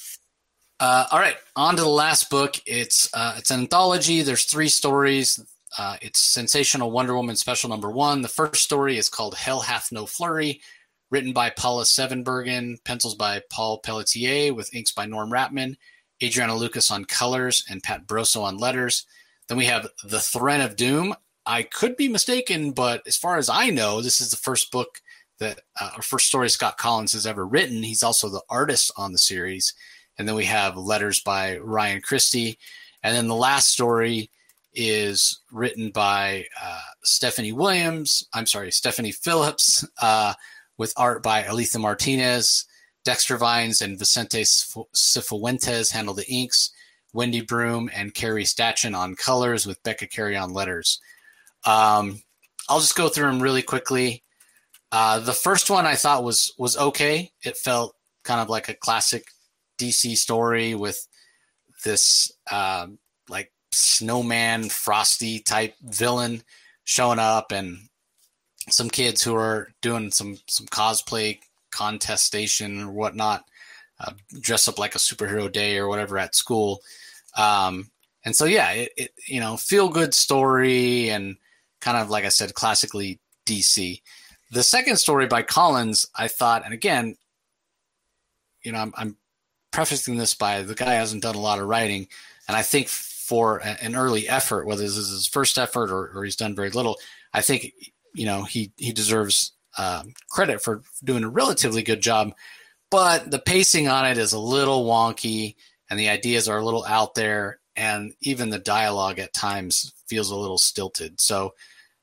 Uh, 0.80 1.06
all 1.12 1.20
right, 1.20 1.38
on 1.56 1.76
to 1.76 1.82
the 1.82 1.88
last 1.88 2.30
book. 2.30 2.56
It's 2.66 3.10
uh, 3.14 3.36
it's 3.38 3.50
an 3.50 3.62
anthology. 3.62 4.22
There's 4.22 4.44
three 4.44 4.68
stories. 4.68 5.40
Uh, 5.78 5.98
it's 6.02 6.20
sensational 6.20 6.92
Wonder 6.92 7.16
Woman 7.16 7.36
special 7.36 7.70
number 7.70 7.90
one. 7.90 8.22
The 8.22 8.28
first 8.28 8.64
story 8.64 8.98
is 8.98 9.10
called 9.10 9.36
Hell 9.36 9.62
Hath 9.62 9.92
No 9.92 10.06
Flurry, 10.06 10.62
written 11.10 11.34
by 11.34 11.50
Paula 11.50 11.84
Sevenbergen, 11.84 12.84
pencils 12.84 13.16
by 13.16 13.42
Paul 13.50 13.80
Pelletier, 13.80 14.54
with 14.54 14.74
inks 14.74 14.92
by 14.92 15.06
Norm 15.06 15.32
Rapmund, 15.32 15.78
Adriano 16.22 16.56
Lucas 16.56 16.92
on 16.92 17.06
colors, 17.06 17.64
and 17.70 17.84
Pat 17.84 18.06
Brosseau 18.08 18.44
on 18.44 18.58
letters. 18.58 19.06
Then 19.48 19.58
we 19.58 19.66
have 19.66 19.88
The 20.04 20.20
Threat 20.20 20.62
of 20.62 20.76
Doom. 20.76 21.16
I 21.46 21.64
could 21.64 21.96
be 21.96 22.10
mistaken, 22.10 22.72
but 22.72 23.02
as 23.08 23.16
far 23.18 23.38
as 23.38 23.50
I 23.50 23.70
know, 23.70 24.02
this 24.02 24.20
is 24.20 24.32
the 24.32 24.38
first 24.38 24.72
book 24.72 25.02
that, 25.40 25.62
uh, 25.80 25.92
or 25.98 26.02
first 26.02 26.28
story 26.28 26.50
Scott 26.50 26.78
Kolins 26.78 27.14
has 27.14 27.28
ever 27.28 27.46
written. 27.46 27.84
He's 27.84 28.04
also 28.04 28.30
the 28.30 28.44
artist 28.50 28.92
on 28.98 29.12
the 29.12 29.18
series. 29.18 29.74
And 30.18 30.28
then 30.28 30.36
we 30.36 30.46
have 30.46 30.78
letters 30.78 31.20
by 31.20 31.58
Ryan 31.58 32.02
Christie. 32.02 32.58
And 33.04 33.16
then 33.16 33.28
the 33.28 33.36
last 33.36 33.70
story 33.70 34.32
is 34.74 35.42
written 35.52 35.92
by 35.92 36.46
uh, 36.62 36.82
Stephanie 37.04 37.52
Williams. 37.52 38.28
I'm 38.34 38.46
sorry, 38.46 38.72
Stephanie 38.72 39.12
Phillips, 39.12 39.86
uh, 40.02 40.34
with 40.78 40.94
art 40.98 41.24
by 41.24 41.44
Alitha 41.44 41.80
Martinez. 41.80 42.66
Dexter 43.06 43.38
Vines 43.38 43.82
and 43.82 43.98
Vicente 43.98 44.42
Cifuentes 44.42 45.92
handle 45.92 46.14
the 46.14 46.30
inks. 46.30 46.72
Wendy 47.14 47.42
Broome 47.42 47.90
and 47.96 48.14
Carrie 48.14 48.46
Strachan 48.46 48.94
on 48.94 49.16
colors 49.16 49.66
with 49.66 49.82
Becca 49.84 50.08
Carey 50.08 50.36
on 50.36 50.54
letters. 50.54 51.00
Um, 51.66 52.22
I'll 52.70 52.82
just 52.82 52.96
go 52.96 53.08
through 53.08 53.28
them 53.28 53.42
really 53.42 53.62
quickly. 53.62 54.24
Uh, 54.92 55.20
the 55.20 55.34
first 55.34 55.70
one 55.70 55.86
I 55.86 55.96
thought 55.96 56.24
was 56.24 56.54
was 56.58 56.78
okay. 56.78 57.32
It 57.44 57.58
felt 57.58 57.96
kind 58.24 58.42
of 58.42 58.50
like 58.50 58.70
a 58.70 58.74
classic 58.74 59.26
DC 59.78 60.16
story 60.16 60.76
with 60.76 61.08
this 61.84 62.32
uh, 62.50 62.88
like 63.30 63.52
snowman, 63.72 64.70
frosty 64.70 65.40
type 65.40 65.76
villain 65.82 66.42
showing 66.86 67.20
up, 67.20 67.52
and 67.52 67.78
some 68.70 68.90
kids 68.90 69.24
who 69.24 69.36
are 69.36 69.70
doing 69.82 70.12
some 70.12 70.38
some 70.48 70.68
cosplay 70.68 71.40
contestation 71.72 72.84
or 72.84 72.92
whatnot, 72.92 73.44
uh, 74.00 74.14
dress 74.40 74.68
up 74.68 74.80
like 74.80 74.96
a 74.96 75.00
superhero 75.00 75.52
day 75.52 75.78
or 75.78 75.88
whatever 75.88 76.18
at 76.18 76.36
school. 76.36 76.82
Um, 77.36 77.92
and 78.24 78.36
so 78.36 78.46
yeah, 78.46 78.72
it, 78.72 78.92
it 78.98 79.12
you 79.28 79.40
know 79.40 79.58
feel 79.58 79.90
good 79.90 80.14
story 80.14 81.10
and 81.10 81.38
kind 81.82 81.98
of 81.98 82.10
like 82.10 82.26
I 82.26 82.30
said, 82.30 82.54
classically 82.54 83.20
DC. 83.46 84.02
The 84.52 84.64
second 84.64 84.98
story 84.98 85.28
by 85.28 85.44
Kolins, 85.44 86.08
I 86.16 86.28
thought, 86.28 86.64
and 86.64 86.74
again, 86.74 87.18
you 88.64 88.72
know, 88.72 88.80
I'm, 88.80 88.94
I'm 88.98 89.18
prefacing 89.72 90.18
this 90.18 90.34
by 90.34 90.62
the 90.62 90.76
guy 90.76 90.94
hasn't 90.94 91.24
done 91.24 91.36
a 91.36 91.42
lot 91.42 91.60
of 91.60 91.68
writing, 91.68 92.08
and 92.48 92.56
I 92.56 92.62
think 92.62 92.88
for 92.88 93.58
a, 93.60 93.78
an 93.84 93.96
early 93.96 94.28
effort, 94.28 94.66
whether 94.66 94.82
this 94.82 94.96
is 94.96 95.10
his 95.10 95.28
first 95.28 95.58
effort 95.58 95.92
or, 95.92 96.12
or, 96.16 96.24
he's 96.24 96.38
done 96.38 96.56
very 96.56 96.70
little, 96.70 96.98
I 97.34 97.42
think 97.42 97.74
you 98.14 98.26
know 98.26 98.44
he 98.44 98.72
he 98.78 98.94
deserves 98.94 99.52
um, 99.78 100.14
credit 100.30 100.62
for 100.62 100.82
doing 101.04 101.24
a 101.24 101.30
relatively 101.30 101.84
good 101.84 102.02
job. 102.02 102.34
But 102.90 103.32
the 103.32 103.40
pacing 103.40 103.90
on 103.90 104.06
it 104.06 104.18
is 104.18 104.32
a 104.32 104.40
little 104.40 104.86
wonky, 104.86 105.56
and 105.90 106.00
the 106.00 106.10
ideas 106.10 106.48
are 106.48 106.58
a 106.58 106.66
little 106.66 106.86
out 106.86 107.16
there, 107.16 107.60
and 107.76 108.14
even 108.22 108.50
the 108.50 108.60
dialogue 108.60 109.20
at 109.20 109.34
times 109.34 109.94
feels 110.08 110.32
a 110.32 110.36
little 110.36 110.58
stilted. 110.58 111.20
So, 111.20 111.54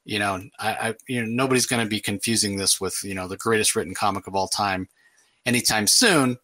you 0.04 0.18
know, 0.18 0.40
I, 0.58 0.70
I 0.72 0.94
you 1.08 1.20
know 1.20 1.28
nobody's 1.28 1.66
going 1.66 1.84
to 1.84 1.88
be 1.88 2.00
confusing 2.00 2.56
this 2.56 2.80
with 2.80 2.98
you 3.02 3.14
know 3.14 3.28
the 3.28 3.36
greatest 3.36 3.74
written 3.74 3.94
comic 3.94 4.26
of 4.26 4.34
all 4.34 4.48
time 4.48 4.88
anytime 5.46 5.86
soon. 5.86 6.38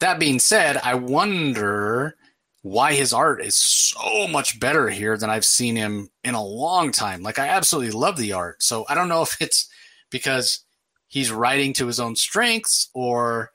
That 0.00 0.20
being 0.20 0.38
said, 0.38 0.76
I 0.78 0.94
wonder 0.94 2.14
why 2.62 2.92
his 2.92 3.12
art 3.12 3.42
is 3.42 3.56
so 3.56 4.28
much 4.28 4.60
better 4.60 4.88
here 4.88 5.16
than 5.16 5.30
I've 5.30 5.44
seen 5.44 5.76
him 5.76 6.10
in 6.24 6.34
a 6.34 6.44
long 6.44 6.92
time. 6.92 7.22
Like 7.22 7.38
I 7.38 7.48
absolutely 7.48 7.92
love 7.92 8.16
the 8.16 8.32
art. 8.32 8.62
So 8.62 8.84
I 8.88 8.94
don't 8.94 9.08
know 9.08 9.22
if 9.22 9.40
it's 9.40 9.68
because 10.10 10.64
he's 11.08 11.32
writing 11.32 11.72
to 11.74 11.86
his 11.86 12.00
own 12.00 12.14
strengths 12.14 12.90
or 12.94 13.52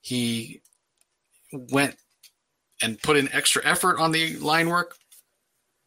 he 0.00 0.60
went 1.52 1.96
and 2.82 3.00
put 3.02 3.16
in 3.16 3.32
extra 3.32 3.64
effort 3.64 3.98
on 3.98 4.12
the 4.12 4.36
line 4.38 4.68
work 4.68 4.96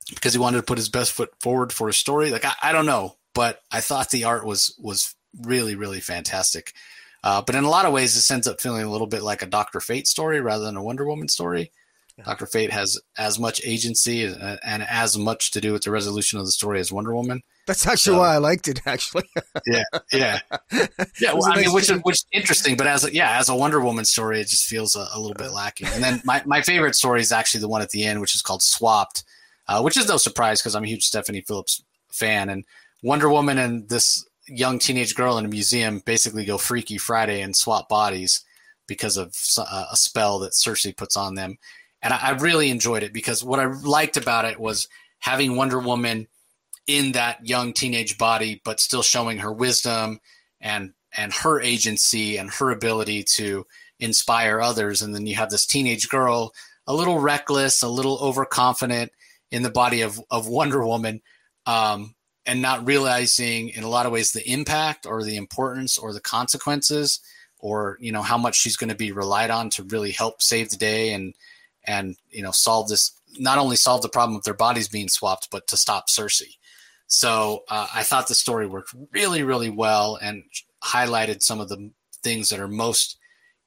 because 0.10 0.34
he 0.34 0.40
wanted 0.40 0.58
to 0.58 0.64
put 0.64 0.78
his 0.78 0.90
best 0.90 1.12
foot 1.12 1.32
forward 1.40 1.72
for 1.72 1.90
a 1.90 1.94
story. 1.94 2.32
Like 2.32 2.46
I, 2.46 2.54
I 2.62 2.72
don't 2.72 2.86
know, 2.86 3.18
but 3.34 3.62
I 3.72 3.82
thought 3.82 4.10
the 4.10 4.26
art 4.26 4.46
was 4.46 4.76
was 4.80 5.16
really 5.42 5.76
really 5.76 6.00
fantastic. 6.00 6.74
Uh, 7.24 7.42
but 7.42 7.56
in 7.56 7.64
a 7.64 7.70
lot 7.70 7.86
of 7.86 7.94
ways, 7.94 8.16
this 8.16 8.30
ends 8.30 8.48
up 8.48 8.60
feeling 8.60 8.84
a 8.84 8.92
little 8.92 9.08
bit 9.08 9.24
like 9.24 9.42
a 9.42 9.48
Doctor 9.48 9.80
Fate 9.80 10.08
story 10.08 10.42
rather 10.42 10.66
than 10.66 10.76
a 10.76 10.84
Wonder 10.84 11.06
Woman 11.06 11.30
story. 11.30 11.72
Yeah. 12.18 12.26
Doctor 12.26 12.46
Fate 12.46 12.72
has 12.72 13.00
as 13.18 13.40
much 13.40 13.60
agency 13.66 14.24
and, 14.26 14.60
and, 14.64 14.84
as 14.84 15.18
much 15.18 15.50
to 15.52 15.62
do 15.62 15.74
with 15.74 15.84
the 15.84 15.90
resolution 15.90 16.38
of 16.38 16.46
the 16.46 16.52
story 16.52 16.80
as 16.80 16.92
Wonder 16.92 17.16
Woman. 17.16 17.42
That's 17.66 17.88
actually 17.88 18.16
so, 18.16 18.20
why 18.20 18.36
I 18.36 18.38
liked 18.38 18.68
it. 18.68 18.82
Actually, 18.86 19.24
yeah, 19.66 19.84
yeah, 20.12 20.40
yeah. 21.20 21.34
Well, 21.34 21.52
I 21.52 21.62
mean, 21.62 21.74
which 21.74 21.90
is 21.90 22.00
which 22.04 22.18
is 22.18 22.26
interesting, 22.32 22.78
but 22.78 22.86
as 22.86 23.04
a, 23.04 23.14
yeah, 23.14 23.40
as 23.40 23.50
a 23.50 23.56
Wonder 23.56 23.80
Woman 23.80 24.06
story, 24.06 24.42
it 24.42 24.48
just 24.48 24.68
feels 24.68 24.96
a, 24.96 25.08
a, 25.14 25.20
little 25.20 25.34
bit 25.34 25.52
lacking. 25.52 25.88
And 25.88 26.04
then 26.04 26.22
my 26.24 26.44
my 26.46 26.62
favorite 26.62 26.94
story 26.94 27.22
is 27.22 27.32
actually 27.32 27.62
the 27.62 27.70
one 27.70 27.82
at 27.82 27.90
the 27.90 28.04
end, 28.04 28.22
which 28.22 28.36
is 28.36 28.44
called 28.44 28.62
Swapped, 28.62 29.24
uh, 29.68 29.81
which 29.81 29.98
is 29.98 30.07
no 30.07 30.18
surprise 30.18 30.61
because 30.61 30.76
I'm 30.76 30.84
a 30.84 30.88
huge 30.88 31.06
Stephanie 31.06 31.41
Phillips 31.41 31.84
fan, 32.10 32.49
and 32.49 32.65
Wonder 33.02 33.30
Woman 33.30 33.57
and 33.57 33.90
this 33.90 34.26
young 34.48 34.80
teenage 34.80 35.15
girl 35.15 35.38
in 35.38 35.45
a 35.45 35.49
museum 35.49 35.99
basically 36.06 36.45
go 36.45 36.57
Freaky 36.57 36.98
Friday 36.98 37.41
and 37.41 37.56
swap 37.56 37.88
bodies 37.88 38.44
because 38.88 39.18
of 39.18 39.35
uh, 39.57 39.85
a 39.91 39.95
spell 39.95 40.40
that 40.40 40.53
Circe 40.53 40.91
puts 40.98 41.15
on 41.15 41.35
them. 41.35 41.57
And 42.02 42.14
I, 42.14 42.18
I 42.18 42.30
really 42.31 42.69
enjoyed 42.69 43.03
it 43.03 43.14
because 43.14 43.44
what 43.44 43.60
I 43.60 43.65
liked 43.65 44.18
about 44.18 44.45
it 44.45 44.60
was 44.60 44.88
having 45.19 45.56
Wonder 45.56 45.80
Woman 45.80 46.27
in 46.88 47.14
that 47.14 47.48
young 47.48 47.72
teenage 47.73 48.18
body, 48.18 48.61
but 48.65 48.80
still 48.80 49.03
showing 49.03 49.38
her 49.40 49.53
wisdom 49.53 50.19
and 50.60 50.94
and 51.15 51.31
her 51.31 51.61
agency 51.61 52.38
and 52.38 52.49
her 52.52 52.72
ability 52.72 53.23
to 53.23 53.65
inspire 53.99 54.60
others. 54.60 55.02
And 55.02 55.14
then 55.14 55.27
you 55.27 55.35
have 55.35 55.49
this 55.49 55.65
teenage 55.65 56.10
girl, 56.10 56.53
a 56.88 56.94
little 56.94 57.19
reckless, 57.19 57.84
a 57.84 57.88
little 57.88 58.18
overconfident 58.19 59.11
in 59.54 59.62
the 59.62 59.70
body 59.70 60.02
of, 60.02 60.20
of 60.32 60.48
Wonder 60.48 60.86
Woman, 60.86 61.22
um, 61.68 62.16
and 62.46 62.60
not 62.60 62.86
realizing 62.86 63.70
in 63.70 63.84
a 63.84 63.88
lot 63.88 64.08
of 64.08 64.12
ways 64.12 64.32
the 64.32 64.52
impact 64.52 65.06
or 65.06 65.24
the 65.24 65.38
importance 65.38 65.98
or 65.98 66.12
the 66.12 66.20
consequences 66.20 67.20
or 67.60 67.98
you 68.02 68.12
know 68.12 68.24
how 68.24 68.38
much 68.38 68.58
she's 68.58 68.76
going 68.76 68.90
to 68.90 68.96
be 68.96 69.14
relied 69.14 69.52
on 69.52 69.70
to 69.70 69.84
really 69.84 70.12
help 70.12 70.42
save 70.42 70.70
the 70.70 70.76
day 70.76 71.14
and 71.14 71.36
and 71.86 72.18
you 72.30 72.42
know 72.42 72.52
solve 72.52 72.90
this 72.90 73.14
not 73.40 73.60
only 73.60 73.76
solve 73.76 74.02
the 74.02 74.10
problem 74.10 74.36
of 74.36 74.44
their 74.44 74.54
bodies 74.54 74.90
being 74.90 75.08
swapped 75.08 75.48
but 75.52 75.68
to 75.68 75.78
stop 75.78 76.10
circe 76.10 76.42
So 77.08 77.64
uh, 77.70 77.88
I 77.94 78.04
thought 78.04 78.28
the 78.28 78.36
story 78.36 78.68
worked 78.68 78.94
really 79.12 79.44
really 79.44 79.70
well 79.70 80.18
and 80.22 80.44
highlighted 80.84 81.44
some 81.44 81.62
of 81.62 81.70
the 81.70 81.92
things 82.24 82.50
that 82.50 82.60
are 82.60 82.68
most 82.68 83.18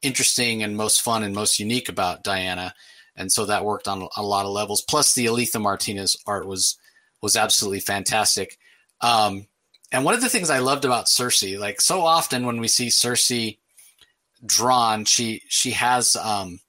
interesting 0.03 0.63
and 0.63 0.77
most 0.77 1.01
fun 1.01 1.23
and 1.23 1.35
most 1.35 1.59
unique 1.59 1.89
about 1.89 2.25
Diana. 2.25 2.75
And 3.17 3.33
so 3.33 3.47
that 3.47 3.65
worked 3.65 3.89
on 3.89 4.09
a 4.17 4.23
lot 4.23 4.47
of 4.47 4.53
levels. 4.53 4.83
Plus, 4.83 5.15
the 5.15 5.27
Alitha 5.27 5.59
Martinez 5.59 6.17
art 6.27 6.47
was 6.47 6.77
was 7.23 7.37
absolutely 7.37 7.81
fantastic. 7.81 8.59
Um, 9.01 9.47
and 9.91 10.05
one 10.05 10.15
of 10.15 10.21
the 10.21 10.29
things 10.29 10.51
I 10.51 10.59
loved 10.59 10.85
about 10.85 11.09
Circe, 11.09 11.43
like 11.57 11.81
so 11.81 12.03
often 12.03 12.45
when 12.45 12.61
we 12.61 12.69
see 12.69 12.91
Circe 12.91 13.57
drawn, 14.45 15.05
she 15.05 15.43
she 15.49 15.71
has 15.73 16.17
um, 16.17 16.61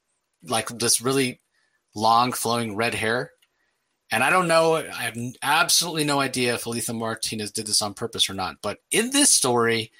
like 0.44 0.70
this 0.70 1.02
really 1.02 1.42
long 1.96 2.32
flowing 2.32 2.76
red 2.76 2.94
hair. 2.94 3.32
And 4.10 4.24
I 4.24 4.30
don't 4.30 4.48
know, 4.48 4.76
I 4.76 5.04
have 5.04 5.18
absolutely 5.44 6.06
no 6.06 6.22
idea 6.22 6.54
if 6.54 6.64
Alitha 6.66 6.94
Martinez 6.94 7.52
did 7.52 7.68
this 7.68 7.82
on 7.82 7.94
purpose 7.94 8.30
or 8.30 8.34
not. 8.34 8.58
But 8.62 8.78
in 8.90 9.12
this 9.12 9.32
story, 9.32 9.92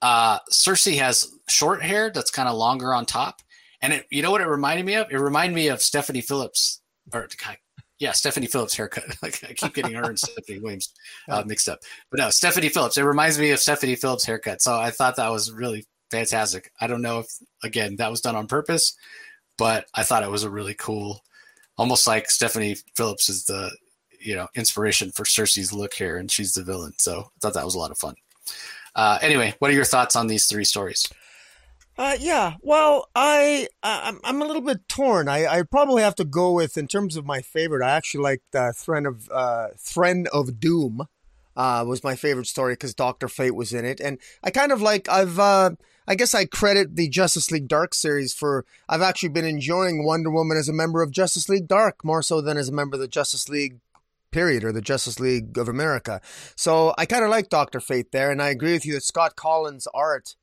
uh, 0.00 0.38
Circe 0.48 0.86
has 0.86 1.30
short 1.48 1.82
hair 1.82 2.10
that's 2.10 2.30
kind 2.30 2.48
of 2.48 2.56
longer 2.56 2.94
on 2.94 3.04
top. 3.04 3.42
And 3.82 3.92
it, 3.92 4.06
you 4.10 4.22
know 4.22 4.30
what 4.30 4.40
it 4.40 4.46
reminded 4.46 4.86
me 4.86 4.94
of? 4.94 5.10
It 5.10 5.18
reminded 5.18 5.54
me 5.54 5.68
of 5.68 5.82
Stephanie 5.82 6.20
Phillips, 6.20 6.80
or 7.12 7.28
yeah, 7.98 8.12
Stephanie 8.12 8.46
Phillips 8.46 8.76
haircut. 8.76 9.04
like 9.22 9.42
I 9.44 9.52
keep 9.52 9.74
getting 9.74 9.94
her 9.94 10.04
and 10.04 10.18
Stephanie 10.18 10.60
Williams 10.60 10.92
uh, 11.28 11.44
mixed 11.46 11.68
up. 11.68 11.80
But 12.10 12.18
no, 12.18 12.30
Stephanie 12.30 12.68
Phillips. 12.68 12.96
It 12.96 13.02
reminds 13.02 13.38
me 13.38 13.50
of 13.50 13.60
Stephanie 13.60 13.96
Phillips 13.96 14.24
haircut. 14.24 14.62
So 14.62 14.74
I 14.74 14.90
thought 14.90 15.16
that 15.16 15.30
was 15.30 15.52
really 15.52 15.84
fantastic. 16.10 16.72
I 16.80 16.86
don't 16.86 17.02
know 17.02 17.20
if 17.20 17.26
again 17.62 17.96
that 17.96 18.10
was 18.10 18.20
done 18.20 18.36
on 18.36 18.48
purpose, 18.48 18.96
but 19.56 19.86
I 19.94 20.02
thought 20.02 20.24
it 20.24 20.30
was 20.30 20.42
a 20.42 20.50
really 20.50 20.74
cool, 20.74 21.22
almost 21.78 22.06
like 22.06 22.30
Stephanie 22.30 22.76
Phillips 22.96 23.28
is 23.28 23.44
the 23.44 23.70
you 24.18 24.34
know 24.34 24.48
inspiration 24.54 25.12
for 25.12 25.24
Circe's 25.24 25.72
look 25.72 25.94
here, 25.94 26.16
and 26.16 26.30
she's 26.30 26.54
the 26.54 26.64
villain. 26.64 26.94
So 26.98 27.20
I 27.20 27.38
thought 27.40 27.54
that 27.54 27.64
was 27.64 27.76
a 27.76 27.78
lot 27.78 27.90
of 27.92 27.98
fun. 27.98 28.14
Uh, 28.94 29.18
anyway, 29.22 29.54
what 29.58 29.70
are 29.70 29.74
your 29.74 29.84
thoughts 29.84 30.16
on 30.16 30.26
these 30.26 30.46
three 30.46 30.64
stories? 30.64 31.08
Uh, 31.98 32.16
yeah. 32.18 32.54
Well, 32.62 33.08
I 33.14 33.68
I'm 33.82 34.18
I'm 34.24 34.40
a 34.40 34.46
little 34.46 34.62
bit 34.62 34.88
torn. 34.88 35.28
I 35.28 35.46
I 35.46 35.62
probably 35.62 36.02
have 36.02 36.14
to 36.16 36.24
go 36.24 36.52
with 36.52 36.78
in 36.78 36.86
terms 36.86 37.16
of 37.16 37.26
my 37.26 37.42
favorite. 37.42 37.84
I 37.84 37.90
actually 37.90 38.24
like 38.24 38.42
the 38.50 38.72
Thread 38.76 39.06
of 39.06 39.28
uh 39.30 39.68
Thread 39.78 40.26
of 40.32 40.58
Doom. 40.58 41.02
Uh, 41.54 41.84
was 41.86 42.02
my 42.02 42.16
favorite 42.16 42.46
story 42.46 42.72
because 42.72 42.94
Doctor 42.94 43.28
Fate 43.28 43.54
was 43.54 43.74
in 43.74 43.84
it, 43.84 44.00
and 44.00 44.18
I 44.42 44.50
kind 44.50 44.72
of 44.72 44.80
like 44.80 45.06
I've 45.10 45.38
uh, 45.38 45.72
I 46.08 46.14
guess 46.14 46.34
I 46.34 46.46
credit 46.46 46.96
the 46.96 47.10
Justice 47.10 47.50
League 47.50 47.68
Dark 47.68 47.92
series 47.92 48.32
for 48.32 48.64
I've 48.88 49.02
actually 49.02 49.28
been 49.28 49.44
enjoying 49.44 50.02
Wonder 50.02 50.30
Woman 50.30 50.56
as 50.56 50.70
a 50.70 50.72
member 50.72 51.02
of 51.02 51.10
Justice 51.10 51.50
League 51.50 51.68
Dark 51.68 52.06
more 52.06 52.22
so 52.22 52.40
than 52.40 52.56
as 52.56 52.70
a 52.70 52.72
member 52.72 52.96
of 52.96 53.02
the 53.02 53.08
Justice 53.08 53.50
League 53.50 53.80
period 54.30 54.64
or 54.64 54.72
the 54.72 54.80
Justice 54.80 55.20
League 55.20 55.58
of 55.58 55.68
America. 55.68 56.22
So 56.56 56.94
I 56.96 57.04
kind 57.04 57.22
of 57.22 57.28
like 57.28 57.50
Doctor 57.50 57.80
Fate 57.80 58.12
there, 58.12 58.30
and 58.30 58.40
I 58.40 58.48
agree 58.48 58.72
with 58.72 58.86
you 58.86 58.94
that 58.94 59.04
Scott 59.04 59.36
Kolins' 59.36 59.86
art 59.92 60.36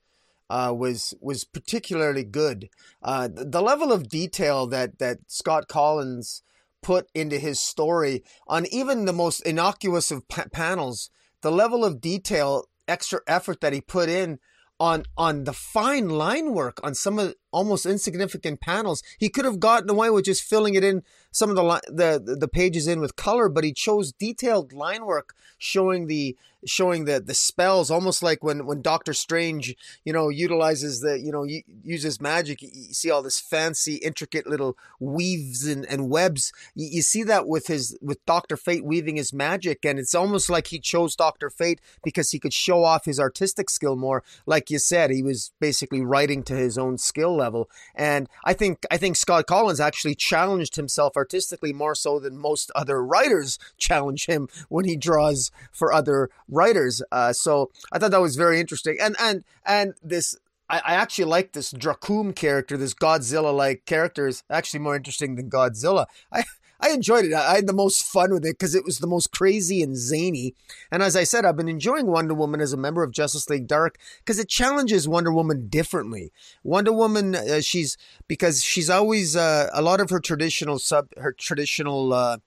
uh, 0.50 0.74
was 0.76 1.14
was 1.22 1.44
particularly 1.44 2.24
good. 2.24 2.70
Uh, 3.02 3.28
the, 3.28 3.46
the 3.46 3.62
level 3.62 3.92
of 3.92 4.10
detail 4.10 4.68
that 4.68 5.00
that 5.00 5.20
Scott 5.28 5.68
Kolins 5.68 6.42
put 6.82 7.08
into 7.14 7.38
his 7.38 7.60
story 7.60 8.24
on 8.48 8.66
even 8.72 9.06
the 9.06 9.14
most 9.14 9.42
innocuous 9.42 10.12
of 10.12 10.28
pa- 10.28 10.46
panels, 10.52 11.10
the 11.42 11.52
level 11.52 11.84
of 11.84 12.02
detail, 12.02 12.66
extra 12.88 13.20
effort 13.28 13.62
that 13.62 13.74
he 13.74 13.82
put 13.82 14.10
in 14.10 14.40
on 14.80 15.04
on 15.18 15.44
the 15.44 15.54
fine 15.54 16.10
line 16.10 16.54
work 16.54 16.80
on 16.84 16.96
some 16.96 17.20
of 17.20 17.36
almost 17.52 17.86
insignificant 17.86 18.62
panels. 18.62 19.04
He 19.18 19.30
could 19.30 19.46
have 19.46 19.60
gotten 19.60 19.90
away 19.90 20.10
with 20.10 20.26
just 20.26 20.44
filling 20.44 20.76
it 20.76 20.84
in 20.84 21.04
some 21.32 21.50
of 21.50 21.56
the 21.56 21.64
li- 21.64 21.80
the 21.88 22.38
the 22.40 22.48
pages 22.48 22.88
in 22.88 23.00
with 23.00 23.16
color, 23.16 23.50
but 23.50 23.64
he 23.64 23.74
chose 23.74 24.12
detailed 24.12 24.74
line 24.74 25.06
work 25.06 25.36
showing 25.58 26.08
the 26.08 26.36
showing 26.66 27.06
the 27.06 27.20
the 27.20 27.34
spells, 27.34 27.90
almost 27.92 28.22
like 28.22 28.44
when 28.44 28.66
when 28.66 28.82
Doctor 28.82 29.14
Strange, 29.14 29.76
you 30.04 30.12
know, 30.12 30.30
utilizes 30.30 31.02
the 31.02 31.20
you 31.20 31.32
know 31.32 31.46
uses 31.84 32.20
magic. 32.20 32.62
You, 32.62 32.94
see 32.94 33.12
all 33.12 33.22
this 33.22 33.40
fancy, 33.40 33.96
intricate 33.96 34.48
little 34.48 34.78
weaves 35.00 35.66
and, 35.66 35.86
and 35.86 36.10
webs. 36.10 36.52
You, 36.76 36.88
you 36.92 37.02
see 37.02 37.24
that 37.24 37.48
with 37.48 37.68
his 37.68 37.98
with 38.02 38.26
Doctor 38.26 38.58
Fate 38.58 38.84
weaving 38.84 39.16
his 39.16 39.34
magic, 39.34 39.86
and 39.86 40.00
it's 40.00 40.16
almost 40.16 40.50
like 40.50 40.68
he 40.68 40.80
chose 40.80 41.16
Doctor 41.16 41.50
Fate 41.50 41.82
because 42.04 42.32
he 42.32 42.40
could 42.40 42.54
show 42.54 42.84
off 42.84 43.06
his 43.06 43.20
artistic 43.20 43.70
skill 43.70 43.96
more. 43.96 44.24
Like 44.46 44.70
you 44.70 44.80
said, 44.80 45.12
he 45.12 45.24
was 45.24 45.52
basically 45.60 46.02
writing 46.02 46.44
to 46.44 46.56
his 46.56 46.78
own 46.78 46.98
skill 46.98 47.36
level, 47.40 47.70
and 47.96 48.30
I 48.46 48.54
think 48.54 48.86
I 48.92 48.98
think 48.98 49.16
Scott 49.16 49.48
Kolins 49.48 49.80
actually 49.80 50.16
challenged 50.16 50.76
himself 50.76 51.18
artistically 51.18 51.74
more 51.74 51.96
so 51.96 52.20
than 52.20 52.38
most 52.38 52.72
other 52.76 53.04
writers 53.04 53.58
challenge 53.78 54.28
him 54.28 54.48
when 54.70 54.86
he 54.86 54.96
draws 54.96 55.52
for 55.72 55.92
other 55.92 56.30
writers. 56.48 57.02
Uh, 57.12 57.34
so 57.34 57.72
I 57.92 57.98
thought 57.98 58.12
that 58.12 58.22
was 58.22 58.36
very 58.36 58.60
interesting. 58.60 58.98
And 59.02 59.16
and 59.20 59.44
and 59.66 59.94
this 60.04 60.36
I, 60.70 60.94
actually 60.94 61.26
like 61.26 61.54
this 61.54 61.74
Dracum 61.74 62.36
character, 62.36 62.78
this 62.78 62.94
Godzilla 62.94 63.56
like 63.56 63.86
character 63.86 64.28
is 64.28 64.44
actually 64.50 64.82
more 64.82 64.96
interesting 64.96 65.36
than 65.36 65.50
Godzilla. 65.50 66.06
I 66.32 66.44
I 66.80 66.92
enjoyed 66.92 67.26
it. 67.26 67.34
I 67.34 67.56
had 67.56 67.68
the 67.68 67.74
most 67.74 68.04
fun 68.04 68.32
with 68.32 68.46
it 68.46 68.58
because 68.58 68.74
it 68.74 68.86
was 68.86 69.00
the 69.00 69.08
most 69.08 69.32
crazy 69.32 69.84
and 69.84 69.98
zany. 69.98 70.56
And 70.92 71.04
as 71.04 71.16
I 71.16 71.24
said, 71.24 71.46
I've 71.46 71.58
been 71.58 71.68
enjoying 71.68 72.08
Wonder 72.08 72.34
Woman 72.34 72.62
as 72.62 72.72
a 72.72 72.78
member 72.78 73.04
of 73.04 73.12
Justice 73.12 73.50
League 73.50 73.68
Dark 73.68 73.98
because 74.20 74.40
it 74.40 74.48
challenges 74.48 75.08
Wonder 75.08 75.34
Woman 75.34 75.68
differently. 75.68 76.32
Wonder 76.64 76.94
Woman, 76.94 77.36
uh, 77.36 77.62
she's 77.62 77.98
because 78.28 78.64
she's 78.64 78.90
always 78.90 79.36
uh, 79.36 79.70
a 79.74 79.82
lot 79.82 80.00
of 80.00 80.10
her 80.10 80.20
traditional 80.20 80.80
sub 80.80 81.08
her 81.18 81.34
traditional. 81.34 82.14
Uh, 82.14 82.38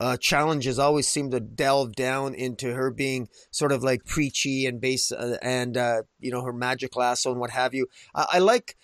uh, 0.00 0.16
challenges 0.16 0.78
always 0.78 1.08
seem 1.08 1.28
to 1.28 1.40
delve 1.40 1.92
down 1.96 2.32
into 2.32 2.72
her 2.72 2.88
being 2.88 3.28
sort 3.50 3.72
of 3.72 3.82
like 3.82 4.04
preachy 4.04 4.64
and 4.64 4.80
base 4.80 5.10
uh, 5.10 5.36
and 5.42 5.76
uh, 5.76 6.02
you 6.20 6.30
know 6.30 6.42
her 6.42 6.52
magic 6.52 6.94
lasso 6.94 7.32
and 7.32 7.40
what 7.40 7.50
have 7.50 7.74
you. 7.74 7.86
I, 8.14 8.26
I 8.34 8.38
like 8.38 8.76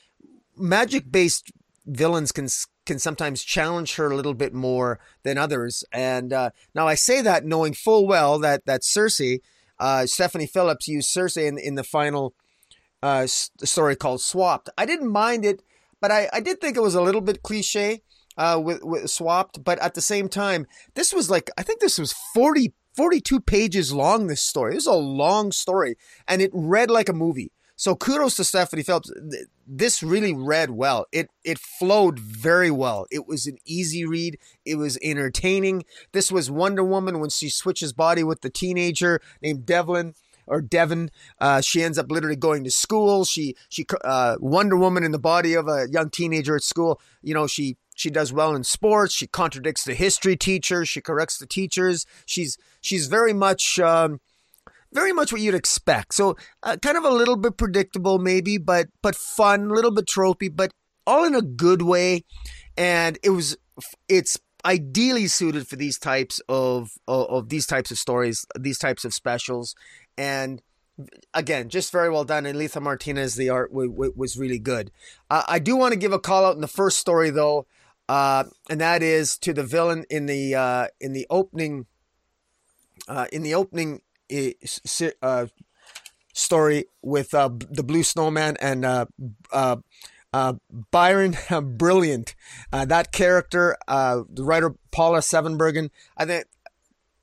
magic 0.56 1.10
based 1.10 1.52
villains 1.86 2.32
can 2.32 2.48
can 2.86 2.98
sometimes 2.98 3.42
challenge 3.42 3.96
her 3.96 4.10
a 4.10 4.16
little 4.16 4.34
bit 4.34 4.52
more 4.52 4.98
than 5.22 5.38
others. 5.38 5.84
And 5.92 6.32
uh, 6.32 6.50
now 6.74 6.86
I 6.86 6.94
say 6.94 7.20
that 7.22 7.44
knowing 7.44 7.74
full 7.74 8.06
well 8.06 8.38
that 8.40 8.66
that 8.66 8.84
Circe, 8.84 9.20
uh, 9.78 10.06
Stephanie 10.06 10.46
Phillips 10.46 10.88
used 10.88 11.08
Circe 11.08 11.36
in 11.36 11.58
in 11.58 11.74
the 11.74 11.84
final 11.84 12.34
uh, 13.02 13.26
story 13.26 13.96
called 13.96 14.20
Swapped. 14.20 14.70
I 14.78 14.86
didn't 14.86 15.10
mind 15.10 15.44
it, 15.44 15.62
but 16.00 16.10
I, 16.10 16.28
I 16.32 16.40
did 16.40 16.60
think 16.60 16.76
it 16.76 16.82
was 16.82 16.94
a 16.94 17.02
little 17.02 17.20
bit 17.20 17.42
cliche 17.42 18.02
uh, 18.36 18.60
with, 18.62 18.82
with 18.82 19.10
swapped. 19.10 19.62
But 19.62 19.78
at 19.80 19.94
the 19.94 20.00
same 20.00 20.28
time, 20.28 20.66
this 20.94 21.12
was 21.12 21.30
like 21.30 21.50
I 21.58 21.62
think 21.62 21.80
this 21.80 21.98
was 21.98 22.14
40, 22.34 22.72
42 22.96 23.40
pages 23.40 23.92
long. 23.92 24.26
This 24.26 24.42
story. 24.42 24.74
This 24.74 24.84
is 24.84 24.88
a 24.88 24.94
long 24.94 25.52
story, 25.52 25.96
and 26.26 26.40
it 26.42 26.50
read 26.52 26.90
like 26.90 27.08
a 27.08 27.14
movie. 27.14 27.52
So 27.76 27.96
kudos 27.96 28.36
to 28.36 28.44
Stephanie 28.44 28.82
Phillips. 28.82 29.12
This 29.66 30.02
really 30.02 30.32
read 30.32 30.70
well. 30.70 31.06
It 31.12 31.30
it 31.42 31.58
flowed 31.58 32.18
very 32.18 32.70
well. 32.70 33.06
It 33.10 33.26
was 33.26 33.46
an 33.46 33.58
easy 33.64 34.04
read. 34.04 34.38
It 34.64 34.76
was 34.76 34.98
entertaining. 35.02 35.84
This 36.12 36.30
was 36.30 36.50
Wonder 36.50 36.84
Woman 36.84 37.20
when 37.20 37.30
she 37.30 37.48
switches 37.48 37.92
body 37.92 38.22
with 38.22 38.42
the 38.42 38.50
teenager 38.50 39.20
named 39.42 39.66
Devlin 39.66 40.14
or 40.46 40.60
Devon. 40.60 41.10
Uh, 41.40 41.60
she 41.60 41.82
ends 41.82 41.98
up 41.98 42.10
literally 42.10 42.36
going 42.36 42.64
to 42.64 42.70
school. 42.70 43.24
She 43.24 43.56
she 43.68 43.86
uh, 44.04 44.36
Wonder 44.38 44.76
Woman 44.76 45.02
in 45.02 45.12
the 45.12 45.18
body 45.18 45.54
of 45.54 45.66
a 45.68 45.88
young 45.90 46.10
teenager 46.10 46.56
at 46.56 46.62
school. 46.62 47.00
You 47.22 47.34
know 47.34 47.46
she 47.46 47.76
she 47.96 48.10
does 48.10 48.32
well 48.32 48.54
in 48.54 48.64
sports. 48.64 49.14
She 49.14 49.26
contradicts 49.26 49.84
the 49.84 49.94
history 49.94 50.36
teacher. 50.36 50.84
She 50.84 51.00
corrects 51.00 51.38
the 51.38 51.46
teachers. 51.46 52.06
She's 52.26 52.56
she's 52.80 53.06
very 53.06 53.32
much 53.32 53.78
um, 53.78 54.20
very 54.94 55.12
much 55.12 55.32
what 55.32 55.40
you'd 55.40 55.54
expect. 55.54 56.14
So 56.14 56.36
uh, 56.62 56.76
kind 56.80 56.96
of 56.96 57.04
a 57.04 57.10
little 57.10 57.36
bit 57.36 57.56
predictable, 57.56 58.18
maybe, 58.18 58.58
but 58.58 58.88
but 59.02 59.14
fun, 59.14 59.70
a 59.70 59.74
little 59.74 59.90
bit 59.90 60.06
tropey, 60.06 60.54
but 60.54 60.72
all 61.06 61.24
in 61.24 61.34
a 61.34 61.42
good 61.42 61.82
way. 61.82 62.24
And 62.76 63.18
it 63.22 63.30
was 63.30 63.56
it's 64.08 64.38
ideally 64.64 65.26
suited 65.26 65.68
for 65.68 65.76
these 65.76 65.98
types 65.98 66.40
of, 66.48 66.92
of, 67.06 67.26
of 67.28 67.48
these 67.50 67.66
types 67.66 67.90
of 67.90 67.98
stories, 67.98 68.46
these 68.58 68.78
types 68.78 69.04
of 69.04 69.12
specials, 69.12 69.74
and 70.16 70.62
again, 71.34 71.68
just 71.68 71.92
very 71.92 72.08
well 72.08 72.24
done. 72.24 72.46
And 72.46 72.56
Letha 72.56 72.80
Martinez, 72.80 73.34
the 73.34 73.50
art 73.50 73.70
w- 73.72 73.90
w- 73.90 74.12
was 74.16 74.38
really 74.38 74.60
good. 74.60 74.90
Uh, 75.28 75.42
I 75.48 75.58
do 75.58 75.76
want 75.76 75.92
to 75.92 75.98
give 75.98 76.12
a 76.12 76.18
call 76.20 76.46
out 76.46 76.54
in 76.54 76.60
the 76.60 76.68
first 76.68 76.98
story 76.98 77.30
though 77.30 77.66
uh, 78.08 78.44
and 78.68 78.80
that 78.80 79.02
is 79.02 79.38
to 79.38 79.52
the 79.52 79.62
villain 79.62 80.04
in 80.10 80.26
the 80.26 80.54
uh, 80.54 80.86
in 81.00 81.12
the 81.12 81.26
opening 81.30 81.86
uh, 83.08 83.26
in 83.32 83.42
the 83.42 83.54
opening 83.54 84.02
uh, 85.22 85.46
story 86.32 86.84
with 87.02 87.34
uh, 87.34 87.50
the 87.70 87.82
Blue 87.82 88.02
Snowman 88.02 88.56
and 88.60 88.84
uh, 88.84 89.06
Byron 90.90 91.36
Brilliant. 91.76 92.34
that 92.72 93.12
character, 93.12 93.76
the 93.86 94.44
writer 94.44 94.74
Paula 94.90 95.18
Sevenbergen, 95.18 95.90
I 96.16 96.24
think 96.24 96.46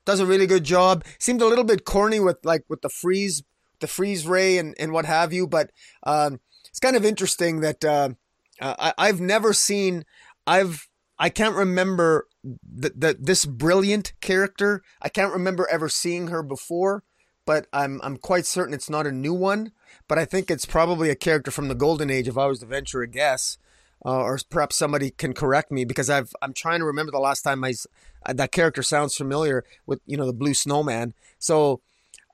does 0.04 0.20
a 0.20 0.26
really 0.26 0.46
good 0.46 0.64
job. 0.64 1.04
Seemed 1.18 1.42
a 1.42 1.46
little 1.46 1.64
bit 1.64 1.84
corny 1.84 2.18
with 2.20 2.38
like 2.44 2.64
with 2.68 2.82
the 2.82 2.88
freeze, 2.88 3.42
the 3.80 3.86
freeze 3.86 4.26
ray 4.26 4.58
and, 4.58 4.74
and 4.78 4.92
what 4.92 5.04
have 5.04 5.32
you, 5.32 5.46
but 5.46 5.70
um, 6.02 6.40
it's 6.68 6.80
kind 6.80 6.96
of 6.96 7.04
interesting 7.04 7.60
that 7.60 7.84
I, 8.60 8.94
I've 8.96 9.20
never 9.20 9.52
seen 9.52 10.04
I've 10.46 10.88
I 11.18 11.28
can't 11.28 11.54
remember 11.54 12.26
that 12.44 13.00
that 13.00 13.26
this 13.26 13.44
brilliant 13.44 14.12
character. 14.20 14.82
I 15.00 15.08
can't 15.08 15.32
remember 15.32 15.68
ever 15.70 15.88
seeing 15.88 16.28
her 16.28 16.42
before, 16.42 17.04
but 17.46 17.66
I'm 17.72 18.00
I'm 18.02 18.16
quite 18.16 18.46
certain 18.46 18.74
it's 18.74 18.90
not 18.90 19.06
a 19.06 19.12
new 19.12 19.34
one. 19.34 19.72
But 20.08 20.18
I 20.18 20.24
think 20.24 20.50
it's 20.50 20.66
probably 20.66 21.10
a 21.10 21.14
character 21.14 21.50
from 21.50 21.68
the 21.68 21.74
golden 21.74 22.10
age. 22.10 22.28
If 22.28 22.38
I 22.38 22.46
was 22.46 22.60
to 22.60 22.66
venture 22.66 23.02
a 23.02 23.06
guess, 23.06 23.58
uh, 24.04 24.18
or 24.18 24.38
perhaps 24.50 24.76
somebody 24.76 25.10
can 25.10 25.32
correct 25.32 25.70
me 25.70 25.84
because 25.84 26.10
I've 26.10 26.32
I'm 26.42 26.52
trying 26.52 26.80
to 26.80 26.86
remember 26.86 27.12
the 27.12 27.18
last 27.18 27.42
time 27.42 27.62
I 27.64 27.74
uh, 28.26 28.32
that 28.32 28.52
character 28.52 28.82
sounds 28.82 29.16
familiar 29.16 29.64
with 29.86 30.00
you 30.06 30.16
know 30.16 30.26
the 30.26 30.32
blue 30.32 30.54
snowman. 30.54 31.14
So 31.38 31.80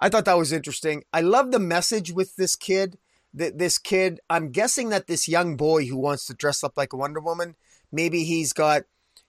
I 0.01 0.09
thought 0.09 0.25
that 0.25 0.39
was 0.39 0.53
interesting. 0.53 1.05
I 1.13 1.21
love 1.21 1.51
the 1.51 1.59
message 1.59 2.13
with 2.13 2.37
this 2.37 2.57
kid. 2.57 2.99
That 3.35 3.59
this 3.59 3.77
kid, 3.77 4.21
I'm 4.31 4.51
guessing 4.53 4.89
that 4.89 5.07
this 5.07 5.29
young 5.29 5.55
boy 5.55 5.85
who 5.85 5.99
wants 5.99 6.27
to 6.27 6.35
dress 6.35 6.65
up 6.65 6.79
like 6.79 6.95
a 6.95 6.97
Wonder 6.97 7.21
Woman 7.21 7.57
maybe 7.93 8.25
he's 8.25 8.53
got, 8.53 8.83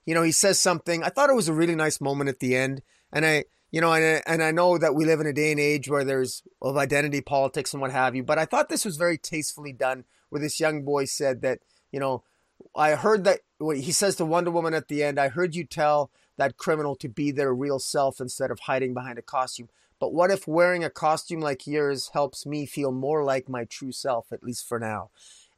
you 0.06 0.14
know, 0.14 0.24
he 0.24 0.32
says 0.32 0.60
something. 0.60 1.04
I 1.04 1.10
thought 1.10 1.30
it 1.30 1.36
was 1.36 1.48
a 1.48 1.54
really 1.54 1.76
nice 1.76 2.02
moment 2.02 2.30
at 2.30 2.40
the 2.40 2.56
end, 2.56 2.82
and 3.12 3.26
I, 3.26 3.46
you 3.72 3.82
know, 3.82 3.94
and 3.94 4.04
I, 4.04 4.32
and 4.32 4.44
I 4.44 4.52
know 4.52 4.78
that 4.78 4.96
we 4.96 5.06
live 5.06 5.20
in 5.20 5.28
a 5.28 5.34
day 5.34 5.52
and 5.52 5.60
age 5.60 5.90
where 5.90 6.04
there's 6.04 6.44
of 6.62 6.78
identity 6.78 7.22
politics 7.22 7.74
and 7.74 7.82
what 7.82 7.92
have 7.92 8.16
you, 8.16 8.24
but 8.24 8.40
I 8.40 8.46
thought 8.46 8.70
this 8.70 8.86
was 8.86 8.98
very 8.98 9.18
tastefully 9.18 9.74
done, 9.74 10.06
where 10.30 10.42
this 10.42 10.60
young 10.60 10.84
boy 10.84 11.06
said 11.06 11.42
that, 11.42 11.60
you 11.92 12.00
know, 12.00 12.24
I 12.76 12.96
heard 12.96 13.24
that 13.24 13.40
he 13.60 13.92
says 13.92 14.16
to 14.18 14.26
Wonder 14.26 14.52
Woman 14.52 14.74
at 14.74 14.88
the 14.88 15.04
end, 15.04 15.20
I 15.20 15.30
heard 15.30 15.56
you 15.56 15.66
tell 15.66 16.12
that 16.38 16.58
criminal 16.58 16.96
to 16.96 17.10
be 17.10 17.32
their 17.32 17.54
real 17.54 17.80
self 17.80 18.20
instead 18.20 18.52
of 18.52 18.62
hiding 18.62 18.94
behind 18.94 19.20
a 19.20 19.22
costume. 19.22 19.70
But 20.00 20.14
what 20.14 20.32
if 20.32 20.48
wearing 20.48 20.84
a 20.84 20.90
costume 20.90 21.42
like 21.42 21.68
yours 21.68 22.12
helps 22.14 22.46
me 22.46 22.66
feel 22.66 22.92
more 22.92 23.24
like 23.24 23.50
my 23.50 23.66
true 23.66 23.92
self, 23.92 24.32
at 24.32 24.44
least 24.44 24.68
for 24.68 24.80
now? 24.80 25.10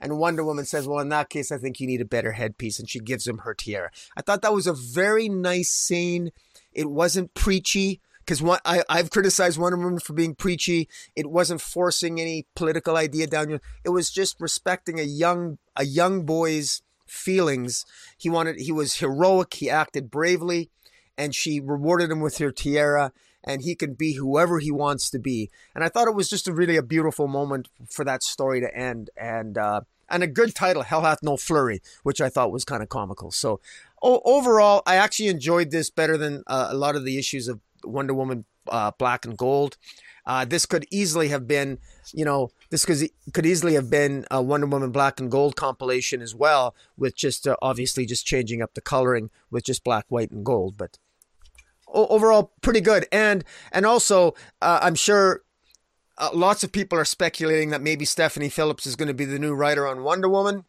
And 0.01 0.17
Wonder 0.17 0.43
Woman 0.43 0.65
says, 0.65 0.87
Well, 0.87 0.99
in 0.99 1.09
that 1.09 1.29
case, 1.29 1.51
I 1.51 1.57
think 1.57 1.79
you 1.79 1.87
need 1.87 2.01
a 2.01 2.05
better 2.05 2.31
headpiece. 2.31 2.79
And 2.79 2.89
she 2.89 2.99
gives 2.99 3.27
him 3.27 3.39
her 3.39 3.53
tiara. 3.53 3.91
I 4.17 4.21
thought 4.21 4.41
that 4.41 4.53
was 4.53 4.67
a 4.67 4.73
very 4.73 5.29
nice 5.29 5.69
scene. 5.69 6.31
It 6.73 6.89
wasn't 6.89 7.33
preachy 7.35 8.01
because 8.25 8.59
I've 8.65 9.09
criticized 9.11 9.57
Wonder 9.57 9.77
Woman 9.77 9.99
for 9.99 10.13
being 10.13 10.35
preachy. 10.35 10.89
It 11.15 11.29
wasn't 11.29 11.61
forcing 11.61 12.19
any 12.19 12.47
political 12.55 12.97
idea 12.97 13.27
down 13.27 13.49
your. 13.49 13.61
It 13.83 13.89
was 13.89 14.09
just 14.09 14.39
respecting 14.39 14.99
a 14.99 15.03
young 15.03 15.57
a 15.75 15.85
young 15.85 16.25
boy's 16.25 16.81
feelings. 17.05 17.85
He 18.17 18.29
wanted 18.29 18.59
he 18.59 18.71
was 18.71 18.95
heroic. 18.95 19.53
He 19.55 19.69
acted 19.69 20.09
bravely, 20.09 20.69
and 21.17 21.35
she 21.35 21.59
rewarded 21.59 22.11
him 22.11 22.21
with 22.21 22.37
her 22.37 22.51
tiara. 22.51 23.11
And 23.43 23.63
he 23.63 23.75
can 23.75 23.93
be 23.93 24.13
whoever 24.13 24.59
he 24.59 24.71
wants 24.71 25.09
to 25.11 25.19
be. 25.19 25.49
And 25.73 25.83
I 25.83 25.89
thought 25.89 26.07
it 26.07 26.15
was 26.15 26.29
just 26.29 26.47
a 26.47 26.53
really 26.53 26.77
a 26.77 26.83
beautiful 26.83 27.27
moment 27.27 27.69
for 27.89 28.05
that 28.05 28.23
story 28.23 28.61
to 28.61 28.75
end. 28.75 29.09
And 29.17 29.57
uh, 29.57 29.81
and 30.09 30.23
a 30.23 30.27
good 30.27 30.53
title, 30.53 30.83
Hell 30.83 31.01
Hath 31.01 31.23
No 31.23 31.37
Flurry, 31.37 31.81
which 32.03 32.21
I 32.21 32.29
thought 32.29 32.51
was 32.51 32.65
kind 32.65 32.83
of 32.83 32.89
comical. 32.89 33.31
So 33.31 33.59
o- 34.01 34.21
overall, 34.25 34.83
I 34.85 34.95
actually 34.95 35.29
enjoyed 35.29 35.71
this 35.71 35.89
better 35.89 36.17
than 36.17 36.43
uh, 36.47 36.67
a 36.69 36.75
lot 36.75 36.95
of 36.95 37.05
the 37.05 37.17
issues 37.17 37.47
of 37.47 37.59
Wonder 37.83 38.13
Woman 38.13 38.45
uh, 38.67 38.91
black 38.97 39.25
and 39.25 39.37
gold. 39.37 39.77
Uh, 40.25 40.45
this 40.45 40.67
could 40.67 40.85
easily 40.91 41.29
have 41.29 41.47
been, 41.47 41.79
you 42.13 42.23
know, 42.23 42.51
this 42.69 42.85
could 42.85 43.09
could 43.33 43.45
easily 43.45 43.73
have 43.73 43.89
been 43.89 44.25
a 44.29 44.41
Wonder 44.41 44.67
Woman 44.67 44.91
Black 44.91 45.19
and 45.19 45.31
Gold 45.31 45.55
compilation 45.55 46.21
as 46.21 46.35
well, 46.35 46.75
with 46.95 47.15
just 47.15 47.47
uh, 47.47 47.55
obviously 47.61 48.05
just 48.05 48.25
changing 48.25 48.61
up 48.61 48.75
the 48.75 48.81
coloring 48.81 49.31
with 49.49 49.63
just 49.63 49.83
black, 49.83 50.05
white, 50.09 50.29
and 50.29 50.45
gold. 50.45 50.77
But 50.77 50.99
overall, 51.91 52.53
pretty 52.61 52.81
good. 52.81 53.07
And 53.11 53.43
and 53.71 53.85
also, 53.85 54.35
uh, 54.61 54.79
I'm 54.81 54.95
sure 54.95 55.41
uh, 56.17 56.29
lots 56.33 56.63
of 56.63 56.71
people 56.71 56.97
are 56.97 57.05
speculating 57.05 57.69
that 57.69 57.81
maybe 57.81 58.05
Stephanie 58.05 58.49
Phillips 58.49 58.85
is 58.85 58.95
going 58.95 59.07
to 59.07 59.13
be 59.13 59.25
the 59.25 59.39
new 59.39 59.53
writer 59.53 59.87
on 59.87 60.03
Wonder 60.03 60.29
Woman 60.29 60.65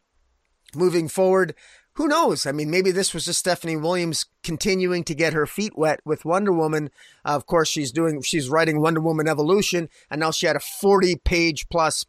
moving 0.75 1.07
forward 1.07 1.53
who 1.95 2.07
knows? 2.07 2.45
I 2.45 2.51
mean, 2.51 2.71
maybe 2.71 2.91
this 2.91 3.13
was 3.13 3.25
just 3.25 3.39
Stephanie 3.39 3.75
Williams 3.75 4.25
continuing 4.43 5.03
to 5.03 5.13
get 5.13 5.33
her 5.33 5.45
feet 5.45 5.77
wet 5.77 5.99
with 6.03 6.25
Wonder 6.25 6.51
Woman. 6.51 6.89
Uh, 7.23 7.35
of 7.35 7.45
course, 7.45 7.69
she's 7.69 7.91
doing, 7.91 8.21
she's 8.21 8.49
writing 8.49 8.81
Wonder 8.81 8.99
Woman 8.99 9.27
Evolution, 9.27 9.89
and 10.09 10.19
now 10.19 10.31
she 10.31 10.47
had 10.47 10.55
a 10.55 10.59
40 10.59 11.17
page 11.17 11.69
plus 11.69 12.05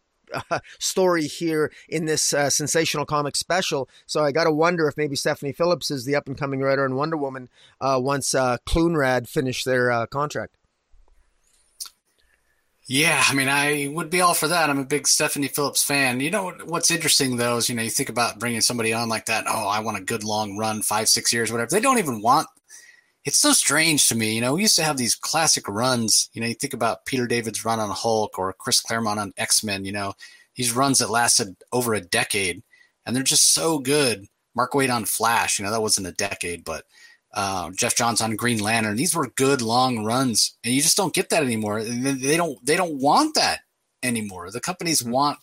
uh, 0.50 0.58
story 0.78 1.26
here 1.26 1.72
in 1.88 2.04
this 2.06 2.32
uh, 2.32 2.50
sensational 2.50 3.06
comic 3.06 3.36
special. 3.36 3.88
So 4.06 4.24
I 4.24 4.32
got 4.32 4.44
to 4.44 4.52
wonder 4.52 4.88
if 4.88 4.96
maybe 4.96 5.16
Stephanie 5.16 5.52
Phillips 5.52 5.90
is 5.90 6.04
the 6.04 6.16
up 6.16 6.26
and 6.26 6.36
coming 6.36 6.60
writer 6.60 6.84
on 6.84 6.94
Wonder 6.94 7.16
Woman 7.16 7.48
uh, 7.80 8.00
once 8.02 8.34
uh, 8.34 8.58
Clunrad 8.66 9.28
finish 9.28 9.64
their 9.64 9.90
uh, 9.90 10.06
contract. 10.06 10.56
Yeah, 12.86 13.22
I 13.26 13.34
mean, 13.34 13.48
I 13.48 13.88
would 13.90 14.10
be 14.10 14.20
all 14.20 14.34
for 14.34 14.48
that. 14.48 14.68
I'm 14.68 14.78
a 14.78 14.84
big 14.84 15.08
Stephanie 15.08 15.48
Phillips 15.48 15.82
fan. 15.82 16.20
You 16.20 16.30
know 16.30 16.52
what's 16.66 16.90
interesting 16.90 17.38
though 17.38 17.56
is 17.56 17.70
you 17.70 17.74
know 17.74 17.82
you 17.82 17.88
think 17.88 18.10
about 18.10 18.38
bringing 18.38 18.60
somebody 18.60 18.92
on 18.92 19.08
like 19.08 19.24
that. 19.26 19.44
Oh, 19.48 19.68
I 19.68 19.80
want 19.80 19.96
a 19.96 20.02
good 20.02 20.22
long 20.22 20.58
run, 20.58 20.82
five 20.82 21.08
six 21.08 21.32
years, 21.32 21.50
whatever. 21.50 21.70
They 21.70 21.80
don't 21.80 21.98
even 21.98 22.20
want. 22.20 22.46
It's 23.24 23.38
so 23.38 23.52
strange 23.52 24.08
to 24.08 24.14
me. 24.14 24.34
You 24.34 24.42
know, 24.42 24.54
we 24.54 24.62
used 24.62 24.76
to 24.76 24.84
have 24.84 24.98
these 24.98 25.14
classic 25.14 25.66
runs. 25.68 26.28
You 26.34 26.40
know, 26.42 26.46
you 26.46 26.54
think 26.54 26.74
about 26.74 27.06
Peter 27.06 27.26
David's 27.26 27.64
run 27.64 27.80
on 27.80 27.90
Hulk 27.90 28.38
or 28.38 28.52
Chris 28.52 28.80
Claremont 28.80 29.18
on 29.18 29.32
X 29.38 29.64
Men. 29.64 29.84
You 29.84 29.92
know, 29.92 30.12
these 30.56 30.74
runs 30.74 30.98
that 30.98 31.10
lasted 31.10 31.56
over 31.72 31.94
a 31.94 32.00
decade, 32.00 32.62
and 33.06 33.16
they're 33.16 33.22
just 33.22 33.54
so 33.54 33.78
good. 33.78 34.26
Mark 34.54 34.72
Waid 34.72 34.94
on 34.94 35.04
Flash. 35.04 35.58
You 35.58 35.64
know, 35.64 35.70
that 35.70 35.82
wasn't 35.82 36.06
a 36.06 36.12
decade, 36.12 36.64
but 36.64 36.84
uh, 37.32 37.70
Geoff 37.70 37.96
Johns 37.96 38.20
on 38.20 38.36
Green 38.36 38.60
Lantern. 38.60 38.96
These 38.96 39.14
were 39.14 39.26
good 39.36 39.62
long 39.62 40.04
runs, 40.04 40.56
and 40.62 40.74
you 40.74 40.82
just 40.82 40.96
don't 40.96 41.14
get 41.14 41.30
that 41.30 41.42
anymore. 41.42 41.82
They 41.82 42.36
don't 42.36 42.64
they 42.64 42.76
don't 42.76 43.00
want 43.00 43.34
that 43.34 43.60
anymore. 44.02 44.50
The 44.50 44.60
companies 44.60 45.02
mm-hmm. 45.02 45.12
want 45.12 45.38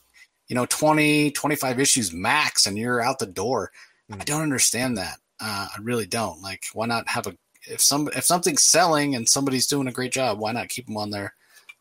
you 0.48 0.56
know 0.56 0.66
20, 0.68 1.32
25 1.32 1.80
issues 1.80 2.14
max, 2.14 2.66
and 2.66 2.78
you're 2.78 3.02
out 3.02 3.20
the 3.20 3.26
door. 3.26 3.72
I 4.12 4.24
don't 4.24 4.42
understand 4.42 4.98
that. 4.98 5.18
Uh, 5.40 5.68
I 5.74 5.80
really 5.82 6.06
don't. 6.06 6.42
Like, 6.42 6.66
why 6.74 6.86
not 6.86 7.08
have 7.08 7.28
a 7.28 7.36
if 7.68 7.82
some 7.82 8.10
if 8.16 8.26
something's 8.26 8.64
selling 8.64 9.16
and 9.16 9.28
somebody's 9.28 9.68
doing 9.68 9.88
a 9.88 9.92
great 9.92 10.12
job, 10.12 10.40
why 10.40 10.52
not 10.52 10.70
keep 10.70 10.88
them 10.88 10.98
on 10.98 11.10
there 11.10 11.34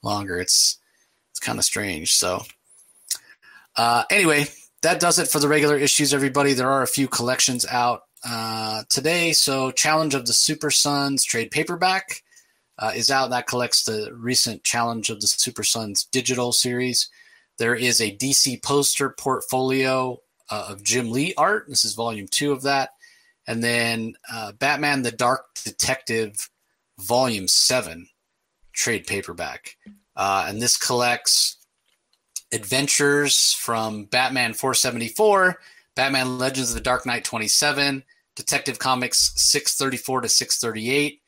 longer? 0.02 0.39
It's 0.39 0.78
it's 1.31 1.40
kind 1.40 1.59
of 1.59 1.65
strange. 1.65 2.12
So, 2.15 2.43
uh, 3.77 4.05
anyway, 4.11 4.47
that 4.82 5.01
does 5.01 5.19
it 5.19 5.28
for 5.28 5.39
the 5.39 5.48
regular 5.48 5.77
issues. 5.77 6.12
Everybody, 6.15 6.52
there 6.52 6.70
are 6.70 6.82
a 6.82 6.89
few 6.89 7.09
collections 7.09 7.66
out 7.66 8.02
uh, 8.28 8.82
today. 8.89 9.32
So, 9.32 9.70
Challenge 9.70 10.15
of 10.15 10.27
the 10.27 10.32
Super 10.32 10.70
Sons 10.70 11.24
trade 11.24 11.51
paperback 11.51 12.23
uh, 12.78 12.93
is 12.94 13.11
out. 13.11 13.31
That 13.31 13.47
collects 13.47 13.85
the 13.85 14.12
recent 14.15 14.65
Challenge 14.65 15.11
of 15.11 15.20
the 15.20 15.27
Super 15.27 15.65
Sons 15.65 16.05
digital 16.05 16.52
series. 16.52 17.09
There 17.59 17.74
is 17.74 18.01
a 18.01 18.16
DC 18.16 18.62
poster 18.62 19.11
portfolio 19.11 20.20
uh, 20.51 20.66
of 20.70 20.82
Jim 20.82 21.11
Lee 21.11 21.35
art. 21.36 21.66
This 21.69 21.85
is 21.85 21.94
volume 21.94 22.27
two 22.28 22.52
of 22.52 22.62
that. 22.62 22.90
And 23.51 23.64
then 23.64 24.14
uh, 24.32 24.52
Batman 24.52 25.02
the 25.02 25.10
Dark 25.10 25.47
Detective, 25.64 26.48
volume 27.01 27.48
seven, 27.48 28.09
trade 28.72 29.09
paperback. 29.09 29.77
Uh, 30.14 30.47
and 30.47 30.62
this 30.62 30.77
collects 30.77 31.56
adventures 32.52 33.52
from 33.52 34.05
Batman 34.05 34.55
474 34.55 35.59
Batman 35.97 36.39
Legends 36.39 36.70
of 36.70 36.77
the 36.77 36.81
Dark 36.81 37.05
Knight 37.06 37.24
27, 37.24 38.05
Detective 38.36 38.78
Comics 38.78 39.32
634 39.35 40.20
to 40.20 40.28
638, 40.28 41.20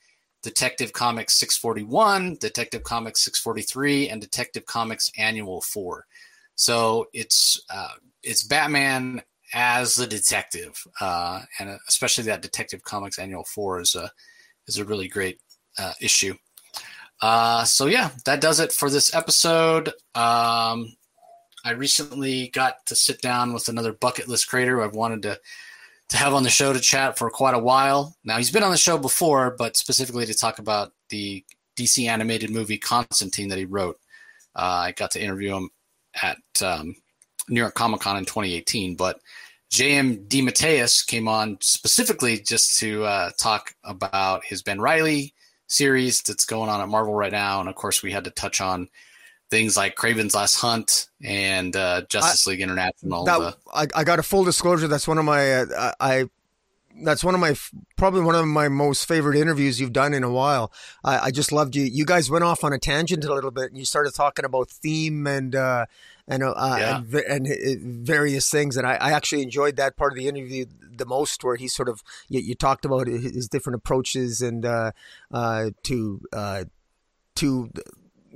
Detective 0.44 0.93
Comics 0.93 1.35
641, 1.35 2.36
Detective 2.36 2.85
Comics 2.85 3.24
643, 3.24 4.11
and 4.11 4.20
Detective 4.20 4.65
Comics 4.65 5.11
Annual 5.19 5.61
4. 5.62 6.07
So 6.55 7.09
it's 7.12 7.61
uh, 7.69 7.94
it's 8.23 8.44
Batman 8.44 9.23
as 9.53 9.95
the 9.95 10.07
detective, 10.07 10.87
uh, 11.01 11.41
and 11.59 11.79
especially 11.89 12.24
that 12.24 12.43
Detective 12.43 12.83
Comics 12.83 13.19
Annual 13.19 13.45
4 13.45 13.81
is 13.81 13.95
a 13.95 14.11
is 14.66 14.79
a 14.79 14.85
really 14.85 15.09
great 15.09 15.41
uh, 15.79 15.93
issue. 16.01 16.35
Uh, 17.20 17.65
so 17.65 17.87
yeah, 17.87 18.11
that 18.24 18.41
does 18.41 18.61
it 18.61 18.73
for 18.73 18.91
this 18.91 19.15
episode. 19.15 19.89
Um, 20.15 20.95
I 21.65 21.70
recently 21.77 22.49
got 22.49 22.85
to 22.87 22.97
sit 22.97 23.20
down 23.20 23.53
with 23.53 23.69
another 23.69 23.93
bucket 23.93 24.29
list 24.29 24.49
creator 24.49 24.77
who 24.77 24.83
I've 24.83 24.95
wanted 24.95 25.23
to 25.23 25.41
to 26.09 26.16
have 26.16 26.35
on 26.35 26.43
the 26.43 26.51
show 26.51 26.73
to 26.73 26.81
chat 26.81 27.16
for 27.16 27.31
quite 27.31 27.55
a 27.55 27.59
while. 27.59 28.16
Now 28.24 28.37
he's 28.37 28.51
been 28.51 28.62
on 28.62 28.70
the 28.70 28.77
show 28.77 28.99
before, 28.99 29.55
but 29.57 29.77
specifically 29.77 30.27
to 30.27 30.35
talk 30.35 30.59
about 30.59 30.93
the 31.09 31.45
DC 31.77 32.07
animated 32.07 32.51
movie 32.51 32.79
Constantine 32.79 33.49
that 33.49 33.59
he 33.59 33.65
wrote. 33.65 33.99
Uh, 34.55 34.89
I 34.89 34.93
got 34.93 35.11
to 35.12 35.23
interview 35.23 35.57
him 35.57 35.70
at 36.23 36.39
um, 36.62 36.97
New 37.48 37.60
York 37.60 37.74
Comic 37.74 38.01
Con 38.01 38.16
in 38.16 38.24
2018, 38.24 38.97
but 38.97 39.20
J.M. 39.70 40.27
DeMatteis 40.28 41.06
came 41.06 41.28
on 41.28 41.56
specifically 41.60 42.39
just 42.39 42.78
to 42.81 43.05
uh, 43.05 43.31
talk 43.39 43.74
about 43.85 44.44
his 44.44 44.62
Ben 44.62 44.81
Riley 44.81 45.35
series 45.66 46.20
that's 46.23 46.44
going 46.44 46.69
on 46.69 46.81
at 46.81 46.89
Marvel 46.89 47.14
right 47.14 47.32
now, 47.32 47.60
and 47.60 47.69
of 47.69 47.74
course 47.74 48.02
we 48.02 48.12
had 48.12 48.24
to 48.24 48.31
touch 48.31 48.60
on 48.60 48.89
things 49.52 49.77
like 49.77 49.97
Kraven's 49.97 50.35
Last 50.35 50.56
Hunt 50.56 51.09
and 51.23 51.77
uh, 51.77 52.02
Justice 52.09 52.47
I, 52.47 52.51
League 52.51 52.60
International. 52.60 53.24
That, 53.24 53.56
I, 53.73 53.86
I, 53.94 54.05
got 54.05 54.19
a 54.19 54.23
full 54.23 54.44
disclosure. 54.44 54.89
That's 54.89 55.06
one 55.06 55.19
of 55.19 55.24
my 55.24 55.52
uh, 55.52 55.93
I. 56.01 56.24
That's 57.05 57.24
one 57.24 57.35
of 57.35 57.40
my 57.40 57.55
probably 57.97 58.20
one 58.20 58.35
of 58.35 58.47
my 58.47 58.69
most 58.69 59.06
favorite 59.06 59.39
interviews 59.39 59.81
you've 59.81 59.94
done 59.94 60.12
in 60.12 60.24
a 60.24 60.31
while. 60.31 60.70
I, 61.02 61.19
I 61.19 61.31
just 61.31 61.51
loved 61.51 61.74
you. 61.74 61.85
You 61.85 62.05
guys 62.05 62.31
went 62.31 62.44
off 62.44 62.64
on 62.64 62.74
a 62.74 62.78
tangent 62.78 63.24
a 63.24 63.32
little 63.32 63.51
bit, 63.51 63.70
and 63.70 63.78
you 63.78 63.86
started 63.86 64.14
talking 64.14 64.44
about 64.44 64.70
theme 64.70 65.27
and 65.27 65.55
uh, 65.55 65.86
and 66.28 66.43
uh, 66.43 66.55
yeah. 66.57 67.03
and, 67.28 67.47
and, 67.47 67.47
uh, 67.47 68.05
various 68.05 68.49
things. 68.49 68.77
And 68.77 68.86
I, 68.86 68.94
I, 68.94 69.12
actually 69.12 69.43
enjoyed 69.43 69.77
that 69.77 69.97
part 69.97 70.12
of 70.12 70.19
the 70.19 70.28
interview 70.28 70.66
the 70.90 71.07
most, 71.07 71.43
where 71.43 71.57
he 71.57 71.69
sort 71.69 71.89
of 71.89 72.03
you, 72.28 72.40
you 72.40 72.55
talked 72.55 72.85
about 72.85 73.07
his 73.07 73.49
different 73.49 73.77
approaches 73.77 74.40
and 74.40 74.65
uh, 74.65 74.93
uh, 75.32 75.70
to 75.85 76.20
uh, 76.32 76.65
to 77.36 77.70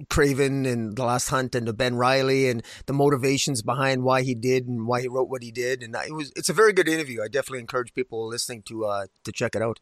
Kraven 0.09 0.71
and 0.71 0.97
The 0.97 1.05
Last 1.05 1.29
Hunt 1.29 1.55
and 1.55 1.67
to 1.67 1.73
Ben 1.73 1.95
Riley 1.95 2.49
and 2.49 2.63
the 2.87 2.93
motivations 2.93 3.63
behind 3.63 4.03
why 4.03 4.23
he 4.23 4.35
did 4.35 4.67
and 4.67 4.87
why 4.87 5.01
he 5.01 5.09
wrote 5.09 5.29
what 5.29 5.43
he 5.43 5.51
did. 5.51 5.83
And 5.83 5.95
it 5.95 6.15
was 6.15 6.33
it's 6.37 6.49
a 6.49 6.55
very 6.55 6.73
good 6.73 6.89
interview. 6.89 7.23
I 7.23 7.29
definitely 7.29 7.61
encourage 7.61 7.95
people 7.95 8.27
listening 8.27 8.63
to 8.63 8.87
uh, 8.87 9.07
to 9.25 9.33
check 9.33 9.55
it 9.55 9.63
out. 9.63 9.81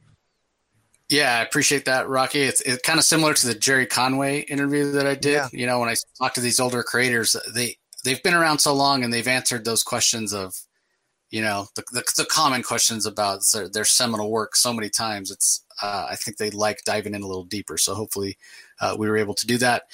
Yeah, 1.11 1.39
I 1.39 1.43
appreciate 1.43 1.85
that, 1.85 2.09
Rocky. 2.09 2.41
It's, 2.41 2.63
it's 2.63 2.81
kind 2.83 2.99
of 2.99 3.05
similar 3.05 3.35
to 3.35 3.47
the 3.47 3.55
Gerry 3.55 3.85
Conway 3.85 4.41
interview 4.41 4.93
that 4.93 5.07
I 5.07 5.15
did. 5.15 5.33
Yeah. 5.33 5.49
You 5.53 5.67
know, 5.67 5.79
when 5.79 5.91
I 5.91 5.97
talk 6.19 6.33
to 6.35 6.41
these 6.41 6.59
older 6.59 6.83
creators, 6.83 7.37
they 7.55 7.77
they've 8.05 8.23
been 8.23 8.35
around 8.35 8.59
so 8.59 8.73
long 8.75 9.03
and 9.03 9.13
they've 9.13 9.27
answered 9.27 9.65
those 9.65 9.83
questions 9.83 10.33
of, 10.33 10.55
you 11.31 11.43
know, 11.43 11.67
the 11.75 11.83
the, 11.93 12.05
the 12.17 12.27
common 12.27 12.63
questions 12.63 13.07
about 13.07 13.41
their, 13.53 13.69
their, 13.69 13.85
seminal 13.85 14.31
work 14.31 14.55
so 14.55 14.73
many 14.73 14.89
times. 14.89 15.31
It's 15.31 15.65
uh, 15.83 16.07
I 16.09 16.17
think 16.17 16.37
they 16.37 16.51
like 16.51 16.85
diving 16.85 17.15
in 17.15 17.23
a 17.23 17.27
little 17.27 17.45
deeper. 17.45 17.77
So 17.77 17.95
hopefully, 17.95 18.39
uh, 18.81 18.95
we 18.97 19.09
were 19.09 19.17
able 19.17 19.35
to 19.35 19.47
do 19.47 19.59
that. 19.59 19.85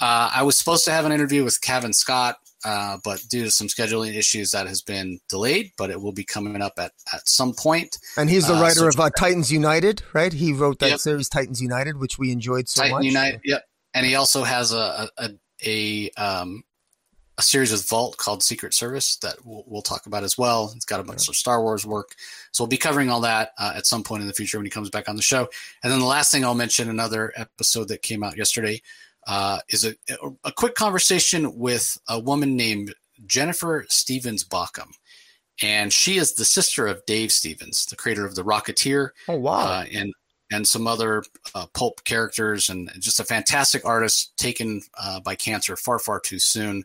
Uh, 0.00 0.30
I 0.34 0.42
was 0.42 0.56
supposed 0.58 0.84
to 0.86 0.92
have 0.92 1.04
an 1.04 1.12
interview 1.12 1.42
with 1.44 1.60
Cavan 1.60 1.92
Scott, 1.92 2.36
uh, 2.64 2.98
but 3.04 3.24
due 3.28 3.44
to 3.44 3.50
some 3.50 3.66
scheduling 3.66 4.14
issues, 4.14 4.50
that 4.52 4.66
has 4.66 4.82
been 4.82 5.20
delayed. 5.28 5.72
But 5.76 5.90
it 5.90 6.00
will 6.00 6.12
be 6.12 6.24
coming 6.24 6.60
up 6.62 6.74
at, 6.78 6.92
at 7.12 7.28
some 7.28 7.52
point. 7.52 7.98
And 8.16 8.30
he's 8.30 8.46
the 8.46 8.54
uh, 8.54 8.60
writer 8.60 8.74
so 8.80 8.88
of 8.88 9.00
uh, 9.00 9.10
Titans 9.10 9.52
United, 9.52 10.02
right? 10.12 10.32
He 10.32 10.52
wrote 10.52 10.78
that 10.78 10.90
yep. 10.90 11.00
series 11.00 11.28
Titans 11.28 11.60
United, 11.60 11.98
which 11.98 12.18
we 12.18 12.30
enjoyed 12.32 12.68
so 12.68 12.82
Titan 12.82 12.96
much. 12.96 13.04
United, 13.04 13.40
yep. 13.44 13.64
And 13.92 14.06
he 14.06 14.14
also 14.14 14.44
has 14.44 14.72
a 14.72 15.08
a, 15.18 15.30
a, 15.64 16.10
um, 16.10 16.62
a 17.38 17.42
series 17.42 17.70
with 17.70 17.88
Vault 17.88 18.16
called 18.16 18.42
Secret 18.42 18.72
Service 18.72 19.16
that 19.16 19.44
we'll, 19.44 19.64
we'll, 19.66 19.82
talk 19.82 20.06
about 20.06 20.24
as 20.24 20.38
well. 20.38 20.72
It's 20.74 20.86
got 20.86 21.00
a 21.00 21.04
bunch 21.04 21.28
yeah. 21.28 21.32
of 21.32 21.36
Star 21.36 21.62
Wars 21.62 21.84
work. 21.84 22.14
So 22.52 22.64
we'll 22.64 22.68
be 22.68 22.78
covering 22.78 23.10
all 23.10 23.20
that 23.20 23.50
uh, 23.58 23.74
at 23.76 23.86
some 23.86 24.02
point 24.02 24.22
in 24.22 24.28
the 24.28 24.34
future 24.34 24.58
when 24.58 24.64
he 24.64 24.70
comes 24.70 24.88
back 24.88 25.08
on 25.08 25.16
the 25.16 25.22
show. 25.22 25.48
And 25.82 25.92
then 25.92 26.00
the 26.00 26.06
last 26.06 26.32
thing 26.32 26.44
I'll 26.44 26.54
mention, 26.54 26.88
another 26.88 27.32
episode 27.36 27.88
that 27.88 28.02
came 28.02 28.22
out 28.22 28.38
yesterday, 28.38 28.80
uh, 29.26 29.58
is 29.68 29.84
a, 29.84 29.94
a 30.44 30.52
quick 30.52 30.74
conversation 30.74 31.58
with 31.58 31.98
a 32.08 32.18
woman 32.18 32.56
named 32.56 32.94
Jennifer 33.26 33.84
Stevens 33.88 34.44
Baucom. 34.44 34.92
And 35.62 35.92
she 35.92 36.16
is 36.16 36.34
the 36.34 36.44
sister 36.44 36.86
of 36.86 37.04
Dave 37.06 37.32
Stevens, 37.32 37.86
the 37.86 37.96
creator 37.96 38.24
of 38.24 38.34
The 38.34 38.44
Rocketeer. 38.44 39.10
Oh, 39.28 39.36
wow. 39.36 39.60
Uh, 39.60 39.84
and 39.92 40.12
and 40.50 40.66
some 40.66 40.86
other 40.86 41.24
uh, 41.54 41.66
pulp 41.74 42.04
characters, 42.04 42.68
and 42.68 42.90
just 43.00 43.18
a 43.18 43.24
fantastic 43.24 43.84
artist 43.84 44.36
taken 44.36 44.80
uh, 44.96 45.18
by 45.20 45.34
cancer 45.34 45.76
far, 45.76 45.98
far 45.98 46.20
too 46.20 46.38
soon. 46.38 46.84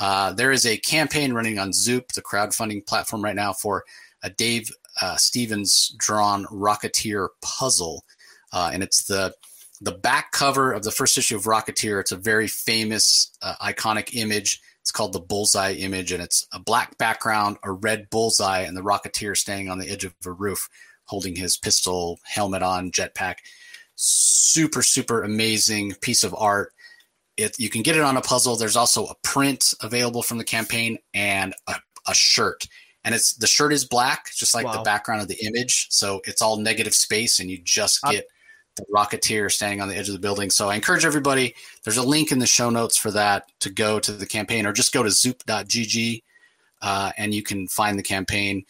Uh, 0.00 0.32
there 0.32 0.50
is 0.50 0.64
a 0.64 0.78
campaign 0.78 1.34
running 1.34 1.58
on 1.58 1.74
Zoop, 1.74 2.12
the 2.12 2.22
crowdfunding 2.22 2.86
platform 2.86 3.22
right 3.22 3.36
now, 3.36 3.52
for 3.52 3.84
a 4.22 4.30
Dave 4.30 4.70
uh, 5.00 5.16
Stevens 5.16 5.94
drawn 5.98 6.46
Rocketeer 6.46 7.28
puzzle, 7.42 8.04
uh, 8.52 8.70
and 8.72 8.82
it's 8.82 9.04
the 9.04 9.34
the 9.82 9.92
back 9.92 10.32
cover 10.32 10.72
of 10.72 10.82
the 10.82 10.90
first 10.90 11.16
issue 11.16 11.36
of 11.36 11.44
Rocketeer. 11.44 12.00
It's 12.00 12.12
a 12.12 12.16
very 12.16 12.48
famous, 12.48 13.34
uh, 13.40 13.54
iconic 13.62 14.14
image. 14.14 14.60
It's 14.82 14.92
called 14.92 15.12
the 15.12 15.20
bullseye 15.20 15.72
image, 15.72 16.12
and 16.12 16.22
it's 16.22 16.46
a 16.52 16.58
black 16.58 16.98
background, 16.98 17.56
a 17.62 17.72
red 17.72 18.08
bullseye, 18.10 18.60
and 18.60 18.76
the 18.76 18.82
Rocketeer 18.82 19.36
standing 19.36 19.70
on 19.70 19.78
the 19.78 19.88
edge 19.88 20.04
of 20.04 20.14
a 20.26 20.32
roof, 20.32 20.68
holding 21.04 21.36
his 21.36 21.56
pistol, 21.56 22.18
helmet 22.24 22.62
on, 22.62 22.90
jetpack. 22.90 23.36
Super, 23.96 24.82
super 24.82 25.22
amazing 25.22 25.94
piece 26.00 26.24
of 26.24 26.34
art. 26.34 26.72
It, 27.40 27.58
you 27.58 27.70
can 27.70 27.82
get 27.82 27.96
it 27.96 28.02
on 28.02 28.16
a 28.16 28.20
puzzle. 28.20 28.56
There's 28.56 28.76
also 28.76 29.06
a 29.06 29.14
print 29.22 29.72
available 29.80 30.22
from 30.22 30.38
the 30.38 30.44
campaign 30.44 30.98
and 31.14 31.54
a, 31.66 31.76
a 32.06 32.14
shirt. 32.14 32.66
And 33.02 33.14
it's 33.14 33.34
the 33.34 33.46
shirt 33.46 33.72
is 33.72 33.84
black, 33.84 34.30
just 34.34 34.54
like 34.54 34.66
wow. 34.66 34.72
the 34.72 34.82
background 34.82 35.22
of 35.22 35.28
the 35.28 35.42
image. 35.44 35.86
So 35.90 36.20
it's 36.24 36.42
all 36.42 36.58
negative 36.58 36.94
space, 36.94 37.40
and 37.40 37.50
you 37.50 37.58
just 37.64 38.02
get 38.02 38.26
the 38.76 38.84
Rocketeer 38.94 39.50
standing 39.50 39.80
on 39.80 39.88
the 39.88 39.96
edge 39.96 40.08
of 40.08 40.12
the 40.12 40.20
building. 40.20 40.50
So 40.50 40.68
I 40.68 40.74
encourage 40.74 41.06
everybody. 41.06 41.54
There's 41.82 41.96
a 41.96 42.02
link 42.02 42.30
in 42.30 42.40
the 42.40 42.46
show 42.46 42.68
notes 42.68 42.98
for 42.98 43.10
that 43.12 43.46
to 43.60 43.70
go 43.70 44.00
to 44.00 44.12
the 44.12 44.26
campaign, 44.26 44.66
or 44.66 44.72
just 44.72 44.92
go 44.92 45.02
to 45.02 45.10
zoop.gg 45.10 46.22
uh, 46.82 47.12
and 47.16 47.34
you 47.34 47.42
can 47.42 47.68
find 47.68 47.98
the 47.98 48.02
campaign. 48.02 48.64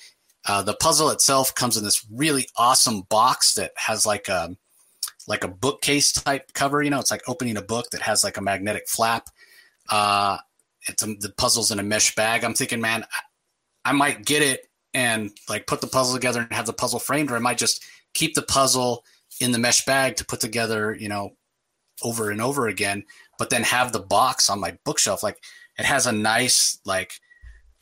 Uh, 0.47 0.63
the 0.63 0.75
puzzle 0.75 1.11
itself 1.11 1.55
comes 1.55 1.77
in 1.77 1.85
this 1.85 2.07
really 2.11 2.47
awesome 2.57 3.03
box 3.03 3.55
that 3.55 3.73
has 3.77 4.07
like 4.07 4.29
a 4.29 4.57
like 5.31 5.45
a 5.45 5.49
bookcase 5.49 6.11
type 6.11 6.53
cover. 6.53 6.83
You 6.83 6.91
know, 6.91 6.99
it's 6.99 7.13
like 7.13 7.23
opening 7.29 7.57
a 7.57 7.63
book 7.63 7.89
that 7.93 8.03
has 8.03 8.25
like 8.25 8.37
a 8.37 8.43
magnetic 8.43 8.89
flap. 8.89 9.31
Uh, 9.89 10.39
it's 10.89 11.05
the 11.05 11.33
puzzle's 11.39 11.71
in 11.71 11.79
a 11.79 11.85
mesh 11.85 12.17
bag. 12.17 12.43
I'm 12.43 12.53
thinking, 12.53 12.81
man, 12.81 13.05
I, 13.05 13.91
I 13.91 13.93
might 13.93 14.27
get 14.27 14.43
it 14.43 14.69
and 14.93 15.31
like 15.49 15.69
put 15.69 15.81
the 15.81 15.87
puzzle 15.87 16.15
together 16.15 16.41
and 16.41 16.53
have 16.53 16.67
the 16.67 16.73
puzzle 16.73 16.99
framed, 16.99 17.31
or 17.31 17.37
I 17.37 17.39
might 17.39 17.59
just 17.59 17.85
keep 18.13 18.35
the 18.35 18.43
puzzle 18.43 19.05
in 19.41 19.53
the 19.53 19.59
mesh 19.59 19.85
bag 19.85 20.17
to 20.17 20.25
put 20.25 20.41
together, 20.41 20.97
you 20.99 21.09
know, 21.09 21.37
over 22.03 22.31
and 22.31 22.43
over 22.43 22.67
again, 22.67 23.05
but 23.39 23.51
then 23.51 23.63
have 23.63 23.93
the 23.93 24.01
box 24.01 24.51
on 24.51 24.59
my 24.59 24.77
bookshelf. 24.85 25.23
Like 25.23 25.39
it 25.79 25.85
has 25.85 26.07
a 26.07 26.13
nice, 26.13 26.81
like, 26.85 27.13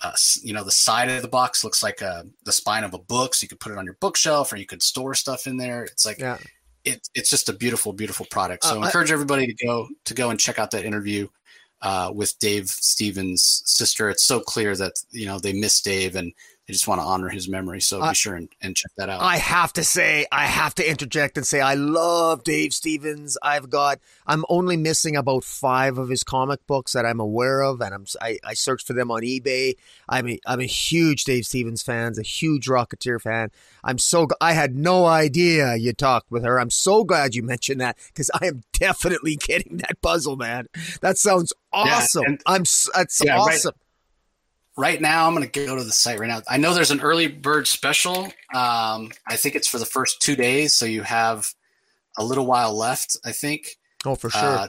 uh, 0.02 0.12
you 0.42 0.52
know, 0.52 0.64
the 0.64 0.70
side 0.70 1.08
of 1.08 1.22
the 1.22 1.28
box 1.28 1.64
looks 1.64 1.82
like 1.82 2.02
a, 2.02 2.08
uh, 2.08 2.22
the 2.44 2.52
spine 2.52 2.84
of 2.84 2.92
a 2.92 2.98
book. 2.98 3.34
So 3.34 3.44
you 3.44 3.48
could 3.48 3.58
put 3.58 3.72
it 3.72 3.78
on 3.78 3.86
your 3.86 3.96
bookshelf 4.00 4.52
or 4.52 4.56
you 4.56 4.66
could 4.66 4.82
store 4.82 5.14
stuff 5.14 5.46
in 5.46 5.56
there. 5.56 5.84
It's 5.84 6.04
like, 6.04 6.18
yeah. 6.18 6.36
It, 6.84 7.09
it's 7.14 7.30
just 7.30 7.48
a 7.48 7.52
beautiful, 7.52 7.92
beautiful 7.92 8.26
product. 8.30 8.64
So 8.64 8.76
uh, 8.76 8.82
I 8.82 8.86
encourage 8.86 9.10
everybody 9.10 9.46
to 9.46 9.66
go, 9.66 9.88
to 10.05 10.14
go 10.14 10.30
and 10.30 10.38
check 10.38 10.59
out 10.59 10.70
that 10.72 10.84
interview 10.84 11.28
uh, 11.82 12.12
with 12.14 12.38
Dave 12.38 12.68
Stevens' 12.68 13.62
sister. 13.66 14.10
It's 14.10 14.24
so 14.24 14.40
clear 14.40 14.76
that, 14.76 14.92
you 15.10 15.26
know, 15.26 15.38
they 15.38 15.52
miss 15.52 15.80
Dave 15.80 16.16
and 16.16 16.32
I 16.69 16.73
just 16.73 16.86
want 16.86 17.01
to 17.01 17.07
honor 17.07 17.31
his 17.31 17.49
memory. 17.49 17.81
So 17.81 18.03
uh, 18.03 18.11
be 18.11 18.15
sure 18.15 18.35
and, 18.35 18.49
and, 18.61 18.77
check 18.77 18.90
that 18.99 19.09
out. 19.09 19.23
I 19.23 19.39
have 19.39 19.73
to 19.74 19.85
say, 19.85 20.27
I 20.31 20.45
have 20.45 20.74
to 20.74 20.89
interject 20.89 21.39
and 21.39 21.47
say, 21.47 21.62
I 21.62 21.73
love 21.73 22.45
Dave 22.45 22.74
Stevens. 22.74 23.39
I've 23.43 23.70
got, 23.70 24.01
I'm 24.27 24.45
only 24.51 24.77
missing 24.77 25.16
about 25.16 25.45
five 25.45 25.97
of 25.97 26.11
his 26.11 26.23
comic 26.23 26.66
books 26.66 26.93
that 26.93 27.07
I'm 27.07 27.20
aware 27.20 27.62
of, 27.62 27.81
and 27.81 27.95
I'm, 27.95 28.05
I, 28.20 28.39
I 28.45 28.53
searched 28.53 28.86
for 28.86 28.93
them 28.93 29.11
on 29.11 29.23
eBay. 29.23 29.77
I'm 30.11 30.28
a, 30.28 30.39
I'm 30.47 30.61
a 30.61 30.66
huge 30.66 31.24
Dave 31.24 31.47
Stevens 31.47 31.82
fan, 31.82 32.12
a 32.19 32.23
huge 32.23 32.66
Rocketeer 32.66 33.19
fan. 33.19 33.51
I'm 33.82 33.97
so, 33.97 34.28
I 34.39 34.53
had 34.53 34.77
no 34.77 35.07
idea 35.07 35.74
you 35.77 35.95
talked 35.95 36.31
with 36.31 36.45
her. 36.45 36.61
I'm 36.61 36.70
so 36.70 37.03
glad 37.03 37.35
you 37.35 37.43
mentioned 37.43 37.81
that 37.81 37.97
because 38.09 38.31
I 38.35 38.47
am 38.47 38.62
definitely 38.74 39.36
getting 39.40 39.78
that 39.78 40.03
puzzle, 40.03 40.36
man. 40.36 40.66
That 41.01 41.16
sounds 41.16 41.55
awesome. 41.73 42.24
Yeah, 42.24 42.28
and, 42.28 42.43
I'm, 42.45 42.65
that's 42.95 43.23
yeah, 43.24 43.39
awesome. 43.39 43.70
Right 43.74 43.88
right 44.78 45.00
now 45.00 45.26
i'm 45.26 45.34
going 45.34 45.46
to 45.46 45.66
go 45.66 45.76
to 45.76 45.84
the 45.84 45.92
site 45.92 46.18
right 46.18 46.28
now. 46.28 46.40
I 46.48 46.56
know 46.56 46.72
there's 46.72 46.92
an 46.92 47.00
early 47.00 47.26
bird 47.26 47.66
special. 47.66 48.24
Um, 48.55 49.10
i 49.26 49.36
think 49.36 49.55
it's 49.55 49.68
for 49.68 49.78
the 49.78 49.86
first 49.86 50.22
two 50.22 50.36
days 50.36 50.74
so 50.74 50.86
you 50.86 51.02
have 51.02 51.52
a 52.16 52.24
little 52.24 52.46
while 52.46 52.74
left 52.74 53.16
i 53.24 53.32
think. 53.32 53.76
Oh 54.06 54.14
for 54.14 54.30
sure. 54.30 54.40
Uh, 54.40 54.68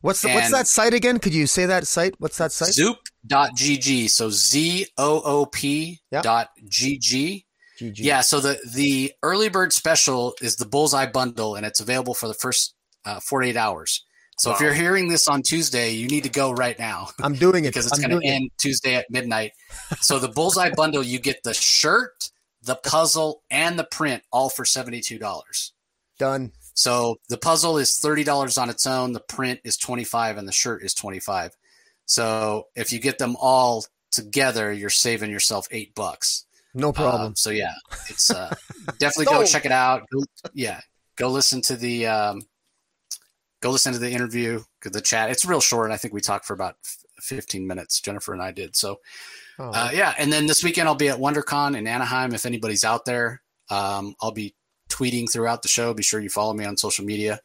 what's 0.00 0.22
the, 0.22 0.30
what's 0.30 0.50
that 0.50 0.66
site 0.66 0.94
again? 0.94 1.18
Could 1.18 1.34
you 1.34 1.46
say 1.46 1.66
that 1.66 1.86
site? 1.86 2.14
What's 2.18 2.38
that 2.38 2.50
site? 2.52 2.72
Zoop.gg 2.72 4.08
so 4.08 4.30
z-o-o-p 4.30 6.00
yep. 6.10 6.22
dot 6.22 6.48
gg 6.66 7.44
GG. 7.78 7.94
yeah 7.98 8.20
so 8.20 8.40
the 8.40 8.58
the 8.74 9.12
early 9.22 9.48
bird 9.48 9.72
special 9.72 10.34
is 10.40 10.56
the 10.56 10.66
bullseye 10.66 11.06
bundle 11.06 11.56
and 11.56 11.66
it's 11.66 11.80
available 11.80 12.14
for 12.14 12.28
the 12.28 12.34
first 12.34 12.74
uh, 13.04 13.20
48 13.20 13.56
hours 13.56 14.04
so 14.42 14.50
wow. 14.50 14.56
if 14.56 14.60
you're 14.60 14.74
hearing 14.74 15.06
this 15.06 15.28
on 15.28 15.42
Tuesday, 15.42 15.92
you 15.92 16.08
need 16.08 16.24
to 16.24 16.28
go 16.28 16.50
right 16.50 16.76
now. 16.76 17.10
I'm 17.22 17.34
doing 17.34 17.64
it 17.64 17.68
because 17.68 17.86
it's 17.86 18.00
going 18.00 18.10
to 18.10 18.26
end 18.26 18.46
it. 18.46 18.52
Tuesday 18.58 18.96
at 18.96 19.08
midnight. 19.08 19.52
So 20.00 20.18
the 20.18 20.26
Bullseye 20.26 20.70
bundle, 20.76 21.04
you 21.04 21.20
get 21.20 21.44
the 21.44 21.54
shirt, 21.54 22.28
the 22.60 22.74
puzzle, 22.74 23.44
and 23.52 23.78
the 23.78 23.84
print 23.84 24.24
all 24.32 24.48
for 24.50 24.64
seventy-two 24.64 25.20
dollars. 25.20 25.72
Done. 26.18 26.50
So 26.74 27.20
the 27.28 27.38
puzzle 27.38 27.78
is 27.78 27.96
thirty 28.00 28.24
dollars 28.24 28.58
on 28.58 28.68
its 28.68 28.84
own. 28.84 29.12
The 29.12 29.20
print 29.20 29.60
is 29.62 29.76
twenty-five, 29.76 30.36
and 30.36 30.48
the 30.48 30.52
shirt 30.52 30.82
is 30.82 30.92
twenty-five. 30.92 31.52
So 32.06 32.64
if 32.74 32.92
you 32.92 32.98
get 32.98 33.18
them 33.18 33.36
all 33.40 33.84
together, 34.10 34.72
you're 34.72 34.90
saving 34.90 35.30
yourself 35.30 35.68
eight 35.70 35.94
bucks. 35.94 36.46
No 36.74 36.92
problem. 36.92 37.28
Um, 37.28 37.36
so 37.36 37.50
yeah, 37.50 37.74
it's 38.08 38.28
uh, 38.28 38.52
definitely 38.98 39.26
go 39.26 39.44
check 39.44 39.66
it 39.66 39.72
out. 39.72 40.02
Yeah, 40.52 40.80
go 41.14 41.28
listen 41.28 41.60
to 41.60 41.76
the 41.76 42.08
um, 42.08 42.42
go 43.62 43.70
listen 43.70 43.92
to 43.92 43.98
the 43.98 44.10
interview, 44.10 44.62
the 44.82 45.00
chat. 45.00 45.30
It's 45.30 45.46
real 45.46 45.60
short. 45.60 45.92
I 45.92 45.96
think 45.96 46.12
we 46.12 46.20
talked 46.20 46.44
for 46.44 46.52
about 46.52 46.76
15 47.20 47.66
minutes. 47.66 48.00
Jennifer 48.00 48.32
and 48.32 48.42
I 48.42 48.50
did. 48.50 48.76
So, 48.76 48.98
oh. 49.58 49.70
uh, 49.72 49.90
yeah. 49.94 50.14
And 50.18 50.32
then 50.32 50.46
this 50.46 50.62
weekend 50.62 50.88
I'll 50.88 50.94
be 50.96 51.08
at 51.08 51.18
WonderCon 51.18 51.78
in 51.78 51.86
Anaheim. 51.86 52.34
If 52.34 52.44
anybody's 52.44 52.84
out 52.84 53.04
there, 53.04 53.40
um, 53.70 54.14
I'll 54.20 54.32
be 54.32 54.54
tweeting 54.90 55.32
throughout 55.32 55.62
the 55.62 55.68
show. 55.68 55.94
Be 55.94 56.02
sure 56.02 56.20
you 56.20 56.28
follow 56.28 56.52
me 56.52 56.64
on 56.64 56.76
social 56.76 57.04
media. 57.04 57.40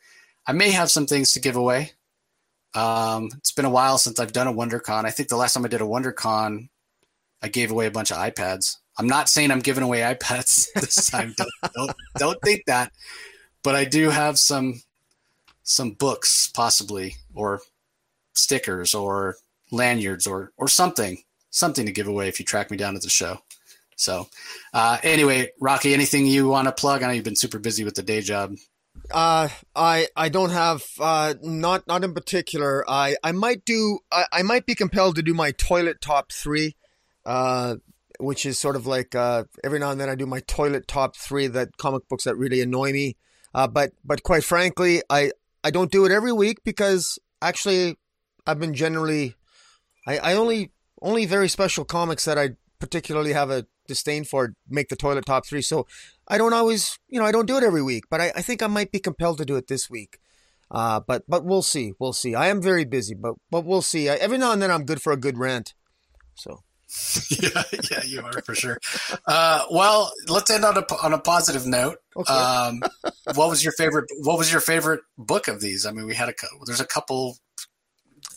I 0.46 0.54
may 0.54 0.72
have 0.72 0.90
some 0.90 1.06
things 1.06 1.34
to 1.34 1.40
give 1.40 1.56
away. 1.56 1.92
Um, 2.74 3.30
it's 3.38 3.52
been 3.52 3.66
a 3.66 3.70
while 3.70 3.98
since 3.98 4.20
I've 4.20 4.34
done 4.34 4.48
a 4.48 4.54
WonderCon. 4.54 5.06
I 5.06 5.12
think 5.12 5.30
the 5.30 5.38
last 5.38 5.54
time 5.54 5.66
I 5.66 5.70
did 5.70 5.82
a 5.82 5.86
WonderCon, 5.86 6.70
I 7.42 7.48
gave 7.48 7.72
away 7.72 7.86
a 7.86 7.92
bunch 7.92 8.12
of 8.12 8.18
iPads. 8.18 8.78
I'm 8.98 9.08
not 9.08 9.30
saying 9.30 9.52
I'm 9.52 9.60
giving 9.60 9.84
away 9.84 10.00
iPads 10.16 10.68
this 10.74 11.10
time. 11.10 11.36
don't, 11.38 11.74
don't, 11.76 11.92
don't 12.18 12.40
think 12.44 12.64
that. 12.66 12.92
But 13.64 13.76
I 13.76 13.86
do 13.86 14.10
have 14.10 14.40
some 14.40 14.82
some 15.68 15.92
books 15.92 16.48
possibly 16.48 17.16
or 17.36 17.60
stickers 18.34 18.96
or 18.96 19.36
lanyards 19.70 20.26
or 20.26 20.54
or 20.58 20.68
something 20.68 21.18
something 21.50 21.86
to 21.86 21.92
give 21.92 22.08
away 22.08 22.30
if 22.30 22.40
you 22.40 22.46
track 22.46 22.72
me 22.72 22.78
down 22.78 22.96
at 22.96 23.02
the 23.02 23.10
show 23.10 23.38
so 23.98 24.28
uh, 24.74 24.98
anyway 25.04 25.50
rocky 25.60 25.94
anything 25.94 26.26
you 26.26 26.48
want 26.48 26.68
to 26.68 26.72
plug 26.72 27.04
i 27.04 27.08
know 27.08 27.14
you've 27.14 27.26
been 27.26 27.36
super 27.36 27.60
busy 27.60 27.84
with 27.84 27.96
the 27.96 28.02
day 28.02 28.22
job 28.22 28.56
uh, 29.12 29.48
I 29.76 30.08
I 30.16 30.30
don't 30.30 30.50
have 30.50 30.84
uh, 31.00 31.36
not 31.42 31.88
not 31.88 32.04
in 32.04 32.14
particular. 32.14 32.84
I 32.90 33.16
I 33.24 33.32
might 33.32 33.64
do 33.64 34.00
I, 34.12 34.26
I 34.32 34.42
might 34.42 34.66
be 34.66 34.76
compelled 34.76 35.16
to 35.16 35.22
do 35.22 35.34
my 35.34 35.52
toilet 35.52 36.02
top 36.02 36.32
three, 36.32 36.76
uh, 37.26 37.76
which 38.20 38.46
is 38.46 38.60
sort 38.60 38.76
of 38.76 38.86
like 38.86 39.16
uh, 39.16 39.44
every 39.64 39.80
now 39.80 39.92
and 39.92 40.02
then 40.02 40.10
I 40.10 40.16
do 40.16 40.26
my 40.26 40.42
toilet 40.42 40.88
top 40.88 41.16
three 41.16 41.48
that 41.48 41.78
comic 41.78 42.10
books 42.10 42.26
that 42.26 42.36
really 42.36 42.60
annoy 42.60 42.92
me. 42.92 43.16
Uh, 43.54 43.68
but 43.68 43.92
but 44.04 44.24
quite 44.24 44.44
frankly, 44.44 45.04
I 45.10 45.32
I 45.68 45.70
don't 45.70 45.92
do 45.92 46.06
it 46.06 46.14
every 46.14 46.32
week 46.32 46.60
because 46.64 47.20
actually 47.42 47.98
I've 48.46 48.58
been 48.58 48.74
generally 48.74 49.36
I, 50.08 50.18
I 50.18 50.34
only 50.36 50.72
only 51.02 51.26
very 51.26 51.50
special 51.50 51.84
comics 51.84 52.24
that 52.24 52.38
I 52.38 52.52
particularly 52.80 53.34
have 53.34 53.50
a 53.50 53.66
disdain 53.86 54.24
for 54.24 54.54
make 54.70 54.88
the 54.88 54.96
toilet 54.96 55.26
top 55.26 55.46
three. 55.46 55.62
So 55.62 55.86
I 56.26 56.38
don't 56.38 56.54
always 56.54 56.98
you 57.10 57.20
know, 57.20 57.26
I 57.26 57.34
don't 57.34 57.48
do 57.48 57.58
it 57.58 57.64
every 57.64 57.84
week, 57.84 58.06
but 58.10 58.22
I, 58.22 58.32
I 58.38 58.42
think 58.42 58.64
I 58.64 58.68
might 58.68 58.94
be 58.94 59.00
compelled 59.00 59.40
to 59.40 59.46
do 59.46 59.58
it 59.58 59.68
this 59.68 59.90
week. 59.90 60.20
Uh, 60.72 61.02
but 61.06 61.24
but 61.28 61.44
we'll 61.44 61.62
see, 61.62 61.92
we'll 62.00 62.14
see. 62.14 62.34
I 62.34 62.48
am 62.48 62.62
very 62.62 62.86
busy, 62.86 63.14
but 63.14 63.36
but 63.52 63.66
we'll 63.66 63.82
see. 63.82 64.08
I, 64.08 64.16
every 64.16 64.38
now 64.38 64.54
and 64.54 64.62
then 64.62 64.72
I'm 64.72 64.86
good 64.86 65.02
for 65.02 65.12
a 65.12 65.18
good 65.18 65.38
rant. 65.38 65.74
So 66.36 66.64
yeah, 67.30 67.64
yeah, 67.92 68.04
you 68.06 68.22
are 68.22 68.42
for 68.44 68.56
sure. 68.56 68.80
Uh, 69.26 69.66
well, 69.72 70.12
let's 70.30 70.50
end 70.50 70.64
on 70.64 70.78
a 70.78 70.86
on 71.04 71.14
a 71.14 71.20
positive 71.20 71.66
note. 71.66 71.98
Okay. 72.16 72.34
Um, 72.34 72.82
what 73.36 73.50
was 73.50 73.64
your 73.64 73.74
favorite? 73.74 74.06
What 74.20 74.38
was 74.38 74.52
your 74.52 74.62
favorite 74.62 75.02
book 75.18 75.48
of 75.48 75.60
these? 75.60 75.86
I 75.86 75.92
mean, 75.92 76.06
we 76.06 76.16
had 76.16 76.30
a 76.30 76.34
there's 76.66 76.80
a 76.80 76.86
couple. 76.86 77.38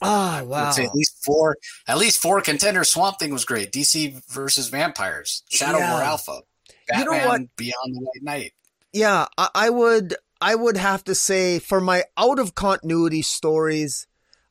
Ah, 0.03 0.41
oh, 0.41 0.45
wow! 0.47 0.71
at 0.71 0.95
least 0.95 1.23
four. 1.25 1.57
At 1.87 1.99
least 1.99 2.21
four 2.21 2.41
contenders. 2.41 2.91
Swamp 2.91 3.19
Thing 3.19 3.33
was 3.33 3.45
great. 3.45 3.71
DC 3.71 4.21
versus 4.31 4.69
Vampires. 4.69 5.43
Shadow 5.51 5.79
yeah. 5.79 5.93
War 5.93 6.03
Alpha. 6.03 6.41
Batman 6.89 7.05
you 7.05 7.05
know 7.21 7.29
what? 7.29 7.41
Beyond 7.57 7.95
the 7.95 8.01
White 8.01 8.23
Knight. 8.23 8.53
Yeah, 8.93 9.27
I, 9.39 9.49
I 9.55 9.71
would. 9.71 10.17
I 10.41 10.55
would 10.55 10.79
have 10.79 11.05
to 11.05 11.15
say 11.15 11.59
for 11.59 11.83
my 11.83 12.05
out 12.17 12.39
of 12.39 12.55
continuity 12.55 13.21
stories, 13.21 14.07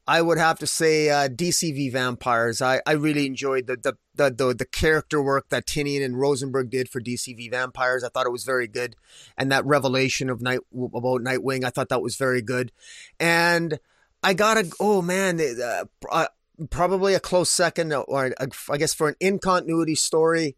I 0.09 0.23
would 0.23 0.39
have 0.39 0.57
to 0.57 0.65
say 0.65 1.11
uh, 1.11 1.29
DCV 1.29 1.91
Vampires. 1.91 2.63
I, 2.63 2.81
I 2.83 2.93
really 2.93 3.27
enjoyed 3.27 3.67
the, 3.67 3.75
the 3.75 3.93
the, 4.15 4.31
the 4.31 4.55
the 4.55 4.65
character 4.65 5.21
work 5.21 5.49
that 5.49 5.67
Tynion 5.67 6.03
and 6.03 6.19
Rosenberg 6.19 6.71
did 6.71 6.89
for 6.89 6.99
DCV 6.99 7.51
Vampires. 7.51 8.03
I 8.03 8.09
thought 8.09 8.25
it 8.25 8.31
was 8.31 8.43
very 8.43 8.67
good, 8.67 8.95
and 9.37 9.51
that 9.51 9.67
revelation 9.67 10.31
of 10.31 10.41
night 10.41 10.61
about 10.73 11.21
Nightwing, 11.21 11.63
I 11.63 11.69
thought 11.69 11.89
that 11.89 12.01
was 12.01 12.15
very 12.15 12.41
good. 12.41 12.71
And 13.19 13.79
I 14.23 14.33
gotta, 14.33 14.71
oh 14.79 15.03
man, 15.03 15.39
uh, 15.39 15.83
uh, 16.11 16.25
probably 16.71 17.13
a 17.13 17.19
close 17.19 17.51
second, 17.51 17.93
or 17.93 18.33
uh, 18.39 18.47
I 18.67 18.77
guess 18.77 18.95
for 18.95 19.09
an 19.09 19.15
in 19.19 19.37
continuity 19.37 19.95
story. 19.95 20.55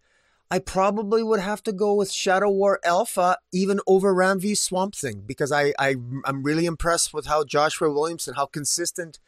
I 0.49 0.59
probably 0.59 1.23
would 1.23 1.39
have 1.39 1.63
to 1.63 1.71
go 1.71 1.93
with 1.93 2.11
Shadow 2.11 2.49
War 2.49 2.79
Alpha 2.83 3.37
even 3.53 3.79
over 3.87 4.13
Ram 4.13 4.39
V 4.39 4.53
Swamp 4.55 4.95
Thing 4.95 5.23
because 5.25 5.49
I, 5.49 5.73
I 5.79 5.95
I'm 6.25 6.43
really 6.43 6.65
impressed 6.65 7.13
with 7.13 7.25
how 7.25 7.45
Joshua 7.45 7.89
Williamson, 7.91 8.33
how 8.35 8.47
consistent 8.47 9.19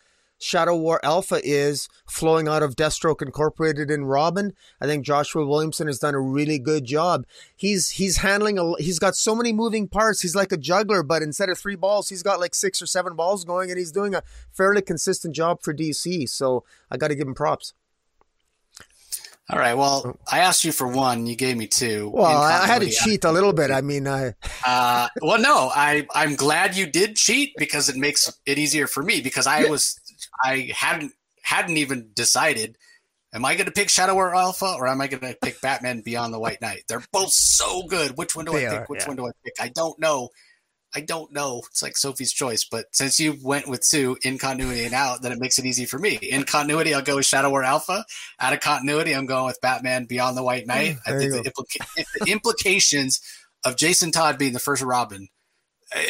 Shadow 0.44 0.76
War 0.76 1.00
Alpha 1.04 1.40
is 1.42 1.88
flowing 2.06 2.48
out 2.48 2.64
of 2.64 2.76
Deathstroke 2.76 3.22
Incorporated 3.22 3.90
in 3.90 4.04
Robin. 4.04 4.54
I 4.82 4.86
think 4.86 5.06
Joshua 5.06 5.46
Williamson 5.46 5.88
has 5.88 6.00
done 6.00 6.16
a 6.16 6.20
really 6.20 6.60
good 6.60 6.84
job. 6.84 7.26
He's 7.56 7.92
he's 7.92 8.18
handling 8.18 8.60
a 8.60 8.76
he's 8.78 9.00
got 9.00 9.16
so 9.16 9.36
many 9.36 9.54
moving 9.54 9.88
parts. 9.88 10.22
He's 10.22 10.36
like 10.36 10.52
a 10.52 10.58
juggler, 10.58 11.02
but 11.02 11.22
instead 11.22 11.50
of 11.50 11.58
three 11.58 11.78
balls, 11.78 12.10
he's 12.10 12.24
got 12.24 12.42
like 12.42 12.56
six 12.56 12.82
or 12.82 12.86
seven 12.86 13.16
balls 13.16 13.46
going, 13.46 13.70
and 13.70 13.80
he's 13.80 13.92
doing 13.92 14.14
a 14.14 14.22
fairly 14.52 14.82
consistent 14.82 15.34
job 15.34 15.62
for 15.62 15.74
DC. 15.74 16.28
So 16.30 16.66
I 16.92 16.98
got 16.98 17.08
to 17.08 17.16
give 17.16 17.28
him 17.28 17.36
props. 17.36 17.74
All 19.50 19.60
right. 19.60 19.74
Well, 19.74 20.18
I 20.32 20.40
asked 20.40 20.64
you 20.64 20.72
for 20.72 20.88
one. 20.88 21.28
You 21.28 21.36
gave 21.36 21.58
me 21.58 21.68
two. 21.68 22.10
Well, 22.14 22.26
I 22.26 22.66
had 22.66 22.82
to 22.82 22.90
cheat 22.90 23.26
a 23.26 23.32
little 23.32 23.52
bit. 23.52 23.72
I 23.72 23.82
mean, 23.82 24.08
I. 24.08 24.34
Uh, 24.66 25.10
well, 25.22 25.40
no, 25.40 25.70
I 25.76 26.08
I'm 26.16 26.38
glad 26.38 26.78
you 26.78 26.86
did 26.86 27.18
cheat 27.18 27.52
because 27.58 27.90
it 27.90 27.98
makes 27.98 28.32
it 28.46 28.58
easier 28.58 28.88
for 28.88 29.04
me 29.04 29.20
because 29.20 29.46
I 29.46 29.66
was 29.66 30.00
I 30.44 30.72
hadn't 30.76 31.14
hadn't 31.44 31.78
even 31.78 32.12
decided. 32.14 32.78
Am 33.34 33.46
I 33.46 33.56
going 33.56 33.66
to 33.66 33.72
pick 33.72 33.90
Shadow 33.90 34.14
War 34.14 34.36
Alpha 34.36 34.76
or 34.78 34.88
am 34.88 35.02
I 35.02 35.08
going 35.08 35.34
to 35.34 35.38
pick 35.42 35.60
Batman 35.60 36.02
Beyond 36.02 36.34
the 36.34 36.40
White 36.40 36.62
Knight? 36.62 36.84
They're 36.88 37.04
both 37.12 37.32
so 37.32 37.82
good. 37.88 38.16
Which 38.16 38.36
one 38.36 38.46
do 38.46 38.52
they 38.52 38.68
I 38.68 38.70
pick? 38.70 38.80
Are, 38.82 38.86
Which 38.86 39.02
yeah. 39.02 39.08
one 39.08 39.18
do 39.18 39.26
I 39.26 39.32
pick? 39.44 39.54
I 39.60 39.70
don't 39.70 39.98
know. 40.00 40.30
I 40.96 41.02
don't 41.02 41.32
know. 41.32 41.64
It's 41.72 41.82
like 41.82 41.98
Sophie's 41.98 42.32
choice. 42.32 42.64
But 42.64 42.86
since 42.92 43.20
you 43.20 43.36
went 43.42 43.68
with 43.68 43.82
two 43.82 44.18
in 44.24 44.38
continuity 44.38 44.86
and 44.86 44.94
out, 44.94 45.24
then 45.24 45.32
it 45.32 45.40
makes 45.40 45.58
it 45.58 45.66
easy 45.66 45.86
for 45.86 45.98
me. 45.98 46.20
In 46.22 46.44
continuity, 46.44 46.94
I'll 46.94 47.02
go 47.02 47.16
with 47.16 47.26
Shadow 47.26 47.50
War 47.50 47.64
Alpha. 47.64 48.06
Out 48.40 48.54
of 48.54 48.60
continuity, 48.60 49.14
I'm 49.14 49.26
going 49.26 49.46
with 49.46 49.60
Batman 49.62 50.06
Beyond 50.06 50.38
the 50.38 50.44
White 50.44 50.68
Knight. 50.68 50.98
Mm, 50.98 51.02
I 51.08 51.18
think 51.18 51.32
the, 51.32 51.50
implica- 51.50 52.06
the 52.26 52.32
implications 52.32 53.20
of 53.64 53.78
Jason 53.78 54.12
Todd 54.12 54.38
being 54.38 54.54
the 54.54 54.60
first 54.60 54.84
Robin 54.84 55.28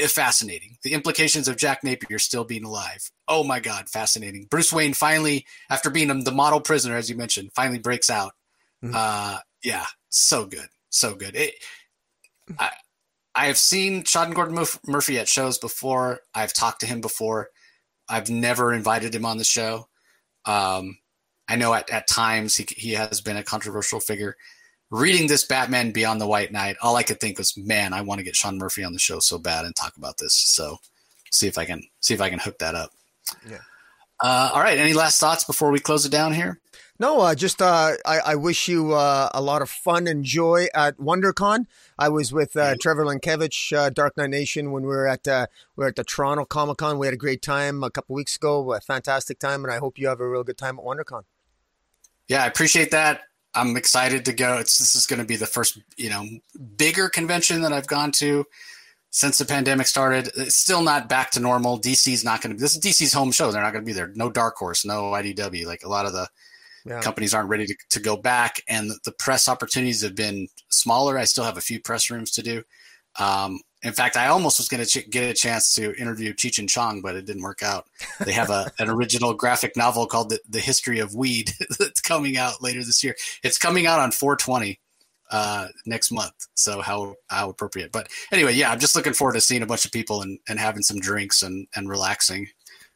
fascinating. 0.07 0.77
The 0.84 0.93
implications 0.93 1.47
of 1.47 1.57
Jack 1.57 1.84
Napier 1.84 2.19
still 2.19 2.43
being 2.43 2.64
alive. 2.64 3.11
Oh 3.27 3.43
my 3.43 3.60
God, 3.60 3.89
fascinating. 3.89 4.47
Bruce 4.49 4.72
Wayne 4.72 4.93
finally, 4.93 5.45
after 5.69 5.89
being 5.89 6.07
the 6.23 6.31
model 6.31 6.61
prisoner, 6.61 6.95
as 6.95 7.10
you 7.10 7.18
mentioned, 7.18 7.51
finally 7.55 7.80
breaks 7.80 8.10
out. 8.10 8.34
Mm-hmm. 8.84 8.95
Uh, 8.95 9.39
yeah, 9.64 9.85
so 10.10 10.45
good, 10.45 10.68
so 10.89 11.15
good. 11.15 11.35
It, 11.35 11.53
I, 12.60 12.72
I 13.35 13.45
have 13.47 13.57
seen 13.57 14.03
Sean 14.03 14.31
Gordon 14.31 14.65
Murphy 14.88 15.19
at 15.19 15.27
shows 15.27 15.57
before. 15.57 16.19
I've 16.35 16.53
talked 16.53 16.81
to 16.81 16.85
him 16.85 17.01
before. 17.01 17.49
I've 18.07 18.30
never 18.30 18.73
invited 18.73 19.15
him 19.15 19.26
on 19.26 19.38
the 19.38 19.43
show. 19.43 19.88
Um, 20.45 20.97
I 21.47 21.55
know 21.55 21.73
at, 21.73 21.89
at 21.89 22.07
times 22.07 22.55
he, 22.55 22.65
he 22.69 22.91
has 22.91 23.22
been 23.22 23.38
a 23.38 23.43
controversial 23.43 23.99
figure 23.99 24.35
reading 24.93 25.27
this 25.27 25.43
Batman 25.43 25.91
Beyond 25.91 26.21
the 26.21 26.27
White 26.27 26.51
Knight, 26.51 26.77
all 26.81 26.95
I 26.95 27.03
could 27.03 27.19
think 27.19 27.39
was, 27.39 27.57
man, 27.57 27.93
I 27.93 28.01
want 28.01 28.19
to 28.19 28.23
get 28.23 28.35
Sean 28.35 28.59
Murphy 28.59 28.83
on 28.83 28.93
the 28.93 28.99
show 28.99 29.19
so 29.19 29.39
bad 29.39 29.65
and 29.65 29.75
talk 29.75 29.97
about 29.97 30.19
this. 30.19 30.35
So 30.35 30.77
see 31.31 31.47
if 31.47 31.57
I 31.57 31.65
can 31.65 31.81
see 31.99 32.13
if 32.13 32.21
I 32.21 32.29
can 32.29 32.39
hook 32.39 32.59
that 32.59 32.75
up. 32.75 32.91
Yeah. 33.49 33.57
Uh, 34.21 34.51
all 34.53 34.61
right. 34.61 34.77
Any 34.77 34.93
last 34.93 35.19
thoughts 35.19 35.43
before 35.43 35.71
we 35.71 35.79
close 35.79 36.05
it 36.05 36.11
down 36.11 36.33
here? 36.33 36.61
No, 36.99 37.21
uh, 37.21 37.33
just 37.33 37.59
uh, 37.59 37.93
I, 38.05 38.19
I, 38.19 38.35
wish 38.35 38.67
you 38.67 38.93
uh, 38.93 39.27
a 39.33 39.41
lot 39.41 39.63
of 39.63 39.69
fun 39.69 40.05
and 40.05 40.23
joy 40.23 40.67
at 40.75 40.95
WonderCon. 40.97 41.65
I 41.97 42.09
was 42.09 42.31
with 42.31 42.55
uh, 42.55 42.75
Trevor 42.79 43.03
Linkevich, 43.03 43.75
uh, 43.75 43.89
Dark 43.89 44.15
Knight 44.15 44.29
Nation, 44.29 44.71
when 44.71 44.83
we 44.83 44.89
were 44.89 45.07
at 45.07 45.27
uh, 45.27 45.47
we 45.75 45.83
were 45.83 45.89
at 45.89 45.95
the 45.95 46.03
Toronto 46.03 46.45
Comic 46.45 46.77
Con. 46.77 46.99
We 46.99 47.07
had 47.07 47.15
a 47.15 47.17
great 47.17 47.41
time 47.41 47.83
a 47.83 47.89
couple 47.89 48.15
weeks 48.15 48.35
ago, 48.35 48.73
a 48.73 48.79
fantastic 48.79 49.39
time, 49.39 49.65
and 49.65 49.73
I 49.73 49.79
hope 49.79 49.97
you 49.97 50.07
have 50.07 50.19
a 50.19 50.29
real 50.29 50.43
good 50.43 50.57
time 50.57 50.77
at 50.77 50.85
WonderCon. 50.85 51.23
Yeah, 52.27 52.43
I 52.43 52.47
appreciate 52.47 52.91
that. 52.91 53.21
I'm 53.55 53.77
excited 53.77 54.25
to 54.25 54.34
go. 54.34 54.57
It's 54.57 54.77
this 54.77 54.95
is 54.95 55.05
going 55.05 55.19
to 55.19 55.25
be 55.25 55.35
the 55.35 55.45
first 55.45 55.80
you 55.97 56.09
know 56.09 56.25
bigger 56.77 57.09
convention 57.09 57.61
that 57.61 57.73
I've 57.73 57.88
gone 57.88 58.11
to 58.13 58.45
since 59.09 59.38
the 59.38 59.45
pandemic 59.45 59.88
started. 59.88 60.31
It's 60.35 60.55
still 60.55 60.81
not 60.81 61.07
back 61.07 61.31
to 61.31 61.39
normal. 61.39 61.80
DC's 61.80 62.23
not 62.23 62.41
going 62.41 62.51
to. 62.51 62.57
Be 62.57 62.61
this 62.61 62.75
is 62.75 62.81
DC's 62.81 63.13
home 63.13 63.31
show. 63.31 63.51
They're 63.51 63.61
not 63.61 63.71
going 63.71 63.85
to 63.85 63.89
be 63.89 63.93
there. 63.93 64.11
No 64.15 64.30
Dark 64.30 64.57
Horse. 64.57 64.85
No 64.85 65.11
IDW. 65.11 65.65
Like 65.65 65.84
a 65.84 65.89
lot 65.89 66.05
of 66.05 66.13
the 66.13 66.27
yeah. 66.85 67.01
companies 67.01 67.34
aren't 67.34 67.49
ready 67.49 67.65
to, 67.67 67.75
to 67.91 67.99
go 67.99 68.17
back, 68.17 68.61
and 68.67 68.89
the, 68.89 68.99
the 69.05 69.11
press 69.13 69.47
opportunities 69.47 70.01
have 70.01 70.15
been 70.15 70.47
smaller. 70.69 71.17
I 71.17 71.25
still 71.25 71.43
have 71.43 71.57
a 71.57 71.61
few 71.61 71.80
press 71.80 72.09
rooms 72.09 72.31
to 72.31 72.41
do. 72.41 72.63
Um, 73.19 73.59
in 73.84 73.93
fact, 73.93 74.15
I 74.15 74.27
almost 74.27 74.60
was 74.60 74.69
going 74.69 74.84
to 74.84 74.89
ch- 74.89 75.10
get 75.10 75.30
a 75.30 75.34
chance 75.34 75.76
to 75.76 75.93
interview 75.95 76.34
Cheech 76.34 76.57
and 76.57 76.69
Chong, 76.69 77.01
but 77.01 77.15
it 77.15 77.26
didn't 77.26 77.43
work 77.43 77.61
out. 77.61 77.88
They 78.23 78.31
have 78.31 78.49
a, 78.49 78.72
an 78.80 78.89
original 78.89 79.34
graphic 79.34 79.76
novel 79.76 80.07
called 80.07 80.30
the, 80.30 80.39
the 80.49 80.60
History 80.60 80.99
of 80.99 81.15
Weed 81.15 81.51
that's 81.80 82.01
coming 82.01 82.38
out 82.38 82.61
later 82.61 82.80
this 82.80 83.03
year. 83.03 83.15
It's 83.43 83.57
coming 83.57 83.85
out 83.85 83.99
on 83.99 84.11
420 84.11 84.80
uh, 85.31 85.68
next 85.85 86.11
month. 86.11 86.47
So 86.53 86.81
how 86.81 87.15
how 87.27 87.49
appropriate. 87.49 87.91
But 87.91 88.07
anyway, 88.31 88.53
yeah, 88.53 88.72
I'm 88.72 88.80
just 88.80 88.95
looking 88.95 89.14
forward 89.14 89.34
to 89.34 89.41
seeing 89.41 89.64
a 89.64 89.68
bunch 89.68 89.85
of 89.85 89.91
people 89.91 90.22
and, 90.22 90.39
and 90.47 90.60
having 90.60 90.84
some 90.84 90.99
drinks 90.99 91.41
and, 91.41 91.68
and 91.76 91.89
relaxing. 91.89 92.47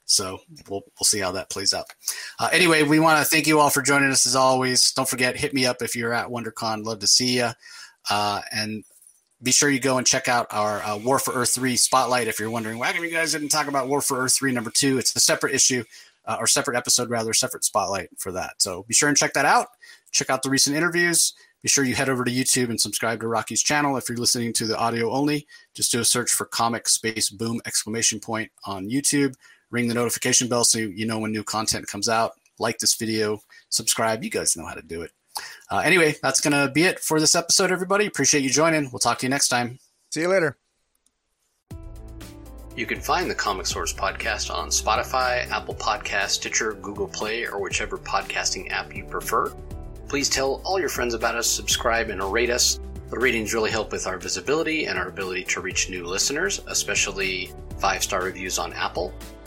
So 0.06 0.40
we'll 0.70 0.84
we'll 0.98 1.06
see 1.06 1.20
how 1.20 1.34
that 1.34 1.50
plays 1.50 1.74
out. 1.74 1.88
Uh, 2.40 2.50
anyway, 2.54 2.84
we 2.84 3.00
want 3.00 3.20
to 3.20 3.30
thank 3.30 3.46
you 3.46 3.60
all 3.60 3.70
for 3.70 3.82
joining 3.82 4.12
us 4.12 4.26
as 4.26 4.36
always. 4.36 4.94
Don't 4.94 5.10
forget, 5.10 5.36
hit 5.36 5.54
me 5.54 5.66
up 5.66 5.82
if 5.82 5.96
you're 5.96 6.14
at 6.14 6.30
WonderCon. 6.30 6.86
Love 6.86 7.00
to 7.00 7.08
see 7.08 7.38
you. 7.38 7.50
Uh, 8.10 8.42
and 8.54 8.86
be 9.42 9.52
sure 9.52 9.70
you 9.70 9.80
go 9.80 9.98
and 9.98 10.08
check 10.08 10.28
out 10.28 10.48
our 10.50 10.82
uh, 10.82 10.98
War 10.98 11.20
for 11.20 11.34
Earth 11.34 11.54
3 11.54 11.76
spotlight 11.76 12.28
if 12.28 12.40
you're 12.40 12.50
wondering 12.50 12.80
why 12.80 12.92
you 12.92 13.12
guys 13.12 13.34
didn't 13.34 13.50
talk 13.50 13.68
about 13.68 13.88
War 13.88 14.02
for 14.02 14.20
Earth 14.24 14.36
3 14.36 14.52
number 14.52 14.72
two. 14.72 14.98
It's 14.98 15.16
a 15.16 15.20
separate 15.20 15.54
issue, 15.54 15.84
uh, 16.26 16.38
or 16.40 16.48
separate 16.48 16.78
episode, 16.78 17.10
rather, 17.10 17.34
separate 17.34 17.64
spotlight 17.64 18.10
for 18.18 18.32
that. 18.32 18.56
So 18.58 18.84
be 18.84 18.94
sure 18.94 19.10
and 19.10 19.18
check 19.18 19.34
that 19.34 19.46
out. 19.46 19.68
Check 20.12 20.30
out 20.30 20.42
the 20.42 20.50
recent 20.50 20.76
interviews. 20.76 21.34
Be 21.62 21.70
sure 21.70 21.84
you 21.84 21.96
head 21.96 22.10
over 22.10 22.24
to 22.24 22.32
YouTube 22.32 22.70
and 22.70 22.80
subscribe 22.80 23.20
to 23.20 23.28
Rocky's 23.28 23.64
channel. 23.64 23.98
If 23.98 24.10
you're 24.10 24.18
listening 24.18 24.54
to 24.54 24.66
the 24.66 24.78
audio 24.78 25.12
only, 25.12 25.48
just 25.74 25.92
do 25.92 26.00
a 26.00 26.06
search 26.06 26.32
for 26.32 26.46
comic 26.46 26.88
space 26.88 27.30
boom 27.30 27.62
exclamation 27.66 28.20
point 28.20 28.52
on 28.66 28.90
YouTube. 28.90 29.36
Ring 29.70 29.88
the 29.88 29.94
notification 29.94 30.48
bell 30.48 30.64
so 30.64 30.80
you 30.80 31.06
know 31.06 31.20
when 31.20 31.32
new 31.32 31.44
content 31.44 31.88
comes 31.88 32.10
out. 32.10 32.34
Like 32.60 32.80
this 32.80 32.96
video, 32.96 33.42
subscribe. 33.70 34.24
You 34.24 34.32
guys 34.32 34.56
know 34.56 34.66
how 34.66 34.74
to 34.74 34.82
do 34.82 35.02
it. 35.02 35.12
Uh, 35.70 35.80
anyway, 35.80 36.16
that's 36.22 36.40
going 36.40 36.54
to 36.54 36.72
be 36.72 36.84
it 36.84 37.00
for 37.00 37.20
this 37.20 37.36
episode, 37.36 37.72
everybody. 37.72 38.06
Appreciate 38.06 38.44
you 38.44 38.50
joining. 38.50 38.90
We'll 38.92 39.00
talk 39.00 39.20
to 39.20 39.26
you 39.26 39.30
next 39.30 39.50
time. 39.50 39.80
See 40.12 40.22
you 40.22 40.30
later. 40.30 40.58
You 42.76 42.86
can 42.86 43.02
find 43.02 43.30
the 43.30 43.36
Comic 43.36 43.66
Source 43.66 43.92
podcast 43.92 44.54
on 44.54 44.70
Spotify, 44.70 45.50
Apple 45.50 45.74
Podcast, 45.74 46.30
Stitcher, 46.30 46.74
Google 46.74 47.08
Play, 47.08 47.48
or 47.48 47.60
whichever 47.60 47.98
podcasting 47.98 48.72
app 48.72 48.96
you 48.96 49.04
prefer. 49.04 49.52
Please 50.08 50.30
tell 50.30 50.62
all 50.64 50.80
your 50.80 50.88
friends 50.88 51.16
about 51.16 51.36
us, 51.36 51.48
subscribe, 51.48 52.10
and 52.10 52.24
rate 52.32 52.52
us. 52.52 52.80
The 53.10 53.18
ratings 53.18 53.54
really 53.54 53.72
help 53.72 53.92
with 53.92 54.06
our 54.06 54.18
visibility 54.18 54.86
and 54.86 54.98
our 55.00 55.08
ability 55.08 55.46
to 55.46 55.62
reach 55.62 55.90
new 55.90 56.06
listeners, 56.06 56.62
especially 56.68 57.52
five 57.80 58.04
star 58.04 58.24
reviews 58.24 58.60
on 58.60 58.74
Apple. 58.74 59.12